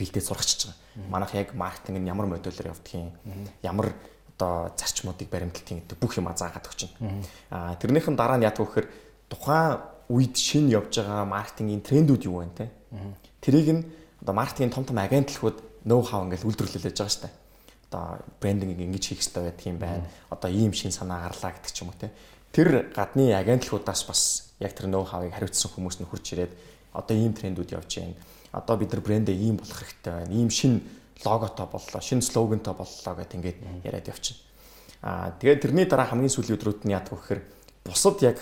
бэлдээ 0.00 0.24
сурагчиж 0.24 0.72
байгаа. 0.72 1.12
Манайх 1.12 1.36
яг 1.36 1.52
маркетинг 1.52 2.00
нь 2.00 2.08
ямар 2.08 2.24
модулаар 2.24 2.72
явдгийг, 2.72 3.12
ямар 3.60 3.92
одоо 4.40 4.72
зарчмуудыг 4.80 5.28
баримталтын 5.28 5.84
гэдэг 5.84 6.00
бүх 6.00 6.16
юм 6.16 6.32
заагаад 6.32 6.64
өгч 6.64 6.96
байна. 6.96 7.20
Аа 7.52 7.76
тэрнийхэн 7.76 8.16
дараа 8.16 8.40
нь 8.40 8.48
яах 8.48 8.56
вэ 8.56 8.64
гэхээр 8.64 8.88
тухайн 9.28 9.76
үед 10.08 10.40
шинэ 10.40 10.72
явж 10.72 11.04
байгаа 11.04 11.28
маркетингийн 11.28 11.84
трендүүд 11.84 12.24
юу 12.24 12.40
вэ 12.40 12.48
те. 12.56 12.72
Тэрийг 13.44 13.68
нь 13.68 13.84
одоо 14.24 14.32
маркетингийн 14.32 14.72
том 14.72 14.88
том 14.88 14.96
агентлагууд 14.96 15.84
ноу 15.84 16.00
хав 16.00 16.24
ингээл 16.24 16.48
үйлдвэрлэлж 16.48 16.96
байгаа 16.96 17.28
дээ 17.28 17.39
одоо 17.90 18.22
брендинг 18.40 18.78
ингэж 18.78 19.04
хийх 19.10 19.20
хэрэгтэй 19.20 19.42
байдаг 19.42 19.66
юм 19.66 19.78
байна. 19.78 20.06
Одоо 20.30 20.50
ийм 20.50 20.72
шин 20.72 20.94
санаа 20.94 21.26
гарлаа 21.26 21.52
гэдэг 21.58 21.72
ч 21.74 21.82
юм 21.82 21.90
уу 21.90 21.98
те. 21.98 22.14
Тэр 22.54 22.86
гадны 22.94 23.34
агентлагуудаас 23.34 24.06
бас 24.06 24.54
яг 24.62 24.72
тэр 24.78 24.86
ноу 24.86 25.02
хавыг 25.02 25.34
хариуцсан 25.34 25.74
хүмүүс 25.74 25.98
нь 25.98 26.06
хурж 26.06 26.26
ирээд 26.30 26.54
одоо 26.94 27.16
ийм 27.18 27.34
трендүүд 27.34 27.74
явж 27.74 27.90
байна. 27.98 28.14
Одоо 28.54 28.78
бид 28.78 28.94
нар 28.94 29.02
брэндээ 29.02 29.34
ийм 29.34 29.58
болох 29.58 29.74
хэрэгтэй 29.82 30.12
байна. 30.14 30.30
Ийм 30.30 30.50
шин 30.50 30.86
логотой 31.24 31.66
боллоо, 31.66 32.00
шин 32.00 32.22
слогонтой 32.22 32.74
боллоо 32.74 33.14
гэд 33.18 33.34
ингээд 33.34 33.58
яриад 33.82 34.06
явчихна. 34.06 34.42
Аа 35.02 35.34
тэгээд 35.42 35.62
тэрний 35.66 35.86
дараа 35.90 36.06
хамгийн 36.06 36.30
сүүлийн 36.30 36.56
өдрүүд 36.58 36.86
нь 36.86 36.94
яадаг 36.94 37.16
вэ 37.16 37.18
гэхээр 37.18 37.42
бусад 37.84 38.22
яг 38.22 38.38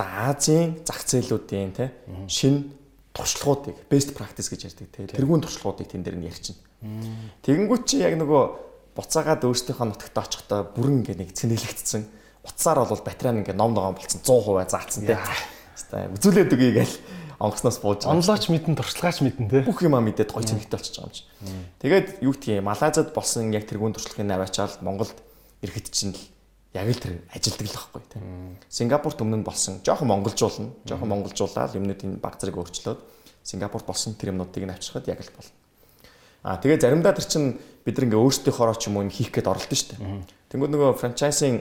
Азийн 0.00 0.80
зах 0.88 1.04
зээлүүдийн 1.04 1.72
те 1.76 1.92
шин 2.24 2.72
туршлагуудыг 3.12 3.76
best 3.90 4.16
practice 4.16 4.48
гэж 4.48 4.72
ярьдаг 4.72 4.88
те 4.96 5.06
тэрүүн 5.12 5.44
туршлагуудыг 5.44 5.92
тэн 5.92 6.00
дээр 6.00 6.16
нь 6.16 6.24
ярьчихна. 6.24 6.64
Тэгэнгүүт 7.44 7.84
чи 7.84 8.00
яг 8.00 8.16
нөгөө 8.16 8.69
буцаагаад 8.94 9.46
өөрсдийнхөө 9.46 9.86
нутагт 9.86 10.16
очихдоо 10.18 10.60
бүрэн 10.74 11.02
ингээ 11.04 11.16
нэг 11.22 11.30
цэнэглэгдсэн. 11.36 12.02
Утсаар 12.44 12.84
бол 12.84 13.02
батарей 13.04 13.40
ингээ 13.40 13.56
ном 13.56 13.74
ногоон 13.74 13.96
болцсон 13.96 14.20
100% 14.24 14.70
заацсан 14.70 15.06
тий. 15.06 15.16
Хэвээ 15.16 16.14
үзүүлээд 16.14 16.54
үгүй 16.54 16.70
гээл 16.76 16.96
онгосноос 17.40 17.78
бууж 17.80 18.04
байгаа. 18.04 18.14
Онлооч 18.20 18.44
мэдэн 18.52 18.76
туршлагаач 18.76 19.18
мэдэн 19.24 19.46
тий. 19.48 19.62
Бүх 19.64 19.80
юма 19.80 20.04
мэдээд 20.04 20.30
гоё 20.32 20.44
цэнэгтэй 20.44 20.76
болчихж 20.76 20.96
байгаа 21.00 21.08
юм 21.08 21.16
чи. 21.16 21.24
Тэгээд 21.80 22.06
юу 22.20 22.32
гэх 22.36 22.60
юм 22.60 22.68
Малайзад 22.68 23.16
болсон 23.16 23.48
яг 23.50 23.64
тэргүүн 23.64 23.96
туршлагын 23.96 24.34
аваачаал 24.36 24.76
Монголд 24.84 25.16
ирэхэд 25.64 25.88
чинь 25.88 26.12
л 26.12 26.22
яг 26.76 26.86
л 26.92 27.00
тэр 27.00 27.24
ажилдаг 27.32 27.66
л 27.66 27.76
байхгүй 27.80 28.02
тий. 28.12 28.20
Сингапурт 28.68 29.18
өмнө 29.24 29.40
нь 29.40 29.46
болсон. 29.46 29.80
Жохон 29.82 30.12
монголжуулна. 30.12 30.70
Жохон 30.84 31.08
монголжуулаад 31.08 31.74
юмнуудын 31.74 32.20
баг 32.20 32.36
зэрэг 32.36 32.60
өөрчлөөд 32.60 33.00
Сингапурт 33.42 33.88
болсон 33.88 34.14
тэр 34.14 34.36
юмнуудыг 34.36 34.62
нь 34.62 34.70
авчирхад 34.70 35.08
яг 35.08 35.24
л 35.24 35.32
болно. 35.32 35.59
Аа 36.42 36.56
тэгээ 36.56 36.80
заримдаа 36.80 37.12
тэр 37.12 37.26
чинь 37.28 37.60
бид 37.84 37.96
нар 37.96 38.06
ингээ 38.08 38.20
өөрсдийнхоороо 38.20 38.76
ч 38.76 38.88
юм 38.88 38.96
уу 39.00 39.08
хийх 39.12 39.28
гээд 39.32 39.50
оролдсон 39.50 39.76
шүү 39.76 39.88
дээ. 39.96 40.24
Тэнгүүд 40.52 40.72
нөгөө 40.72 40.90
франчайзинг 40.96 41.60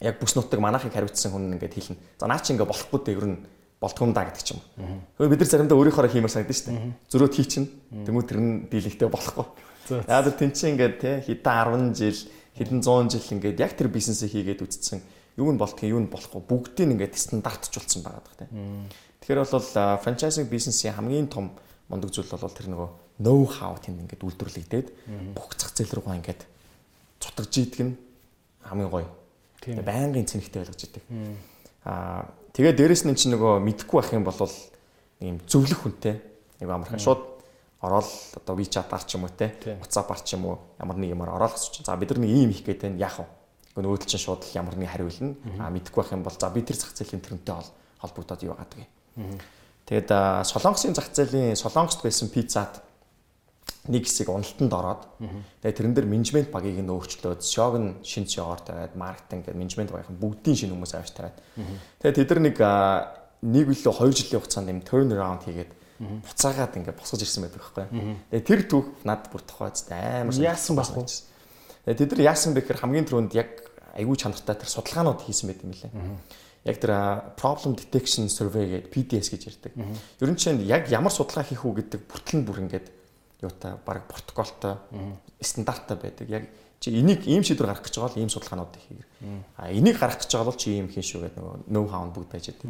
яг 0.00 0.16
бүс 0.22 0.34
нутаг 0.38 0.60
манахыг 0.62 0.94
хариуцсан 0.94 1.34
хүн 1.34 1.54
ингээд 1.58 1.74
хэлнэ. 1.74 1.98
За 2.18 2.26
наа 2.30 2.38
чи 2.38 2.54
ингээ 2.54 2.70
болохгүй 2.70 3.00
дээ 3.02 3.18
ер 3.18 3.26
нь 3.34 3.38
болтгүй 3.82 4.04
юм 4.06 4.14
да 4.14 4.24
гэдэг 4.24 4.42
ч 4.46 4.54
юм. 4.56 4.60
Хөөе 5.18 5.28
бид 5.28 5.40
нар 5.42 5.50
заримдаа 5.50 5.76
өөрийнхоороо 5.76 6.10
хиймээр 6.10 6.32
санагдаж 6.32 6.56
шүү 6.56 6.70
дээ. 6.72 6.94
Зөрөөд 7.10 7.34
хийчин. 7.34 7.64
Тэнгүүд 8.06 8.26
тэр 8.30 8.40
нь 8.40 8.52
дийлэгтэй 8.70 9.08
болохгүй. 9.12 9.46
Яа 10.08 10.22
тэр 10.24 10.34
тэн 10.40 10.50
чинь 10.56 10.72
ингээд 10.78 10.94
те 11.02 11.10
хэдэн 11.20 11.92
10 11.92 11.98
жил 11.98 12.20
хэдэн 12.56 12.80
100 12.80 13.12
жил 13.12 13.28
ингээд 13.36 13.60
яг 13.60 13.72
тэр 13.76 13.92
бизнесээ 13.92 14.30
хийгээд 14.32 14.64
үтцсэн. 14.64 15.04
Юу 15.36 15.52
нь 15.52 15.60
болтго 15.60 15.84
юу 15.84 16.00
нь 16.00 16.08
болохгүй 16.08 16.40
бүгдийг 16.40 16.94
ингээд 16.94 17.18
стандартчулсан 17.20 18.00
байгаа 18.00 18.22
даа 18.24 18.36
те. 18.38 18.48
Тэгэхээр 19.20 19.44
бол 19.44 19.68
франчайзинг 20.00 20.48
бизнесийн 20.48 20.96
хамгийн 20.96 21.28
том 21.28 21.52
мундаг 21.92 22.08
зүйл 22.08 22.30
бол 22.32 22.56
тэр 22.56 22.72
нөгөө 22.72 22.88
ноу 23.18 23.46
хау 23.46 23.78
тэнд 23.78 24.02
ингээд 24.06 24.26
үйлдвэрлэгдээд 24.26 24.88
бүх 25.34 25.54
зах 25.54 25.70
зээл 25.74 26.02
рүүгээ 26.02 26.18
ингээд 26.18 26.42
цутгаж 27.22 27.52
идэг 27.54 27.80
нь 27.86 27.94
хамгийн 28.66 28.90
гоё. 28.90 29.08
Тэгээ 29.62 29.86
байнгын 29.86 30.26
цэнэгтэй 30.26 30.60
байлгаж 30.60 30.80
идэг. 30.82 31.04
Аа 31.86 32.26
тэгээ 32.56 32.74
дээрэс 32.74 33.04
нь 33.06 33.14
чинь 33.14 33.36
нөгөө 33.38 33.62
мэдхгүй 33.62 33.96
байх 34.02 34.10
юм 34.12 34.26
бол 34.26 34.38
ийм 35.22 35.38
зөвлөх 35.46 35.86
хүнтэй 35.86 36.18
нэг 36.58 36.68
амархан 36.68 36.98
шууд 36.98 37.22
ороод 37.84 38.08
одоо 38.34 38.54
WeChat-аар 38.56 39.04
ч 39.04 39.14
юм 39.14 39.28
уу 39.28 39.32
те 39.36 39.54
WhatsApp-аар 39.78 40.20
ч 40.24 40.34
юм 40.34 40.48
уу 40.48 40.56
ямар 40.80 40.96
нэг 40.96 41.12
юмар 41.12 41.36
ороод 41.36 41.54
асууч. 41.54 41.84
За 41.84 41.96
бид 41.96 42.10
нар 42.10 42.24
нэг 42.24 42.32
ийм 42.32 42.50
хийх 42.50 42.64
гээд 42.64 42.82
байна 42.88 42.98
яах 42.98 43.20
вэ? 43.20 43.26
Гэхдээ 43.76 43.84
нөөдөл 43.84 44.10
чинь 44.10 44.24
шууд 44.24 44.42
ямар 44.56 44.74
нэг 44.74 44.88
хариулна. 44.88 45.36
Аа 45.60 45.70
мэдхгүй 45.70 46.00
байх 46.02 46.12
юм 46.16 46.24
бол 46.24 46.34
за 46.34 46.48
би 46.50 46.64
тэр 46.64 46.76
зах 46.80 46.96
зээлийн 46.96 47.20
тэрнтэй 47.20 47.54
холбогдоод 48.00 48.40
гаадаг 48.40 48.78
юм. 49.16 49.38
Тэгээд 49.84 50.08
Солонгосын 50.48 50.96
зах 50.96 51.12
зээлийн 51.12 51.56
Солонгост 51.60 52.00
байсан 52.00 52.32
пиццад 52.32 52.80
нэг 53.88 54.08
хэсэг 54.08 54.28
уналтанд 54.32 54.72
ороод 54.72 55.02
тэгээ 55.60 55.76
тэрэн 55.76 55.94
дээр 55.94 56.08
менежмент 56.08 56.48
багийг 56.48 56.80
нь 56.80 56.88
өөрчлөөд 56.88 57.44
шог 57.44 57.76
нь 57.76 58.00
шин 58.00 58.24
шогоор 58.24 58.64
тавиад 58.64 58.96
маркетинг 58.96 59.44
гэдэг 59.44 59.60
менежмент 59.60 59.92
багийн 59.92 60.16
бүгдийн 60.16 60.56
шинэ 60.56 60.72
хүмүүс 60.72 60.94
авч 60.96 61.12
тавиад 61.12 61.36
тэгээ 62.00 62.16
тэд 62.16 62.30
нар 62.32 62.42
нэг 62.48 62.56
нэг 63.44 63.66
үлээ 63.68 63.92
2 63.92 64.08
жилийн 64.16 64.40
хугацаанд 64.40 64.72
юм 64.72 64.80
turn 64.80 65.12
around 65.12 65.44
хийгээд 65.44 65.72
буцаагаад 66.00 66.76
ингээд 66.80 66.98
босгож 66.98 67.22
ирсэн 67.22 67.44
байдаг 67.44 67.60
байхгүй. 67.60 67.86
Тэгээ 68.32 68.48
тэр 68.48 68.60
түүх 68.66 68.88
над 69.04 69.28
бүр 69.30 69.42
тухайд 69.44 69.76
амар 69.92 70.34
яасан 70.34 70.74
вэ? 70.80 71.06
Тэгээ 71.84 72.00
тэд 72.00 72.10
нар 72.16 72.22
яасан 72.34 72.50
бэ 72.56 72.64
гэхээр 72.64 72.82
хамгийн 72.82 73.06
түрүүнд 73.06 73.32
яг 73.36 73.50
аягүй 73.94 74.16
чанартай 74.18 74.56
тэр 74.58 74.70
судалгаанууд 74.72 75.20
хийсэн 75.22 75.46
байт 75.52 75.62
юм 75.62 75.76
лээ. 75.76 75.92
Яг 76.64 76.76
тэр 76.80 76.92
problem 77.38 77.76
detection 77.78 78.26
survey 78.26 78.80
гэдэг 78.80 78.90
PDS 78.90 79.28
гэж 79.30 79.42
ярьдаг. 79.54 79.72
Ер 79.76 80.30
нь 80.32 80.40
чинь 80.40 80.64
яг 80.66 80.90
ямар 80.90 81.12
судалгаа 81.12 81.46
хийх 81.46 81.62
үү 81.62 81.84
гэдэг 81.84 82.00
бүртгэл 82.10 82.38
нь 82.42 82.46
бүр 82.48 82.58
ингээд 82.64 82.86
юутай 83.44 83.76
баг 83.86 84.08
протоколтой 84.08 84.80
стандарттай 85.40 85.96
байдаг. 85.96 86.28
Яг 86.28 86.44
чи 86.84 86.90
энийг 86.90 87.24
ийм 87.24 87.40
шийдвэр 87.40 87.72
гаргах 87.72 87.88
гэж 87.88 87.96
байгаа 87.96 88.12
бол 88.12 88.20
ийм 88.20 88.28
судалгаанууд 88.28 88.76
хийгэр. 88.76 89.08
А 89.56 89.72
энийг 89.72 89.96
гаргах 89.96 90.20
гэж 90.20 90.30
байгаа 90.36 90.48
бол 90.52 90.60
чи 90.60 90.76
ийм 90.76 90.88
хийн 90.92 91.04
шүү 91.04 91.20
гэдэг 91.24 91.40
нөгөө 91.40 91.56
ноу 91.72 91.86
хаунд 91.88 92.12
бүгд 92.12 92.28
байж 92.28 92.52
байдаг. 92.52 92.68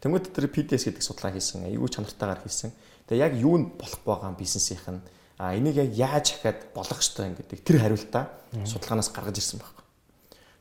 Тэнгүүд 0.00 0.32
тэр 0.32 0.46
PDS 0.48 0.88
гэдэг 0.88 1.04
судалгаа 1.04 1.36
хийсэн. 1.36 1.68
Айгүй 1.68 1.88
чанартайгаар 1.92 2.40
хийсэн. 2.40 2.72
Тэгээ 3.04 3.20
яг 3.20 3.34
юу 3.36 3.60
нь 3.60 3.66
болох 3.76 4.00
байгаа 4.00 4.32
бизнесийнх 4.32 4.88
нь 4.88 5.00
а 5.36 5.56
энийг 5.56 5.76
яг 5.76 5.92
яаж 5.92 6.26
хахад 6.40 6.72
болох 6.72 7.00
ёстой 7.00 7.32
гэдэг 7.36 7.60
тэр 7.64 7.80
хариултаа 7.80 8.28
судалгаанаас 8.64 9.12
гаргаж 9.12 9.36
ирсэн 9.40 9.60
байхгүй. 9.60 9.84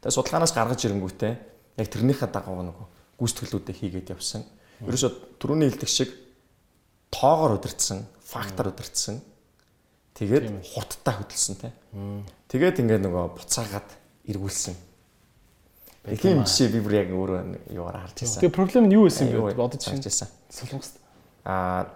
Тэгээ 0.03 0.15
судалгаанаас 0.15 0.55
гаргаж 0.55 0.79
ирэнгүүтээ 0.83 1.33
яг 1.79 1.87
тэрнийхээ 1.87 2.29
дагуу 2.31 2.63
нөгөө 2.63 2.87
гүйцэтгэлүүдээ 3.19 3.75
хийгээд 3.75 4.11
явсан. 4.15 4.47
Ерөөсө 4.83 5.39
түрүүний 5.39 5.67
хэлдэг 5.67 5.91
шиг 5.91 6.15
тоогоор 7.11 7.59
удирдсан, 7.59 8.07
фактор 8.23 8.71
удирдсан 8.71 9.19
Тэгээд 10.19 10.51
хурдтай 10.75 11.15
хөдөлсөн 11.15 11.55
те. 11.63 11.71
Тэгээд 12.51 12.83
ингээд 12.83 13.03
нөгөө 13.07 13.39
буцаагаад 13.39 13.89
эргүүлсэн. 14.27 14.75
Тийм 16.19 16.43
жишээ 16.43 16.75
би 16.75 16.79
бүр 16.83 16.95
яг 16.99 17.09
өөрөө 17.15 17.39
юугаар 17.71 18.03
харж 18.03 18.27
байсан. 18.27 18.39
Тэгээ 18.43 18.55
проблем 18.55 18.85
нь 18.91 18.95
юу 18.99 19.07
байсан 19.07 19.31
бэ? 19.31 19.55
Бодож 19.55 19.83
харж 19.87 20.03
байсан. 20.03 20.27
Солонгост. 20.51 20.99
Аа 21.47 21.87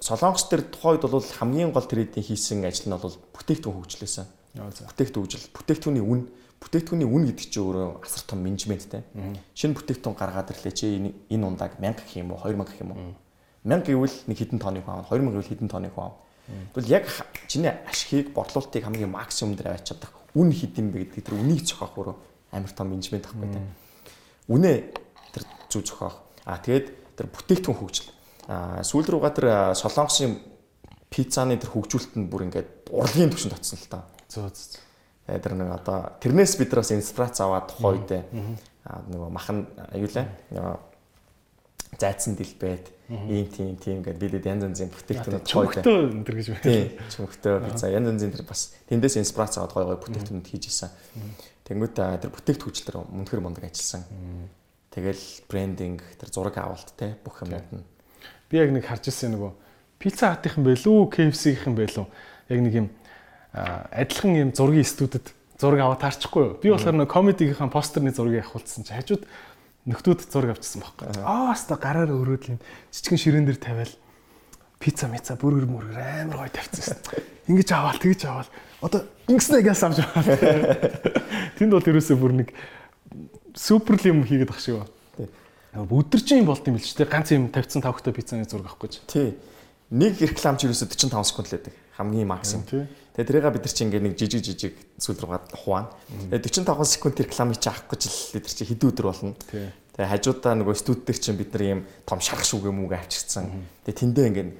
Солонгос 0.00 0.44
төр 0.52 0.62
тухайд 0.68 1.02
бол 1.08 1.24
хамгийн 1.24 1.72
гол 1.72 1.88
трейдинг 1.88 2.20
хийсэн 2.20 2.64
ажил 2.68 2.92
нь 2.92 2.96
бол 3.00 3.16
бүтээгдэхүүн 3.32 3.80
хөгжлөөсөн. 3.80 4.26
Бүтээгдэхүүн 4.60 5.24
хөгжил, 5.24 5.48
бүтээгдэхүүний 5.56 6.04
үн, 6.04 6.20
бүтээгдэхүүний 6.60 7.08
үн 7.08 7.22
гэдэг 7.32 7.46
чинь 7.48 7.64
өөрөө 7.64 7.88
асар 8.04 8.24
том 8.28 8.40
менежменттэй. 8.44 9.02
Шинэ 9.56 9.76
бүтээгдэхүүн 9.76 10.16
гаргаад 10.20 10.52
ирлээ 10.52 10.74
чи 10.76 10.86
энэ 11.32 11.44
ундааг 11.48 11.80
1000 11.80 11.96
гэх 11.96 12.12
юм 12.20 12.36
уу, 12.36 12.44
2000 12.44 12.64
гэх 12.68 12.80
юм 12.84 12.90
уу? 12.92 13.16
1000 13.64 13.88
гэвэл 13.88 14.16
нэг 14.28 14.36
хэдэн 14.36 14.60
тонны 14.60 14.80
хүн 14.84 14.94
аав, 15.00 15.08
2000 15.10 15.32
гэвэл 15.32 15.50
хэдэн 15.50 15.68
тонны 15.72 15.90
хүн 15.90 16.04
аав. 16.06 16.14
Тэгвэл 16.46 16.94
яг 16.94 17.04
чиний 17.50 17.74
ашигыг, 17.86 18.30
борлуулалтыг 18.30 18.84
хамгийн 18.84 19.10
максимум 19.10 19.56
дээр 19.56 19.74
авч 19.74 19.90
чадах 19.90 20.14
үн 20.36 20.52
хэдин 20.54 20.92
бэ 20.94 21.10
гэдэг 21.10 21.26
тэр 21.26 21.38
үнийг 21.42 21.66
зохиох 21.66 21.96
өөрөө 21.98 22.16
амар 22.54 22.70
том 22.70 22.88
менежмент 22.92 23.26
ахгүй 23.26 23.50
тийм. 23.50 23.66
Үнэ 24.46 24.72
тэр 25.34 25.44
зүг 25.72 25.82
зохиох. 25.90 26.16
Аа 26.46 26.62
тэгээд 26.62 26.86
тэр 27.18 27.26
бүтээгдэхүүн 27.34 27.78
хөгжил. 27.82 28.08
Аа 28.46 28.84
сүүл 28.86 29.10
рүүгээ 29.10 29.34
тэр 29.34 29.48
солонгосын 29.74 30.38
пиццаны 31.10 31.58
тэр 31.58 31.70
хөгжүүлэлт 31.74 32.14
нь 32.14 32.30
бүр 32.30 32.46
ингээд 32.46 32.94
урлагийн 32.94 33.32
түвшинд 33.34 33.56
очсон 33.58 33.80
л 33.80 33.90
та. 33.90 34.06
Зөө 34.30 34.50
зөө. 34.52 34.86
Тэгээд 35.26 35.42
тэр 35.42 35.54
нэг 35.58 35.70
одоо 35.82 36.14
тэрнээс 36.22 36.54
бид 36.62 36.70
нараас 36.70 36.94
инспирац 36.94 37.42
аваад 37.42 37.66
тухайд 37.74 38.10
аа 38.86 39.02
нөгөө 39.10 39.30
махан 39.34 39.66
аюулаа 39.90 40.78
зайцсан 41.98 42.38
дэлбэт 42.38 42.92
ийм 43.08 43.46
тийм 43.46 43.76
тийм 43.78 44.02
гэдэг 44.02 44.18
бидэд 44.18 44.46
янз 44.50 44.66
янзын 44.66 44.90
бүтээгдэхүүн 44.90 45.46
чөмхтөө 45.46 45.98
энэ 46.10 46.26
гэж 46.26 46.46
байна. 46.58 47.06
Чөмхтөө 47.14 47.54
пицца 47.70 47.86
янз 47.86 48.08
янзын 48.10 48.34
тэр 48.34 48.42
бас 48.42 48.74
тэндээс 48.90 49.22
инспирац 49.22 49.54
аваад 49.62 49.72
гой 49.78 49.84
гой 49.94 49.98
бүтээгдэхүүнүүд 50.02 50.50
хийж 50.50 50.64
исэн. 50.66 50.90
Тэнгүүт 51.70 51.94
тэр 51.94 52.30
бүтээгдэхүүнчлэр 52.34 52.96
мөнхөр 53.06 53.40
мундаг 53.46 53.70
ажилласан. 53.70 54.02
Тэгэл 54.90 55.24
брендинг 55.46 56.02
тэр 56.18 56.30
зураг 56.34 56.58
авалт 56.58 56.90
те 56.98 57.14
бүх 57.22 57.46
юмнууд 57.46 57.70
нь. 57.78 57.86
Би 58.50 58.58
яг 58.58 58.74
нэг 58.74 58.90
харж 58.90 59.06
ирсэн 59.06 59.38
нөгөө 59.38 59.52
пицца 60.02 60.34
хатынхан 60.34 60.66
байлуу, 60.66 61.06
KFC-ийнхэн 61.06 61.78
байлуу. 61.78 62.10
Яг 62.50 62.58
нэг 62.58 62.74
юм 62.74 62.88
адилхан 63.54 64.34
юм 64.34 64.50
зургийн 64.50 64.88
студид 64.88 65.30
зураг 65.60 65.80
аваад 65.80 66.02
таарчихгүй 66.02 66.42
юу. 66.42 66.54
Би 66.58 66.74
болохоор 66.74 66.96
нөгөө 67.06 67.12
комедигийнхэн 67.12 67.70
постерны 67.70 68.10
зургийг 68.10 68.44
авахулсан 68.44 68.84
чи 68.84 68.92
хажууд 68.92 69.24
нөхдүүд 69.86 70.20
зураг 70.26 70.58
авчихсан 70.58 70.82
байхгүй. 70.82 71.22
Аа 71.22 71.54
хаста 71.54 71.78
гараар 71.78 72.10
өрөөд 72.10 72.50
юм 72.50 72.58
жижигэн 72.90 73.22
ширээн 73.22 73.46
дээр 73.46 73.60
тавиал 73.62 73.94
пицца 74.82 75.06
мица 75.06 75.38
бүргэр 75.38 75.66
мөргөр 75.70 75.98
амар 76.26 76.42
гоё 76.42 76.50
тавьчихсан. 76.50 76.98
Ингиж 77.46 77.70
аваад 77.70 78.02
тэгж 78.02 78.26
аваад 78.26 78.50
одоо 78.82 79.00
ингэснэ 79.30 79.62
гээс 79.62 79.82
авч 79.86 79.98
байгаа. 80.02 81.54
Тэнд 81.58 81.72
бол 81.72 81.86
ерөөсөө 81.86 82.16
бүр 82.18 82.32
нэг 82.42 82.48
супер 83.54 83.96
юм 84.10 84.26
хийгээд 84.26 84.50
ах 84.50 84.60
шиг 84.60 84.82
ба. 84.82 84.90
Өдөржин 85.76 86.44
болт 86.44 86.66
юм 86.66 86.76
бил 86.76 86.84
ч 86.84 86.98
тий 86.98 87.06
ганц 87.06 87.30
юм 87.30 87.48
тавьсан 87.48 87.80
тавхтай 87.80 88.12
пиццаны 88.12 88.44
зураг 88.44 88.74
авахгүй 88.74 88.90
ч. 88.90 89.00
Тий. 89.06 89.38
Нэг 89.94 90.18
рекламч 90.18 90.66
ерөөсөө 90.66 90.90
45 90.92 91.30
секунд 91.30 91.46
л 91.46 91.54
байдаг. 91.56 91.74
Хамгийн 91.96 92.28
максимум. 92.28 92.90
Тэгээ 93.16 93.28
тэрийг 93.32 93.48
бид 93.48 93.64
нар 93.64 93.72
чи 93.72 93.82
ингээд 93.88 94.04
нэг 94.04 94.14
жижиг 94.20 94.42
жижиг 94.44 94.74
сүүл 95.00 95.24
рүүгээ 95.24 95.56
ухаана. 95.56 95.88
Тэгээ 96.28 96.68
45 96.68 96.84
секунд 96.84 97.16
рекламыг 97.16 97.56
чи 97.56 97.72
авах 97.72 97.88
гэж 97.88 98.02
л 98.12 98.20
бид 98.36 98.44
нар 98.44 98.52
чи 98.52 98.64
хэдэн 98.68 98.88
өдөр 98.92 99.06
болно. 99.08 99.32
Тэгээ 99.96 100.12
хажуудаа 100.12 100.52
нөгөө 100.60 100.76
студ 100.76 101.08
дээр 101.08 101.16
чинь 101.16 101.40
бид 101.40 101.48
нар 101.56 101.64
ийм 101.64 101.80
том 102.04 102.20
шарах 102.20 102.44
шүүгээ 102.44 102.76
мүүгээ 102.76 103.00
авчирсан. 103.00 103.44
Тэгээ 103.88 104.00
тэндээ 104.04 104.26
ингээд 104.28 104.50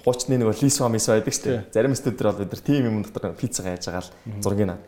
хуучны 0.00 0.40
нөгөө 0.40 0.56
лисва 0.64 0.88
мис 0.88 1.12
байдаг 1.12 1.28
шүү 1.36 1.44
дээ. 1.44 1.60
Зарим 1.76 1.92
студ 1.92 2.16
дээр 2.16 2.28
бол 2.32 2.40
бид 2.40 2.52
нар 2.56 2.62
тим 2.64 2.84
юм 2.88 2.96
дотор 3.04 3.36
пиццага 3.36 3.76
яаж 3.76 3.84
байгаа 3.84 4.00
л 4.08 4.10
зургийг 4.40 4.68
наад. 4.72 4.84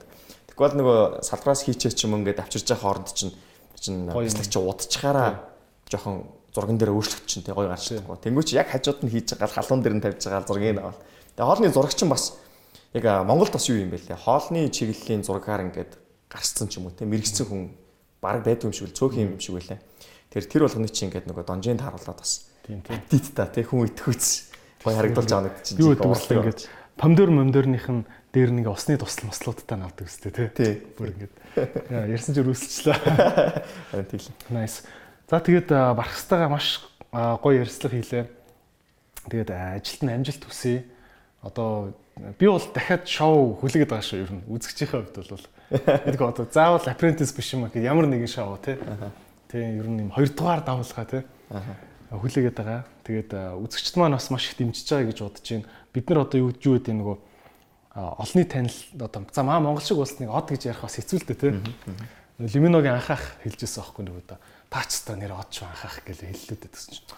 Тэгвэл 0.48 0.78
нөгөө 0.80 0.98
салбараас 1.28 1.62
хийчээ 1.68 1.92
ч 1.92 2.09
юм 2.09 2.16
ингээд 2.24 2.40
авчирж 2.40 2.64
байгаа 2.64 2.80
хооронд 2.80 3.12
чинь 3.12 3.36
чинь 3.76 4.09
бяцлагч 4.09 4.56
удчихаараа 4.56 5.52
жоохон 5.84 6.24
зурган 6.56 6.80
дээр 6.80 6.96
өөрчлөгч 6.96 7.28
чинь 7.28 7.44
тий 7.44 7.52
гоё 7.52 7.68
гарч 7.68 7.92
чадахгүй. 7.92 8.16
Тэнгүүч 8.24 8.48
яг 8.56 8.72
хажууд 8.72 9.05
нь 9.05 9.12
хийж 9.12 9.36
байгаа 9.36 9.52
халуун 9.52 9.84
дээр 9.84 9.96
нь 10.00 10.02
тавьж 10.02 10.24
байгаа 10.24 10.48
зургийг 10.48 10.80
авал. 10.80 10.98
Тэгээ 11.36 11.46
хоолны 11.46 11.68
зурагч 11.70 12.00
нь 12.02 12.10
бас 12.10 12.24
яг 12.94 13.05
Монголд 13.27 13.52
бас 13.52 13.69
юу 13.69 13.78
юм 13.81 13.90
бэ 13.90 14.01
лээ. 14.01 14.16
Хоолны 14.16 14.69
чиглэлийн 14.73 15.24
зургаар 15.24 15.69
ингээд 15.69 15.98
гарцсан 16.28 16.69
ч 16.69 16.81
юм 16.81 16.89
уу 16.89 16.97
те 16.97 17.05
мэрэгцсэн 17.05 17.47
хүн 17.48 17.62
баг 18.20 18.44
байдгүй 18.44 18.70
юм 18.70 18.77
шиг 18.77 18.89
л 18.89 18.97
цөөхөн 18.97 19.36
юм 19.36 19.40
шиг 19.40 19.56
байлаа. 19.56 19.78
Тэр 20.32 20.44
тэр 20.44 20.62
болгоны 20.65 20.89
чи 20.89 21.05
ингээд 21.05 21.28
нөгөө 21.28 21.44
донжинд 21.44 21.85
харуулад 21.85 22.19
бас. 22.20 22.48
Тийм 22.65 22.81
тийм. 22.85 22.97
Аппетит 22.97 23.35
та 23.36 23.47
те 23.48 23.65
хүн 23.65 23.89
идэхүйц. 23.89 24.52
Гой 24.85 24.94
харагдуулж 24.94 25.28
байгаа 25.28 25.47
нэг 25.48 25.56
чинь. 25.65 25.78
Юу 25.81 25.93
вэ 25.93 26.01
ингээд 26.01 26.60
помидор 26.97 27.31
момдорных 27.31 27.89
нь 27.89 28.05
дээр 28.32 28.51
нэг 28.52 28.66
усны 28.69 28.98
тусал 28.98 29.31
маслуудтай 29.31 29.78
навдаг 29.78 30.09
үстэй 30.09 30.32
те. 30.32 30.52
Тий. 30.52 30.73
Бүр 30.97 31.16
ингээд 31.16 31.35
ярьсан 32.12 32.35
чинь 32.36 32.44
рүүсэлчлээ. 32.44 32.97
Харин 33.93 34.09
тийм. 34.10 34.20
Nice. 34.52 34.85
За 35.31 35.40
тэгээд 35.40 35.73
бархстайгаа 35.73 36.51
маш 36.52 36.85
гоё 37.12 37.65
ярьцлага 37.65 37.97
хийлээ. 37.97 38.27
Тэгээд 39.32 39.51
ажилд 39.52 40.02
нь 40.05 40.12
амжилт 40.12 40.44
хүсье. 40.44 40.85
Одоо 41.40 41.94
би 42.38 42.46
бол 42.46 42.62
дахиад 42.74 43.04
шоу 43.06 43.58
хүлээгээд 43.60 43.90
байгаа 43.90 44.06
шүү 44.06 44.22
ер 44.22 44.32
нь. 44.32 44.42
Үзэгчийнхээ 44.48 44.98
хувьд 44.98 45.16
бол 45.18 45.44
гэдэг 45.70 46.22
одоо 46.22 46.46
заавал 46.50 46.86
apprentice 46.88 47.32
биш 47.34 47.54
юм 47.54 47.68
гэхэд 47.68 47.86
ямар 47.86 48.06
нэгэн 48.08 48.28
шоу 48.30 48.58
тий. 48.58 48.76
Тий 49.48 49.78
ер 49.78 49.88
нь 49.88 50.08
юм 50.08 50.10
хоёрдугаар 50.10 50.62
давуулгаа 50.64 51.06
тий. 51.06 51.22
Хүлээгээд 52.10 52.56
байгаа. 52.56 52.82
Тэгээд 53.04 53.30
үзэгчд 53.62 53.96
маань 53.96 54.16
бас 54.16 54.30
маш 54.30 54.48
их 54.50 54.56
дэмжиж 54.58 54.88
байгаа 54.88 55.08
гэж 55.12 55.18
бодож 55.22 55.46
байна. 55.48 55.68
Бид 55.92 56.06
нар 56.08 56.18
одоо 56.24 56.38
юу 56.40 56.50
юу 56.56 56.74
гэдэг 56.80 56.94
нөгөө 56.96 57.16
олонний 57.98 58.44
танил 58.44 58.78
одоо 59.00 59.26
за 59.32 59.42
маа 59.42 59.60
монгол 59.60 59.82
шиг 59.82 59.98
улсныг 59.98 60.30
од 60.30 60.48
гэж 60.48 60.72
ярих 60.72 60.82
бас 60.82 60.96
хэцүү 60.96 61.18
л 61.20 61.28
дээ 61.28 61.38
тий. 61.38 61.52
Лиминогийн 62.38 62.94
анхаах 62.94 63.42
хэлжсэн 63.42 63.82
аахгүй 63.82 64.06
нөгөө 64.06 64.22
одоо 64.24 64.38
таачтай 64.70 65.16
нэр 65.18 65.34
од 65.34 65.50
ч 65.50 65.66
анхаах 65.66 66.06
гэж 66.06 66.22
хэллээд 66.22 66.70
байсан 66.70 66.94
чинь 66.94 67.08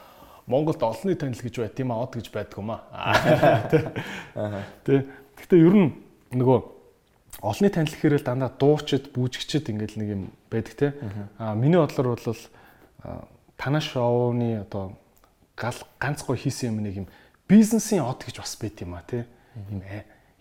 Монголд 0.50 0.82
олонний 0.82 1.14
танил 1.14 1.38
гэж 1.38 1.62
байт 1.62 1.78
тийм 1.78 1.94
аа 1.94 2.02
од 2.02 2.18
гэж 2.18 2.34
байдгүй 2.34 2.64
маа. 2.66 2.82
Тэ. 4.84 5.06
Гэхдээ 5.38 5.60
ер 5.62 5.74
нь 5.78 5.90
нөгөө 6.34 6.58
олонний 7.38 7.70
танил 7.70 7.94
гэхээр 7.94 8.18
л 8.18 8.26
дандаа 8.26 8.50
дуучид, 8.50 9.14
бүжигчид 9.14 9.70
ингээл 9.70 9.98
нэг 10.02 10.08
юм 10.10 10.22
байдаг 10.50 10.74
те. 10.74 10.88
Аа 11.38 11.54
миний 11.54 11.78
бодлоор 11.78 12.18
бол 12.18 12.38
танаа 13.56 13.80
шоуны 13.80 14.66
одоо 14.66 14.98
гал 15.56 15.78
ганц 16.02 16.26
гой 16.26 16.36
хийсэн 16.36 16.74
юм 16.74 16.82
нэг 16.82 16.94
юм 17.04 17.08
бизнесийн 17.48 18.02
од 18.02 18.24
гэж 18.26 18.42
бас 18.42 18.58
байт 18.58 18.82
юм 18.82 18.98
а 18.98 19.06
те. 19.06 19.24
Ийм 19.70 19.82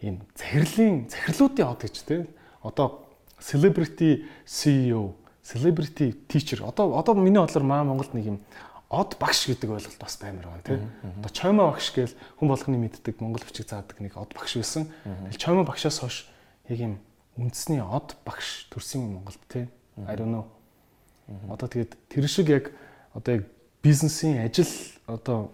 ийм 0.01 0.15
захирлын 0.35 1.05
захирлуудын 1.11 1.67
од 1.69 1.79
гэж 1.83 1.95
те. 2.03 2.25
Одоо 2.63 3.07
celebrity 3.39 4.25
CEO, 4.45 5.15
celebrity 5.43 6.11
teacher 6.27 6.63
одоо 6.67 6.97
одоо 6.99 7.15
миний 7.15 7.39
бодлоор 7.39 7.63
маа 7.63 7.83
Монголд 7.83 8.13
нэг 8.13 8.25
юм 8.25 8.39
од 8.89 9.15
багш 9.21 9.45
гэдэг 9.45 9.69
ойлголт 9.69 9.99
бас 10.01 10.17
баймар 10.17 10.49
байна 10.49 10.65
тийм. 10.65 10.89
Одоо 11.21 11.29
чоймо 11.29 11.69
багш 11.69 11.93
гээл 11.93 12.15
хүн 12.41 12.49
болгоны 12.49 12.77
мэддэг 12.81 13.21
монгол 13.21 13.45
бичиг 13.45 13.69
заадаг 13.69 14.01
нэг 14.01 14.17
од 14.17 14.33
багш 14.33 14.57
байсан. 14.57 14.89
Тэгэл 15.05 15.37
чоймо 15.37 15.61
багшаас 15.61 16.01
хойш 16.01 16.25
яг 16.69 16.79
юм 16.81 16.93
үндэсний 17.37 17.85
од 17.85 18.17
багш 18.25 18.65
төрсөн 18.73 19.05
юм 19.05 19.21
Монголд 19.21 19.37
тийм. 19.45 19.69
I 20.09 20.17
don't 20.17 20.33
know. 20.33 20.49
Одоо 21.53 21.69
тэгээд 21.69 21.93
тэр 22.09 22.25
шиг 22.25 22.49
яг 22.49 22.73
одоо 23.13 23.37
яг 23.37 23.43
бизнесийн 23.85 24.41
ажил 24.41 24.73
одоо 25.05 25.53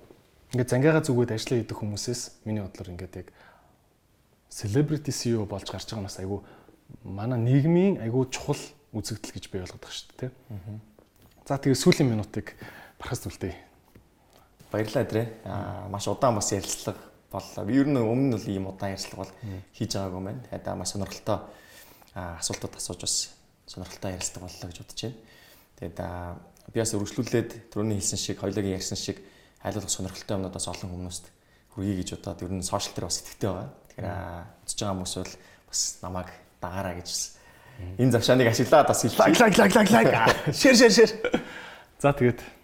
ингээд 0.55 0.71
зангиага 0.71 1.03
зүгөөд 1.03 1.35
ажиллаа 1.35 1.59
хийдэг 1.59 1.75
хүмүүсээс 1.75 2.21
миний 2.47 2.63
бодлоор 2.63 2.95
ингээд 2.95 3.19
яг 3.19 3.27
celebrity 4.47 5.11
CEO 5.11 5.43
болж 5.43 5.67
гарч 5.67 5.91
байгаа 5.91 6.07
нас 6.07 6.15
айгу 6.23 6.47
манай 7.03 7.39
нийгмийн 7.43 7.99
айгу 7.99 8.23
чухал 8.31 8.59
үзэгдэл 8.95 9.35
гэж 9.35 9.45
би 9.51 9.59
ойлгодог 9.59 9.91
шүү 9.91 10.07
дээ 10.15 10.31
тийм. 10.31 10.79
За 11.43 11.59
тэгээд 11.59 11.83
сүүлийн 11.83 12.09
минутыг 12.09 12.55
бархас 13.05 13.21
түлтэй. 13.21 13.53
Баярлалаа 14.73 15.05
Адрэ. 15.05 15.23
Аа 15.45 15.87
маш 15.93 16.07
удаан 16.09 16.35
бас 16.35 16.49
ярилцлага 16.49 16.97
боллоо. 17.29 17.65
Би 17.69 17.77
ер 17.77 17.85
нь 17.85 18.01
өмнө 18.01 18.33
нь 18.33 18.33
бол 18.33 18.47
ийм 18.49 18.65
удаан 18.65 18.97
ярилцлага 18.97 19.29
бол 19.29 19.33
хийж 19.77 19.93
байгаагүй 19.93 20.17
юм 20.17 20.25
байна. 20.25 20.41
Хадаа 20.49 20.73
маш 20.73 20.89
сонирхолтой 20.97 21.37
асуултууд 22.17 22.75
асууж 22.81 23.01
бас 23.05 23.15
сонирхолтой 23.69 24.17
ярилцлага 24.17 24.49
боллоо 24.49 24.67
гэж 24.73 24.77
бодож 24.81 25.01
байна. 25.05 25.17
Тэгээд 25.77 25.97
би 26.73 26.77
бас 26.81 26.93
өргөжлүүлээд 26.97 27.49
түрүүний 27.69 28.01
хэлсэн 28.01 28.17
шиг, 28.17 28.41
хоёулагийн 28.41 28.77
ярьсан 28.81 28.97
шиг 28.97 29.21
айлуулах 29.61 29.93
сонирхолтой 29.93 30.35
юмнууд 30.41 30.57
бас 30.57 30.65
олон 30.65 30.89
хүмүүст 30.89 31.29
хүргэе 31.77 32.01
гэж 32.01 32.09
бодоод 32.17 32.41
ер 32.41 32.53
нь 32.57 32.65
сошиал 32.65 32.97
дээр 32.97 33.05
бас 33.05 33.21
итгэвтэй 33.21 33.49
байгаа. 33.53 33.69
Тэгэхээр 33.93 34.07
үзэж 34.65 34.79
байгаа 34.81 34.95
хүмүүс 34.97 35.13
бол 35.21 35.33
бас 35.69 35.81
намайг 36.01 36.29
дагаараа 36.57 36.95
гэж 36.97 37.09
энэ 38.01 38.13
завшааныг 38.17 38.49
ашиглаад 38.49 38.87
бас 38.89 39.03
лайк 39.05 39.37
лайк 39.37 39.55
лайк 39.61 39.73
лайк 39.75 39.89
лайк 39.93 40.09
шэр 40.59 40.75
шэр 40.79 40.93
шэр. 40.95 41.11
За 41.99 42.15
тэгээд 42.15 42.54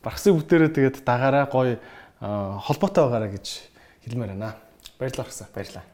Бархсын 0.00 0.36
бүгдээрээ 0.36 0.70
тэгээд 0.72 0.96
дагаараа 1.04 1.46
гоё 1.50 1.76
холбоотой 2.20 3.04
байгаараа 3.04 3.30
гэж 3.36 3.46
хэлмээр 4.08 4.32
байна. 4.32 4.56
Баярлалаа. 4.96 5.48
Баярлалаа. 5.52 5.84